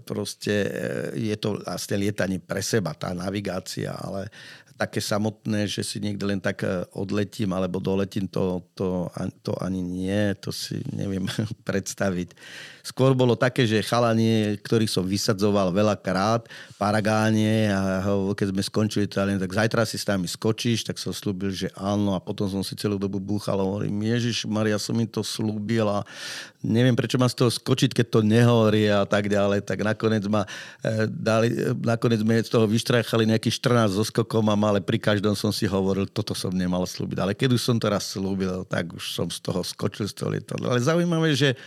proste 0.05 0.53
e, 0.53 1.33
je 1.33 1.37
to 1.41 1.65
vlastne 1.65 1.97
lietanie 1.97 2.37
pre 2.37 2.61
seba, 2.61 2.93
tá 2.93 3.17
navigácia, 3.17 3.97
ale 3.97 4.29
také 4.77 5.01
samotné, 5.01 5.71
že 5.71 5.87
si 5.87 6.03
niekde 6.03 6.29
len 6.29 6.41
tak 6.43 6.67
e, 6.67 6.85
odletím 6.93 7.57
alebo 7.57 7.81
doletím, 7.81 8.29
to, 8.29 8.67
to, 8.77 9.09
to 9.41 9.53
ani 9.65 9.81
nie, 9.81 10.35
to 10.37 10.53
si 10.53 10.85
neviem 10.93 11.25
predstaviť. 11.69 12.37
Skôr 12.83 13.15
bolo 13.15 13.39
také, 13.39 13.63
že 13.63 13.79
chalanie, 13.87 14.59
ktorých 14.59 14.91
som 14.91 15.07
vysadzoval 15.07 15.71
veľakrát, 15.71 16.51
paragáne 16.75 17.71
a 17.71 18.03
keď 18.35 18.51
sme 18.51 18.63
skončili 18.63 19.07
to, 19.07 19.23
tak 19.23 19.53
zajtra 19.55 19.87
si 19.87 19.95
s 19.95 20.07
nami 20.11 20.27
skočíš, 20.27 20.83
tak 20.83 20.99
som 20.99 21.15
slúbil, 21.15 21.55
že 21.55 21.71
áno 21.79 22.19
a 22.19 22.21
potom 22.21 22.51
som 22.51 22.67
si 22.67 22.75
celú 22.75 22.99
dobu 22.99 23.23
búchal 23.23 23.63
a 23.63 23.65
hovorím, 23.65 24.03
Ježiš 24.03 24.51
Maria, 24.51 24.83
som 24.83 24.99
mi 24.99 25.07
to 25.07 25.23
slúbil 25.23 25.87
a 25.87 26.03
neviem, 26.63 26.95
prečo 26.99 27.23
mám 27.23 27.31
z 27.31 27.39
toho 27.39 27.51
skočiť, 27.55 27.95
keď 27.95 28.07
to 28.11 28.21
nehorí 28.27 28.91
a 28.91 29.07
tak 29.07 29.31
ďalej, 29.31 29.63
tak 29.63 29.83
nakoniec 29.87 30.27
ma 30.27 30.43
e, 30.83 31.07
dali, 31.07 31.55
nakoniec 31.83 32.23
sme 32.23 32.43
z 32.43 32.51
toho 32.51 32.67
vyštrachali 32.67 33.31
nejaký 33.31 33.51
14 33.51 33.95
so 33.95 34.03
skokom 34.03 34.47
a 34.51 34.57
ale 34.63 34.79
pri 34.79 34.99
každom 34.99 35.35
som 35.35 35.51
si 35.51 35.67
hovoril, 35.67 36.07
toto 36.07 36.33
som 36.39 36.55
nemal 36.55 36.87
slúbiť. 36.87 37.19
Ale 37.19 37.33
keď 37.35 37.59
už 37.59 37.63
som 37.63 37.77
to 37.79 37.91
raz 37.91 38.15
slúbil, 38.15 38.63
tak 38.67 38.95
už 38.95 39.05
som 39.11 39.27
z 39.27 39.43
toho 39.43 39.61
skočil 39.67 40.07
z 40.07 40.15
toho 40.15 40.31
lietadla. 40.33 40.73
Ale 40.73 40.81
zaujímavé, 40.81 41.35
že 41.35 41.59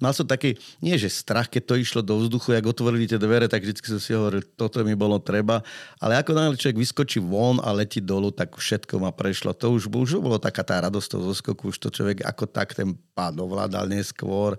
mal 0.00 0.16
som 0.16 0.24
taký, 0.24 0.56
nie 0.80 0.96
že 0.96 1.12
strach, 1.12 1.46
keď 1.46 1.62
to 1.68 1.74
išlo 1.76 2.00
do 2.00 2.16
vzduchu, 2.18 2.56
jak 2.56 2.64
otvorili 2.64 3.04
tie 3.04 3.20
dvere, 3.20 3.46
tak 3.46 3.62
vždy 3.62 3.78
som 3.84 4.00
si 4.00 4.16
hovoril, 4.16 4.40
toto 4.56 4.80
mi 4.80 4.96
bolo 4.96 5.20
treba. 5.20 5.60
Ale 6.00 6.16
ako 6.16 6.32
náhle 6.32 6.56
človek 6.56 6.80
vyskočí 6.80 7.20
von 7.20 7.60
a 7.60 7.70
letí 7.76 8.00
dolu, 8.00 8.32
tak 8.32 8.56
všetko 8.56 8.98
ma 8.98 9.12
prešlo. 9.12 9.52
To 9.52 9.76
už, 9.76 9.92
už 9.92 10.18
bolo 10.18 10.40
taká 10.40 10.64
tá 10.64 10.80
radosť 10.80 11.08
toho 11.12 11.22
zoskoku, 11.30 11.70
už 11.70 11.78
to 11.78 11.88
človek 11.92 12.24
ako 12.24 12.48
tak 12.48 12.72
ten 12.72 12.96
pád 13.12 13.38
ovládal 13.38 13.86
neskôr. 13.86 14.56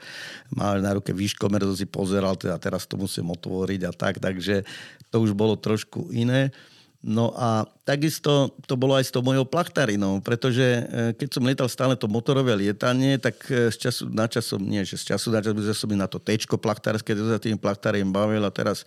Mal 0.54 0.80
na 0.80 0.94
ruke 0.94 1.12
výškomer, 1.12 1.66
to 1.66 1.74
si 1.74 1.90
pozeral, 1.90 2.38
teda 2.38 2.62
teraz 2.62 2.86
to 2.86 2.96
musím 2.96 3.34
otvoriť 3.34 3.82
a 3.90 3.92
tak, 3.92 4.22
takže 4.22 4.62
to 5.10 5.18
už 5.20 5.34
bolo 5.34 5.58
trošku 5.58 6.14
iné. 6.14 6.54
No 7.02 7.34
a 7.34 7.66
takisto 7.82 8.54
to 8.70 8.78
bolo 8.78 8.94
aj 8.94 9.10
s 9.10 9.14
tou 9.14 9.26
mojou 9.26 9.42
plachtarinou, 9.42 10.22
pretože 10.22 10.62
e, 10.62 10.82
keď 11.18 11.30
som 11.34 11.48
lietal 11.50 11.66
stále 11.66 11.98
to 11.98 12.06
motorové 12.06 12.54
lietanie, 12.54 13.18
tak 13.18 13.42
e, 13.50 13.74
z 13.74 13.90
času 13.90 14.06
na 14.14 14.30
čas 14.30 14.46
som, 14.46 14.62
nie 14.62 14.86
že 14.86 15.02
z 15.02 15.18
času 15.18 15.34
na 15.34 15.42
čas, 15.42 15.58
som 15.74 15.90
na 15.98 16.06
to 16.06 16.22
tečko 16.22 16.62
plachtárske, 16.62 17.18
to 17.18 17.26
za 17.26 17.42
tým 17.42 17.58
plachtariem 17.58 18.14
bavil 18.14 18.46
a 18.46 18.54
teraz 18.54 18.86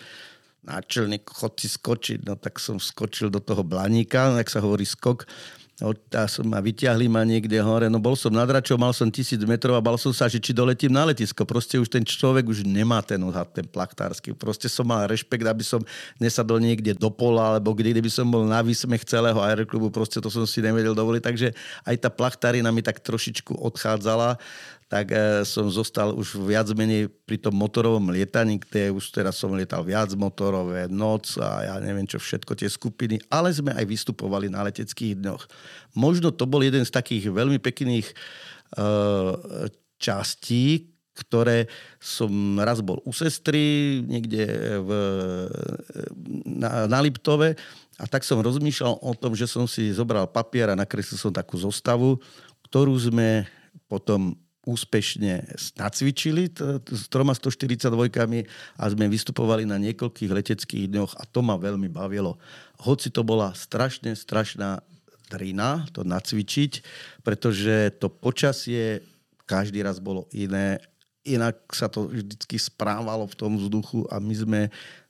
náčelník, 0.63 1.27
chod 1.27 1.59
si 1.59 1.67
skočiť, 1.67 2.23
no 2.23 2.39
tak 2.39 2.63
som 2.63 2.79
skočil 2.79 3.35
do 3.35 3.43
toho 3.43 3.67
blaníka, 3.67 4.31
jak 4.39 4.47
sa 4.49 4.63
hovorí 4.63 4.87
skok, 4.87 5.27
a 5.83 6.31
som 6.31 6.47
ma 6.47 6.63
vyťahli 6.63 7.11
ma 7.11 7.27
niekde 7.27 7.59
hore, 7.59 7.91
no 7.91 7.99
bol 7.99 8.15
som 8.15 8.31
nad 8.31 8.47
račou, 8.47 8.79
mal 8.79 8.95
som 8.95 9.11
tisíc 9.11 9.43
metrov 9.43 9.75
a 9.75 9.83
bal 9.83 9.99
som 9.99 10.15
sa, 10.15 10.31
že 10.31 10.39
či 10.39 10.55
doletím 10.55 10.95
na 10.95 11.03
letisko. 11.03 11.43
Proste 11.43 11.83
už 11.83 11.91
ten 11.91 12.07
človek 12.07 12.47
už 12.47 12.63
nemá 12.63 13.03
ten 13.03 13.19
odhad, 13.27 13.51
ten 13.51 13.67
plachtársky. 13.67 14.31
Proste 14.39 14.71
som 14.71 14.87
mal 14.87 15.11
rešpekt, 15.11 15.43
aby 15.43 15.67
som 15.67 15.83
nesadol 16.23 16.63
niekde 16.63 16.95
do 16.95 17.11
pola, 17.11 17.59
alebo 17.59 17.75
kde, 17.75 17.99
by 17.99 18.07
som 18.07 18.23
bol 18.31 18.47
na 18.47 18.63
výsmech 18.63 19.03
celého 19.03 19.35
aeroklubu, 19.43 19.91
proste 19.91 20.23
to 20.23 20.31
som 20.31 20.47
si 20.47 20.63
nevedel 20.63 20.95
dovoliť. 20.95 21.23
Takže 21.27 21.49
aj 21.91 21.97
tá 21.99 22.09
plachtarina 22.09 22.71
mi 22.71 22.79
tak 22.79 23.03
trošičku 23.03 23.59
odchádzala 23.59 24.39
tak 24.95 25.11
e, 25.11 25.43
som 25.43 25.67
zostal 25.67 26.15
už 26.15 26.39
viac 26.39 26.71
menej 26.71 27.11
pri 27.27 27.35
tom 27.35 27.59
motorovom 27.59 28.15
lietaní, 28.15 28.63
kde 28.63 28.95
už 28.95 29.11
teraz 29.11 29.35
som 29.35 29.51
lietal 29.51 29.83
viac 29.83 30.15
motorové, 30.15 30.87
noc 30.87 31.35
a 31.43 31.67
ja 31.67 31.75
neviem 31.83 32.07
čo 32.07 32.23
všetko, 32.23 32.55
tie 32.55 32.71
skupiny, 32.71 33.19
ale 33.27 33.51
sme 33.51 33.75
aj 33.75 33.91
vystupovali 33.91 34.47
na 34.47 34.63
leteckých 34.63 35.19
dňoch. 35.19 35.51
Možno 35.99 36.31
to 36.31 36.47
bol 36.47 36.63
jeden 36.63 36.87
z 36.87 36.95
takých 36.95 37.27
veľmi 37.27 37.59
pekných 37.59 38.07
uh, 38.79 39.67
častí, 39.99 40.95
ktoré 41.19 41.67
som 41.99 42.63
raz 42.63 42.79
bol 42.79 43.03
u 43.03 43.11
sestry 43.11 43.99
niekde 44.07 44.47
v, 44.79 44.91
na, 46.47 46.87
na 46.87 46.99
Liptove 47.03 47.59
a 47.99 48.05
tak 48.07 48.23
som 48.23 48.39
rozmýšľal 48.39 49.03
o 49.03 49.13
tom, 49.19 49.35
že 49.35 49.51
som 49.51 49.67
si 49.67 49.91
zobral 49.91 50.31
papier 50.31 50.71
a 50.71 50.79
nakreslil 50.79 51.19
som 51.19 51.35
takú 51.35 51.59
zostavu, 51.59 52.19
ktorú 52.71 52.95
sme 52.95 53.47
potom 53.87 54.35
úspešne 54.65 55.45
nacvičili 55.77 56.49
s 56.89 57.05
troma 57.13 57.37
142 57.37 57.85
a 58.81 58.85
sme 58.89 59.07
vystupovali 59.13 59.69
na 59.69 59.77
niekoľkých 59.77 60.31
leteckých 60.33 60.89
dňoch 60.89 61.13
a 61.21 61.23
to 61.29 61.45
ma 61.45 61.61
veľmi 61.61 61.93
bavilo. 61.93 62.41
Hoci 62.81 63.13
to 63.13 63.21
bola 63.21 63.53
strašne, 63.53 64.17
strašná 64.17 64.81
drina 65.29 65.85
to 65.93 66.05
nacvičiť, 66.05 66.73
pretože 67.25 67.97
to 68.01 68.09
počasie 68.09 69.05
každý 69.45 69.85
raz 69.85 70.01
bolo 70.01 70.25
iné, 70.33 70.81
inak 71.25 71.57
sa 71.73 71.89
to 71.89 72.09
vždycky 72.09 72.57
správalo 72.57 73.29
v 73.29 73.37
tom 73.37 73.57
vzduchu 73.57 74.09
a 74.09 74.21
my 74.21 74.35
sme 74.37 74.61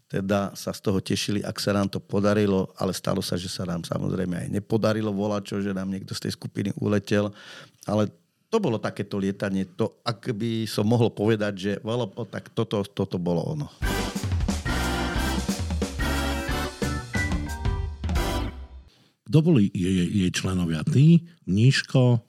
teda 0.04 0.54
sa 0.54 0.70
z 0.70 0.80
toho 0.84 1.02
tešili, 1.02 1.42
ak 1.42 1.58
sa 1.58 1.74
nám 1.74 1.90
to 1.90 1.98
podarilo, 1.98 2.70
ale 2.78 2.94
stalo 2.94 3.18
sa, 3.18 3.34
že 3.34 3.50
sa 3.50 3.66
nám 3.66 3.82
samozrejme 3.82 4.46
aj 4.46 4.48
nepodarilo 4.52 5.10
volať, 5.10 5.42
čo, 5.42 5.56
že 5.58 5.74
nám 5.74 5.90
niekto 5.90 6.14
z 6.14 6.28
tej 6.28 6.32
skupiny 6.38 6.70
uletel, 6.78 7.34
ale 7.82 8.06
to 8.54 8.62
bolo 8.62 8.78
takéto 8.78 9.18
lietanie. 9.18 9.66
To, 9.74 9.98
ak 10.06 10.30
by 10.30 10.62
som 10.70 10.86
mohol 10.86 11.10
povedať, 11.10 11.52
že 11.58 11.72
volo, 11.82 12.06
tak 12.30 12.54
toto, 12.54 12.86
toto 12.86 13.18
bolo 13.18 13.42
ono. 13.42 13.66
Kto 19.26 19.38
boli 19.42 19.66
jej, 19.74 20.06
jej 20.06 20.30
členovia? 20.30 20.86
Ty, 20.86 21.18
Níško, 21.50 22.22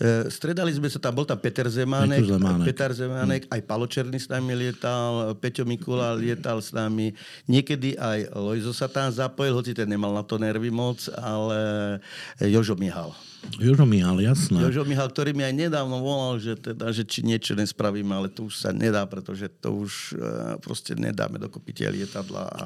e, 0.00 0.32
Stredali 0.32 0.72
sme 0.72 0.88
sa 0.88 0.96
tam, 0.96 1.20
bol 1.20 1.28
tam 1.28 1.36
Peter 1.36 1.68
Zemánek, 1.68 2.24
Zemánek. 2.24 2.72
Peter 2.72 2.88
Zemánek, 2.96 3.44
aj 3.52 3.60
Palo 3.68 3.84
Černý 3.84 4.16
s 4.16 4.32
nami 4.32 4.56
lietal, 4.56 5.36
Peťo 5.36 5.68
Mikula 5.68 6.16
lietal 6.16 6.64
s 6.64 6.72
nami, 6.72 7.12
niekedy 7.44 8.00
aj 8.00 8.32
Lojzo 8.32 8.72
sa 8.72 8.88
tam 8.88 9.12
zapojil, 9.12 9.52
hoci 9.52 9.76
ten 9.76 9.84
nemal 9.84 10.16
na 10.16 10.24
to 10.24 10.40
nervy 10.40 10.72
moc, 10.72 11.04
ale 11.12 12.00
Jožo 12.40 12.72
Mihal. 12.80 13.12
Jožo 13.58 13.86
Mihal, 13.86 14.22
jasné. 14.22 14.62
Jožo 14.62 14.86
Mihal, 14.86 15.10
ktorý 15.10 15.34
mi 15.34 15.42
aj 15.42 15.54
nedávno 15.54 15.98
volal, 15.98 16.38
že, 16.38 16.54
teda, 16.54 16.94
že 16.94 17.02
či 17.02 17.26
niečo 17.26 17.58
nespravíme, 17.58 18.10
ale 18.14 18.30
to 18.30 18.46
už 18.46 18.54
sa 18.54 18.70
nedá, 18.70 19.02
pretože 19.04 19.50
to 19.58 19.74
už 19.82 20.14
uh, 20.14 20.56
proste 20.62 20.94
nedáme 20.94 21.42
dokopy 21.42 21.74
tie 21.74 21.88
lietadla. 21.90 22.42
A, 22.48 22.64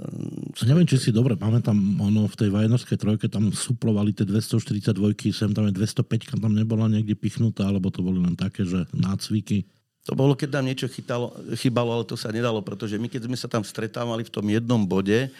um, 0.00 0.48
neviem, 0.68 0.84
či 0.84 1.00
si 1.00 1.10
dobre 1.10 1.34
pamätám, 1.40 1.76
ono 1.98 2.28
v 2.28 2.36
tej 2.36 2.48
Vajnorskej 2.52 2.98
trojke 3.00 3.26
tam 3.32 3.48
suplovali 3.50 4.12
tie 4.12 4.28
242, 4.28 4.92
sem 5.32 5.50
tam 5.56 5.66
je 5.68 5.72
205, 5.72 6.36
tam 6.36 6.52
nebola 6.52 6.86
niekde 6.86 7.16
pichnutá, 7.16 7.66
alebo 7.68 7.88
to 7.88 8.04
boli 8.04 8.20
len 8.20 8.36
také, 8.36 8.62
že 8.68 8.84
nácviky. 8.92 9.64
To 10.04 10.12
bolo, 10.12 10.36
keď 10.36 10.60
nám 10.60 10.68
niečo 10.68 10.84
chytalo, 10.84 11.32
chybalo, 11.56 11.96
ale 11.96 12.04
to 12.04 12.12
sa 12.12 12.28
nedalo, 12.28 12.60
pretože 12.60 13.00
my 13.00 13.08
keď 13.08 13.24
sme 13.24 13.40
sa 13.40 13.48
tam 13.48 13.64
stretávali 13.64 14.20
v 14.20 14.32
tom 14.32 14.44
jednom 14.44 14.84
bode, 14.84 15.32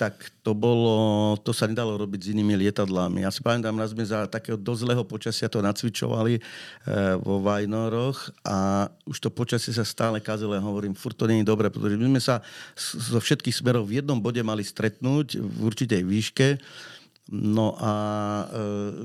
tak 0.00 0.32
to 0.40 0.56
bolo, 0.56 1.36
to 1.44 1.52
sa 1.52 1.68
nedalo 1.68 2.00
robiť 2.00 2.20
s 2.24 2.30
inými 2.32 2.56
lietadlami. 2.56 3.20
Ja 3.20 3.28
si 3.28 3.44
pamätám, 3.44 3.76
raz 3.76 3.92
sme 3.92 4.00
za 4.00 4.24
takého 4.24 4.56
dosť 4.56 4.80
zlého 4.88 5.04
počasia 5.04 5.52
to 5.52 5.60
nacvičovali 5.60 6.40
e, 6.40 6.42
vo 7.20 7.44
Vajnoroch 7.44 8.32
a 8.40 8.88
už 9.04 9.20
to 9.20 9.28
počasie 9.28 9.76
sa 9.76 9.84
stále 9.84 10.16
kazilo. 10.24 10.56
Ja 10.56 10.64
hovorím, 10.64 10.96
furt 10.96 11.20
to 11.20 11.28
nie 11.28 11.44
je 11.44 11.50
dobré, 11.52 11.68
pretože 11.68 12.00
my 12.00 12.16
sme 12.16 12.22
sa 12.24 12.40
zo 12.80 13.20
všetkých 13.20 13.60
smerov 13.60 13.92
v 13.92 14.00
jednom 14.00 14.16
bode 14.16 14.40
mali 14.40 14.64
stretnúť 14.64 15.36
v 15.36 15.58
určitej 15.68 16.00
výške. 16.00 16.56
No 17.28 17.76
a 17.76 17.92
e, 18.48 19.04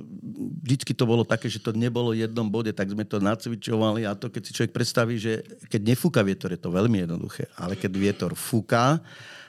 vždycky 0.64 0.96
to 0.96 1.04
bolo 1.04 1.28
také, 1.28 1.52
že 1.52 1.60
to 1.60 1.76
nebolo 1.76 2.16
v 2.16 2.24
jednom 2.24 2.48
bode, 2.48 2.72
tak 2.72 2.88
sme 2.88 3.04
to 3.04 3.20
nacvičovali 3.20 4.08
a 4.08 4.16
to, 4.16 4.32
keď 4.32 4.42
si 4.48 4.56
človek 4.56 4.72
predstaví, 4.72 5.20
že 5.20 5.44
keď 5.68 5.92
nefúka 5.92 6.24
vietor, 6.24 6.56
je 6.56 6.64
to 6.64 6.72
veľmi 6.72 7.04
jednoduché, 7.04 7.52
ale 7.60 7.76
keď 7.76 7.92
vietor 8.00 8.32
fúka, 8.32 9.04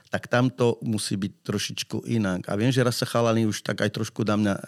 tak 0.07 0.31
tam 0.31 0.47
to 0.49 0.79
musí 0.87 1.19
byť 1.19 1.33
trošičku 1.43 1.97
inak. 2.07 2.47
A 2.47 2.55
viem, 2.55 2.71
že 2.71 2.87
raz 2.87 2.97
sa 2.99 3.07
chalani 3.07 3.43
už 3.43 3.67
tak 3.67 3.83
aj 3.83 3.91
trošku 3.91 4.23
na 4.23 4.37
mňa, 4.39 4.55
e, 4.55 4.65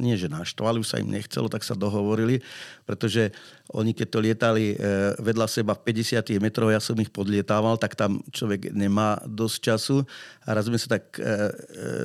nie 0.00 0.16
že 0.16 0.32
naštvali, 0.32 0.80
už 0.80 0.88
sa 0.88 1.00
im 1.00 1.12
nechcelo, 1.12 1.52
tak 1.52 1.60
sa 1.60 1.76
dohovorili, 1.76 2.40
pretože 2.88 3.36
oni 3.72 3.92
keď 3.92 4.06
to 4.08 4.18
lietali 4.20 4.64
e, 4.72 4.76
vedľa 5.20 5.48
seba 5.48 5.72
v 5.76 5.84
50 5.92 6.40
metrov, 6.40 6.72
ja 6.72 6.80
som 6.80 6.96
ich 7.00 7.12
podlietával, 7.12 7.76
tak 7.76 7.96
tam 7.96 8.24
človek 8.32 8.72
nemá 8.72 9.20
dosť 9.28 9.56
času. 9.60 9.96
A 10.44 10.56
raz 10.56 10.68
sme 10.68 10.80
sa 10.80 10.96
tak 10.96 11.16
e, 11.16 11.24
e, 11.24 11.30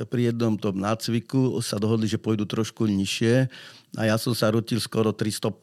pri 0.08 0.32
jednom 0.32 0.56
tom 0.56 0.76
nácviku 0.80 1.60
sa 1.64 1.80
dohodli, 1.80 2.08
že 2.08 2.20
pôjdu 2.20 2.44
trošku 2.48 2.84
nižšie 2.84 3.48
a 3.96 4.04
ja 4.04 4.20
som 4.20 4.36
sa 4.36 4.52
rutil 4.52 4.76
skoro 4.76 5.16
300 5.16 5.48
e, 5.48 5.54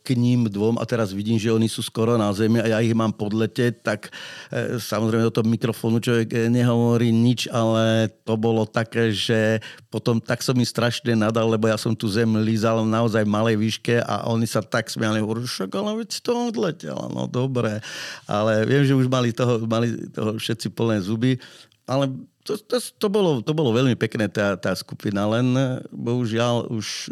k 0.00 0.08
ním 0.16 0.48
dvom 0.48 0.80
a 0.80 0.84
teraz 0.88 1.12
vidím, 1.12 1.36
že 1.36 1.52
oni 1.52 1.68
sú 1.68 1.84
skoro 1.84 2.16
na 2.16 2.32
zemi 2.32 2.64
a 2.64 2.66
ja 2.66 2.78
ich 2.80 2.96
mám 2.96 3.12
podleteť, 3.12 3.72
tak 3.84 4.08
e, 4.48 4.80
samozrejme 4.80 5.28
do 5.28 5.34
toho 5.34 5.44
mikrofónu 5.44 6.00
človek 6.00 6.32
e, 6.32 6.38
nehovorí 6.48 7.12
nič, 7.12 7.52
ale 7.52 8.08
to 8.24 8.40
bolo 8.40 8.64
také, 8.64 9.12
že 9.12 9.60
potom 9.92 10.16
tak 10.16 10.40
som 10.40 10.56
mi 10.56 10.64
strašne 10.64 11.12
nadal, 11.12 11.52
lebo 11.52 11.68
ja 11.68 11.76
som 11.76 11.92
tu 11.92 12.08
zem 12.08 12.40
lízal 12.40 12.80
v 12.88 12.88
naozaj 12.88 13.28
malej 13.28 13.60
výške 13.60 14.00
a 14.00 14.24
oni 14.32 14.48
sa 14.48 14.64
tak 14.64 14.88
smiali, 14.88 15.20
však 15.20 15.68
ale 15.76 16.00
veď 16.00 16.10
to 16.24 16.32
odletela, 16.48 17.06
no 17.12 17.28
dobre. 17.28 17.84
Ale 18.24 18.64
viem, 18.64 18.88
že 18.88 18.96
už 18.96 19.12
mali 19.12 19.28
toho, 19.28 19.60
mali 19.68 19.92
toho 20.08 20.40
všetci 20.40 20.72
plné 20.72 21.04
zuby, 21.04 21.36
ale 21.84 22.08
to, 22.42 22.58
to, 22.58 22.76
to, 22.78 23.06
bolo, 23.06 23.38
to 23.38 23.54
bolo 23.54 23.70
veľmi 23.70 23.94
pekné, 23.94 24.26
tá, 24.26 24.58
tá 24.58 24.74
skupina, 24.74 25.22
len 25.30 25.54
e, 25.54 25.78
bohužiaľ 25.94 26.74
už 26.74 27.06
e, 27.06 27.08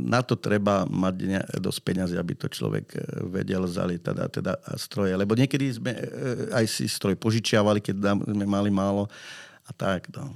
na 0.00 0.24
to 0.24 0.32
treba 0.32 0.88
mať 0.88 1.14
ne, 1.28 1.40
dosť 1.60 1.80
peňazí, 1.84 2.16
aby 2.16 2.32
to 2.32 2.48
človek 2.48 2.88
e, 2.96 3.00
vedel 3.28 3.68
zali 3.68 4.00
teda, 4.00 4.32
teda 4.32 4.56
stroje. 4.80 5.12
Lebo 5.12 5.36
niekedy 5.36 5.76
sme 5.76 5.92
aj 6.56 6.64
si 6.64 6.88
stroj 6.88 7.20
požičiavali, 7.20 7.84
keď 7.84 8.16
sme 8.24 8.48
mali 8.48 8.72
málo 8.72 9.12
a 9.68 9.70
tak. 9.76 10.08
No. 10.16 10.32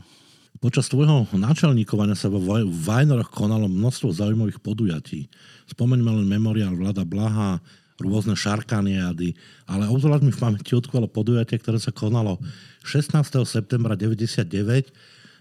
Počas 0.60 0.88
tvojho 0.92 1.28
náčelníkovania 1.32 2.16
sa 2.16 2.28
vo 2.28 2.40
Vajnoroch 2.64 3.32
konalo 3.32 3.72
množstvo 3.72 4.12
zaujímavých 4.12 4.60
podujatí. 4.60 5.32
Spomeňme 5.72 6.12
len 6.12 6.26
memoriál 6.28 6.76
Vlada 6.76 7.08
Blaha, 7.08 7.60
rôzne 8.00 8.36
šarkaniády, 8.36 9.32
ale 9.64 9.88
obzvlášť 9.88 10.24
mi 10.24 10.32
v 10.32 10.40
pamäti 10.40 10.72
odkvalo 10.76 11.08
podujatie, 11.08 11.56
ktoré 11.56 11.80
sa 11.80 11.92
konalo 11.92 12.36
16. 12.84 13.16
septembra 13.48 13.96
99 13.96 14.92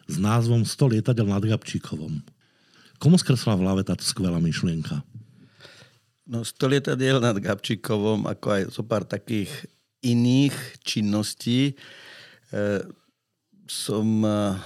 s 0.06 0.16
názvom 0.16 0.64
100 0.64 0.96
lietadel 0.96 1.28
nad 1.28 1.44
Gabčíkovom. 1.44 2.24
Komu 2.96 3.20
skresla 3.20 3.60
v 3.60 3.64
hlave 3.68 3.82
táto 3.84 4.08
skvelá 4.08 4.40
myšlienka? 4.40 5.04
No 6.26 6.42
100 6.42 6.72
lietadiel 6.72 7.20
nad 7.20 7.36
Gabčíkovom, 7.38 8.26
ako 8.26 8.48
aj 8.56 8.62
zo 8.72 8.84
pár 8.88 9.04
takých 9.04 9.52
iných 10.00 10.56
činností, 10.82 11.74
e, 11.74 11.76
som 13.68 14.08
e, 14.24 14.58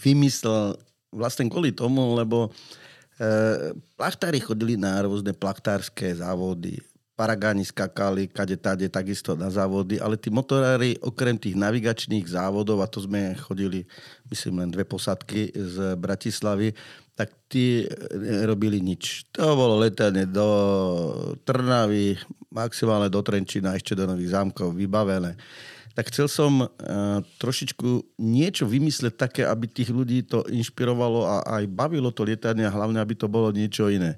vymyslel 0.00 0.78
vlastne 1.12 1.46
kvôli 1.50 1.74
tomu, 1.74 2.16
lebo 2.16 2.48
e, 2.48 2.50
plachtári 3.98 4.40
chodili 4.40 4.78
na 4.78 5.02
rôzne 5.04 5.34
plachtárske 5.34 6.18
závody 6.18 6.82
Paragáni 7.18 7.66
skakali, 7.66 8.30
kade 8.30 8.54
tade, 8.54 8.86
takisto 8.86 9.34
na 9.34 9.50
závody, 9.50 9.98
ale 9.98 10.14
tí 10.14 10.30
motorári, 10.30 10.94
okrem 11.02 11.34
tých 11.34 11.58
navigačných 11.58 12.30
závodov, 12.30 12.78
a 12.78 12.86
to 12.86 13.02
sme 13.02 13.34
chodili, 13.34 13.82
myslím, 14.30 14.62
len 14.62 14.70
dve 14.70 14.86
posadky 14.86 15.50
z 15.50 15.98
Bratislavy, 15.98 16.70
tak 17.18 17.34
tí 17.50 17.82
robili 18.46 18.78
nič. 18.78 19.26
To 19.34 19.58
bolo 19.58 19.82
letanie 19.82 20.30
do 20.30 20.46
Trnavy, 21.42 22.14
maximálne 22.54 23.10
do 23.10 23.18
Trenčina, 23.18 23.74
ešte 23.74 23.98
do 23.98 24.06
Nových 24.06 24.38
zámkov, 24.38 24.78
vybavené. 24.78 25.34
Tak 25.98 26.14
chcel 26.14 26.30
som 26.30 26.62
uh, 26.62 26.70
trošičku 27.42 28.22
niečo 28.22 28.70
vymysleť 28.70 29.18
také, 29.18 29.42
aby 29.42 29.66
tých 29.66 29.90
ľudí 29.90 30.22
to 30.22 30.46
inšpirovalo 30.46 31.26
a 31.26 31.36
aj 31.58 31.66
bavilo 31.66 32.14
to 32.14 32.22
lietanie 32.22 32.62
a 32.62 32.70
hlavne, 32.70 33.02
aby 33.02 33.18
to 33.18 33.26
bolo 33.26 33.50
niečo 33.50 33.90
iné. 33.90 34.14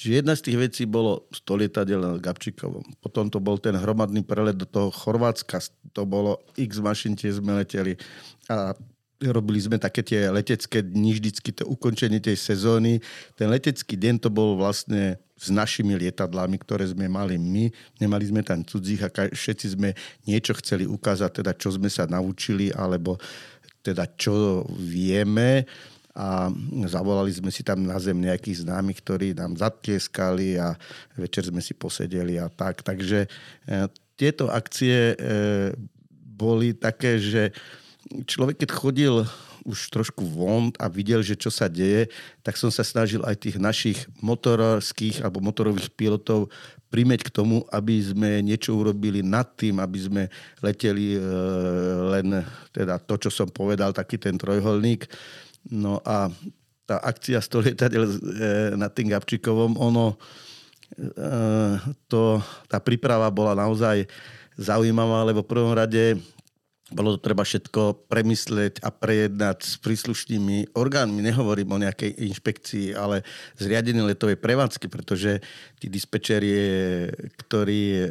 Čiže 0.00 0.24
jedna 0.24 0.32
z 0.32 0.48
tých 0.48 0.56
vecí 0.56 0.82
bolo 0.88 1.28
100 1.28 1.60
lietadiel 1.60 2.00
na 2.00 2.16
Gabčíkovom. 2.16 3.04
Potom 3.04 3.28
to 3.28 3.36
bol 3.36 3.60
ten 3.60 3.76
hromadný 3.76 4.24
prelet 4.24 4.56
do 4.56 4.64
toho 4.64 4.88
Chorvátska. 4.88 5.60
To 5.92 6.08
bolo 6.08 6.40
x 6.56 6.80
mašín, 6.80 7.12
tie 7.12 7.28
sme 7.28 7.60
leteli. 7.60 8.00
A 8.48 8.72
robili 9.20 9.60
sme 9.60 9.76
také 9.76 10.00
tie 10.00 10.32
letecké 10.32 10.80
dni, 10.80 11.20
vždycky 11.20 11.52
to 11.52 11.68
ukončenie 11.68 12.16
tej 12.16 12.40
sezóny. 12.40 13.04
Ten 13.36 13.52
letecký 13.52 14.00
deň 14.00 14.24
to 14.24 14.32
bol 14.32 14.56
vlastne 14.56 15.20
s 15.36 15.52
našimi 15.52 15.92
lietadlami, 16.00 16.56
ktoré 16.64 16.88
sme 16.88 17.04
mali 17.04 17.36
my. 17.36 17.68
Nemali 18.00 18.24
sme 18.24 18.40
tam 18.40 18.64
cudzích 18.64 19.04
a 19.04 19.12
všetci 19.12 19.76
sme 19.76 19.92
niečo 20.24 20.56
chceli 20.64 20.88
ukázať, 20.88 21.44
teda 21.44 21.52
čo 21.60 21.76
sme 21.76 21.92
sa 21.92 22.08
naučili, 22.08 22.72
alebo 22.72 23.20
teda 23.84 24.08
čo 24.16 24.64
vieme 24.80 25.68
a 26.20 26.52
zavolali 26.84 27.32
sme 27.32 27.48
si 27.48 27.64
tam 27.64 27.80
na 27.80 27.96
zem 27.96 28.20
nejakých 28.20 28.68
známych, 28.68 29.00
ktorí 29.00 29.32
nám 29.32 29.56
zatlieskali 29.56 30.60
a 30.60 30.76
večer 31.16 31.48
sme 31.48 31.64
si 31.64 31.72
posedeli 31.72 32.36
a 32.36 32.52
tak. 32.52 32.84
Takže 32.84 33.24
e, 33.24 33.28
tieto 34.20 34.52
akcie 34.52 35.16
e, 35.16 35.72
boli 36.12 36.76
také, 36.76 37.16
že 37.16 37.56
človek 38.28 38.60
keď 38.60 38.70
chodil 38.76 39.14
už 39.64 39.92
trošku 39.92 40.24
von 40.24 40.72
a 40.76 40.88
videl, 40.92 41.24
že 41.24 41.36
čo 41.36 41.48
sa 41.48 41.68
deje, 41.68 42.08
tak 42.44 42.56
som 42.56 42.68
sa 42.68 42.84
snažil 42.84 43.24
aj 43.24 43.36
tých 43.40 43.56
našich 43.56 44.04
motorských 44.20 45.24
alebo 45.24 45.40
motorových 45.40 45.88
pilotov 45.96 46.52
primeť 46.90 47.30
k 47.30 47.30
tomu, 47.32 47.64
aby 47.70 47.96
sme 48.02 48.42
niečo 48.44 48.74
urobili 48.74 49.22
nad 49.22 49.46
tým, 49.56 49.78
aby 49.78 49.98
sme 50.00 50.22
leteli 50.60 51.16
e, 51.16 51.20
len 52.12 52.44
teda 52.74 52.98
to, 52.98 53.14
čo 53.16 53.30
som 53.30 53.48
povedal, 53.48 53.94
taký 53.94 54.18
ten 54.18 54.34
trojholník 54.34 55.06
No 55.68 56.00
a 56.06 56.32
tá 56.88 56.96
akcia 57.04 57.38
100 57.38 57.66
lietadiel 57.66 58.04
e, 58.06 58.10
nad 58.74 58.90
tým 58.90 59.12
Gabčíkovom, 59.12 59.78
ono, 59.78 60.16
e, 60.98 61.06
to, 62.10 62.42
tá 62.66 62.82
príprava 62.82 63.30
bola 63.30 63.54
naozaj 63.54 64.08
zaujímavá, 64.58 65.22
lebo 65.22 65.46
v 65.46 65.50
prvom 65.52 65.72
rade 65.76 66.18
bolo 66.90 67.14
to 67.16 67.22
treba 67.22 67.46
všetko 67.46 68.10
premyslieť 68.10 68.82
a 68.82 68.90
prejednať 68.90 69.58
s 69.62 69.74
príslušnými 69.78 70.74
orgánmi. 70.74 71.22
Nehovorím 71.22 71.78
o 71.78 71.82
nejakej 71.82 72.18
inšpekcii, 72.30 72.98
ale 72.98 73.22
zriadenie 73.56 74.02
letovej 74.02 74.38
prevádzky, 74.42 74.90
pretože 74.90 75.38
tí 75.78 75.86
dispečeri, 75.86 76.50
ktorí 77.46 77.82
e, 77.94 78.06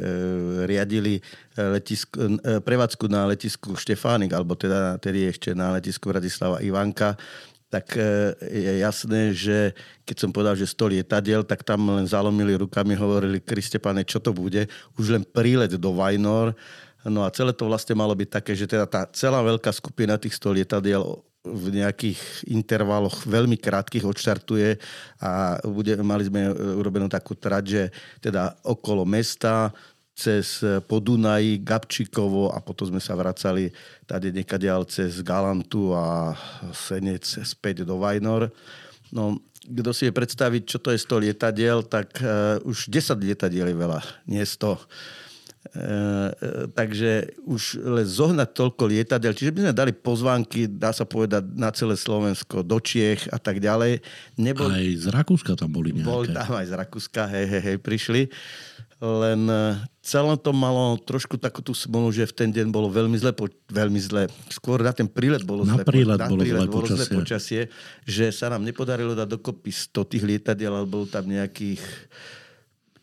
riadili 0.64 1.20
letisku, 1.56 2.40
e, 2.40 2.64
prevádzku 2.64 3.04
na 3.12 3.28
letisku 3.28 3.76
Štefánik, 3.76 4.32
alebo 4.32 4.56
teda 4.56 4.96
tedy 4.96 5.28
ešte 5.28 5.52
na 5.52 5.76
letisku 5.76 6.08
Bratislava 6.08 6.64
Ivanka, 6.64 7.20
tak 7.70 7.94
e, 7.94 8.34
je 8.50 8.72
jasné, 8.82 9.30
že 9.30 9.76
keď 10.02 10.16
som 10.18 10.30
povedal, 10.34 10.58
že 10.58 10.66
100 10.66 10.90
lietadiel, 10.98 11.46
tak 11.46 11.62
tam 11.62 11.86
len 11.86 12.08
zalomili 12.08 12.58
rukami, 12.58 12.98
hovorili, 12.98 13.38
Kriste 13.38 13.78
pane, 13.78 14.02
čo 14.02 14.18
to 14.18 14.34
bude? 14.34 14.66
Už 14.98 15.14
len 15.14 15.22
prílet 15.22 15.78
do 15.78 15.94
Vajnor, 15.94 16.58
No 17.08 17.24
a 17.24 17.32
celé 17.32 17.56
to 17.56 17.64
vlastne 17.64 17.96
malo 17.96 18.12
byť 18.12 18.28
také, 18.28 18.52
že 18.52 18.68
teda 18.68 18.84
tá 18.84 19.08
celá 19.16 19.40
veľká 19.40 19.72
skupina 19.72 20.20
tých 20.20 20.36
100 20.36 20.60
lietadiel 20.60 21.04
v 21.40 21.66
nejakých 21.72 22.20
intervaloch 22.52 23.24
veľmi 23.24 23.56
krátkých 23.56 24.04
odštartuje 24.04 24.76
a 25.24 25.56
bude, 25.64 25.96
mali 26.04 26.28
sme 26.28 26.52
urobenú 26.76 27.08
takú 27.08 27.32
trať, 27.32 27.64
že 27.64 27.82
teda 28.20 28.60
okolo 28.60 29.08
mesta, 29.08 29.72
cez 30.20 30.60
Podunaj, 30.84 31.64
Gabčíkovo 31.64 32.52
a 32.52 32.60
potom 32.60 32.92
sme 32.92 33.00
sa 33.00 33.16
vracali 33.16 33.72
tady 34.04 34.36
nekadiaľ 34.36 34.84
cez 34.84 35.24
Galantu 35.24 35.96
a 35.96 36.36
Senec 36.76 37.24
späť 37.24 37.88
do 37.88 37.96
Vajnor. 37.96 38.52
No, 39.08 39.40
kto 39.64 39.90
si 39.96 40.08
je 40.08 40.12
predstaviť, 40.12 40.62
čo 40.68 40.76
to 40.76 40.92
je 40.92 41.00
100 41.00 41.24
lietadiel, 41.24 41.78
tak 41.88 42.20
uh, 42.20 42.60
už 42.68 42.92
10 42.92 43.16
lietadiel 43.16 43.72
je 43.72 43.76
veľa, 43.80 44.00
nie 44.28 44.44
100. 44.44 44.76
E, 45.60 45.76
e, 45.76 46.72
takže 46.72 47.36
už 47.44 47.84
len 47.84 48.08
zohnať 48.08 48.48
toľko 48.56 48.82
lietadiel, 48.88 49.36
čiže 49.36 49.52
by 49.52 49.60
sme 49.68 49.74
dali 49.76 49.92
pozvánky, 49.92 50.64
dá 50.64 50.88
sa 50.88 51.04
povedať, 51.04 51.52
na 51.52 51.68
celé 51.68 52.00
Slovensko, 52.00 52.64
do 52.64 52.80
Čiech 52.80 53.28
a 53.28 53.36
tak 53.36 53.60
ďalej. 53.60 54.00
Nebol... 54.40 54.72
Aj 54.72 54.80
z 54.80 55.12
Rakúska 55.12 55.60
tam 55.60 55.68
boli 55.68 55.92
nejaké. 55.92 56.08
Boli 56.08 56.28
tam 56.32 56.56
aj 56.56 56.64
z 56.64 56.74
Rakúska, 56.80 57.28
hej, 57.28 57.44
hej, 57.44 57.62
hej, 57.62 57.76
prišli. 57.76 58.32
Len 59.04 59.40
e, 59.52 59.76
celé 60.00 60.32
to 60.40 60.56
malo 60.56 60.96
trošku 60.96 61.36
takú 61.36 61.60
tú 61.60 61.76
smolu, 61.76 62.08
že 62.08 62.24
v 62.24 62.34
ten 62.40 62.48
deň 62.48 62.72
bolo 62.72 62.88
veľmi 62.88 63.20
zle, 63.20 63.36
po, 63.36 63.44
veľmi 63.68 64.00
zle. 64.00 64.32
Skôr 64.48 64.80
na 64.80 64.96
ten 64.96 65.12
prílet 65.12 65.44
bolo 65.44 65.68
na 65.68 65.76
zle. 65.76 65.84
Prílet 65.84 66.16
na 66.16 66.28
bolo, 66.28 66.40
prílet 66.40 66.64
zle, 66.64 66.72
bolo 66.72 66.84
počasie. 66.88 67.04
zle 67.04 67.16
počasie. 67.20 67.60
Že 68.08 68.26
sa 68.32 68.48
nám 68.48 68.64
nepodarilo 68.64 69.12
dať 69.12 69.28
dokopy 69.28 69.68
100 69.76 70.08
tých 70.08 70.24
lietadiel, 70.24 70.72
ale 70.72 70.88
bolo 70.88 71.04
tam 71.04 71.28
nejakých 71.28 71.84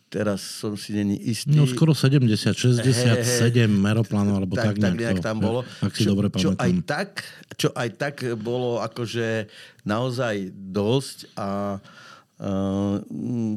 teraz 0.07 0.39
som 0.63 0.79
si 0.79 0.95
není 0.95 1.19
istý. 1.19 1.55
No 1.55 1.67
skoro 1.67 1.91
70, 1.91 2.31
67 2.55 3.23
hey, 3.23 3.67
meroplánov, 3.67 4.43
alebo 4.43 4.55
tak, 4.55 4.75
tak, 4.75 4.75
nejak, 4.79 4.95
tak 4.95 4.99
nejak 4.99 5.19
tam 5.19 5.37
bolo. 5.43 5.59
Ak 5.83 5.91
si 5.93 6.07
čo, 6.07 6.15
dobre 6.15 6.31
čo 6.31 6.55
aj, 6.55 6.71
tak, 6.87 7.09
čo 7.59 7.69
aj 7.75 7.89
tak 7.99 8.15
bolo 8.39 8.79
akože 8.79 9.51
naozaj 9.83 10.51
dosť 10.55 11.17
a 11.35 11.79
Uh, 12.37 13.01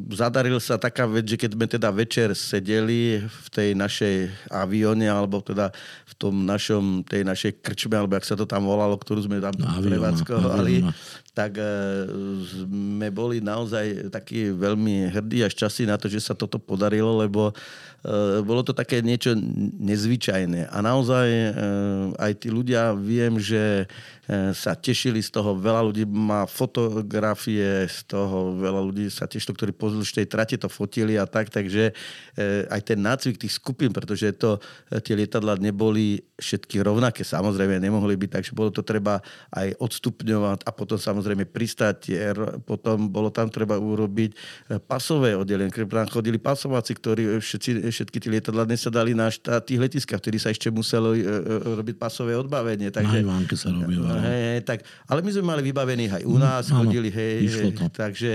zadaril 0.08 0.56
sa 0.56 0.80
taká 0.80 1.04
vec, 1.04 1.28
že 1.28 1.36
keď 1.36 1.52
sme 1.52 1.68
teda 1.68 1.92
večer 1.92 2.32
sedeli 2.32 3.20
v 3.20 3.48
tej 3.52 3.76
našej 3.76 4.32
avióne, 4.48 5.04
alebo 5.04 5.44
teda 5.44 5.68
v 6.08 6.14
tom 6.16 6.48
našom, 6.48 7.04
tej 7.04 7.20
našej 7.20 7.60
krčme, 7.60 8.00
alebo 8.00 8.16
jak 8.16 8.24
sa 8.24 8.40
to 8.40 8.48
tam 8.48 8.64
volalo, 8.64 8.96
ktorú 8.96 9.28
sme 9.28 9.36
tam 9.36 9.52
prevádzkovali, 9.84 10.88
tak 11.34 11.56
uh, 11.56 11.66
sme 12.44 13.08
boli 13.14 13.38
naozaj 13.38 14.10
takí 14.10 14.50
veľmi 14.50 15.10
hrdí 15.14 15.46
a 15.46 15.52
šťastní 15.52 15.88
na 15.88 15.96
to, 15.96 16.10
že 16.10 16.20
sa 16.20 16.34
toto 16.34 16.58
podarilo, 16.58 17.20
lebo 17.22 17.50
uh, 17.50 18.40
bolo 18.42 18.62
to 18.66 18.74
také 18.74 19.00
niečo 19.00 19.34
nezvyčajné. 19.80 20.68
A 20.68 20.78
naozaj 20.82 21.28
aj 22.18 22.32
tí 22.40 22.48
ľudia, 22.52 22.92
viem, 22.96 23.38
že 23.40 23.88
sa 24.54 24.78
tešili 24.78 25.18
z 25.18 25.34
toho, 25.34 25.58
veľa 25.58 25.82
ľudí 25.90 26.06
má 26.06 26.46
fotografie 26.46 27.90
z 27.90 27.98
toho, 28.06 28.54
veľa 28.54 28.78
ľudí 28.78 29.10
sa 29.10 29.26
tešilo, 29.26 29.58
ktorí 29.58 29.74
pozdĺž 29.74 30.22
tej 30.22 30.26
trate 30.30 30.54
to 30.54 30.70
fotili 30.70 31.18
a 31.18 31.26
tak, 31.26 31.50
takže 31.50 31.90
aj 32.70 32.80
ten 32.86 33.02
nácvik 33.02 33.42
tých 33.42 33.58
skupín, 33.58 33.90
pretože 33.90 34.30
to, 34.38 34.62
tie 35.02 35.18
lietadla 35.18 35.58
neboli 35.58 36.22
všetky 36.38 36.78
rovnaké, 36.78 37.26
samozrejme 37.26 37.82
nemohli 37.82 38.14
byť, 38.14 38.30
takže 38.30 38.52
bolo 38.54 38.70
to 38.70 38.86
treba 38.86 39.18
aj 39.50 39.74
odstupňovať 39.82 40.62
a 40.62 40.70
potom 40.70 40.98
samozrejme 41.00 41.50
pristať, 41.50 42.14
potom 42.62 43.10
bolo 43.10 43.34
tam 43.34 43.50
treba 43.50 43.82
urobiť 43.82 44.38
pasové 44.86 45.34
oddelenie, 45.34 45.74
tam 45.74 46.06
chodili 46.06 46.38
pasováci, 46.38 46.94
ktorí 46.94 47.42
všetci, 47.42 47.90
všetky 47.90 48.16
tie 48.22 48.30
lietadla 48.30 48.62
nesadali 48.62 49.10
na 49.10 49.26
štát, 49.26 49.66
tých 49.66 49.82
letiskách, 49.82 50.22
vtedy 50.22 50.38
sa 50.38 50.54
ešte 50.54 50.70
muselo 50.70 51.18
robiť 51.82 51.98
pasové 51.98 52.38
odbavenie. 52.38 52.94
Takže, 52.94 53.26
na 53.26 53.42
sa 53.58 53.74
robilo 53.74 54.19
hej, 54.24 54.60
tak, 54.62 54.84
ale 55.08 55.20
my 55.24 55.30
sme 55.32 55.44
mali 55.44 55.62
vybavených 55.64 56.12
aj 56.20 56.22
u 56.26 56.36
mm, 56.36 56.42
nás, 56.42 56.64
mm, 56.68 56.74
chodili, 56.76 57.08
hej, 57.12 57.36
hej 57.48 57.72
takže 57.92 58.30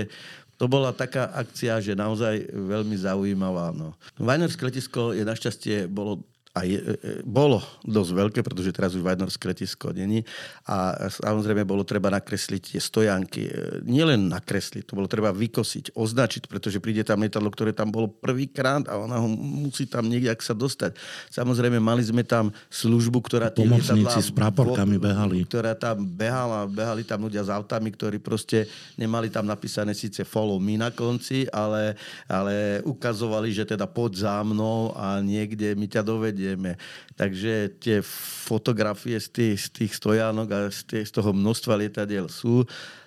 to 0.56 0.64
bola 0.66 0.92
taká 0.92 1.28
akcia, 1.36 1.84
že 1.84 1.92
naozaj 1.92 2.48
veľmi 2.48 2.96
zaujímavá. 2.96 3.76
No. 3.76 3.92
Vajnorské 4.16 4.64
letisko 4.64 5.12
je 5.12 5.20
našťastie 5.20 5.84
bolo 5.84 6.24
a 6.56 6.64
je, 6.64 6.80
e, 6.80 6.84
e, 6.96 7.10
bolo 7.20 7.60
dosť 7.84 8.10
veľké, 8.16 8.40
pretože 8.40 8.72
teraz 8.72 8.96
už 8.96 9.04
Vajnorské 9.04 9.44
letisko 9.44 9.92
není. 9.92 10.24
A 10.64 10.96
samozrejme 11.12 11.68
bolo 11.68 11.84
treba 11.84 12.08
nakresliť 12.08 12.72
tie 12.72 12.80
stojanky. 12.80 13.42
E, 13.44 13.50
nielen 13.84 14.32
nakresliť, 14.32 14.88
to 14.88 14.96
bolo 14.96 15.04
treba 15.04 15.36
vykosiť, 15.36 15.92
označiť, 15.92 16.48
pretože 16.48 16.80
príde 16.80 17.04
tam 17.04 17.20
lietadlo, 17.20 17.52
ktoré 17.52 17.76
tam 17.76 17.92
bolo 17.92 18.08
prvýkrát 18.08 18.88
a 18.88 18.96
ona 18.96 19.20
ho 19.20 19.28
musí 19.28 19.84
tam 19.84 20.08
niekde 20.08 20.32
sa 20.40 20.56
dostať. 20.56 20.96
Samozrejme, 21.28 21.76
mali 21.76 22.00
sme 22.00 22.24
tam 22.24 22.48
službu, 22.72 23.20
ktorá... 23.20 23.52
Pomocníci 23.52 24.20
s 24.24 24.32
praporkami 24.32 24.96
behali. 24.96 25.44
Ktorá 25.44 25.76
tam 25.76 26.08
behala, 26.08 26.64
behali 26.64 27.04
tam 27.04 27.28
ľudia 27.28 27.44
s 27.44 27.52
autami, 27.52 27.92
ktorí 27.92 28.16
proste 28.16 28.64
nemali 28.96 29.28
tam 29.28 29.44
napísané 29.44 29.92
síce 29.92 30.24
follow 30.24 30.56
me 30.56 30.80
na 30.80 30.88
konci, 30.88 31.44
ale, 31.52 31.96
ale 32.24 32.80
ukazovali, 32.84 33.52
že 33.52 33.68
teda 33.68 33.84
poď 33.84 34.24
za 34.24 34.40
mnou 34.40 34.96
a 34.96 35.20
niekde 35.20 35.76
mi 35.76 35.84
ťa 35.84 36.00
dovedie 36.00 36.45
ideme. 36.46 36.78
Takže 37.18 37.74
tie 37.82 37.98
fotografie 38.46 39.18
z 39.18 39.28
tých, 39.34 39.58
z 39.66 39.68
tých 39.82 39.92
stojánok 39.98 40.48
a 40.54 40.58
z, 40.70 40.86
tých, 40.86 41.06
z 41.10 41.12
toho 41.18 41.34
množstva 41.34 41.82
lietadiel 41.82 42.30
sú 42.30 42.62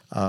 a 0.10 0.24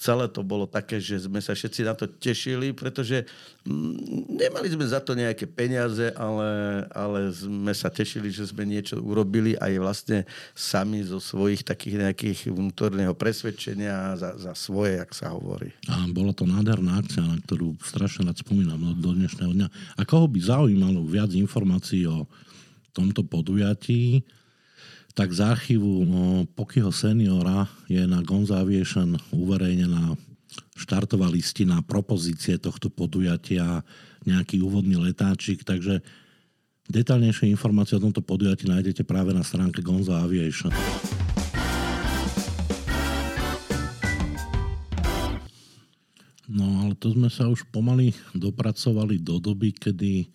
celé 0.00 0.24
to 0.32 0.40
bolo 0.40 0.64
také, 0.64 0.96
že 0.96 1.28
sme 1.28 1.36
sa 1.44 1.52
všetci 1.52 1.84
na 1.84 1.92
to 1.92 2.08
tešili, 2.08 2.72
pretože 2.72 3.28
mm, 3.68 4.24
nemali 4.40 4.72
sme 4.72 4.88
za 4.88 5.04
to 5.04 5.12
nejaké 5.12 5.44
peniaze, 5.44 6.08
ale, 6.16 6.48
ale 6.88 7.28
sme 7.28 7.76
sa 7.76 7.92
tešili, 7.92 8.32
že 8.32 8.48
sme 8.48 8.64
niečo 8.64 8.96
urobili 8.96 9.52
aj 9.60 9.72
vlastne 9.76 10.18
sami 10.56 11.04
zo 11.04 11.20
svojich 11.20 11.60
takých 11.60 12.08
nejakých 12.08 12.48
vnútorného 12.48 13.12
presvedčenia 13.12 14.16
za, 14.16 14.32
za 14.40 14.56
svoje, 14.56 14.96
jak 14.96 15.12
sa 15.12 15.36
hovorí. 15.36 15.76
A 15.92 16.08
bola 16.08 16.32
to 16.32 16.48
nádherná 16.48 16.96
akcia, 16.96 17.20
na 17.20 17.36
ktorú 17.36 17.76
strašne 17.84 18.32
rád 18.32 18.40
spomínam 18.40 18.96
do 18.96 19.12
dnešného 19.12 19.52
dňa. 19.52 19.68
A 20.00 20.08
koho 20.08 20.24
by 20.24 20.40
zaujímalo 20.40 21.04
viac 21.04 21.36
informácií 21.36 22.08
o 22.08 22.24
tomto 22.98 23.22
podujatí, 23.22 24.26
tak 25.14 25.30
z 25.30 25.40
archívu 25.46 26.02
no, 26.02 26.46
Pokyho 26.50 26.90
seniora 26.90 27.70
je 27.86 28.02
na 28.06 28.22
Gonza 28.26 28.58
uverejnená 29.30 30.18
štartová 30.74 31.30
listina, 31.30 31.82
propozície 31.82 32.58
tohto 32.58 32.90
podujatia, 32.90 33.86
nejaký 34.26 34.62
úvodný 34.62 34.98
letáčik, 34.98 35.62
takže 35.62 36.02
detaľnejšie 36.90 37.50
informácie 37.50 37.98
o 37.98 38.02
tomto 38.02 38.22
podujatí 38.22 38.66
nájdete 38.66 39.06
práve 39.06 39.30
na 39.30 39.46
stránke 39.46 39.78
Gonza 39.82 40.18
Aviation. 40.18 40.74
No 46.48 46.64
ale 46.80 46.96
to 46.96 47.12
sme 47.12 47.28
sa 47.28 47.44
už 47.44 47.68
pomaly 47.68 48.16
dopracovali 48.32 49.20
do 49.20 49.36
doby, 49.36 49.76
kedy 49.76 50.32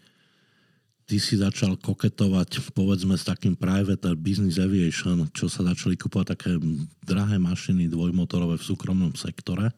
ty 1.14 1.22
si 1.22 1.38
začal 1.38 1.78
koketovať 1.78 2.74
povedzme 2.74 3.14
s 3.14 3.30
takým 3.30 3.54
private 3.54 4.18
business 4.18 4.58
aviation, 4.58 5.30
čo 5.30 5.46
sa 5.46 5.62
začali 5.62 5.94
kupovať 5.94 6.28
také 6.34 6.58
drahé 7.06 7.38
mašiny 7.38 7.86
dvojmotorové 7.86 8.58
v 8.58 8.66
súkromnom 8.66 9.14
sektore. 9.14 9.70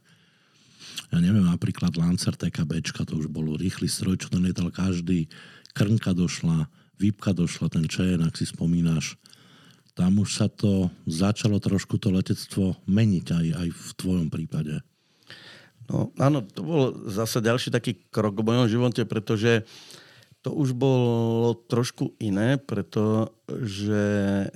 Ja 1.12 1.20
neviem, 1.20 1.44
napríklad 1.44 1.91
Lancer 1.99 2.40
TKB, 2.40 2.80
to 2.88 3.20
už 3.20 3.28
bol 3.28 3.60
rýchly 3.60 3.91
stroj, 3.91 4.16
čo 4.16 4.32
ten 4.32 4.48
lietal 4.48 4.72
každý. 4.72 5.28
Krnka 5.76 6.16
došla, 6.16 6.72
Výpka 7.03 7.36
došla, 7.36 7.68
ten 7.68 7.84
Čejen, 7.84 8.24
ak 8.24 8.40
si 8.40 8.48
spomínaš. 8.48 9.20
Tam 9.91 10.16
už 10.16 10.40
sa 10.40 10.48
to 10.48 10.88
začalo 11.03 11.60
trošku 11.60 11.99
to 11.99 12.16
letectvo 12.16 12.80
meniť 12.88 13.26
aj, 13.36 13.45
aj 13.60 13.68
v 13.76 13.88
tvojom 13.99 14.28
prípade. 14.32 14.80
No 15.91 16.16
áno, 16.16 16.48
to 16.48 16.64
bol 16.64 16.95
zase 17.12 17.44
ďalší 17.44 17.76
taký 17.76 17.99
krok 18.07 18.40
v 18.40 18.48
mojom 18.56 18.72
živote, 18.72 19.03
pretože 19.03 19.68
uh, 19.68 20.05
to 20.45 20.53
už 20.53 20.77
bolo 20.77 21.57
trošku 21.65 22.13
iné, 22.22 22.61
pretože 22.61 23.97
e, 23.97 24.47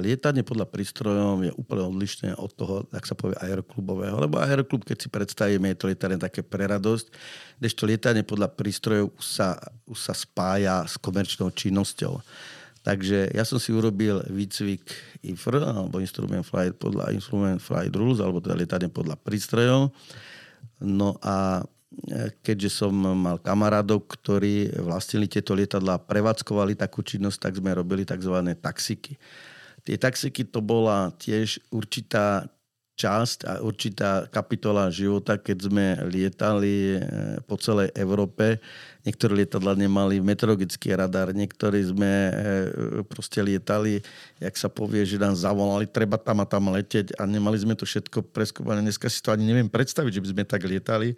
lietanie 0.00 0.40
podľa 0.40 0.64
prístrojov 0.72 1.44
je 1.44 1.52
úplne 1.52 1.84
odlišné 1.84 2.32
od 2.40 2.48
toho, 2.56 2.88
ak 2.88 3.04
sa 3.04 3.12
povie 3.12 3.36
aeroklubového. 3.36 4.24
Lebo 4.24 4.40
aeroklub, 4.40 4.88
keď 4.88 5.04
si 5.04 5.12
predstavíme, 5.12 5.68
je 5.68 5.76
to 5.76 5.92
lietanie 5.92 6.16
také 6.16 6.40
pre 6.40 6.64
radosť, 6.64 7.12
kdežto 7.60 7.84
lietanie 7.84 8.24
podľa 8.24 8.56
prístrojov 8.56 9.12
už 9.20 9.26
sa, 9.28 9.60
už 9.84 10.00
sa 10.00 10.16
spája 10.16 10.88
s 10.88 10.96
komerčnou 10.96 11.52
činnosťou. 11.52 12.24
Takže 12.80 13.36
ja 13.36 13.44
som 13.44 13.60
si 13.60 13.68
urobil 13.68 14.24
výcvik 14.24 14.80
IFR, 15.28 15.60
alebo 15.60 16.00
Instrument 16.00 16.48
Flight 16.48 16.80
podľa 16.80 17.12
Instrument 17.12 17.60
Flight 17.60 17.92
Rules, 17.92 18.16
alebo 18.24 18.40
teda 18.40 18.56
lietanie 18.56 18.88
podľa 18.88 19.20
prístrojov. 19.20 19.92
No 20.80 21.20
a 21.20 21.68
keďže 22.40 22.70
som 22.84 22.94
mal 22.94 23.38
kamarádov, 23.40 24.06
ktorí 24.08 24.70
vlastnili 24.82 25.26
tieto 25.26 25.54
lietadla, 25.54 26.02
prevádzkovali 26.02 26.78
takú 26.78 27.02
činnosť, 27.04 27.38
tak 27.50 27.52
sme 27.58 27.74
robili 27.74 28.06
tzv. 28.06 28.34
taxiky. 28.58 29.18
Tie 29.84 29.96
taxiky 30.00 30.48
to 30.48 30.64
bola 30.64 31.12
tiež 31.20 31.60
určitá 31.68 32.48
časť 32.94 33.38
a 33.50 33.52
určitá 33.60 34.30
kapitola 34.30 34.86
života, 34.88 35.34
keď 35.34 35.58
sme 35.66 35.86
lietali 36.06 36.94
eh, 36.94 37.00
po 37.42 37.58
celej 37.58 37.90
Európe. 37.98 38.62
Niektoré 39.04 39.44
lietadla 39.44 39.76
nemali 39.76 40.16
meteorologický 40.24 40.96
radar, 40.96 41.36
niektorí 41.36 41.84
sme 41.84 42.08
eh, 42.08 42.32
proste 43.04 43.44
lietali, 43.44 44.00
jak 44.40 44.56
sa 44.56 44.72
povie, 44.72 45.04
že 45.04 45.20
nám 45.20 45.36
zavolali, 45.36 45.84
treba 45.84 46.16
tam 46.16 46.40
a 46.40 46.48
tam 46.48 46.72
leteť 46.72 47.12
a 47.20 47.28
nemali 47.28 47.60
sme 47.60 47.76
to 47.76 47.84
všetko 47.84 48.32
preskúmané. 48.32 48.80
Dneska 48.80 49.12
si 49.12 49.20
to 49.20 49.36
ani 49.36 49.44
neviem 49.44 49.68
predstaviť, 49.68 50.12
že 50.16 50.22
by 50.24 50.28
sme 50.32 50.44
tak 50.48 50.64
lietali, 50.64 51.12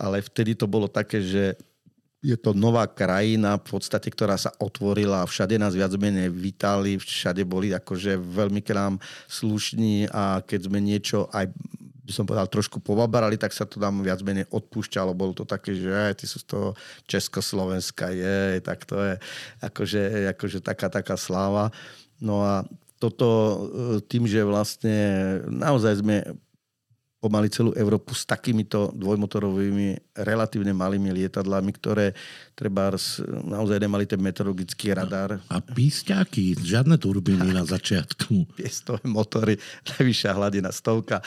ale 0.00 0.24
vtedy 0.24 0.56
to 0.56 0.64
bolo 0.64 0.88
také, 0.88 1.20
že 1.20 1.60
je 2.24 2.34
to 2.34 2.56
nová 2.56 2.88
krajina 2.88 3.60
v 3.60 3.78
podstate, 3.78 4.08
ktorá 4.08 4.34
sa 4.40 4.50
otvorila 4.56 5.22
a 5.22 5.28
všade 5.28 5.60
nás 5.60 5.76
viac 5.76 5.92
menej 5.94 6.32
vítali, 6.32 6.96
všade 6.98 7.44
boli 7.44 7.70
akože 7.76 8.16
veľmi 8.16 8.64
k 8.64 8.74
nám 8.74 8.98
slušní 9.28 10.08
a 10.10 10.42
keď 10.42 10.60
sme 10.66 10.80
niečo 10.82 11.28
aj 11.30 11.52
by 12.06 12.12
som 12.14 12.22
povedal, 12.22 12.46
trošku 12.46 12.78
povabarali, 12.78 13.34
tak 13.34 13.50
sa 13.50 13.66
to 13.66 13.82
tam 13.82 13.98
viac 14.06 14.22
menej 14.22 14.46
odpúšťalo. 14.54 15.10
Bolo 15.10 15.34
to 15.34 15.42
také, 15.42 15.74
že 15.74 15.90
aj, 15.90 16.22
ty 16.22 16.24
sú 16.30 16.38
z 16.38 16.46
toho 16.46 16.68
Československa, 17.10 18.14
je, 18.14 18.62
tak 18.62 18.86
to 18.86 18.94
je 18.94 19.14
akože, 19.58 20.30
akože 20.30 20.58
taká, 20.62 20.86
taká 20.86 21.18
sláva. 21.18 21.74
No 22.22 22.46
a 22.46 22.62
toto 23.02 23.26
e, 23.28 23.56
tým, 24.06 24.24
že 24.24 24.46
vlastne 24.46 24.96
naozaj 25.50 26.00
sme 26.00 26.22
pomaly 27.26 27.50
celú 27.50 27.74
Európu 27.74 28.14
s 28.14 28.22
takýmito 28.22 28.94
dvojmotorovými 28.94 30.14
relatívne 30.22 30.70
malými 30.70 31.10
lietadlami, 31.10 31.74
ktoré 31.74 32.14
treba 32.54 32.94
naozaj 33.42 33.82
nemali 33.82 34.06
ten 34.06 34.22
meteorologický 34.22 34.94
radar. 34.94 35.42
A 35.50 35.58
písťaky, 35.58 36.54
žiadne 36.62 36.94
turbíny 37.02 37.50
na 37.50 37.66
začiatku. 37.66 38.46
Piestové 38.58 39.02
motory, 39.10 39.58
najvyššia 39.90 40.30
hladina 40.38 40.70
stovka. 40.70 41.18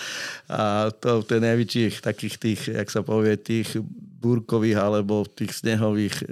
A 0.48 0.88
to, 0.96 1.20
to 1.28 1.36
je 1.36 1.42
najväčších 1.44 2.00
takých 2.00 2.36
tých, 2.40 2.62
jak 2.72 2.88
sa 2.88 3.04
povie, 3.04 3.36
tých 3.36 3.76
búrkových 4.24 4.80
alebo 4.80 5.28
v 5.28 5.44
tých 5.44 5.52
snehových 5.60 6.16
e, 6.24 6.26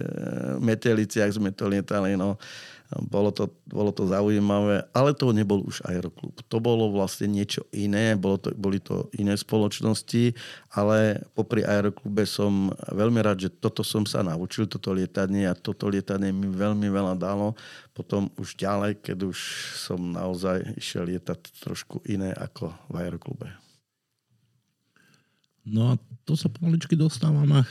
meteliciach 0.64 1.36
sme 1.36 1.52
to 1.52 1.68
lietali. 1.68 2.16
No. 2.16 2.40
Bolo 2.88 3.36
to, 3.36 3.52
bolo 3.68 3.92
to 3.92 4.08
zaujímavé, 4.08 4.88
ale 4.96 5.12
to 5.12 5.36
nebol 5.36 5.60
už 5.60 5.84
aeroklub. 5.84 6.40
To 6.48 6.64
bolo 6.64 6.88
vlastne 6.96 7.28
niečo 7.28 7.68
iné, 7.76 8.16
bolo 8.16 8.40
to, 8.40 8.56
boli 8.56 8.80
to 8.80 9.12
iné 9.20 9.36
spoločnosti, 9.36 10.32
ale 10.72 11.20
popri 11.36 11.68
aeroklube 11.68 12.24
som 12.24 12.72
veľmi 12.88 13.20
rád, 13.20 13.44
že 13.44 13.52
toto 13.52 13.84
som 13.84 14.08
sa 14.08 14.24
naučil, 14.24 14.72
toto 14.72 14.96
lietanie 14.96 15.52
a 15.52 15.58
toto 15.58 15.92
lietanie 15.92 16.32
mi 16.32 16.48
veľmi 16.48 16.88
veľa 16.88 17.20
dalo. 17.20 17.60
Potom 17.92 18.32
už 18.40 18.56
ďalej, 18.56 19.04
keď 19.04 19.36
už 19.36 19.38
som 19.84 20.00
naozaj 20.00 20.80
išiel 20.80 21.12
lietať 21.12 21.60
trošku 21.60 22.08
iné 22.08 22.32
ako 22.40 22.72
v 22.88 22.96
aeroklube. 23.04 23.52
No 25.68 25.92
a 25.92 25.94
to 26.24 26.40
sa 26.40 26.48
pomaličky 26.48 26.96
dostávame 26.96 27.68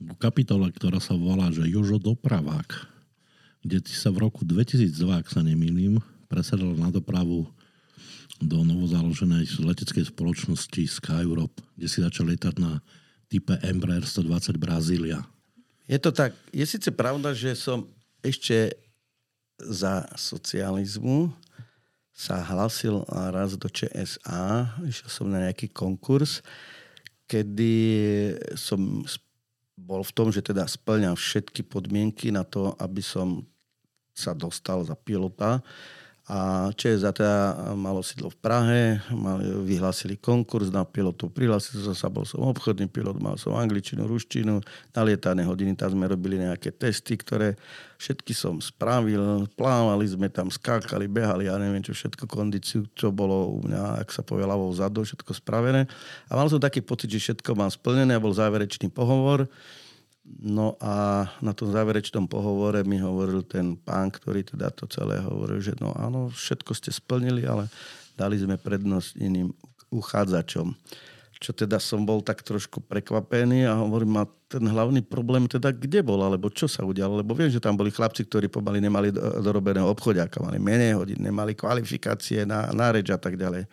k 0.00 0.10
kapitole, 0.16 0.72
ktorá 0.72 1.04
sa 1.04 1.12
volá, 1.12 1.52
že 1.52 1.68
Jožo 1.68 2.00
Dopravák 2.00 2.97
kde 3.62 3.82
sa 3.90 4.14
v 4.14 4.28
roku 4.28 4.46
2002, 4.46 4.94
ak 5.18 5.26
sa 5.28 5.42
nemýlim, 5.42 5.98
presadal 6.30 6.76
na 6.76 6.92
dopravu 6.92 7.48
do 8.38 8.62
novozaloženej 8.62 9.58
leteckej 9.66 10.14
spoločnosti 10.14 10.82
Sky 10.86 11.26
Europe, 11.26 11.58
kde 11.74 11.86
si 11.90 11.98
začal 11.98 12.30
lietať 12.30 12.54
na 12.62 12.78
type 13.26 13.58
Embraer 13.66 14.06
120 14.06 14.54
Brazília. 14.56 15.26
Je 15.90 15.98
to 15.98 16.14
tak. 16.14 16.36
Je 16.54 16.62
síce 16.62 16.88
pravda, 16.94 17.34
že 17.34 17.58
som 17.58 17.88
ešte 18.22 18.76
za 19.58 20.06
socializmu 20.14 21.34
sa 22.14 22.42
hlasil 22.42 23.06
raz 23.10 23.54
do 23.54 23.66
ČSA, 23.70 24.74
išiel 24.86 25.08
som 25.10 25.26
na 25.30 25.50
nejaký 25.50 25.70
konkurs, 25.70 26.42
kedy 27.30 27.74
som 28.58 29.06
bol 29.78 30.02
v 30.02 30.10
tom, 30.10 30.28
že 30.34 30.42
teda 30.42 30.66
splňam 30.66 31.14
všetky 31.14 31.62
podmienky 31.62 32.34
na 32.34 32.42
to, 32.42 32.74
aby 32.82 32.98
som 32.98 33.46
sa 34.10 34.34
dostal 34.34 34.82
za 34.82 34.98
pilota. 34.98 35.62
A 36.28 36.68
ČSA 36.76 37.16
teda 37.16 37.56
malo 37.72 38.04
sídlo 38.04 38.28
v 38.28 38.36
Prahe, 38.36 39.00
mali, 39.16 39.48
vyhlásili 39.64 40.20
konkurs 40.20 40.68
na 40.68 40.84
pilotov, 40.84 41.32
prihlásil 41.32 41.80
som 41.80 41.96
sa, 41.96 42.12
bol 42.12 42.28
som 42.28 42.44
obchodný 42.44 42.84
pilot, 42.84 43.16
mal 43.16 43.40
som 43.40 43.56
angličinu, 43.56 44.04
ruštinu, 44.04 44.60
na 44.92 45.00
lietané 45.08 45.48
hodiny, 45.48 45.72
tam 45.72 45.96
sme 45.96 46.04
robili 46.04 46.36
nejaké 46.36 46.76
testy, 46.76 47.16
ktoré 47.16 47.56
všetky 47.96 48.36
som 48.36 48.60
spravil, 48.60 49.48
plávali 49.56 50.04
sme 50.04 50.28
tam, 50.28 50.52
skákali, 50.52 51.08
behali, 51.08 51.48
ja 51.48 51.56
neviem 51.56 51.80
čo, 51.80 51.96
všetko 51.96 52.28
kondíciu, 52.28 52.84
čo 52.92 53.08
bolo 53.08 53.48
u 53.48 53.64
mňa, 53.64 54.04
ak 54.04 54.12
sa 54.12 54.20
povie 54.20 54.44
ľavou 54.44 54.68
zadu, 54.76 55.08
všetko 55.08 55.32
spravené. 55.32 55.88
A 56.28 56.36
mal 56.36 56.52
som 56.52 56.60
taký 56.60 56.84
pocit, 56.84 57.08
že 57.08 57.24
všetko 57.24 57.56
mám 57.56 57.72
splnené 57.72 58.12
a 58.12 58.20
bol 58.20 58.36
záverečný 58.36 58.92
pohovor 58.92 59.48
No 60.28 60.76
a 60.76 61.24
na 61.40 61.56
tom 61.56 61.72
záverečnom 61.72 62.28
pohovore 62.28 62.84
mi 62.84 63.00
hovoril 63.00 63.42
ten 63.48 63.80
pán, 63.80 64.12
ktorý 64.12 64.44
teda 64.44 64.68
to 64.70 64.84
celé 64.84 65.24
hovoril, 65.24 65.58
že 65.58 65.72
no 65.80 65.96
áno, 65.96 66.28
všetko 66.28 66.76
ste 66.76 66.92
splnili, 66.92 67.48
ale 67.48 67.72
dali 68.12 68.36
sme 68.36 68.60
prednosť 68.60 69.16
iným 69.18 69.48
uchádzačom. 69.88 70.76
Čo 71.38 71.50
teda 71.54 71.78
som 71.78 72.02
bol 72.02 72.20
tak 72.20 72.42
trošku 72.42 72.82
prekvapený 72.82 73.64
a 73.70 73.78
hovorím, 73.78 74.20
a 74.20 74.26
ten 74.50 74.66
hlavný 74.66 75.06
problém 75.06 75.46
teda 75.46 75.70
kde 75.70 76.02
bol, 76.02 76.18
alebo 76.18 76.50
čo 76.50 76.66
sa 76.66 76.82
udialo, 76.82 77.22
lebo 77.22 77.32
viem, 77.32 77.48
že 77.48 77.62
tam 77.62 77.78
boli 77.78 77.94
chlapci, 77.94 78.26
ktorí 78.26 78.50
pomaly 78.50 78.82
nemali 78.82 79.14
dorobeného 79.40 79.86
obchodiaka, 79.86 80.42
mali 80.42 80.58
menej 80.58 80.98
hodín, 80.98 81.22
nemali 81.22 81.54
kvalifikácie 81.54 82.42
na, 82.42 82.68
na 82.74 82.90
reč 82.90 83.08
a 83.14 83.18
tak 83.22 83.38
ďalej. 83.38 83.70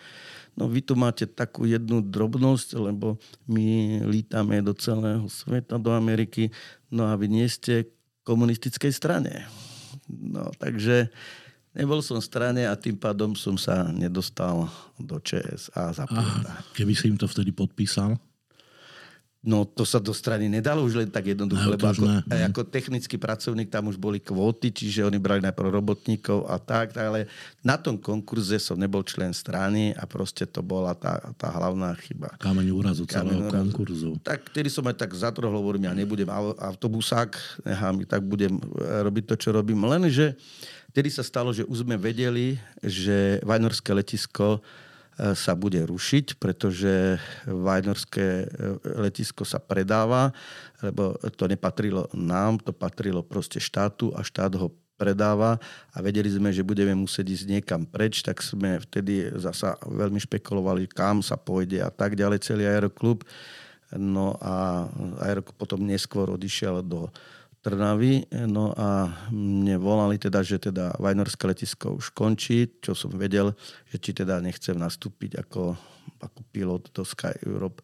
No 0.55 0.71
vy 0.71 0.79
tu 0.79 0.95
máte 0.95 1.27
takú 1.27 1.67
jednu 1.67 1.99
drobnosť, 1.99 2.79
lebo 2.79 3.19
my 3.47 3.99
lítame 4.07 4.63
do 4.63 4.71
celého 4.71 5.27
sveta, 5.27 5.75
do 5.75 5.91
Ameriky, 5.91 6.47
no 6.87 7.11
a 7.11 7.13
vy 7.19 7.27
nie 7.27 7.47
ste 7.51 7.91
komunistickej 8.23 8.91
strane. 8.95 9.43
No 10.07 10.51
takže 10.55 11.11
nebol 11.75 11.99
som 11.99 12.23
v 12.23 12.27
strane 12.27 12.63
a 12.63 12.73
tým 12.79 12.95
pádom 12.95 13.35
som 13.35 13.59
sa 13.59 13.91
nedostal 13.91 14.71
do 14.95 15.19
ČSA 15.19 15.91
za 15.91 16.05
Keby 16.71 16.93
si 16.95 17.11
im 17.11 17.19
to 17.19 17.27
vtedy 17.27 17.51
podpísal? 17.51 18.15
No 19.45 19.61
to 19.61 19.85
sa 19.85 20.01
do 20.01 20.09
strany 20.09 20.49
nedalo 20.49 20.81
už 20.81 20.97
len 20.97 21.09
tak 21.13 21.29
jednoducho, 21.29 21.69
no, 21.69 21.73
lebo 21.77 21.85
ako, 21.85 22.05
aj 22.33 22.41
ako 22.49 22.61
technický 22.65 23.21
pracovník 23.21 23.69
tam 23.69 23.93
už 23.93 24.01
boli 24.01 24.17
kvóty, 24.17 24.73
čiže 24.73 25.05
oni 25.05 25.21
brali 25.21 25.45
najprv 25.45 25.69
robotníkov 25.69 26.49
a 26.49 26.57
tak, 26.57 26.97
ale 26.97 27.29
na 27.61 27.77
tom 27.77 28.01
konkurze 28.01 28.57
som 28.57 28.73
nebol 28.73 29.05
člen 29.05 29.37
strany 29.37 29.93
a 29.93 30.09
proste 30.09 30.49
to 30.49 30.65
bola 30.65 30.97
tá, 30.97 31.21
tá 31.37 31.53
hlavná 31.53 31.93
chyba. 32.01 32.33
Kameň 32.41 32.73
úrazu 32.73 33.05
celého 33.05 33.45
úrazu. 33.45 33.53
konkurzu. 33.53 34.11
Tak, 34.25 34.49
ktorý 34.49 34.69
som 34.73 34.89
aj 34.89 34.97
tak 34.97 35.13
zatrhol, 35.13 35.53
hovorím, 35.53 35.85
ja 35.85 35.93
nebudem 35.93 36.27
autobusák, 36.57 37.37
nechám, 37.69 38.01
tak 38.09 38.25
budem 38.25 38.57
e, 38.57 38.61
robiť 39.05 39.23
to, 39.29 39.35
čo 39.37 39.49
robím. 39.53 39.77
Lenže 39.85 40.33
vtedy 40.89 41.13
sa 41.13 41.21
stalo, 41.21 41.53
že 41.53 41.61
už 41.69 41.85
sme 41.85 42.01
vedeli, 42.01 42.57
že 42.81 43.37
Vajnorské 43.45 43.93
letisko 43.93 44.57
sa 45.15 45.55
bude 45.55 45.79
rušiť, 45.79 46.35
pretože 46.35 47.15
Vajnorské 47.47 48.27
e, 48.43 48.47
letisko 48.99 49.47
sa 49.47 49.63
predáva, 49.63 50.35
lebo 50.83 51.15
to 51.39 51.47
nepatrilo 51.47 52.11
nám, 52.11 52.59
to 52.59 52.75
patrilo 52.75 53.23
proste 53.23 53.63
štátu 53.63 54.11
a 54.11 54.27
štát 54.27 54.51
ho 54.59 54.75
predáva 54.95 55.59
a 55.91 55.97
vedeli 55.99 56.27
sme, 56.31 56.51
že 56.51 56.67
budeme 56.67 56.95
musieť 56.95 57.31
ísť 57.31 57.45
niekam 57.47 57.83
preč, 57.83 58.23
tak 58.23 58.39
sme 58.39 58.79
vtedy 58.79 59.27
zasa 59.39 59.75
veľmi 59.83 60.19
špekulovali, 60.19 60.87
kam 60.91 61.19
sa 61.19 61.35
pôjde 61.35 61.83
a 61.83 61.91
tak 61.91 62.15
ďalej 62.15 62.43
celý 62.43 62.67
aeroklub. 62.67 63.23
No 63.95 64.35
a 64.43 64.87
aeroklub 65.23 65.55
potom 65.55 65.83
neskôr 65.83 66.27
odišiel 66.31 66.83
do 66.83 67.07
Trnavy. 67.65 68.29
No 68.45 68.69
a 68.77 69.09
mne 69.33 69.81
volali 69.81 70.21
teda, 70.21 70.45
že 70.45 70.61
teda 70.61 70.93
Vajnorské 71.01 71.49
letisko 71.49 71.97
už 71.97 72.13
končí, 72.13 72.69
čo 72.77 72.93
som 72.93 73.09
vedel, 73.17 73.57
že 73.89 73.97
či 73.97 74.13
teda 74.13 74.37
nechcem 74.37 74.77
nastúpiť 74.77 75.41
ako, 75.41 75.73
ako 76.21 76.39
pilot 76.53 76.93
do 76.93 77.01
Sky 77.01 77.33
Europe 77.41 77.81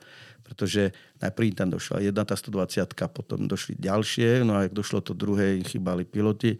pretože 0.51 0.91
najprv 1.23 1.55
tam 1.55 1.71
došla 1.71 2.03
jedna 2.03 2.27
tá 2.27 2.35
120, 2.35 2.83
potom 3.15 3.47
došli 3.47 3.79
ďalšie, 3.79 4.43
no 4.43 4.59
a 4.59 4.67
ak 4.67 4.75
došlo 4.75 4.99
to 4.99 5.15
druhé, 5.15 5.63
chýbali 5.63 6.03
piloti. 6.03 6.59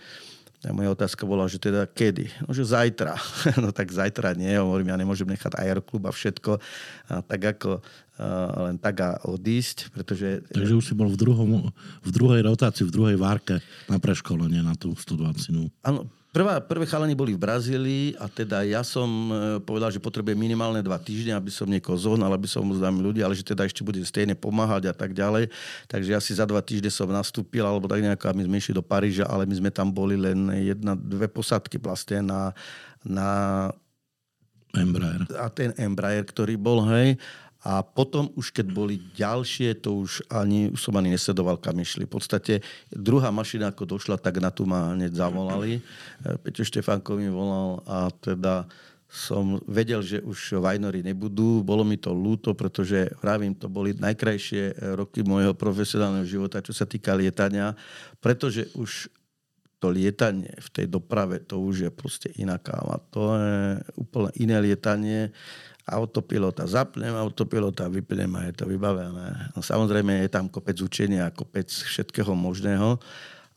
A 0.62 0.70
moja 0.78 0.94
otázka 0.94 1.26
bola, 1.26 1.50
že 1.50 1.58
teda 1.58 1.90
kedy? 1.90 2.30
No, 2.46 2.54
že 2.54 2.62
zajtra. 2.62 3.18
no 3.64 3.74
tak 3.74 3.90
zajtra 3.90 4.38
nie, 4.38 4.54
hovorím, 4.62 4.94
ja 4.94 4.98
nemôžem 5.02 5.26
nechať 5.26 5.58
aeroklub 5.58 6.06
a 6.06 6.14
všetko. 6.14 6.62
A 7.10 7.26
tak 7.26 7.58
ako 7.58 7.82
len 8.70 8.78
tak 8.78 9.02
a 9.02 9.18
odísť, 9.26 9.90
pretože... 9.90 10.46
Takže 10.54 10.78
už 10.78 10.86
si 10.86 10.94
bol 10.94 11.10
v, 11.10 11.18
druhom, 11.18 11.74
v 12.06 12.10
druhej 12.14 12.46
rotácii, 12.46 12.86
v 12.86 12.94
druhej 12.94 13.18
várke 13.18 13.58
na 13.90 13.98
preškolenie 13.98 14.62
na 14.62 14.78
tú 14.78 14.94
120. 14.94 15.74
Áno, 15.82 16.06
Prvá, 16.32 16.64
prvé 16.64 16.88
chalani 16.88 17.12
boli 17.12 17.36
v 17.36 17.44
Brazílii 17.44 18.16
a 18.16 18.32
teda 18.32 18.64
ja 18.64 18.88
som 18.88 19.04
e, 19.28 19.60
povedal, 19.68 19.92
že 19.92 20.00
potrebujem 20.00 20.40
minimálne 20.40 20.80
dva 20.80 20.96
týždne, 20.96 21.36
aby 21.36 21.52
som 21.52 21.68
niekoho 21.68 22.00
zohnal, 22.00 22.32
aby 22.32 22.48
som 22.48 22.64
mu 22.64 22.72
známy 22.72 23.04
ľudí, 23.04 23.20
ale 23.20 23.36
že 23.36 23.44
teda 23.44 23.68
ešte 23.68 23.84
budem 23.84 24.08
stejne 24.08 24.32
pomáhať 24.32 24.88
a 24.88 24.96
tak 24.96 25.12
ďalej. 25.12 25.52
Takže 25.92 26.10
ja 26.16 26.24
si 26.24 26.32
za 26.32 26.48
dva 26.48 26.64
týždne 26.64 26.88
som 26.88 27.12
nastúpil, 27.12 27.68
alebo 27.68 27.84
tak 27.84 28.00
nejako, 28.00 28.32
my 28.32 28.48
sme 28.48 28.56
išli 28.64 28.72
do 28.72 28.80
Paríža, 28.80 29.28
ale 29.28 29.44
my 29.44 29.60
sme 29.60 29.76
tam 29.76 29.92
boli 29.92 30.16
len 30.16 30.48
jedna, 30.64 30.96
dve 30.96 31.28
posadky 31.28 31.76
vlastne 31.76 32.24
na, 32.24 32.56
na 33.04 33.30
Embraer. 34.72 35.28
A 35.36 35.52
ten 35.52 35.76
Embraer, 35.76 36.24
ktorý 36.24 36.56
bol, 36.56 36.88
hej. 36.96 37.20
A 37.62 37.86
potom 37.86 38.34
už 38.34 38.50
keď 38.50 38.74
boli 38.74 38.98
ďalšie, 39.14 39.78
to 39.86 40.02
už 40.02 40.26
ani, 40.34 40.74
už 40.74 40.82
som 40.82 40.98
ani 40.98 41.14
nesledoval, 41.14 41.62
kam 41.62 41.78
išli. 41.78 42.10
V 42.10 42.18
podstate 42.18 42.66
druhá 42.90 43.30
mašina, 43.30 43.70
ako 43.70 43.98
došla, 43.98 44.18
tak 44.18 44.42
na 44.42 44.50
tu 44.50 44.66
ma 44.66 44.98
hneď 44.98 45.14
zavolali. 45.14 45.78
E, 45.78 45.82
Peťo 46.42 46.66
Štefánko 46.66 47.22
mi 47.22 47.30
volal 47.30 47.86
a 47.86 48.10
teda 48.10 48.66
som 49.12 49.60
vedel, 49.68 50.00
že 50.00 50.24
už 50.24 50.64
Vajnory 50.64 51.04
nebudú. 51.04 51.60
Bolo 51.62 51.84
mi 51.84 52.00
to 52.00 52.16
ľúto, 52.16 52.56
pretože 52.56 53.12
vravím, 53.20 53.52
to 53.52 53.68
boli 53.68 53.92
najkrajšie 53.92 54.96
roky 54.96 55.20
môjho 55.20 55.52
profesionálneho 55.52 56.24
života, 56.24 56.64
čo 56.64 56.72
sa 56.72 56.88
týka 56.88 57.12
lietania, 57.12 57.76
pretože 58.24 58.72
už 58.74 59.12
to 59.82 59.90
lietanie 59.90 60.54
v 60.62 60.70
tej 60.72 60.86
doprave, 60.88 61.42
to 61.42 61.58
už 61.58 61.90
je 61.90 61.92
proste 61.92 62.30
iná 62.38 62.62
káma. 62.62 63.02
To 63.18 63.36
je 63.36 63.82
úplne 63.98 64.32
iné 64.38 64.56
lietanie 64.62 65.34
autopilota 65.86 66.68
zapnem, 66.70 67.14
autopilota 67.18 67.90
vypnem 67.90 68.30
a 68.38 68.42
je 68.50 68.54
to 68.54 68.66
vybavené. 68.70 69.52
No, 69.56 69.60
samozrejme 69.60 70.26
je 70.26 70.30
tam 70.30 70.46
kopec 70.48 70.78
učenia, 70.80 71.34
kopec 71.34 71.68
všetkého 71.68 72.32
možného, 72.38 73.02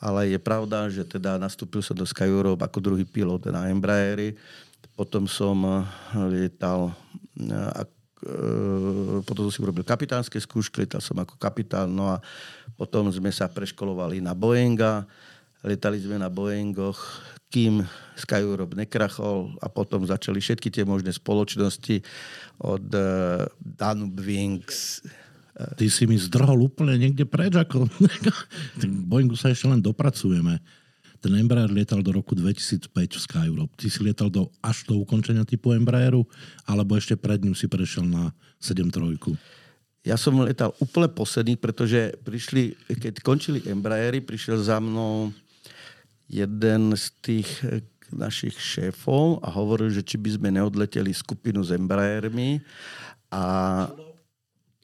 ale 0.00 0.32
je 0.32 0.40
pravda, 0.40 0.88
že 0.88 1.04
teda 1.04 1.36
nastúpil 1.36 1.80
som 1.84 1.96
do 1.96 2.04
Sky 2.04 2.28
Europe 2.28 2.64
ako 2.64 2.80
druhý 2.80 3.04
pilot 3.04 3.48
na 3.52 3.68
Embraeri, 3.68 4.36
potom 4.94 5.28
som 5.28 5.56
eh, 5.64 5.80
lietal 6.28 6.92
eh, 7.40 7.84
eh, 7.84 9.20
potom 9.24 9.48
som 9.48 9.52
si 9.52 9.60
urobil 9.60 9.84
kapitánske 9.84 10.40
skúšky, 10.40 10.84
lietal 10.84 11.04
som 11.04 11.16
ako 11.20 11.36
kapitán, 11.36 11.92
no 11.92 12.08
a 12.08 12.20
potom 12.74 13.08
sme 13.12 13.30
sa 13.30 13.46
preškolovali 13.46 14.24
na 14.24 14.32
Boeinga, 14.32 15.04
lietali 15.62 16.00
sme 16.00 16.16
na 16.20 16.28
Boeingoch 16.32 17.00
kým 17.54 17.86
Sky 18.14 18.46
Europe 18.46 18.78
nekrachol 18.78 19.58
a 19.58 19.66
potom 19.66 20.06
začali 20.06 20.38
všetky 20.38 20.70
tie 20.70 20.86
možné 20.86 21.10
spoločnosti 21.10 22.02
od 22.62 22.86
uh, 22.94 23.46
Danube 23.58 24.22
Wings, 24.22 25.02
Ty 25.54 25.86
si 25.86 26.02
mi 26.10 26.18
zdrhol 26.18 26.66
úplne 26.66 26.98
niekde 26.98 27.22
preč, 27.22 27.54
ako 27.54 27.86
Boeingu 29.10 29.38
sa 29.38 29.54
ešte 29.54 29.70
len 29.70 29.78
dopracujeme. 29.78 30.58
Ten 31.22 31.32
Embraer 31.38 31.70
lietal 31.70 32.02
do 32.02 32.10
roku 32.10 32.34
2005 32.34 32.90
v 32.90 33.20
Skyrope. 33.22 33.72
Ty 33.78 33.86
si 33.86 34.02
lietal 34.02 34.28
do, 34.34 34.50
až 34.60 34.82
do 34.90 34.98
ukončenia 34.98 35.46
typu 35.46 35.70
Embraeru, 35.70 36.26
alebo 36.66 36.98
ešte 36.98 37.14
pred 37.14 37.38
ním 37.40 37.54
si 37.54 37.70
prešiel 37.70 38.02
na 38.02 38.34
7.3? 38.58 39.38
Ja 40.04 40.18
som 40.18 40.36
letal 40.42 40.74
úplne 40.82 41.08
posledný, 41.08 41.56
pretože 41.56 42.12
prišli, 42.26 42.76
keď 42.90 43.22
končili 43.24 43.62
Embraery, 43.64 44.20
prišiel 44.20 44.58
za 44.58 44.82
mnou 44.82 45.32
jeden 46.28 46.92
z 46.98 47.04
tých 47.22 47.48
eh, 47.62 47.78
našich 48.12 48.56
šéfov 48.58 49.40
a 49.40 49.48
hovoril, 49.48 49.88
že 49.88 50.04
či 50.04 50.20
by 50.20 50.30
sme 50.36 50.48
neodleteli 50.52 51.14
skupinu 51.14 51.64
s 51.64 51.72
Embraermi 51.72 52.60
a 53.32 53.42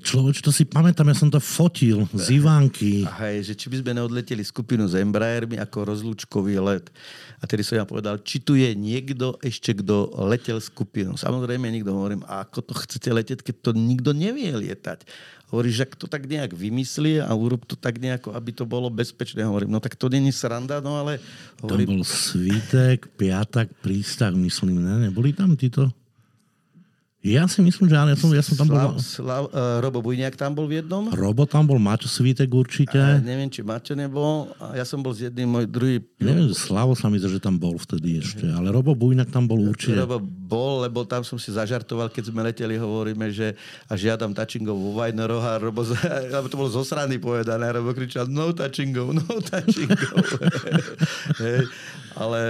Človeč, 0.00 0.40
to 0.40 0.48
si 0.48 0.64
pamätám, 0.64 1.12
ja 1.12 1.16
som 1.16 1.28
to 1.28 1.36
fotil 1.36 2.08
z 2.16 2.40
Ivánky. 2.40 3.04
Hej, 3.20 3.52
že 3.52 3.54
či 3.54 3.68
by 3.68 3.84
sme 3.84 3.92
neodleteli 4.00 4.40
skupinu 4.40 4.88
s 4.88 4.96
Embraermi 4.96 5.60
ako 5.60 5.92
rozlúčkový 5.92 6.56
let. 6.56 6.88
A 7.36 7.44
tedy 7.44 7.60
som 7.60 7.76
ja 7.76 7.84
povedal, 7.84 8.16
či 8.24 8.40
tu 8.40 8.56
je 8.56 8.72
niekto 8.72 9.36
ešte, 9.44 9.76
kto 9.76 10.08
letel 10.24 10.56
skupinu. 10.56 11.20
Samozrejme, 11.20 11.68
nikto 11.68 11.92
hovorím, 11.92 12.24
a 12.24 12.48
ako 12.48 12.72
to 12.72 12.74
chcete 12.80 13.12
letieť, 13.12 13.40
keď 13.44 13.54
to 13.60 13.70
nikto 13.76 14.16
nevie 14.16 14.48
lietať. 14.48 15.04
Hovoríš, 15.50 15.82
že 15.82 15.86
to 15.98 16.06
tak 16.06 16.30
nejak 16.30 16.54
vymyslí 16.54 17.26
a 17.26 17.34
urob 17.34 17.66
to 17.66 17.74
tak 17.74 17.98
nejako, 17.98 18.30
aby 18.38 18.50
to 18.54 18.62
bolo 18.62 18.86
bezpečné. 18.86 19.42
Hovorím, 19.42 19.74
no 19.74 19.82
tak 19.82 19.98
to 19.98 20.06
není 20.06 20.30
sranda, 20.30 20.78
no 20.78 20.94
ale... 20.94 21.18
Hovorím... 21.58 21.86
To 21.86 21.92
bol 21.98 22.06
Svítek, 22.06 23.10
Piatak, 23.18 23.68
Prístav, 23.82 24.30
myslím, 24.38 24.78
ne? 24.78 25.10
Neboli 25.10 25.34
tam 25.34 25.58
títo? 25.58 25.90
Ja 27.20 27.44
si 27.44 27.60
myslím, 27.60 27.92
že 27.92 28.00
áno, 28.00 28.08
ja 28.08 28.16
som, 28.16 28.32
ja 28.32 28.40
som 28.40 28.56
tam 28.56 28.72
Slav, 28.72 28.80
bol... 28.80 28.92
Slav, 28.96 29.42
uh, 29.52 29.76
Robo 29.84 30.00
Bujniak 30.00 30.40
tam 30.40 30.56
bol 30.56 30.64
v 30.64 30.80
jednom. 30.80 31.12
Robo 31.12 31.44
tam 31.44 31.68
bol, 31.68 31.76
Maťo 31.76 32.08
Svítek 32.08 32.48
určite. 32.48 32.96
A 32.96 33.20
neviem, 33.20 33.52
či 33.52 33.60
Maťo 33.60 33.92
nebol. 33.92 34.48
A 34.56 34.80
ja 34.80 34.88
som 34.88 35.04
bol 35.04 35.12
s 35.12 35.28
jedným, 35.28 35.44
môj 35.44 35.68
druhý... 35.68 36.00
Neviem, 36.16 36.48
Slavo 36.56 36.96
sa 36.96 37.12
mi 37.12 37.20
zdá, 37.20 37.28
že 37.28 37.36
tam 37.36 37.60
bol 37.60 37.76
vtedy 37.76 38.24
ešte. 38.24 38.48
Ale 38.48 38.72
Robo 38.72 38.96
Bujniak 38.96 39.28
tam 39.28 39.44
bol 39.44 39.60
určite. 39.60 40.00
Robo 40.00 40.16
bol, 40.24 40.80
lebo 40.80 41.04
tam 41.04 41.20
som 41.20 41.36
si 41.36 41.52
zažartoval, 41.52 42.08
keď 42.08 42.32
sme 42.32 42.40
leteli, 42.40 42.80
hovoríme, 42.80 43.28
že 43.28 43.52
a 43.84 44.00
žiadam 44.00 44.32
tačingov 44.32 44.80
vo 44.80 44.96
Vajneroch 44.96 45.44
a 45.44 45.60
Robo, 45.60 45.84
lebo 46.40 46.48
to 46.48 46.56
bolo 46.56 46.72
zo 46.72 46.80
strany 46.88 47.20
povedané, 47.20 47.68
a 47.68 47.76
Robo 47.76 47.92
kričal, 47.92 48.32
no 48.32 48.48
tačingov, 48.56 49.12
no 49.12 49.28
tačingov. 49.44 50.24
ale 52.22 52.40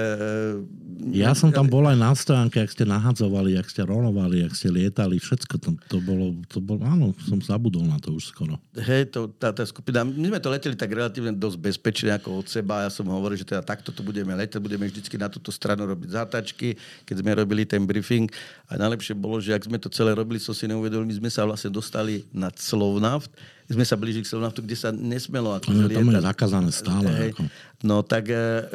ja 1.08 1.32
som 1.32 1.48
tam 1.48 1.64
bol 1.64 1.88
aj 1.88 1.96
na 1.96 2.12
stránke, 2.12 2.60
ak 2.60 2.76
ste 2.76 2.84
nahadzovali, 2.84 3.56
ak 3.56 3.72
ste 3.72 3.80
rolovali, 3.88 4.44
ak 4.44 4.52
ste 4.52 4.68
lietali, 4.68 5.16
všetko 5.16 5.54
to, 5.56 5.70
to 5.88 5.98
bolo, 6.04 6.36
to 6.52 6.60
bolo, 6.60 6.84
áno, 6.84 7.16
som 7.24 7.40
zabudol 7.40 7.88
na 7.88 7.96
to 7.96 8.12
už 8.12 8.28
skoro. 8.28 8.60
Hej, 8.76 9.16
to, 9.16 9.32
tá, 9.32 9.48
tá 9.50 9.64
skupina, 9.64 10.04
my 10.04 10.28
sme 10.28 10.40
to 10.40 10.52
leteli 10.52 10.76
tak 10.76 10.92
relatívne 10.92 11.32
dosť 11.32 11.56
bezpečne 11.56 12.10
ako 12.20 12.44
od 12.44 12.46
seba. 12.52 12.84
Ja 12.84 12.90
som 12.92 13.08
hovoril, 13.08 13.40
že 13.40 13.48
teda 13.48 13.64
takto 13.64 13.90
to 13.90 14.04
budeme 14.04 14.36
letieť, 14.36 14.60
budeme 14.60 14.84
vždycky 14.84 15.16
na 15.16 15.32
túto 15.32 15.48
stranu 15.48 15.88
robiť 15.88 16.12
zátačky, 16.12 16.76
keď 17.08 17.16
sme 17.16 17.32
robili 17.32 17.64
ten 17.64 17.88
briefing. 17.88 18.28
A 18.68 18.76
najlepšie 18.76 19.16
bolo, 19.16 19.40
že 19.40 19.56
ak 19.56 19.64
sme 19.64 19.80
to 19.80 19.88
celé 19.88 20.12
robili, 20.12 20.36
som 20.36 20.52
si 20.52 20.68
neuvedomil, 20.68 21.08
my 21.08 21.16
sme 21.16 21.30
sa 21.32 21.48
vlastne 21.48 21.72
dostali 21.72 22.28
na 22.30 22.52
Slovnaft, 22.52 23.32
sme 23.70 23.86
sa 23.86 23.94
blížili 23.94 24.26
k 24.26 24.32
Slovnaftu, 24.34 24.66
kde 24.66 24.74
sa 24.74 24.90
nesmelo 24.90 25.54
ako 25.54 25.70
no, 25.70 25.86
tam 25.86 26.10
je 26.10 26.26
zakázané 26.26 26.70
stále. 26.74 27.06
Hej. 27.06 27.30
Ako. 27.38 27.42
No 27.86 28.02
tak, 28.02 28.26
e, 28.28 28.66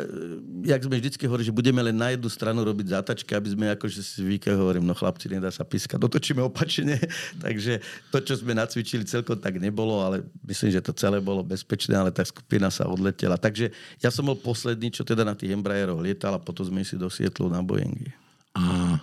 jak 0.63 0.81
sme 0.87 0.95
vždycky 0.97 1.27
hovorili, 1.27 1.51
že 1.51 1.53
budeme 1.53 1.83
len 1.83 1.93
na 1.93 2.15
jednu 2.15 2.31
stranu 2.31 2.63
robiť 2.63 2.95
zátačky, 2.95 3.35
aby 3.35 3.49
sme 3.51 3.65
akože 3.75 3.99
si 3.99 4.23
zvykli, 4.23 4.55
hovorím, 4.55 4.87
no 4.87 4.95
chlapci, 4.95 5.27
nedá 5.27 5.51
sa 5.51 5.67
pískať, 5.67 5.99
dotočíme 5.99 6.39
opačne. 6.39 6.95
Takže 7.45 7.83
to, 8.09 8.17
čo 8.23 8.39
sme 8.39 8.55
nacvičili, 8.55 9.03
celkom 9.03 9.35
tak 9.35 9.59
nebolo, 9.59 9.99
ale 9.99 10.23
myslím, 10.47 10.71
že 10.71 10.79
to 10.79 10.95
celé 10.95 11.19
bolo 11.19 11.43
bezpečné, 11.43 11.91
ale 11.91 12.15
tá 12.15 12.23
skupina 12.23 12.71
sa 12.71 12.87
odletela. 12.87 13.35
Takže 13.35 13.75
ja 13.99 14.07
som 14.07 14.23
bol 14.23 14.39
posledný, 14.39 14.95
čo 14.95 15.03
teda 15.03 15.27
na 15.27 15.35
tých 15.35 15.51
Embraeroch 15.51 15.99
lietal 15.99 16.39
a 16.39 16.41
potom 16.41 16.63
sme 16.63 16.87
si 16.87 16.95
do 16.95 17.11
Sietlu 17.11 17.51
na 17.51 17.59
Boeingy. 17.59 18.15
A 18.55 18.95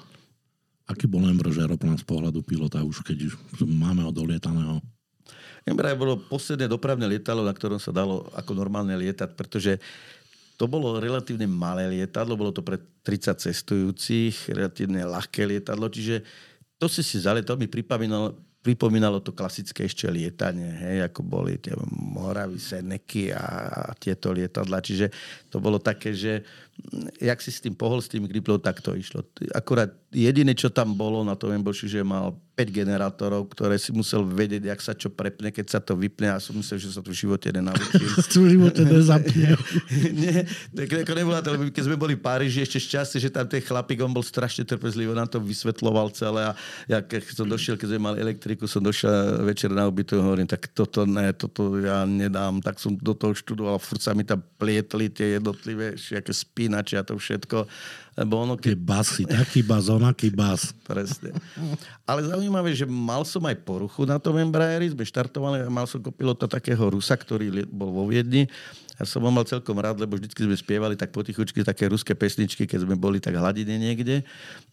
aký 0.89 1.05
bol 1.05 1.21
Embraer 1.29 1.69
aeroplán 1.69 2.01
z 2.01 2.09
pohľadu 2.09 2.41
pilota 2.41 2.81
už, 2.81 3.05
keď 3.05 3.29
už 3.29 3.37
máme 3.69 4.03
odolietaného? 4.09 4.81
Embraer 5.63 5.95
bolo 5.95 6.19
posledné 6.19 6.67
dopravné 6.67 7.07
lietadlo, 7.07 7.47
na 7.47 7.55
ktorom 7.55 7.79
sa 7.79 7.95
dalo 7.95 8.27
ako 8.35 8.53
normálne 8.55 8.95
lietať, 8.99 9.31
pretože 9.39 9.79
to 10.59 10.67
bolo 10.71 10.99
relatívne 10.99 11.47
malé 11.47 11.91
lietadlo, 11.91 12.39
bolo 12.39 12.55
to 12.55 12.63
pre 12.63 12.79
30 13.03 13.39
cestujúcich, 13.39 14.55
relatívne 14.55 15.03
ľahké 15.07 15.43
lietadlo, 15.47 15.91
čiže 15.91 16.23
to 16.79 16.91
si 16.91 17.07
si 17.07 17.23
zaletal, 17.23 17.55
mi 17.59 17.71
pripomínalo, 17.71 18.35
pripomínalo 18.63 19.19
to 19.19 19.35
klasické 19.35 19.87
ešte 19.87 20.07
lietanie, 20.07 20.67
hej, 20.67 20.99
ako 21.11 21.21
boli 21.27 21.59
tie 21.59 21.75
Moravy, 21.91 22.63
Seneky 22.63 23.35
a, 23.35 23.43
a 23.71 23.91
tieto 23.99 24.31
lietadla. 24.31 24.79
Čiže 24.79 25.11
to 25.51 25.59
bolo 25.59 25.83
také, 25.83 26.15
že 26.15 26.47
jak 27.21 27.39
si 27.41 27.51
s 27.53 27.61
tým 27.61 27.77
pohol, 27.77 28.01
s 28.01 28.09
tým 28.09 28.27
griplom, 28.27 28.61
tak 28.61 28.81
to 28.81 28.97
išlo. 28.97 29.25
Akurát 29.55 29.93
jediné, 30.13 30.53
čo 30.53 30.69
tam 30.69 30.93
bolo 30.93 31.25
na 31.25 31.33
tom 31.33 31.53
Emboši, 31.57 31.89
že 31.89 32.01
mal 32.05 32.37
5 32.53 32.69
generátorov, 32.69 33.49
ktoré 33.49 33.81
si 33.81 33.97
musel 33.97 34.29
vedieť, 34.29 34.69
jak 34.69 34.81
sa 34.85 34.93
čo 34.93 35.09
prepne, 35.09 35.49
keď 35.49 35.67
sa 35.73 35.81
to 35.81 35.97
vypne 35.97 36.29
a 36.29 36.37
som 36.37 36.53
myslel, 36.53 36.77
že 36.85 36.93
sa 36.93 37.01
to 37.01 37.09
v 37.09 37.17
živote 37.25 37.49
nenaučil. 37.49 37.97
to 38.33 38.45
v 38.45 38.49
živote 38.61 38.83
nezapne. 38.85 39.57
Nie, 40.21 40.45
ako 40.77 41.13
nebola 41.17 41.41
to, 41.41 41.57
lebo 41.57 41.65
keď 41.73 41.85
sme 41.89 41.97
boli 41.97 42.13
v 42.13 42.21
Páriži, 42.21 42.61
ešte 42.61 42.77
šťastie, 42.77 43.25
že 43.25 43.33
tam 43.33 43.49
ten 43.49 43.65
chlapík, 43.65 44.05
on 44.05 44.13
bol 44.13 44.21
strašne 44.21 44.69
trpezlivý, 44.69 45.17
nám 45.17 45.33
to 45.33 45.41
vysvetloval 45.41 46.13
celé 46.13 46.45
a 46.45 46.53
ja 46.93 47.01
keď 47.01 47.33
som 47.33 47.49
došiel, 47.49 47.81
keď 47.81 47.97
sme 47.97 48.13
mali 48.13 48.21
elektriku, 48.21 48.69
som 48.69 48.85
došiel 48.85 49.49
večer 49.49 49.73
na 49.73 49.89
obytu 49.89 50.21
a 50.21 50.29
hovorím, 50.29 50.45
tak 50.45 50.69
toto 50.77 51.09
ne, 51.09 51.33
toto 51.33 51.81
ja 51.81 52.05
nedám, 52.05 52.61
tak 52.61 52.77
som 52.77 52.93
do 53.01 53.17
toho 53.17 53.33
študoval, 53.33 53.81
furt 53.81 54.05
sa 54.05 54.13
mi 54.13 54.29
tam 54.29 54.45
plietli 54.61 55.09
tie 55.09 55.41
jednotlivé, 55.41 55.97
aké 55.97 56.37
spínače 56.63 56.95
a 56.99 57.03
to 57.03 57.19
všetko 57.19 57.67
lebo 58.13 58.45
ono, 58.45 58.61
keď... 58.61 58.77
basy, 58.77 59.25
taký 59.25 59.65
bas, 59.65 59.89
onaký 59.89 60.29
bas. 60.29 60.77
Presne. 60.89 61.33
Ale 62.05 62.29
zaujímavé, 62.29 62.77
že 62.77 62.85
mal 62.85 63.25
som 63.25 63.41
aj 63.49 63.57
poruchu 63.65 64.05
na 64.05 64.21
tom 64.21 64.37
Embraeri, 64.37 64.93
sme 64.93 65.01
štartovali 65.01 65.65
a 65.65 65.73
mal 65.73 65.89
som 65.89 65.97
kopilota 65.97 66.45
takého 66.45 66.93
Rusa, 66.93 67.17
ktorý 67.17 67.65
bol 67.73 67.89
vo 67.89 68.05
Viedni. 68.05 68.45
Ja 69.01 69.09
som 69.09 69.25
ho 69.25 69.33
mal 69.33 69.49
celkom 69.49 69.81
rád, 69.81 69.97
lebo 69.97 70.21
vždycky 70.21 70.45
sme 70.45 70.53
spievali 70.53 70.93
tak 70.93 71.09
potichučky 71.09 71.65
také 71.65 71.89
ruské 71.89 72.13
pesničky, 72.13 72.69
keď 72.69 72.85
sme 72.85 73.01
boli 73.01 73.17
tak 73.17 73.33
hladine 73.33 73.81
niekde. 73.81 74.21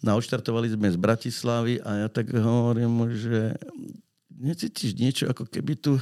No 0.03 0.19
odštartovali 0.19 0.75
sme 0.75 0.91
z 0.91 0.99
Bratislavy 0.99 1.79
a 1.79 2.05
ja 2.05 2.07
tak 2.11 2.35
hovorím, 2.35 3.07
že 3.15 3.55
necítiš 4.35 4.99
niečo, 4.99 5.23
ako 5.31 5.47
keby 5.47 5.79
tu 5.79 5.95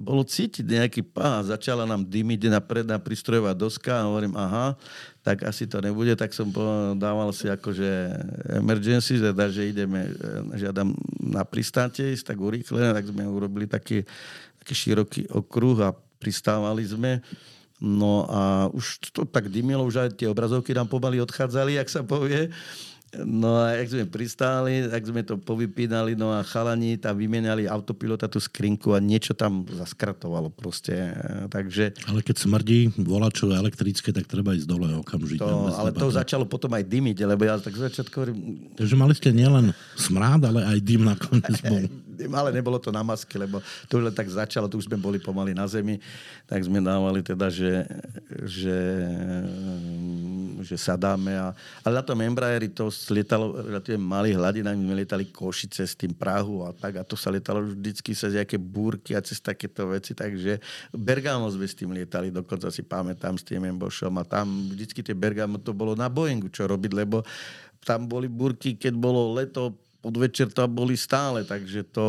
bolo 0.00 0.24
cítiť 0.24 0.64
nejaký 0.64 1.04
pás, 1.04 1.52
začala 1.52 1.84
nám 1.84 2.08
dymiť 2.08 2.48
na 2.48 2.64
predná 2.64 2.96
prístrojová 2.96 3.52
doska 3.52 4.00
a 4.00 4.08
hovorím, 4.08 4.32
aha, 4.32 4.72
tak 5.20 5.44
asi 5.44 5.68
to 5.68 5.76
nebude, 5.84 6.16
tak 6.16 6.32
som 6.32 6.48
dával 6.96 7.28
si 7.36 7.52
akože 7.52 7.88
emergency, 8.56 9.20
teda, 9.20 9.52
že 9.52 9.68
ideme, 9.68 10.08
e, 10.08 10.12
žiadam 10.56 10.96
na 11.20 11.44
pristáte 11.44 12.00
ísť, 12.00 12.32
tak 12.32 12.40
urýchlené, 12.40 12.96
tak 12.96 13.12
sme 13.12 13.28
urobili 13.28 13.68
taký, 13.68 14.08
taký 14.64 14.74
široký 14.74 15.28
okruh 15.36 15.76
a 15.84 15.92
pristávali 16.16 16.88
sme. 16.88 17.20
No 17.80 18.24
a 18.28 18.68
už 18.72 19.12
to 19.12 19.28
tak 19.28 19.48
dymilo, 19.52 19.84
už 19.84 20.08
aj 20.08 20.10
tie 20.16 20.28
obrazovky 20.28 20.72
nám 20.72 20.88
pomaly 20.88 21.20
odchádzali, 21.20 21.76
jak 21.76 21.88
sa 21.88 22.00
povie. 22.04 22.52
No 23.10 23.58
a 23.58 23.74
jak 23.74 23.90
sme 23.90 24.04
pristáli, 24.06 24.86
tak 24.86 25.02
sme 25.02 25.26
to 25.26 25.34
povypínali, 25.34 26.14
no 26.14 26.30
a 26.30 26.46
chalani 26.46 26.94
tam 26.94 27.18
vymenali 27.18 27.66
autopilota 27.66 28.30
tú 28.30 28.38
skrinku 28.38 28.94
a 28.94 29.02
niečo 29.02 29.34
tam 29.34 29.66
zaskratovalo 29.66 30.46
proste. 30.54 30.94
Takže... 31.50 32.06
Ale 32.06 32.22
keď 32.22 32.36
smrdí 32.38 32.94
volačové 33.02 33.58
elektrické, 33.58 34.14
tak 34.14 34.30
treba 34.30 34.54
ísť 34.54 34.68
dole 34.70 34.94
okamžite. 35.02 35.42
To, 35.42 35.74
ale 35.74 35.90
to 35.90 36.06
začalo 36.06 36.46
potom 36.46 36.70
aj 36.70 36.86
dymiť, 36.86 37.26
lebo 37.26 37.42
ja 37.42 37.58
tak 37.58 37.74
začiatku. 37.74 38.16
Takže 38.78 38.94
mali 38.94 39.14
ste 39.18 39.34
nielen 39.34 39.74
smrád, 39.98 40.46
ale 40.46 40.62
aj 40.70 40.78
dym 40.78 41.02
nakoniec 41.02 41.58
bol. 41.70 41.82
ale 42.40 42.50
nebolo 42.52 42.76
to 42.76 42.92
na 42.92 43.00
maske, 43.00 43.36
lebo 43.38 43.62
to 43.88 44.00
už 44.00 44.12
tak 44.12 44.28
začalo, 44.28 44.68
tu 44.68 44.80
už 44.80 44.88
sme 44.88 45.00
boli 45.00 45.18
pomaly 45.20 45.56
na 45.56 45.64
zemi, 45.64 45.98
tak 46.44 46.64
sme 46.64 46.82
dávali 46.82 47.24
teda, 47.24 47.48
že, 47.48 47.86
že, 48.44 48.78
že 50.60 50.76
sadáme. 50.76 51.36
A, 51.36 51.52
ale 51.84 51.94
na 52.00 52.04
tom 52.04 52.18
Embraeri 52.20 52.68
to 52.68 52.90
lietalo 53.12 53.56
relatívne 53.60 54.00
malých 54.00 54.36
hladinách, 54.36 54.76
my 54.76 54.94
lietali 54.96 55.28
Košice 55.30 55.84
s 55.86 55.94
tým 55.94 56.12
Prahu 56.12 56.66
a 56.66 56.74
tak 56.74 57.00
a 57.00 57.02
to 57.06 57.14
sa 57.14 57.32
lietalo 57.32 57.64
vždycky 57.64 58.12
cez 58.12 58.34
nejaké 58.34 58.60
búrky 58.60 59.16
a 59.16 59.24
cez 59.24 59.40
takéto 59.40 59.88
veci, 59.88 60.12
takže 60.12 60.60
Bergamo 60.92 61.48
sme 61.48 61.66
s 61.66 61.74
tým 61.76 61.94
lietali, 61.94 62.28
dokonca 62.34 62.68
si 62.68 62.84
pamätám 62.84 63.36
s 63.38 63.44
tým 63.46 63.62
Embošom 63.64 64.12
a 64.20 64.24
tam 64.26 64.70
vždycky 64.72 65.00
tie 65.00 65.16
Bergamo 65.16 65.60
to 65.60 65.72
bolo 65.72 65.96
na 65.96 66.10
Boeingu 66.10 66.50
čo 66.52 66.68
robiť, 66.68 66.92
lebo 66.92 67.22
tam 67.80 68.04
boli 68.04 68.28
búrky, 68.28 68.76
keď 68.76 68.92
bolo 68.92 69.32
leto, 69.32 69.72
podvečer 70.00 70.48
tam 70.48 70.72
boli 70.72 70.96
stále, 70.96 71.44
takže 71.44 71.84
to, 71.92 72.08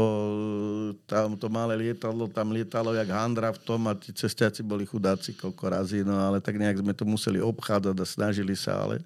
tam 1.04 1.36
to 1.36 1.52
malé 1.52 1.76
lietadlo, 1.76 2.32
tam 2.32 2.56
lietalo 2.56 2.96
jak 2.96 3.12
handra 3.12 3.52
v 3.52 3.60
tom 3.68 3.92
a 3.92 3.94
tí 3.94 4.16
cestiaci 4.16 4.64
boli 4.64 4.88
chudáci 4.88 5.36
koľko 5.36 5.64
razy, 5.68 6.08
no 6.08 6.16
ale 6.16 6.40
tak 6.40 6.56
nejak 6.56 6.80
sme 6.80 6.96
to 6.96 7.04
museli 7.04 7.44
obchádzať 7.44 7.96
a 8.00 8.06
snažili 8.08 8.56
sa, 8.56 8.88
ale 8.88 9.04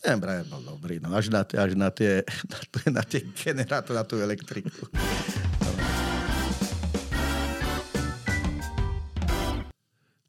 ten 0.00 0.16
Brian 0.18 0.48
bol 0.48 0.64
dobrý, 0.64 0.98
no 0.98 1.12
až 1.12 1.28
na, 1.28 1.44
až 1.44 1.76
na 1.76 1.92
tie, 1.92 2.24
na, 2.52 3.00
na 3.00 3.02
tie 3.04 3.20
generátor, 3.36 3.94
na 3.94 4.02
tú 4.02 4.16
elektriku. 4.18 4.88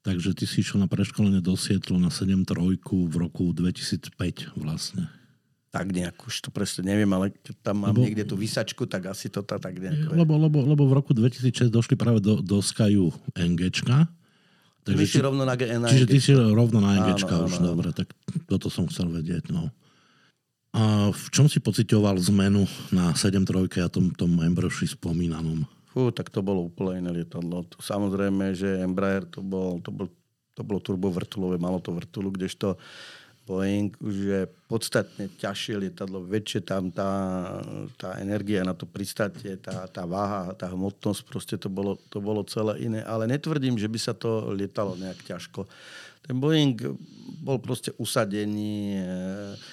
Takže 0.03 0.35
ty 0.35 0.43
si 0.43 0.59
išiel 0.59 0.83
na 0.83 0.91
preškolenie 0.91 1.39
do 1.39 1.55
Sietlu 1.55 1.95
na 1.95 2.11
7.3 2.11 2.51
v 3.07 3.15
roku 3.15 3.55
2005 3.55 4.51
vlastne. 4.59 5.22
Tak 5.73 5.89
nejak, 5.89 6.13
už 6.21 6.45
to 6.45 6.49
presne 6.53 6.85
neviem, 6.85 7.09
ale 7.17 7.33
keď 7.33 7.65
tam 7.65 7.81
mám 7.81 7.97
lebo, 7.97 8.05
niekde 8.05 8.29
tú 8.29 8.37
vysačku, 8.37 8.85
tak 8.85 9.09
asi 9.09 9.25
to 9.33 9.41
tá, 9.41 9.57
tak 9.57 9.81
nejako 9.81 10.13
lebo, 10.13 10.37
lebo, 10.37 10.57
lebo 10.61 10.83
v 10.85 10.93
roku 10.93 11.17
2006 11.17 11.73
došli 11.73 11.97
práve 11.97 12.21
do, 12.21 12.45
do 12.45 12.61
Skyu 12.61 13.09
NGčka. 13.33 14.05
Takže 14.85 15.05
si 15.09 15.17
rovno 15.17 15.49
na, 15.49 15.57
na 15.57 15.89
Čiže 15.89 16.05
ty 16.05 16.21
si 16.21 16.29
rovno 16.37 16.77
na 16.77 17.01
NGčka 17.01 17.41
áno, 17.41 17.49
už, 17.49 17.57
áno. 17.57 17.73
dobre, 17.73 17.89
tak 17.89 18.13
toto 18.45 18.69
som 18.69 18.85
chcel 18.85 19.09
vedieť, 19.09 19.49
no. 19.49 19.73
A 20.77 21.09
v 21.09 21.25
čom 21.33 21.49
si 21.49 21.57
pocitoval 21.57 22.21
zmenu 22.21 22.69
na 22.93 23.17
7.3 23.17 23.81
a 23.81 23.89
tom, 23.89 24.13
tom 24.13 24.29
Embroši 24.45 24.93
spomínanom? 24.93 25.65
Fú, 25.89 26.13
tak 26.13 26.29
to 26.29 26.45
bolo 26.45 26.69
úplne 26.69 27.01
iné 27.05 27.21
lietadlo. 27.21 27.65
Samozrejme, 27.81 28.53
že 28.53 28.81
Embraer 28.81 29.25
to 29.25 29.41
bol, 29.41 29.81
to 29.81 29.89
bol, 29.89 30.05
to 30.53 30.61
bolo 30.61 30.81
turbovrtulové, 30.81 31.57
malo 31.57 31.81
to 31.81 31.93
vrtulu, 31.93 32.29
kdežto 32.33 32.77
Boeing 33.43 33.91
už 33.99 34.15
je 34.15 34.41
podstatne 34.71 35.27
ťažšie 35.35 35.75
lietadlo, 35.75 36.23
väčšie 36.23 36.63
tam 36.63 36.87
tá, 36.95 37.11
tá 37.99 38.15
energia 38.23 38.63
na 38.63 38.71
to 38.71 38.87
pristatie, 38.87 39.59
tá, 39.59 39.83
tá 39.91 40.07
váha, 40.07 40.55
tá 40.55 40.71
hmotnosť, 40.71 41.21
proste 41.27 41.55
to 41.59 41.67
bolo, 41.67 41.99
to 42.07 42.23
bolo 42.23 42.47
celé 42.47 42.87
iné. 42.87 43.03
Ale 43.03 43.27
netvrdím, 43.27 43.75
že 43.75 43.91
by 43.91 43.99
sa 43.99 44.15
to 44.15 44.55
lietalo 44.55 44.95
nejak 44.95 45.19
ťažko. 45.27 45.67
Ten 46.23 46.39
Boeing 46.39 46.79
bol 47.43 47.59
proste 47.59 47.91
usadený, 47.99 49.03
e, 49.03 49.63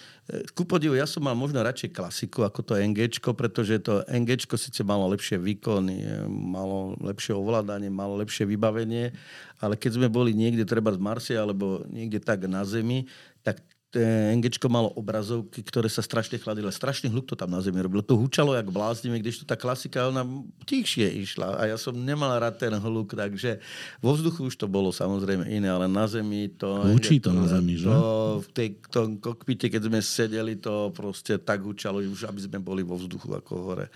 ku 0.55 0.63
podivu, 0.63 0.95
ja 0.95 1.11
som 1.11 1.27
mal 1.27 1.35
možno 1.35 1.59
radšej 1.59 1.91
klasiku 1.91 2.47
ako 2.47 2.63
to 2.63 2.73
NG, 2.79 3.19
pretože 3.35 3.83
to 3.83 4.07
NG 4.07 4.39
síce 4.55 4.83
malo 4.87 5.11
lepšie 5.11 5.39
výkony, 5.39 6.27
malo 6.31 6.95
lepšie 7.03 7.35
ovládanie, 7.35 7.91
malo 7.91 8.15
lepšie 8.19 8.47
vybavenie, 8.47 9.11
ale 9.59 9.75
keď 9.75 9.99
sme 9.99 10.09
boli 10.09 10.31
niekde 10.31 10.63
treba 10.63 10.95
z 10.95 11.03
Marsie 11.03 11.35
alebo 11.35 11.83
niekde 11.91 12.23
tak 12.23 12.47
na 12.47 12.63
Zemi, 12.63 13.11
tak 13.43 13.63
NG 13.99 14.55
malo 14.71 14.95
obrazovky, 14.95 15.67
ktoré 15.67 15.91
sa 15.91 15.99
strašne 15.99 16.39
chladili. 16.39 16.71
Strašný 16.71 17.11
hluk 17.11 17.27
to 17.27 17.35
tam 17.35 17.51
na 17.51 17.59
zemi 17.59 17.83
robilo. 17.83 18.07
To 18.07 18.15
hučalo 18.15 18.55
jak 18.55 18.71
bláznime, 18.71 19.19
když 19.19 19.43
to 19.43 19.45
tá 19.51 19.59
klasika, 19.59 20.07
ona 20.07 20.23
tichšie 20.63 21.11
išla. 21.27 21.59
A 21.59 21.67
ja 21.67 21.75
som 21.75 21.99
nemal 21.99 22.31
rád 22.39 22.55
ten 22.55 22.71
hluk, 22.71 23.19
takže 23.19 23.59
vo 23.99 24.15
vzduchu 24.15 24.47
už 24.47 24.55
to 24.55 24.71
bolo 24.71 24.95
samozrejme 24.95 25.43
iné, 25.51 25.67
ale 25.67 25.91
na 25.91 26.07
zemi 26.07 26.55
to... 26.55 26.71
Hučí 26.87 27.19
to, 27.19 27.35
na 27.35 27.51
zemi, 27.51 27.75
že? 27.75 27.91
To, 27.91 28.39
v 28.47 28.49
tej, 28.55 28.69
tom 28.95 29.19
kokpite, 29.19 29.67
keď 29.67 29.83
sme 29.91 29.99
sedeli, 29.99 30.55
to 30.55 30.95
proste 30.95 31.43
tak 31.43 31.59
hučalo, 31.67 31.99
už 31.99 32.31
aby 32.31 32.47
sme 32.47 32.63
boli 32.63 32.87
vo 32.87 32.95
vzduchu 32.95 33.43
ako 33.43 33.53
hore 33.67 33.89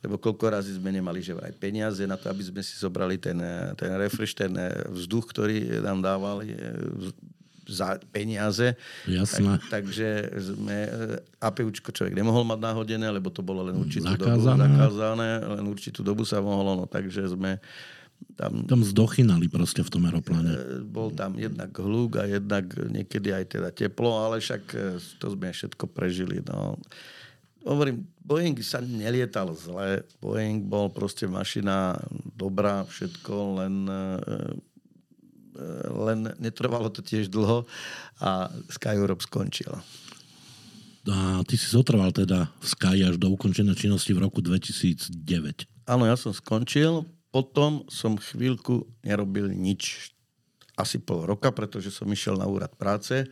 lebo 0.00 0.16
koľko 0.16 0.48
razy 0.48 0.80
sme 0.80 0.96
nemali 0.96 1.20
že 1.20 1.36
aj 1.36 1.60
peniaze 1.60 2.00
na 2.08 2.16
to, 2.16 2.32
aby 2.32 2.40
sme 2.40 2.64
si 2.64 2.72
zobrali 2.72 3.20
ten, 3.20 3.36
ten 3.76 3.92
refresh, 4.00 4.32
ten 4.32 4.48
vzduch, 4.88 5.28
ktorý 5.28 5.84
nám 5.84 6.00
dávali 6.00 6.56
za 7.70 7.96
peniaze. 8.10 8.74
Jasné. 9.06 9.62
Tak, 9.62 9.80
takže 9.80 10.08
sme, 10.36 10.78
eh, 10.90 11.42
APUčko 11.42 11.94
človek 11.94 12.18
nemohol 12.18 12.42
mať 12.44 12.60
nahodené, 12.60 13.06
lebo 13.08 13.30
to 13.30 13.40
bolo 13.40 13.64
len 13.64 13.78
určitú 13.78 14.10
zakázané. 14.10 14.26
dobu 14.26 14.42
zakázané, 14.44 15.30
len 15.40 15.64
určitú 15.70 16.00
dobu 16.02 16.22
sa 16.26 16.42
mohlo, 16.42 16.74
no 16.74 16.84
takže 16.84 17.30
sme 17.30 17.62
tam... 18.36 18.68
Tam 18.68 18.84
zdochinali 18.84 19.48
proste 19.48 19.80
v 19.80 19.90
tom 19.90 20.04
aeropláne. 20.04 20.52
Eh, 20.52 20.58
bol 20.84 21.12
tam 21.12 21.36
jednak 21.40 21.72
hluk 21.76 22.20
a 22.20 22.28
jednak 22.28 22.68
niekedy 22.76 23.32
aj 23.32 23.44
teda 23.48 23.68
teplo, 23.72 24.20
ale 24.20 24.40
však 24.40 24.62
eh, 24.76 25.00
to 25.20 25.26
sme 25.32 25.48
všetko 25.52 25.84
prežili. 25.88 26.44
No. 26.44 26.76
Hovorím, 27.64 28.08
Boeing 28.24 28.56
sa 28.64 28.80
nelietal 28.80 29.52
zle. 29.52 30.04
Boeing 30.20 30.64
bol 30.64 30.88
proste 30.88 31.28
mašina 31.28 31.98
dobrá, 32.36 32.88
všetko, 32.88 33.34
len 33.60 33.74
len 35.90 36.34
netrvalo 36.38 36.90
to 36.90 37.02
tiež 37.02 37.28
dlho 37.28 37.66
a 38.22 38.50
Sky 38.70 38.96
Europe 38.98 39.24
skončil. 39.24 39.70
A 41.08 41.40
ty 41.48 41.56
si 41.56 41.66
zotrval 41.72 42.12
teda 42.12 42.52
v 42.60 42.66
Sky 42.66 43.02
až 43.08 43.16
do 43.16 43.32
ukončenia 43.32 43.72
činnosti 43.72 44.12
v 44.12 44.20
roku 44.20 44.44
2009. 44.44 45.16
Áno, 45.88 46.04
ja 46.04 46.14
som 46.14 46.30
skončil, 46.30 47.08
potom 47.32 47.88
som 47.88 48.20
chvíľku 48.20 48.86
nerobil 49.02 49.48
nič. 49.50 50.12
Asi 50.76 51.00
pol 51.00 51.28
roka, 51.28 51.52
pretože 51.52 51.92
som 51.92 52.08
išiel 52.08 52.40
na 52.40 52.48
úrad 52.48 52.72
práce 52.76 53.28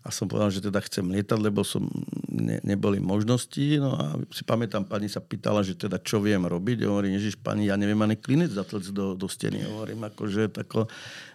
a 0.00 0.08
som 0.08 0.24
povedal, 0.24 0.48
že 0.48 0.64
teda 0.64 0.80
chcem 0.80 1.04
lietať, 1.04 1.36
lebo 1.36 1.60
som, 1.60 1.84
ne, 2.32 2.56
neboli 2.64 2.96
možnosti. 2.96 3.76
No 3.76 3.92
a 3.92 4.16
si 4.32 4.48
pamätám, 4.48 4.88
pani 4.88 5.12
sa 5.12 5.20
pýtala, 5.20 5.60
že 5.60 5.76
teda 5.76 6.00
čo 6.00 6.24
viem 6.24 6.40
robiť. 6.40 6.84
Ja 6.84 6.88
hovorím, 6.88 7.20
ježiš, 7.20 7.36
pani, 7.36 7.68
ja 7.68 7.76
neviem 7.76 8.00
ani 8.00 8.16
klinec 8.16 8.48
zatlc 8.48 8.88
do, 8.96 9.12
do 9.12 9.28
steny. 9.28 9.60
Hovorím, 9.60 10.08
akože 10.08 10.56
tako, 10.56 10.88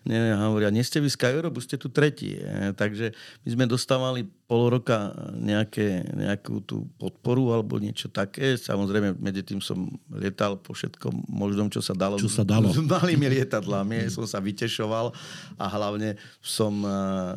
ne, 0.09 0.33
hovoria, 0.33 0.73
nie 0.73 0.81
ste 0.81 0.97
vy 0.97 1.13
z 1.13 1.17
Skyrobu, 1.17 1.61
ste 1.61 1.77
tu 1.77 1.93
tretí. 1.93 2.41
E, 2.41 2.73
takže 2.73 3.13
my 3.45 3.49
sme 3.53 3.65
dostávali 3.69 4.25
pol 4.45 4.77
roka 4.77 5.09
nejaké, 5.33 6.05
nejakú 6.13 6.61
tú 6.61 6.85
podporu 7.01 7.49
alebo 7.49 7.81
niečo 7.81 8.13
také. 8.13 8.53
Samozrejme, 8.53 9.17
medzi 9.17 9.41
tým 9.41 9.57
som 9.57 9.89
lietal 10.13 10.61
po 10.61 10.77
všetkom 10.77 11.25
možnom, 11.25 11.65
čo 11.73 11.81
sa 11.81 11.97
dalo. 11.97 12.21
Čo 12.21 12.29
sa 12.29 12.45
dalo. 12.45 12.69
S 12.69 12.77
malými 12.77 13.25
lietadlami. 13.41 14.05
som 14.13 14.29
sa 14.29 14.37
vytešoval 14.37 15.09
a 15.57 15.65
hlavne 15.65 16.13
som 16.45 16.77
uh, 16.85 17.33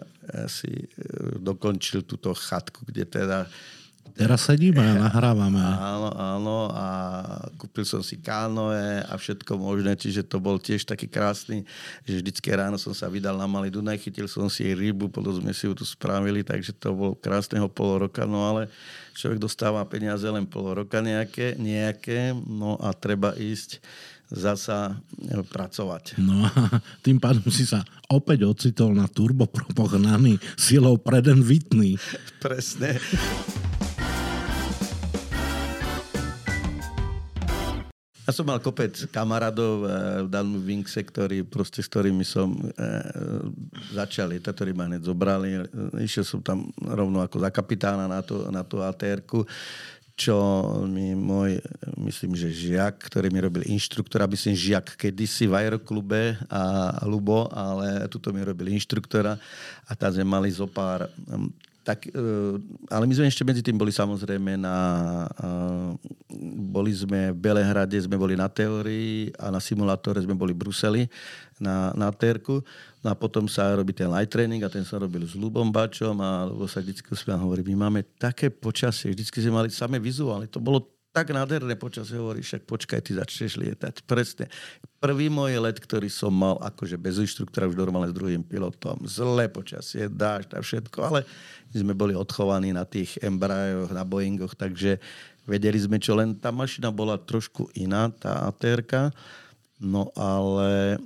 si 0.52 0.68
dokončil 1.40 2.04
túto 2.04 2.36
chatku, 2.36 2.84
kde 2.84 3.08
teda 3.08 3.48
Teraz 4.18 4.50
sedíme 4.50 4.82
a 4.82 4.98
nahrávame. 5.06 5.62
Áno, 5.62 6.10
áno 6.10 6.58
a 6.74 6.86
kúpil 7.54 7.86
som 7.86 8.02
si 8.02 8.18
kánoe 8.18 9.06
a 9.06 9.14
všetko 9.14 9.54
možné, 9.54 9.94
čiže 9.94 10.26
to 10.26 10.42
bol 10.42 10.58
tiež 10.58 10.82
taký 10.82 11.06
krásny, 11.06 11.62
že 12.02 12.18
vždycky 12.18 12.50
ráno 12.50 12.82
som 12.82 12.90
sa 12.90 13.06
vydal 13.06 13.38
na 13.38 13.46
Malý 13.46 13.70
Dunaj, 13.70 14.02
chytil 14.02 14.26
som 14.26 14.50
si 14.50 14.66
rybu, 14.66 15.06
potom 15.06 15.30
sme 15.38 15.54
si 15.54 15.70
ju 15.70 15.72
tu 15.78 15.86
spravili, 15.86 16.42
takže 16.42 16.74
to 16.74 16.90
bolo 16.90 17.14
krásneho 17.14 17.70
pol 17.70 18.10
roka, 18.10 18.26
no 18.26 18.42
ale 18.42 18.66
človek 19.14 19.38
dostáva 19.38 19.86
peniaze 19.86 20.26
len 20.26 20.50
pol 20.50 20.82
roka 20.82 20.98
nejaké, 20.98 21.54
nejaké 21.54 22.34
no 22.34 22.74
a 22.82 22.90
treba 22.98 23.38
ísť 23.38 23.78
zasa 24.28 24.98
e, 25.14 25.40
pracovať. 25.40 26.20
No 26.20 26.44
a 26.44 26.52
tým 27.06 27.22
pádom 27.22 27.48
si 27.48 27.64
sa 27.64 27.86
opäť 28.10 28.44
ocitol 28.44 28.92
na 28.92 29.08
turbopropohnaný 29.08 30.36
silou 30.58 31.00
Preden 31.00 31.40
Whitney. 31.46 31.96
Presne. 32.44 33.00
Ja 38.28 38.36
som 38.36 38.44
mal 38.44 38.60
kopec 38.60 38.92
kamarádov 39.08 39.88
v 39.88 40.28
danom 40.28 40.60
Wingse, 40.60 41.00
ktorí, 41.00 41.48
proste, 41.48 41.80
s 41.80 41.88
ktorými 41.88 42.28
som 42.28 42.52
e, 42.52 42.68
začal 43.96 44.36
lietať, 44.36 44.52
ktorí 44.52 44.76
ma 44.76 44.84
hneď 44.84 45.08
zobrali. 45.08 45.64
Išiel 45.96 46.28
som 46.28 46.44
tam 46.44 46.68
rovno 46.76 47.24
ako 47.24 47.40
za 47.40 47.48
kapitána 47.48 48.04
na, 48.04 48.20
to, 48.20 48.52
na 48.52 48.60
tú 48.68 48.84
atr 48.84 49.24
čo 50.18 50.34
mi 50.90 51.14
môj, 51.14 51.62
myslím, 51.94 52.34
že 52.34 52.50
žiak, 52.50 53.06
ktorý 53.06 53.30
mi 53.30 53.38
robil 53.38 53.62
inštruktora, 53.70 54.26
myslím, 54.26 54.58
žiak 54.58 54.98
kedysi 54.98 55.46
v 55.46 55.54
aeroklube 55.64 56.34
a 56.50 56.90
Lubo, 57.06 57.46
ale 57.54 58.10
tuto 58.10 58.34
mi 58.34 58.42
robil 58.42 58.74
inštruktora 58.74 59.38
a 59.86 59.90
tam 59.94 60.10
sme 60.10 60.26
mali 60.26 60.50
zo 60.50 60.66
pár 60.66 61.06
tak, 61.88 62.04
e, 62.04 62.20
ale 62.92 63.08
my 63.08 63.14
sme 63.16 63.32
ešte 63.32 63.48
medzi 63.48 63.64
tým 63.64 63.80
boli 63.80 63.88
samozrejme 63.88 64.60
na... 64.60 64.76
E, 65.40 65.48
boli 66.68 66.92
sme 66.92 67.32
v 67.32 67.38
Belehrade, 67.40 67.96
sme 67.96 68.20
boli 68.20 68.36
na 68.36 68.44
teórii 68.44 69.32
a 69.40 69.48
na 69.48 69.56
simulátore 69.56 70.20
sme 70.20 70.36
boli 70.36 70.52
v 70.52 70.68
Bruseli 70.68 71.02
na, 71.56 71.88
na 71.96 72.12
terku. 72.12 72.60
No 73.00 73.08
a 73.08 73.16
potom 73.16 73.48
sa 73.48 73.72
robí 73.72 73.96
ten 73.96 74.12
light 74.12 74.28
training 74.28 74.60
a 74.60 74.68
ten 74.68 74.84
sa 74.84 75.00
robil 75.00 75.24
s 75.24 75.32
Lubom 75.32 75.72
Bačom 75.72 76.20
a 76.20 76.44
Lubo 76.44 76.68
sa 76.68 76.84
vždycky 76.84 77.08
uspieval 77.08 77.40
hovorí, 77.40 77.64
my 77.72 77.88
máme 77.88 78.04
také 78.20 78.52
počasie, 78.52 79.08
vždycky 79.08 79.40
sme 79.40 79.64
mali 79.64 79.72
samé 79.72 79.96
vizuálne. 79.96 80.44
To 80.52 80.60
bolo 80.60 80.97
tak 81.12 81.34
nádherné 81.34 81.74
počasie, 81.74 82.20
hovorí, 82.20 82.44
však 82.44 82.68
počkaj, 82.68 83.00
ty 83.02 83.16
začneš 83.16 83.58
lietať. 83.58 84.06
Presne. 84.06 84.46
Prvý 85.02 85.32
môj 85.32 85.58
let, 85.58 85.80
ktorý 85.80 86.06
som 86.12 86.30
mal 86.30 86.60
akože 86.62 86.94
bez 87.00 87.18
inštruktora, 87.18 87.70
už 87.70 87.78
normálne 87.78 88.12
s 88.12 88.16
druhým 88.16 88.44
pilotom. 88.44 89.02
Zlé 89.08 89.50
počasie, 89.50 90.06
dážď 90.06 90.58
a 90.58 90.60
všetko, 90.60 90.98
ale 91.02 91.20
my 91.72 91.76
sme 91.80 91.94
boli 91.96 92.14
odchovaní 92.14 92.70
na 92.70 92.86
tých 92.86 93.18
Embraeroch, 93.18 93.90
na 93.90 94.04
Boeingoch, 94.06 94.54
takže 94.54 95.00
vedeli 95.48 95.80
sme, 95.80 95.96
čo 95.98 96.14
len 96.14 96.36
tá 96.36 96.52
mašina 96.52 96.92
bola 96.92 97.16
trošku 97.16 97.72
iná, 97.74 98.12
tá 98.12 98.46
ATR. 98.46 99.10
No 99.78 100.10
ale 100.18 100.98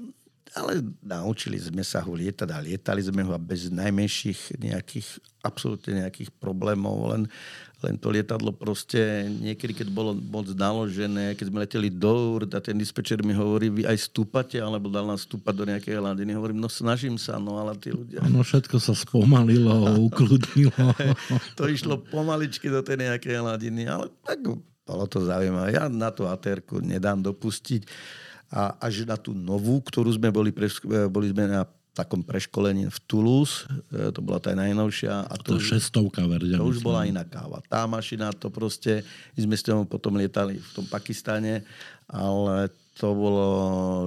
ale 0.53 0.85
naučili 1.01 1.57
sme 1.57 1.81
sa 1.81 2.05
ho 2.05 2.13
lietať 2.13 2.49
a 2.53 2.61
lietali 2.61 3.01
sme 3.01 3.25
ho 3.25 3.33
bez 3.41 3.73
najmenších 3.73 4.61
nejakých, 4.61 5.09
absolútne 5.41 6.05
nejakých 6.05 6.29
problémov, 6.37 7.17
len, 7.17 7.23
len 7.83 7.99
to 7.99 8.15
lietadlo 8.15 8.55
proste 8.55 9.27
niekedy, 9.43 9.83
keď 9.83 9.89
bolo 9.91 10.15
moc 10.15 10.47
naložené, 10.55 11.35
keď 11.35 11.47
sme 11.51 11.59
leteli 11.67 11.91
do 11.91 12.39
Urd 12.39 12.55
a 12.55 12.63
ten 12.63 12.79
dispečer 12.79 13.27
mi 13.27 13.35
hovorí, 13.35 13.69
vy 13.69 13.83
aj 13.83 14.07
stúpate, 14.07 14.63
alebo 14.63 14.87
dal 14.87 15.03
nás 15.03 15.27
stúpať 15.27 15.55
do 15.55 15.65
nejakej 15.67 15.99
hladiny. 15.99 16.31
Hovorím, 16.39 16.63
no 16.63 16.71
snažím 16.71 17.19
sa, 17.19 17.43
no 17.43 17.59
ale 17.59 17.75
tí 17.83 17.91
ľudia... 17.91 18.23
No 18.31 18.47
všetko 18.47 18.79
sa 18.79 18.95
spomalilo, 18.95 19.75
ukludnilo. 20.09 20.95
to 21.59 21.67
išlo 21.67 21.99
pomaličky 21.99 22.71
do 22.71 22.87
tej 22.87 23.03
nejakej 23.03 23.43
hladiny, 23.43 23.91
ale 23.91 24.07
tak 24.23 24.47
bolo 24.87 25.05
to 25.11 25.27
zaujímavé. 25.27 25.75
Ja 25.75 25.91
na 25.91 26.15
tú 26.15 26.31
aterku 26.31 26.79
nedám 26.79 27.19
dopustiť 27.19 27.83
a 28.53 28.79
až 28.79 29.09
na 29.09 29.19
tú 29.19 29.35
novú, 29.35 29.83
ktorú 29.83 30.13
sme 30.15 30.31
boli, 30.31 30.55
pre, 30.55 30.71
boli 31.11 31.35
sme 31.35 31.51
na 31.51 31.67
takom 31.93 32.25
preškolení 32.25 32.89
v 32.89 32.99
Toulouse, 33.05 33.69
e, 33.93 34.09
to 34.13 34.25
bola 34.25 34.41
tá 34.41 34.57
najnovšia. 34.57 35.29
A 35.29 35.35
to, 35.37 35.57
to 35.57 35.61
šestovka, 35.61 36.25
verdia. 36.25 36.57
To 36.57 36.69
už 36.69 36.81
bola 36.81 37.05
iná 37.05 37.21
káva. 37.25 37.61
Tá 37.69 37.85
mašina, 37.85 38.33
to 38.33 38.49
proste, 38.49 39.05
my 39.37 39.41
sme 39.45 39.57
s 39.61 39.65
ňou 39.69 39.85
potom 39.85 40.17
lietali 40.17 40.57
v 40.57 40.71
tom 40.73 40.89
Pakistane, 40.89 41.61
ale 42.09 42.73
to 42.97 43.13
bolo 43.13 43.47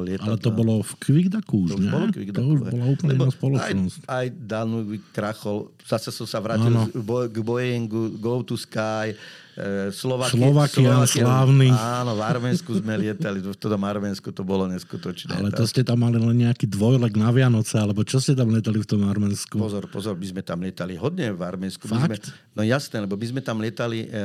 lietadla. 0.05 0.37
Ale 0.37 0.37
to 0.41 0.51
bolo 0.53 0.73
v 0.81 0.93
Kvikdaku 0.97 1.55
už, 1.65 1.69
to 1.69 1.77
už 1.77 1.85
bolo 1.89 2.05
Kvikdaku. 2.09 2.41
To 2.41 2.53
už 2.53 2.61
bola 2.69 2.85
úplne 2.89 3.11
iná 3.17 3.29
spoločnosť. 3.29 3.97
Aj, 4.05 4.17
aj 4.17 4.25
Danvik 4.33 5.05
krachol, 5.13 5.57
zase 5.85 6.09
som 6.09 6.25
sa 6.29 6.41
vrátil 6.41 6.73
ano. 6.73 6.89
k 7.29 7.37
Boeingu, 7.41 8.17
Go 8.17 8.41
to 8.41 8.57
Sky, 8.57 9.13
E, 9.55 9.87
Slovakia, 9.95 10.35
Slovakia, 10.35 11.07
slávny. 11.07 11.71
Áno, 11.71 12.19
v 12.19 12.21
Arménsku 12.27 12.75
sme 12.75 12.99
lietali, 12.99 13.39
v 13.39 13.55
tom 13.55 13.79
Arménsku 13.87 14.27
to 14.35 14.43
bolo 14.43 14.67
neskutočné. 14.67 15.31
Ale 15.31 15.47
to 15.55 15.63
ste 15.63 15.79
tam 15.87 16.03
mali 16.03 16.19
len 16.19 16.43
nejaký 16.43 16.67
dvojlek 16.67 17.15
na 17.15 17.31
Vianoce, 17.31 17.79
alebo 17.79 18.03
čo 18.03 18.19
ste 18.19 18.35
tam 18.35 18.51
lietali 18.51 18.83
v 18.83 18.87
tom 18.87 19.07
Arménsku? 19.07 19.55
Pozor, 19.55 19.87
pozor, 19.87 20.19
my 20.19 20.27
sme 20.27 20.43
tam 20.43 20.59
lietali 20.59 20.99
hodne 20.99 21.31
v 21.31 21.39
Arménsku. 21.39 21.87
My 21.87 22.03
sme, 22.03 22.19
no 22.51 22.67
jasné, 22.67 22.99
lebo 22.99 23.15
my 23.15 23.27
sme 23.31 23.39
tam 23.39 23.63
lietali, 23.63 24.11
e, 24.11 24.19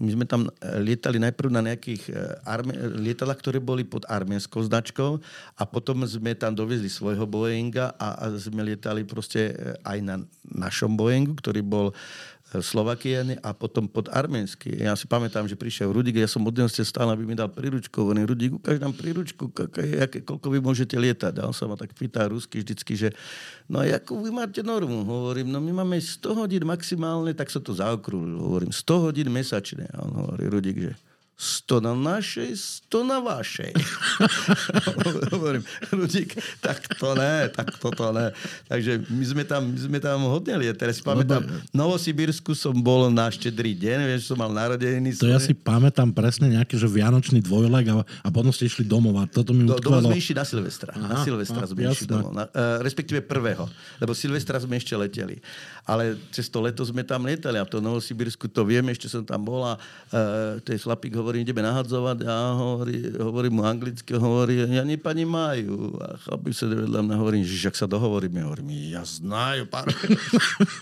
my 0.00 0.10
sme 0.16 0.24
tam 0.24 0.48
lietali 0.80 1.20
najprv 1.20 1.48
na 1.52 1.60
nejakých 1.60 2.02
e, 2.08 2.12
arme, 2.48 2.72
lietadlách, 3.04 3.36
ktoré 3.36 3.60
boli 3.60 3.84
pod 3.84 4.08
arménskou 4.08 4.64
značkou 4.64 5.20
a 5.60 5.62
potom 5.68 6.08
sme 6.08 6.32
tam 6.32 6.56
dovezli 6.56 6.88
svojho 6.88 7.28
Boeinga 7.28 7.92
a, 8.00 8.16
a 8.16 8.24
sme 8.32 8.64
lietali 8.64 9.04
proste 9.04 9.52
aj 9.84 9.98
na 10.00 10.24
našom 10.48 10.96
Boeingu, 10.96 11.36
ktorý 11.36 11.60
bol 11.60 11.92
Slovakiany 12.58 13.38
a 13.38 13.54
potom 13.54 13.86
pod 13.86 14.10
arménsky. 14.10 14.74
Ja 14.74 14.98
si 14.98 15.06
pamätám, 15.06 15.46
že 15.46 15.54
prišiel 15.54 15.94
Rudik, 15.94 16.18
ja 16.18 16.26
som 16.26 16.42
od 16.42 16.50
neho 16.50 16.66
stál, 16.66 17.06
aby 17.14 17.22
mi 17.22 17.38
dal 17.38 17.46
príručku. 17.46 18.02
Hovorím, 18.02 18.26
Rudik, 18.26 18.50
ukáž 18.58 18.82
nám 18.82 18.90
príručku, 18.98 19.54
koľko 20.26 20.46
vy 20.50 20.58
môžete 20.58 20.98
lietať. 20.98 21.38
A 21.38 21.46
on 21.46 21.54
sa 21.54 21.70
ma 21.70 21.78
tak 21.78 21.94
pýta 21.94 22.26
rusky 22.26 22.66
vždycky, 22.66 22.98
že 22.98 23.08
no 23.70 23.78
a 23.78 23.86
akú 23.94 24.18
vy 24.18 24.34
máte 24.34 24.66
normu? 24.66 25.06
Hovorím, 25.06 25.54
no 25.54 25.62
my 25.62 25.86
máme 25.86 26.02
100 26.02 26.26
hodín 26.34 26.66
maximálne, 26.66 27.30
tak 27.38 27.54
sa 27.54 27.62
to 27.62 27.70
zaokrúhlo. 27.70 28.42
Hovorím, 28.42 28.74
100 28.74 29.06
hodín 29.06 29.30
mesačne. 29.30 29.86
A 29.94 30.02
on 30.02 30.10
hovorí, 30.10 30.50
Rudik, 30.50 30.76
že 30.90 30.92
100 31.40 31.80
na 31.80 31.96
našej, 31.96 32.52
100 32.92 33.00
na 33.00 33.16
vašej. 33.24 33.72
Hovorím, 35.32 35.64
Rudík, 35.88 36.36
tak 36.60 36.84
to 37.00 37.16
ne, 37.16 37.48
tak 37.48 37.80
toto 37.80 38.12
ne. 38.12 38.28
Takže 38.68 39.00
my 39.08 39.24
sme 39.24 39.42
tam, 39.48 39.72
my 39.72 39.80
sme 39.80 39.98
tam 40.04 40.20
hodne 40.28 40.60
lietali. 40.60 40.92
Si 40.92 41.00
pamätám, 41.00 41.40
v 41.48 41.72
Novosibírsku 41.72 42.52
som 42.52 42.76
bol 42.76 43.08
na 43.08 43.32
štedrý 43.32 43.72
deň, 43.72 43.98
vieš, 44.04 44.28
som 44.28 44.36
mal 44.36 44.52
narodeniny. 44.52 45.16
To 45.16 45.32
ja 45.32 45.40
si 45.40 45.56
pamätám 45.56 46.12
presne 46.12 46.52
nejaký, 46.52 46.76
že 46.76 46.84
vianočný 46.84 47.40
dvojlek 47.40 47.86
a, 47.88 47.94
a 48.04 48.28
potom 48.28 48.52
ste 48.52 48.68
išli 48.68 48.84
domov 48.84 49.16
a 49.16 49.24
toto 49.24 49.56
mi 49.56 49.64
Do, 49.64 49.80
domov 49.80 50.12
sme 50.12 50.20
išli 50.20 50.36
na 50.36 50.44
Silvestra. 50.44 50.92
Aha, 50.92 51.08
na 51.08 51.16
Silvestra 51.24 51.64
sme 51.64 51.88
išli 51.88 52.04
domov. 52.04 52.36
Na, 52.36 52.52
uh, 52.52 52.84
respektíve 52.84 53.24
prvého, 53.24 53.64
lebo 53.96 54.12
Silvestra 54.12 54.60
sme 54.60 54.76
ešte 54.76 54.92
leteli. 54.92 55.40
Ale 55.88 56.20
cez 56.36 56.52
to 56.52 56.60
leto 56.60 56.84
sme 56.84 57.00
tam 57.00 57.24
lietali 57.24 57.56
a 57.56 57.64
v 57.64 57.72
tom 57.72 57.80
Novosibírsku 57.80 58.44
to 58.52 58.60
vieme, 58.68 58.92
ešte 58.92 59.08
som 59.08 59.24
tam 59.24 59.40
bola. 59.40 59.80
Uh, 60.12 60.60
to 60.60 60.76
je 60.76 60.78
chlapík 60.84 61.16
hovorí, 61.16 61.29
hovorím, 61.30 61.46
ideme 61.46 61.62
nahadzovať 61.62 62.26
a 62.26 62.34
hovorí, 62.58 63.06
hovorí 63.14 63.48
mu 63.54 63.62
anglicky, 63.62 64.18
hovorí, 64.18 64.66
ja 64.66 64.82
nie 64.82 64.98
pani 64.98 65.22
majú. 65.22 65.94
A 66.02 66.18
chlapi 66.18 66.50
sa 66.50 66.66
vedľa 66.66 67.06
mňa 67.06 67.14
hovorím, 67.22 67.46
že 67.46 67.70
ak 67.70 67.78
sa 67.78 67.86
dohovoríme, 67.86 68.42
hovorím, 68.42 68.90
ja 68.90 69.06
znajú, 69.06 69.70
pán. 69.70 69.86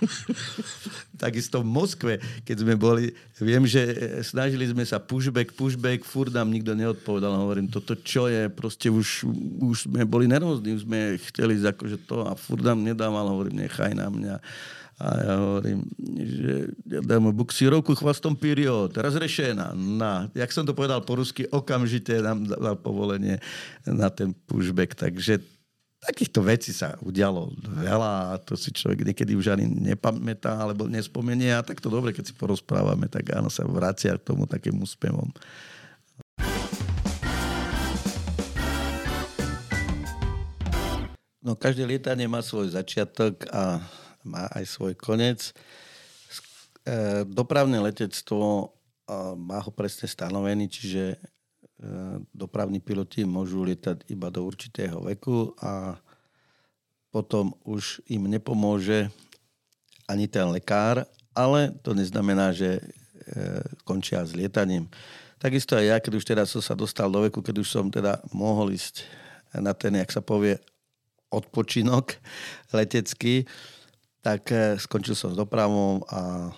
Takisto 1.20 1.60
v 1.60 1.68
Moskve, 1.68 2.12
keď 2.48 2.56
sme 2.64 2.80
boli, 2.80 3.12
viem, 3.44 3.68
že 3.68 3.92
snažili 4.24 4.64
sme 4.72 4.88
sa 4.88 4.96
pushback, 4.96 5.52
pushback, 5.52 6.00
furt 6.00 6.32
nám 6.32 6.48
nikto 6.48 6.72
neodpovedal. 6.72 7.44
Hovorím, 7.44 7.68
toto 7.68 7.92
čo 7.92 8.32
je, 8.32 8.48
proste 8.48 8.88
už, 8.88 9.28
už 9.60 9.84
sme 9.84 10.08
boli 10.08 10.24
nervózni, 10.24 10.80
už 10.80 10.88
sme 10.88 11.20
chceli 11.28 11.60
akože 11.60 12.08
to 12.08 12.24
a 12.24 12.32
furt 12.32 12.64
nám 12.64 12.80
nedával, 12.80 13.28
hovorím, 13.28 13.68
nechaj 13.68 13.92
na 13.92 14.08
mňa. 14.08 14.40
A 14.98 15.06
ja 15.22 15.34
hovorím, 15.38 15.86
že 16.18 16.74
ja 16.90 16.98
dám 16.98 17.30
buksírovku 17.30 17.94
chvastom 17.94 18.34
period, 18.34 18.90
razrešená. 18.90 19.70
Na, 19.78 20.26
jak 20.34 20.50
som 20.50 20.66
to 20.66 20.74
povedal 20.74 21.06
po 21.06 21.14
rusky, 21.14 21.46
okamžite 21.46 22.18
nám 22.18 22.50
dal 22.50 22.74
povolenie 22.74 23.38
na 23.86 24.10
ten 24.10 24.34
pushback. 24.50 24.98
Takže 24.98 25.38
takýchto 26.02 26.42
vecí 26.42 26.74
sa 26.74 26.98
udialo 26.98 27.54
veľa 27.78 28.34
a 28.34 28.42
to 28.42 28.58
si 28.58 28.74
človek 28.74 29.06
niekedy 29.06 29.38
už 29.38 29.54
ani 29.54 29.70
nepamätá 29.70 30.58
alebo 30.58 30.90
nespomenie 30.90 31.54
a 31.54 31.62
tak 31.62 31.78
to 31.78 31.86
dobre, 31.90 32.10
keď 32.10 32.30
si 32.30 32.34
porozprávame, 32.34 33.06
tak 33.06 33.30
áno, 33.34 33.50
sa 33.50 33.62
vracia 33.66 34.18
k 34.18 34.26
tomu 34.34 34.50
takému 34.50 34.82
spevom. 34.82 35.30
No 41.38 41.54
každé 41.54 41.86
lietanie 41.86 42.26
má 42.26 42.42
svoj 42.42 42.74
začiatok 42.74 43.46
a 43.54 43.78
má 44.24 44.50
aj 44.54 44.64
svoj 44.66 44.94
konec. 44.98 45.50
E, 45.50 45.52
dopravné 47.26 47.78
letectvo 47.78 48.72
má 49.36 49.58
ho 49.64 49.72
presne 49.72 50.04
stanovený, 50.04 50.68
čiže 50.68 51.16
e, 51.16 51.18
dopravní 52.36 52.76
piloti 52.80 53.24
môžu 53.24 53.64
lietať 53.64 54.04
iba 54.12 54.28
do 54.28 54.44
určitého 54.44 55.00
veku 55.08 55.56
a 55.64 55.96
potom 57.08 57.56
už 57.64 58.04
im 58.12 58.28
nepomôže 58.28 59.08
ani 60.04 60.28
ten 60.28 60.44
lekár, 60.52 61.08
ale 61.32 61.72
to 61.80 61.96
neznamená, 61.96 62.52
že 62.52 62.76
e, 62.76 62.82
končia 63.88 64.20
s 64.24 64.36
lietaním. 64.36 64.88
Takisto 65.40 65.78
aj 65.78 65.84
ja, 65.86 65.96
keď 66.02 66.12
už 66.18 66.24
teda 66.24 66.42
som 66.44 66.60
sa 66.60 66.76
dostal 66.76 67.08
do 67.08 67.24
veku, 67.24 67.40
keď 67.40 67.62
už 67.64 67.68
som 67.68 67.88
teda 67.88 68.20
mohol 68.34 68.74
ísť 68.74 69.08
na 69.56 69.72
ten, 69.72 69.96
jak 69.96 70.10
sa 70.12 70.20
povie, 70.20 70.60
odpočinok 71.32 72.16
letecký, 72.76 73.48
tak 74.28 74.52
eh, 74.52 74.76
skončil 74.76 75.16
som 75.16 75.32
s 75.32 75.36
dopravom, 75.40 76.04
a, 76.12 76.52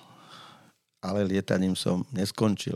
ale 1.06 1.22
lietaním 1.22 1.78
som 1.78 2.02
neskončil. 2.10 2.74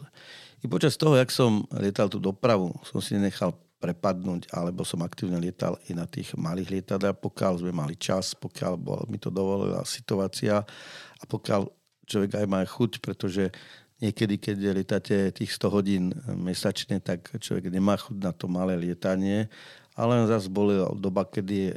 I 0.62 0.70
počas 0.70 0.94
toho, 0.94 1.18
jak 1.18 1.34
som 1.34 1.66
lietal 1.74 2.06
tú 2.06 2.22
dopravu, 2.22 2.70
som 2.86 3.02
si 3.02 3.18
nechal 3.18 3.52
prepadnúť, 3.82 4.48
alebo 4.54 4.86
som 4.86 5.04
aktívne 5.04 5.36
lietal 5.36 5.76
i 5.90 5.92
na 5.92 6.08
tých 6.08 6.32
malých 6.38 6.80
lietadlách, 6.80 7.20
pokiaľ 7.20 7.60
sme 7.60 7.72
mali 7.74 7.98
čas, 8.00 8.32
pokiaľ 8.32 8.72
bol, 8.80 9.04
mi 9.10 9.20
to 9.20 9.28
dovolila 9.28 9.84
situácia 9.84 10.64
a 11.20 11.24
pokiaľ 11.28 11.68
človek 12.08 12.40
aj 12.40 12.46
má 12.48 12.64
chuť, 12.64 13.04
pretože 13.04 13.52
niekedy, 14.00 14.40
keď 14.40 14.56
lietate 14.72 15.16
tých 15.36 15.52
100 15.52 15.74
hodín 15.74 16.04
mesačne, 16.32 16.96
tak 17.02 17.28
človek 17.36 17.68
nemá 17.68 18.00
chuť 18.00 18.16
na 18.24 18.32
to 18.32 18.48
malé 18.48 18.72
lietanie, 18.78 19.52
ale 19.92 20.24
zase 20.32 20.48
bola 20.48 20.88
doba, 20.96 21.28
kedy 21.28 21.76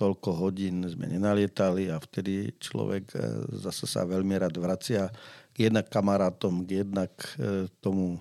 toľko 0.00 0.32
hodín 0.40 0.80
sme 0.88 1.04
nenalietali 1.04 1.92
a 1.92 2.00
vtedy 2.00 2.56
človek 2.56 3.04
e, 3.12 3.16
zase 3.60 3.84
sa 3.84 4.08
veľmi 4.08 4.32
rád 4.40 4.56
vracia 4.56 5.12
k 5.52 5.68
jednak 5.68 5.92
kamarátom, 5.92 6.64
k 6.64 6.80
jednak 6.80 7.12
e, 7.36 7.68
tomu 7.84 8.16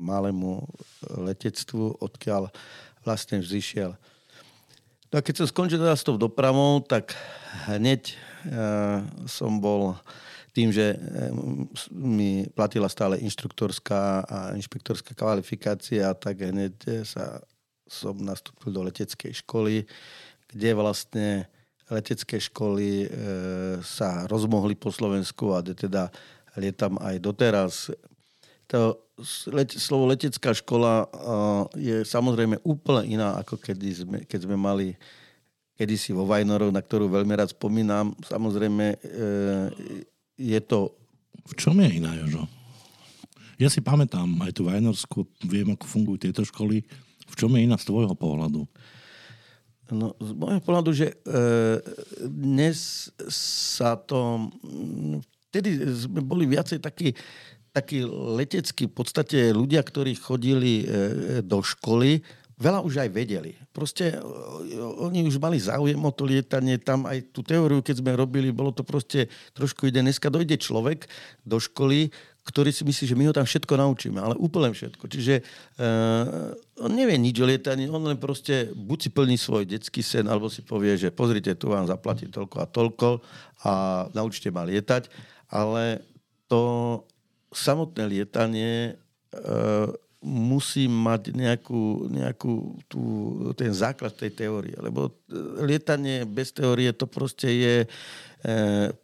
malému 0.00 0.64
letectvu, 1.20 2.00
odkiaľ 2.00 2.48
vlastne 3.04 3.44
vzýšiel. 3.44 3.92
No 5.12 5.14
a 5.14 5.20
keď 5.20 5.44
som 5.44 5.50
skončil 5.52 5.76
teda 5.76 5.92
s 5.92 6.06
tou 6.06 6.16
dopravou, 6.16 6.80
tak 6.80 7.12
hneď 7.68 8.08
e, 8.08 8.14
som 9.28 9.60
bol 9.60 10.00
tým, 10.50 10.74
že 10.74 10.98
mi 11.94 12.42
platila 12.50 12.90
stále 12.90 13.22
inštruktorská 13.22 14.26
a 14.26 14.38
inšpektorská 14.58 15.14
kvalifikácia, 15.14 16.10
tak 16.18 16.42
hneď 16.42 17.06
sa 17.06 17.38
som 17.90 18.14
nastúpil 18.22 18.70
do 18.70 18.86
leteckej 18.86 19.34
školy 19.42 19.82
kde 20.50 20.70
vlastne 20.74 21.28
letecké 21.90 22.38
školy 22.38 23.06
e, 23.06 23.08
sa 23.82 24.26
rozmohli 24.30 24.78
po 24.78 24.94
Slovensku 24.94 25.54
a 25.54 25.62
teda 25.62 26.10
lietam 26.54 26.98
aj 27.02 27.16
doteraz. 27.18 27.90
To 28.70 28.94
let, 29.50 29.74
slovo 29.74 30.06
letecká 30.06 30.54
škola 30.54 31.02
e, 31.02 31.06
je 31.78 31.96
samozrejme 32.06 32.62
úplne 32.62 33.18
iná, 33.18 33.34
ako 33.42 33.58
kedy 33.58 33.88
sme, 33.90 34.18
keď 34.22 34.46
sme 34.46 34.54
mali 34.54 34.94
kedysi 35.74 36.14
vo 36.14 36.28
Vajnorov, 36.28 36.70
na 36.70 36.84
ktorú 36.84 37.10
veľmi 37.10 37.34
rád 37.34 37.56
spomínam. 37.56 38.14
Samozrejme, 38.22 38.86
e, 38.94 38.96
je 40.38 40.60
to... 40.62 40.94
V 41.50 41.54
čom 41.58 41.74
je 41.82 41.88
iná, 41.98 42.14
Jožo? 42.20 42.46
Ja 43.58 43.68
si 43.68 43.82
pamätám 43.82 44.28
aj 44.40 44.56
tú 44.56 44.68
Vajnorsku, 44.70 45.26
viem, 45.44 45.74
ako 45.74 45.84
fungujú 45.84 46.28
tieto 46.28 46.46
školy. 46.46 46.84
V 47.28 47.34
čom 47.36 47.52
je 47.56 47.64
iná 47.66 47.76
z 47.76 47.88
tvojho 47.88 48.14
pohľadu? 48.16 48.64
No, 49.90 50.14
z 50.22 50.30
môjho 50.38 50.62
pohľadu, 50.62 50.90
že 50.94 51.12
e, 51.12 51.14
dnes 52.22 53.10
sa 53.30 53.98
to... 53.98 54.50
Vtedy 55.50 55.82
sme 56.06 56.22
boli 56.22 56.46
viacej 56.46 56.78
takí, 56.78 57.10
takí 57.74 58.06
leteckí, 58.06 58.86
v 58.86 58.94
podstate 58.94 59.50
ľudia, 59.50 59.82
ktorí 59.82 60.14
chodili 60.14 60.82
e, 60.82 60.84
do 61.42 61.58
školy, 61.58 62.22
veľa 62.60 62.86
už 62.86 63.02
aj 63.02 63.10
vedeli. 63.10 63.58
Proste 63.74 64.14
e, 64.14 64.18
oni 64.78 65.26
už 65.26 65.42
mali 65.42 65.58
záujem 65.58 65.98
o 65.98 66.12
to 66.14 66.22
lietanie, 66.22 66.78
tam 66.78 67.10
aj 67.10 67.34
tú 67.34 67.42
teóriu, 67.42 67.82
keď 67.82 67.98
sme 67.98 68.14
robili, 68.14 68.54
bolo 68.54 68.70
to 68.70 68.86
proste 68.86 69.26
trošku 69.58 69.90
ide. 69.90 70.06
Dneska 70.06 70.30
dojde 70.30 70.54
človek 70.54 71.10
do 71.42 71.58
školy, 71.58 72.14
ktorý 72.46 72.70
si 72.72 72.82
myslí, 72.82 73.04
že 73.10 73.18
my 73.18 73.24
ho 73.28 73.36
tam 73.36 73.46
všetko 73.46 73.74
naučíme, 73.74 74.18
ale 74.18 74.34
úplne 74.40 74.72
všetko. 74.72 75.04
Čiže 75.06 75.34
uh, 75.44 76.56
on 76.80 76.90
nevie 76.96 77.20
nič 77.20 77.36
o 77.38 77.46
lietaní, 77.46 77.86
on 77.92 78.00
len 78.00 78.16
proste 78.16 78.72
buď 78.72 78.98
si 78.98 79.10
plní 79.12 79.36
svoj 79.36 79.68
detský 79.68 80.00
sen, 80.00 80.24
alebo 80.24 80.48
si 80.48 80.64
povie, 80.64 80.96
že 80.96 81.12
pozrite, 81.12 81.52
tu 81.54 81.68
vám 81.68 81.84
zaplatí 81.84 82.26
toľko 82.26 82.56
a 82.56 82.66
toľko 82.66 83.08
a 83.68 83.72
naučte 84.16 84.48
ma 84.48 84.64
lietať, 84.64 85.12
ale 85.52 86.00
to 86.48 87.04
samotné 87.52 88.08
lietanie 88.08 88.96
uh, 89.36 89.92
musí 90.20 90.84
mať 90.84 91.32
nejakú, 91.32 92.08
nejakú 92.12 92.76
tú, 92.88 93.02
ten 93.56 93.72
základ 93.72 94.12
tej 94.12 94.36
teórie. 94.36 94.76
Lebo 94.76 95.16
lietanie 95.64 96.28
bez 96.28 96.52
teórie 96.52 96.92
to 96.92 97.08
proste 97.08 97.48
je 97.48 97.74
E, 97.84 98.29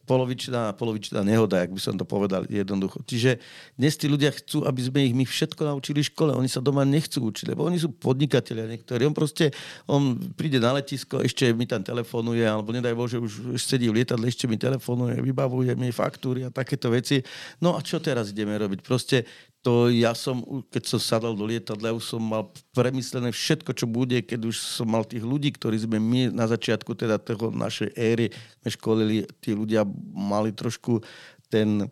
polovičná, 0.09 0.73
polovičná 0.75 1.21
nehoda, 1.21 1.61
jak 1.61 1.73
by 1.77 1.81
som 1.81 1.95
to 2.01 2.09
povedal 2.09 2.49
jednoducho. 2.49 3.05
Čiže 3.05 3.37
dnes 3.77 3.95
tí 4.01 4.09
ľudia 4.09 4.33
chcú, 4.33 4.65
aby 4.65 4.81
sme 4.81 5.01
ich 5.05 5.15
my 5.15 5.25
všetko 5.29 5.63
naučili 5.69 6.01
v 6.01 6.09
škole. 6.09 6.33
Oni 6.33 6.49
sa 6.49 6.65
doma 6.65 6.89
nechcú 6.89 7.29
učiť, 7.29 7.53
lebo 7.53 7.69
oni 7.69 7.77
sú 7.77 7.93
podnikatelia 7.93 8.65
niektorí. 8.65 9.05
On 9.05 9.13
proste, 9.13 9.53
on 9.85 10.17
príde 10.33 10.57
na 10.57 10.73
letisko, 10.73 11.21
ešte 11.21 11.53
mi 11.53 11.69
tam 11.69 11.85
telefonuje, 11.85 12.45
alebo 12.49 12.73
nedaj 12.73 12.97
Bože, 12.97 13.21
už 13.21 13.61
sedí 13.61 13.93
v 13.93 14.01
lietadle, 14.01 14.25
ešte 14.25 14.49
mi 14.49 14.57
telefonuje, 14.57 15.21
vybavuje 15.21 15.77
mi 15.77 15.93
faktúry 15.93 16.49
a 16.49 16.51
takéto 16.51 16.89
veci. 16.89 17.21
No 17.61 17.77
a 17.77 17.85
čo 17.85 18.01
teraz 18.01 18.33
ideme 18.33 18.57
robiť? 18.57 18.81
Proste 18.81 19.29
to 19.67 19.91
ja 19.91 20.15
som, 20.15 20.47
keď 20.71 20.83
som 20.87 21.03
sadal 21.03 21.35
do 21.35 21.43
lietadla, 21.43 21.91
už 21.91 22.15
som 22.15 22.23
mal 22.23 22.47
premyslené 22.71 23.35
všetko, 23.35 23.75
čo 23.75 23.91
bude, 23.91 24.23
keď 24.23 24.47
už 24.47 24.55
som 24.63 24.87
mal 24.87 25.03
tých 25.03 25.27
ľudí, 25.27 25.51
ktorí 25.51 25.75
sme 25.75 25.99
my 25.99 26.31
na 26.31 26.47
začiatku 26.47 26.95
teda 26.95 27.19
toho 27.19 27.51
našej 27.51 27.91
éry 27.99 28.31
sme 28.63 28.71
školili, 28.71 29.27
tí 29.43 29.59
ľudia 29.59 29.83
mali 30.15 30.55
trošku 30.55 31.03
ten 31.51 31.91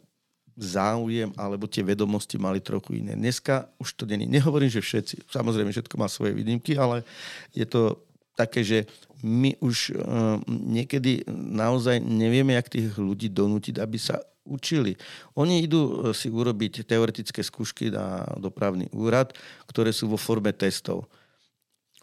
záujem 0.55 1.35
alebo 1.35 1.67
tie 1.67 1.83
vedomosti 1.83 2.39
mali 2.39 2.63
trochu 2.63 3.03
iné. 3.03 3.19
Dneska 3.19 3.67
už 3.83 3.99
to 3.99 4.07
není. 4.07 4.31
Nehovorím, 4.31 4.71
že 4.71 4.79
všetci. 4.79 5.27
Samozrejme, 5.35 5.75
všetko 5.75 5.99
má 5.99 6.07
svoje 6.07 6.31
výnimky, 6.31 6.79
ale 6.79 7.03
je 7.51 7.67
to 7.67 8.07
také, 8.39 8.63
že 8.63 8.87
my 9.19 9.59
už 9.59 9.99
uh, 9.99 10.39
niekedy 10.47 11.27
naozaj 11.35 11.99
nevieme, 11.99 12.55
jak 12.55 12.71
tých 12.71 12.95
ľudí 12.95 13.35
donútiť, 13.35 13.83
aby 13.83 13.99
sa 13.99 14.23
učili. 14.45 14.95
Oni 15.35 15.65
idú 15.65 15.81
e, 15.81 16.17
si 16.17 16.29
urobiť 16.29 16.85
teoretické 16.85 17.41
skúšky 17.41 17.89
na 17.89 18.25
dopravný 18.37 18.87
úrad, 18.93 19.33
ktoré 19.69 19.91
sú 19.91 20.13
vo 20.13 20.21
forme 20.21 20.53
testov 20.53 21.09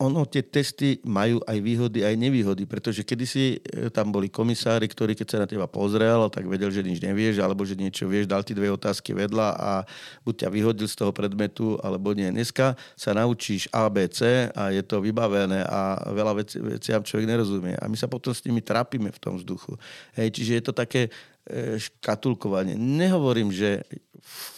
ono, 0.01 0.25
tie 0.25 0.41
testy 0.41 0.97
majú 1.05 1.37
aj 1.45 1.57
výhody, 1.61 2.01
aj 2.01 2.17
nevýhody, 2.17 2.65
pretože 2.65 3.05
kedysi 3.05 3.61
e, 3.61 3.93
tam 3.93 4.09
boli 4.09 4.33
komisári, 4.33 4.89
ktorí 4.89 5.13
keď 5.13 5.27
sa 5.29 5.37
na 5.45 5.47
teba 5.47 5.69
pozrel, 5.69 6.25
tak 6.33 6.49
vedel, 6.49 6.73
že 6.73 6.81
nič 6.81 6.97
nevieš, 7.05 7.37
alebo 7.45 7.61
že 7.61 7.77
niečo 7.77 8.09
vieš, 8.09 8.25
dal 8.25 8.41
ti 8.41 8.57
dve 8.57 8.73
otázky 8.73 9.13
vedľa 9.13 9.47
a 9.53 9.71
buď 10.25 10.33
ťa 10.45 10.49
vyhodil 10.49 10.89
z 10.89 10.97
toho 10.97 11.13
predmetu, 11.13 11.77
alebo 11.85 12.17
nie. 12.17 12.33
Dneska 12.33 12.73
sa 12.97 13.13
naučíš 13.13 13.69
ABC 13.69 14.49
a 14.57 14.73
je 14.73 14.81
to 14.81 15.05
vybavené 15.05 15.61
a 15.69 16.01
veľa 16.09 16.33
veci, 16.41 16.57
veciam 16.57 17.05
človek 17.05 17.29
nerozumie. 17.29 17.77
A 17.77 17.85
my 17.85 17.93
sa 17.93 18.09
potom 18.09 18.33
s 18.33 18.41
nimi 18.41 18.65
trápime 18.65 19.13
v 19.13 19.19
tom 19.21 19.37
vzduchu. 19.37 19.77
Hej, 20.17 20.33
čiže 20.33 20.51
je 20.57 20.63
to 20.65 20.73
také 20.73 21.13
škatulkovanie. 21.77 22.77
Nehovorím, 22.77 23.49
že 23.49 23.85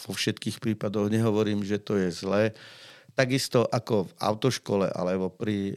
vo 0.04 0.14
všetkých 0.14 0.60
prípadoch, 0.60 1.08
nehovorím, 1.08 1.64
že 1.64 1.80
to 1.80 1.96
je 1.96 2.12
zlé, 2.12 2.52
Takisto 3.14 3.70
ako 3.70 4.10
v 4.10 4.12
autoškole 4.26 4.90
alebo 4.90 5.30
pri 5.30 5.70
e, 5.70 5.74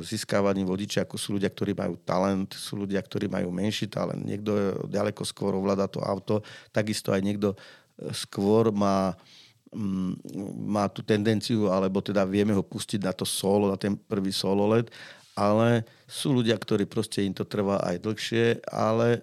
získavaní 0.00 0.64
vodiča, 0.64 1.04
ako 1.04 1.20
sú 1.20 1.36
ľudia, 1.36 1.52
ktorí 1.52 1.76
majú 1.76 2.00
talent, 2.00 2.56
sú 2.56 2.80
ľudia, 2.80 3.04
ktorí 3.04 3.28
majú 3.28 3.52
menší 3.52 3.84
talent. 3.84 4.24
Niekto 4.24 4.80
ďaleko 4.88 5.28
skôr 5.28 5.52
ovláda 5.52 5.84
to 5.92 6.00
auto, 6.00 6.40
takisto 6.72 7.12
aj 7.12 7.20
niekto 7.20 7.52
e, 7.52 7.56
skôr 8.16 8.72
má, 8.72 9.12
m, 9.76 10.16
mm, 10.16 10.72
má 10.72 10.88
tú 10.88 11.04
tendenciu, 11.04 11.68
alebo 11.68 12.00
teda 12.00 12.24
vieme 12.24 12.56
ho 12.56 12.64
pustiť 12.64 13.04
na 13.04 13.12
to 13.12 13.28
solo, 13.28 13.68
na 13.68 13.76
ten 13.76 13.92
prvý 13.92 14.32
solo 14.32 14.64
let, 14.72 14.88
ale 15.34 15.82
sú 16.06 16.30
ľudia, 16.30 16.54
ktorí 16.54 16.86
proste 16.86 17.26
im 17.26 17.34
to 17.34 17.42
trvá 17.42 17.82
aj 17.82 18.06
dlhšie, 18.06 18.62
ale 18.70 19.18
e, 19.18 19.20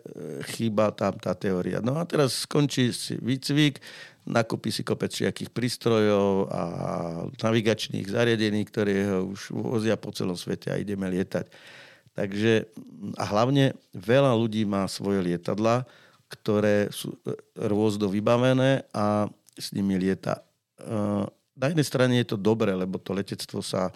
chýba 0.56 0.92
tam 0.92 1.16
tá 1.16 1.32
teória. 1.32 1.80
No 1.80 1.96
a 1.96 2.04
teraz 2.04 2.44
skončí 2.44 2.92
si 2.92 3.16
výcvik, 3.16 3.80
nakúpi 4.28 4.70
si 4.76 4.84
kopec 4.84 5.10
všetkých 5.10 5.56
prístrojov 5.56 6.52
a 6.52 6.64
navigačných 7.40 8.12
zariadení, 8.12 8.62
ktoré 8.68 9.08
ho 9.08 9.32
už 9.32 9.56
vozia 9.56 9.96
po 9.96 10.12
celom 10.12 10.36
svete 10.36 10.70
a 10.70 10.78
ideme 10.78 11.08
lietať. 11.08 11.48
Takže 12.12 12.68
a 13.16 13.24
hlavne 13.24 13.72
veľa 13.96 14.36
ľudí 14.36 14.68
má 14.68 14.84
svoje 14.92 15.24
lietadla, 15.24 15.88
ktoré 16.28 16.92
sú 16.92 17.16
e, 17.24 17.40
rôzno 17.56 18.12
vybavené 18.12 18.84
a 18.92 19.32
s 19.56 19.72
nimi 19.72 19.96
lieta. 19.96 20.44
E, 20.76 20.92
na 21.56 21.66
jednej 21.70 21.88
strane 21.88 22.14
je 22.20 22.36
to 22.36 22.38
dobré, 22.40 22.74
lebo 22.74 22.98
to 22.98 23.16
letectvo 23.16 23.62
sa 23.62 23.92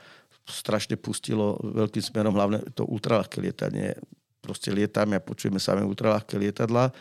strašne 0.45 0.95
pustilo 0.95 1.57
veľkým 1.61 2.01
smerom, 2.01 2.37
hlavne 2.37 2.61
to 2.77 2.85
ultralahké 2.85 3.41
lietanie. 3.41 3.97
Proste 4.41 4.69
lietame 4.69 5.17
a 5.17 5.25
počujeme 5.25 5.57
samé 5.57 5.81
ultralahké 5.81 6.37
lietadla 6.37 6.93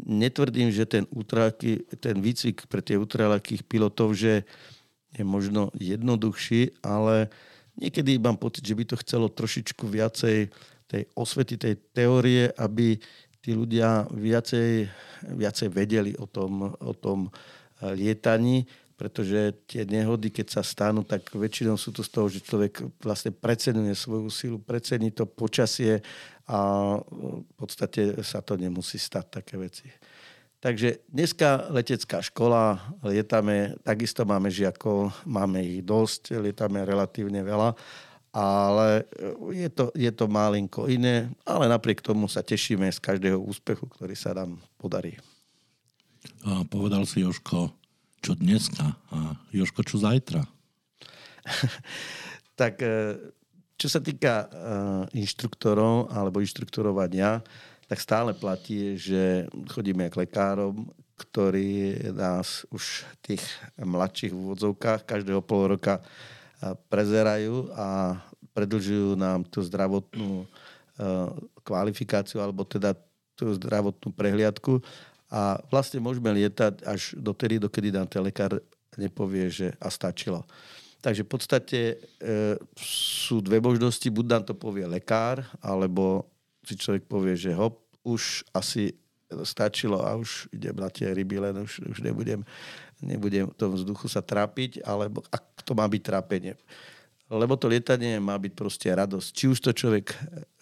netvrdím, 0.00 0.72
že 0.72 0.88
ten, 0.88 1.04
ultraky, 1.12 1.84
ten 2.00 2.18
výcvik 2.18 2.66
pre 2.66 2.80
tie 2.80 2.96
ultralakých 2.96 3.62
pilotov, 3.66 4.16
že 4.16 4.42
je 5.12 5.24
možno 5.24 5.68
jednoduchší, 5.76 6.80
ale 6.80 7.28
niekedy 7.76 8.16
mám 8.16 8.40
pocit, 8.40 8.64
že 8.64 8.76
by 8.76 8.84
to 8.88 8.96
chcelo 9.04 9.28
trošičku 9.28 9.84
viacej 9.84 10.48
tej 10.88 11.02
osvety, 11.16 11.56
tej 11.56 11.74
teórie, 11.92 12.48
aby 12.56 12.96
tí 13.42 13.52
ľudia 13.52 14.08
viacej, 14.12 14.88
viacej 15.36 15.68
vedeli 15.68 16.12
o 16.16 16.24
tom, 16.24 16.72
o 16.72 16.92
tom 16.96 17.28
eh, 17.28 17.92
lietaní, 17.92 18.64
pretože 19.02 19.66
tie 19.66 19.82
nehody, 19.82 20.30
keď 20.30 20.46
sa 20.46 20.62
stanú, 20.62 21.02
tak 21.02 21.26
väčšinou 21.34 21.74
sú 21.74 21.90
to 21.90 22.06
z 22.06 22.10
toho, 22.14 22.30
že 22.30 22.38
človek 22.38 23.02
vlastne 23.02 23.34
precenuje 23.34 23.98
svoju 23.98 24.30
silu, 24.30 24.56
precení 24.62 25.10
to 25.10 25.26
počasie 25.26 25.98
a 26.46 26.94
v 27.02 27.52
podstate 27.58 28.22
sa 28.22 28.38
to 28.46 28.54
nemusí 28.54 29.02
stať 29.02 29.42
také 29.42 29.58
veci. 29.58 29.90
Takže 30.62 31.02
dneska 31.10 31.66
letecká 31.74 32.22
škola, 32.22 32.78
lietame, 33.02 33.74
takisto 33.82 34.22
máme 34.22 34.54
žiakov, 34.54 35.10
máme 35.26 35.58
ich 35.58 35.82
dosť, 35.82 36.38
lietame 36.38 36.86
relatívne 36.86 37.42
veľa, 37.42 37.74
ale 38.30 39.02
je 39.50 39.66
to, 39.66 39.90
je 39.98 40.14
to 40.14 40.30
malinko 40.30 40.86
iné, 40.86 41.26
ale 41.42 41.66
napriek 41.66 42.06
tomu 42.06 42.30
sa 42.30 42.46
tešíme 42.46 42.86
z 42.86 43.02
každého 43.02 43.42
úspechu, 43.42 43.82
ktorý 43.98 44.14
sa 44.14 44.30
nám 44.30 44.62
podarí. 44.78 45.18
A 46.46 46.62
povedal 46.62 47.02
si 47.02 47.26
Joško, 47.26 47.81
čo 48.22 48.38
dneska 48.38 48.94
a 49.10 49.34
Joško, 49.50 49.82
čo 49.82 49.98
zajtra? 49.98 50.46
tak 52.60 52.78
e, 52.78 53.18
čo 53.74 53.90
sa 53.90 53.98
týka 53.98 54.46
uh, 54.46 55.02
inštruktorov 55.10 56.06
alebo 56.14 56.38
inštruktorovania, 56.38 57.42
tak 57.90 57.98
stále 57.98 58.30
platí, 58.30 58.94
že 58.94 59.50
chodíme 59.74 60.06
k 60.06 60.22
lekárom, 60.22 60.86
ktorí 61.18 61.98
nás 62.14 62.62
už 62.70 63.02
v 63.02 63.34
tých 63.34 63.44
mladších 63.74 64.30
úvodzovkách 64.30 65.02
každého 65.02 65.42
pol 65.42 65.74
roka 65.74 65.98
prezerajú 66.86 67.74
a 67.74 68.22
predlžujú 68.54 69.18
nám 69.18 69.42
tú 69.50 69.66
zdravotnú 69.66 70.46
kvalifikáciu 71.66 72.38
alebo 72.38 72.62
teda 72.62 72.94
tú 73.34 73.50
zdravotnú 73.58 74.14
prehliadku 74.14 74.78
a 75.32 75.56
vlastne 75.72 75.96
môžeme 75.96 76.28
lietať 76.28 76.84
až 76.84 77.16
dotedy, 77.16 77.56
dokedy 77.56 77.88
nám 77.88 78.04
ten 78.04 78.20
lekár 78.20 78.60
nepovie, 79.00 79.48
že 79.48 79.72
a 79.80 79.88
stačilo. 79.88 80.44
Takže 81.00 81.24
v 81.24 81.30
podstate 81.32 81.80
e, 81.88 81.96
sú 82.78 83.40
dve 83.40 83.58
možnosti, 83.58 84.04
buď 84.04 84.26
nám 84.28 84.42
to 84.44 84.54
povie 84.54 84.84
lekár, 84.84 85.40
alebo 85.64 86.28
si 86.62 86.76
človek 86.76 87.08
povie, 87.08 87.34
že 87.34 87.56
hop, 87.56 87.80
už 88.04 88.44
asi 88.52 88.92
stačilo 89.42 90.04
a 90.04 90.14
už 90.14 90.52
idem 90.52 90.76
na 90.76 90.92
tie 90.92 91.08
ryby, 91.08 91.40
len 91.40 91.64
už, 91.64 91.80
už 91.88 92.04
nebudem, 92.04 92.44
nebudem 93.00 93.48
v 93.48 93.56
tom 93.56 93.72
vzduchu 93.72 94.06
sa 94.12 94.20
trápiť, 94.20 94.84
alebo 94.84 95.24
ak 95.32 95.64
to 95.64 95.72
má 95.72 95.88
byť 95.88 96.02
trápenie. 96.04 96.54
Lebo 97.32 97.56
to 97.56 97.72
lietanie 97.72 98.20
má 98.20 98.36
byť 98.36 98.52
proste 98.52 98.92
radosť. 98.92 99.28
Či 99.32 99.44
už 99.48 99.58
to 99.64 99.70
človek 99.72 100.12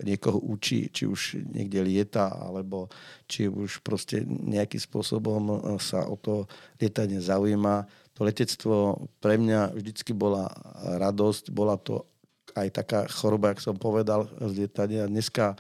niekoho 0.06 0.38
učí, 0.38 0.86
či 0.94 1.10
už 1.10 1.42
niekde 1.51 1.82
lieta, 1.82 2.30
alebo 2.30 2.86
či 3.26 3.51
už 3.51 3.82
proste 3.82 4.22
nejakým 4.24 4.78
spôsobom 4.78 5.74
sa 5.82 6.06
o 6.06 6.14
to 6.14 6.47
lietanie 6.78 7.18
zaujíma 7.18 7.90
to 8.20 8.28
letectvo 8.28 9.09
pre 9.24 9.40
mňa 9.40 9.72
vždycky 9.72 10.12
bola 10.12 10.52
radosť, 11.01 11.56
bola 11.56 11.80
to 11.80 12.05
aj 12.52 12.68
taká 12.68 13.09
choroba, 13.09 13.56
jak 13.56 13.64
som 13.64 13.80
povedal, 13.80 14.28
z 14.36 14.60
lietania. 14.60 15.09
Dneska 15.09 15.56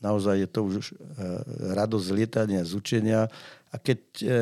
naozaj 0.00 0.40
je 0.40 0.48
to 0.48 0.60
už 0.64 0.84
e, 0.88 0.92
radosť 1.76 2.04
z 2.08 2.16
lietania, 2.16 2.64
z 2.64 2.72
učenia. 2.72 3.28
A 3.68 3.76
keď 3.76 4.00
e, 4.24 4.24
e, 4.24 4.34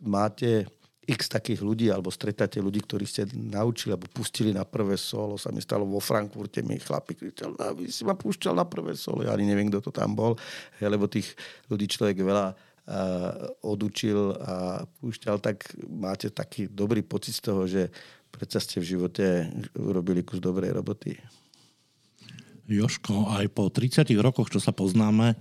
máte 0.00 0.64
x 1.08 1.32
takých 1.32 1.64
ľudí, 1.64 1.88
alebo 1.88 2.12
stretáte 2.12 2.60
ľudí, 2.60 2.84
ktorí 2.84 3.08
ste 3.08 3.24
naučili, 3.32 3.96
alebo 3.96 4.12
pustili 4.12 4.52
na 4.52 4.68
prvé 4.68 5.00
solo, 5.00 5.40
sa 5.40 5.48
mi 5.48 5.64
stalo 5.64 5.88
vo 5.88 6.04
Frankfurte, 6.04 6.60
mi 6.60 6.76
chlapi 6.76 7.16
kričal, 7.16 7.56
no, 7.56 7.72
si 7.88 8.04
ma 8.04 8.12
púšťal 8.12 8.52
na 8.52 8.68
prvé 8.68 8.92
solo, 8.92 9.24
ja 9.24 9.32
ani 9.32 9.48
neviem, 9.48 9.72
kto 9.72 9.88
to 9.88 9.92
tam 9.96 10.12
bol, 10.12 10.36
lebo 10.76 11.08
tých 11.08 11.32
ľudí 11.72 11.88
človek 11.88 12.20
veľa 12.20 12.52
odučil 13.64 14.36
a 14.40 14.80
púšťal, 15.00 15.40
tak 15.44 15.76
máte 15.88 16.32
taký 16.32 16.68
dobrý 16.68 17.04
pocit 17.04 17.36
z 17.36 17.42
toho, 17.44 17.68
že 17.68 17.92
predsa 18.32 18.60
ste 18.60 18.80
v 18.80 18.96
živote 18.96 19.48
urobili 19.76 20.24
kus 20.24 20.40
dobrej 20.40 20.72
roboty. 20.72 21.16
Joško, 22.68 23.32
aj 23.32 23.48
po 23.52 23.72
30 23.72 24.08
rokoch, 24.20 24.52
čo 24.52 24.60
sa 24.60 24.76
poznáme, 24.76 25.36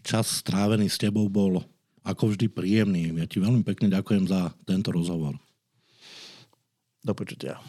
čas 0.00 0.44
strávený 0.44 0.88
s 0.88 0.96
tebou 0.96 1.28
bol 1.28 1.60
ako 2.04 2.34
vždy 2.34 2.46
príjemný. 2.48 3.12
Ja 3.14 3.26
ti 3.28 3.40
veľmi 3.40 3.64
pekne 3.64 3.92
ďakujem 3.92 4.24
za 4.28 4.52
tento 4.64 4.92
rozhovor. 4.92 5.36
Do 7.00 7.12
počutia. 7.16 7.60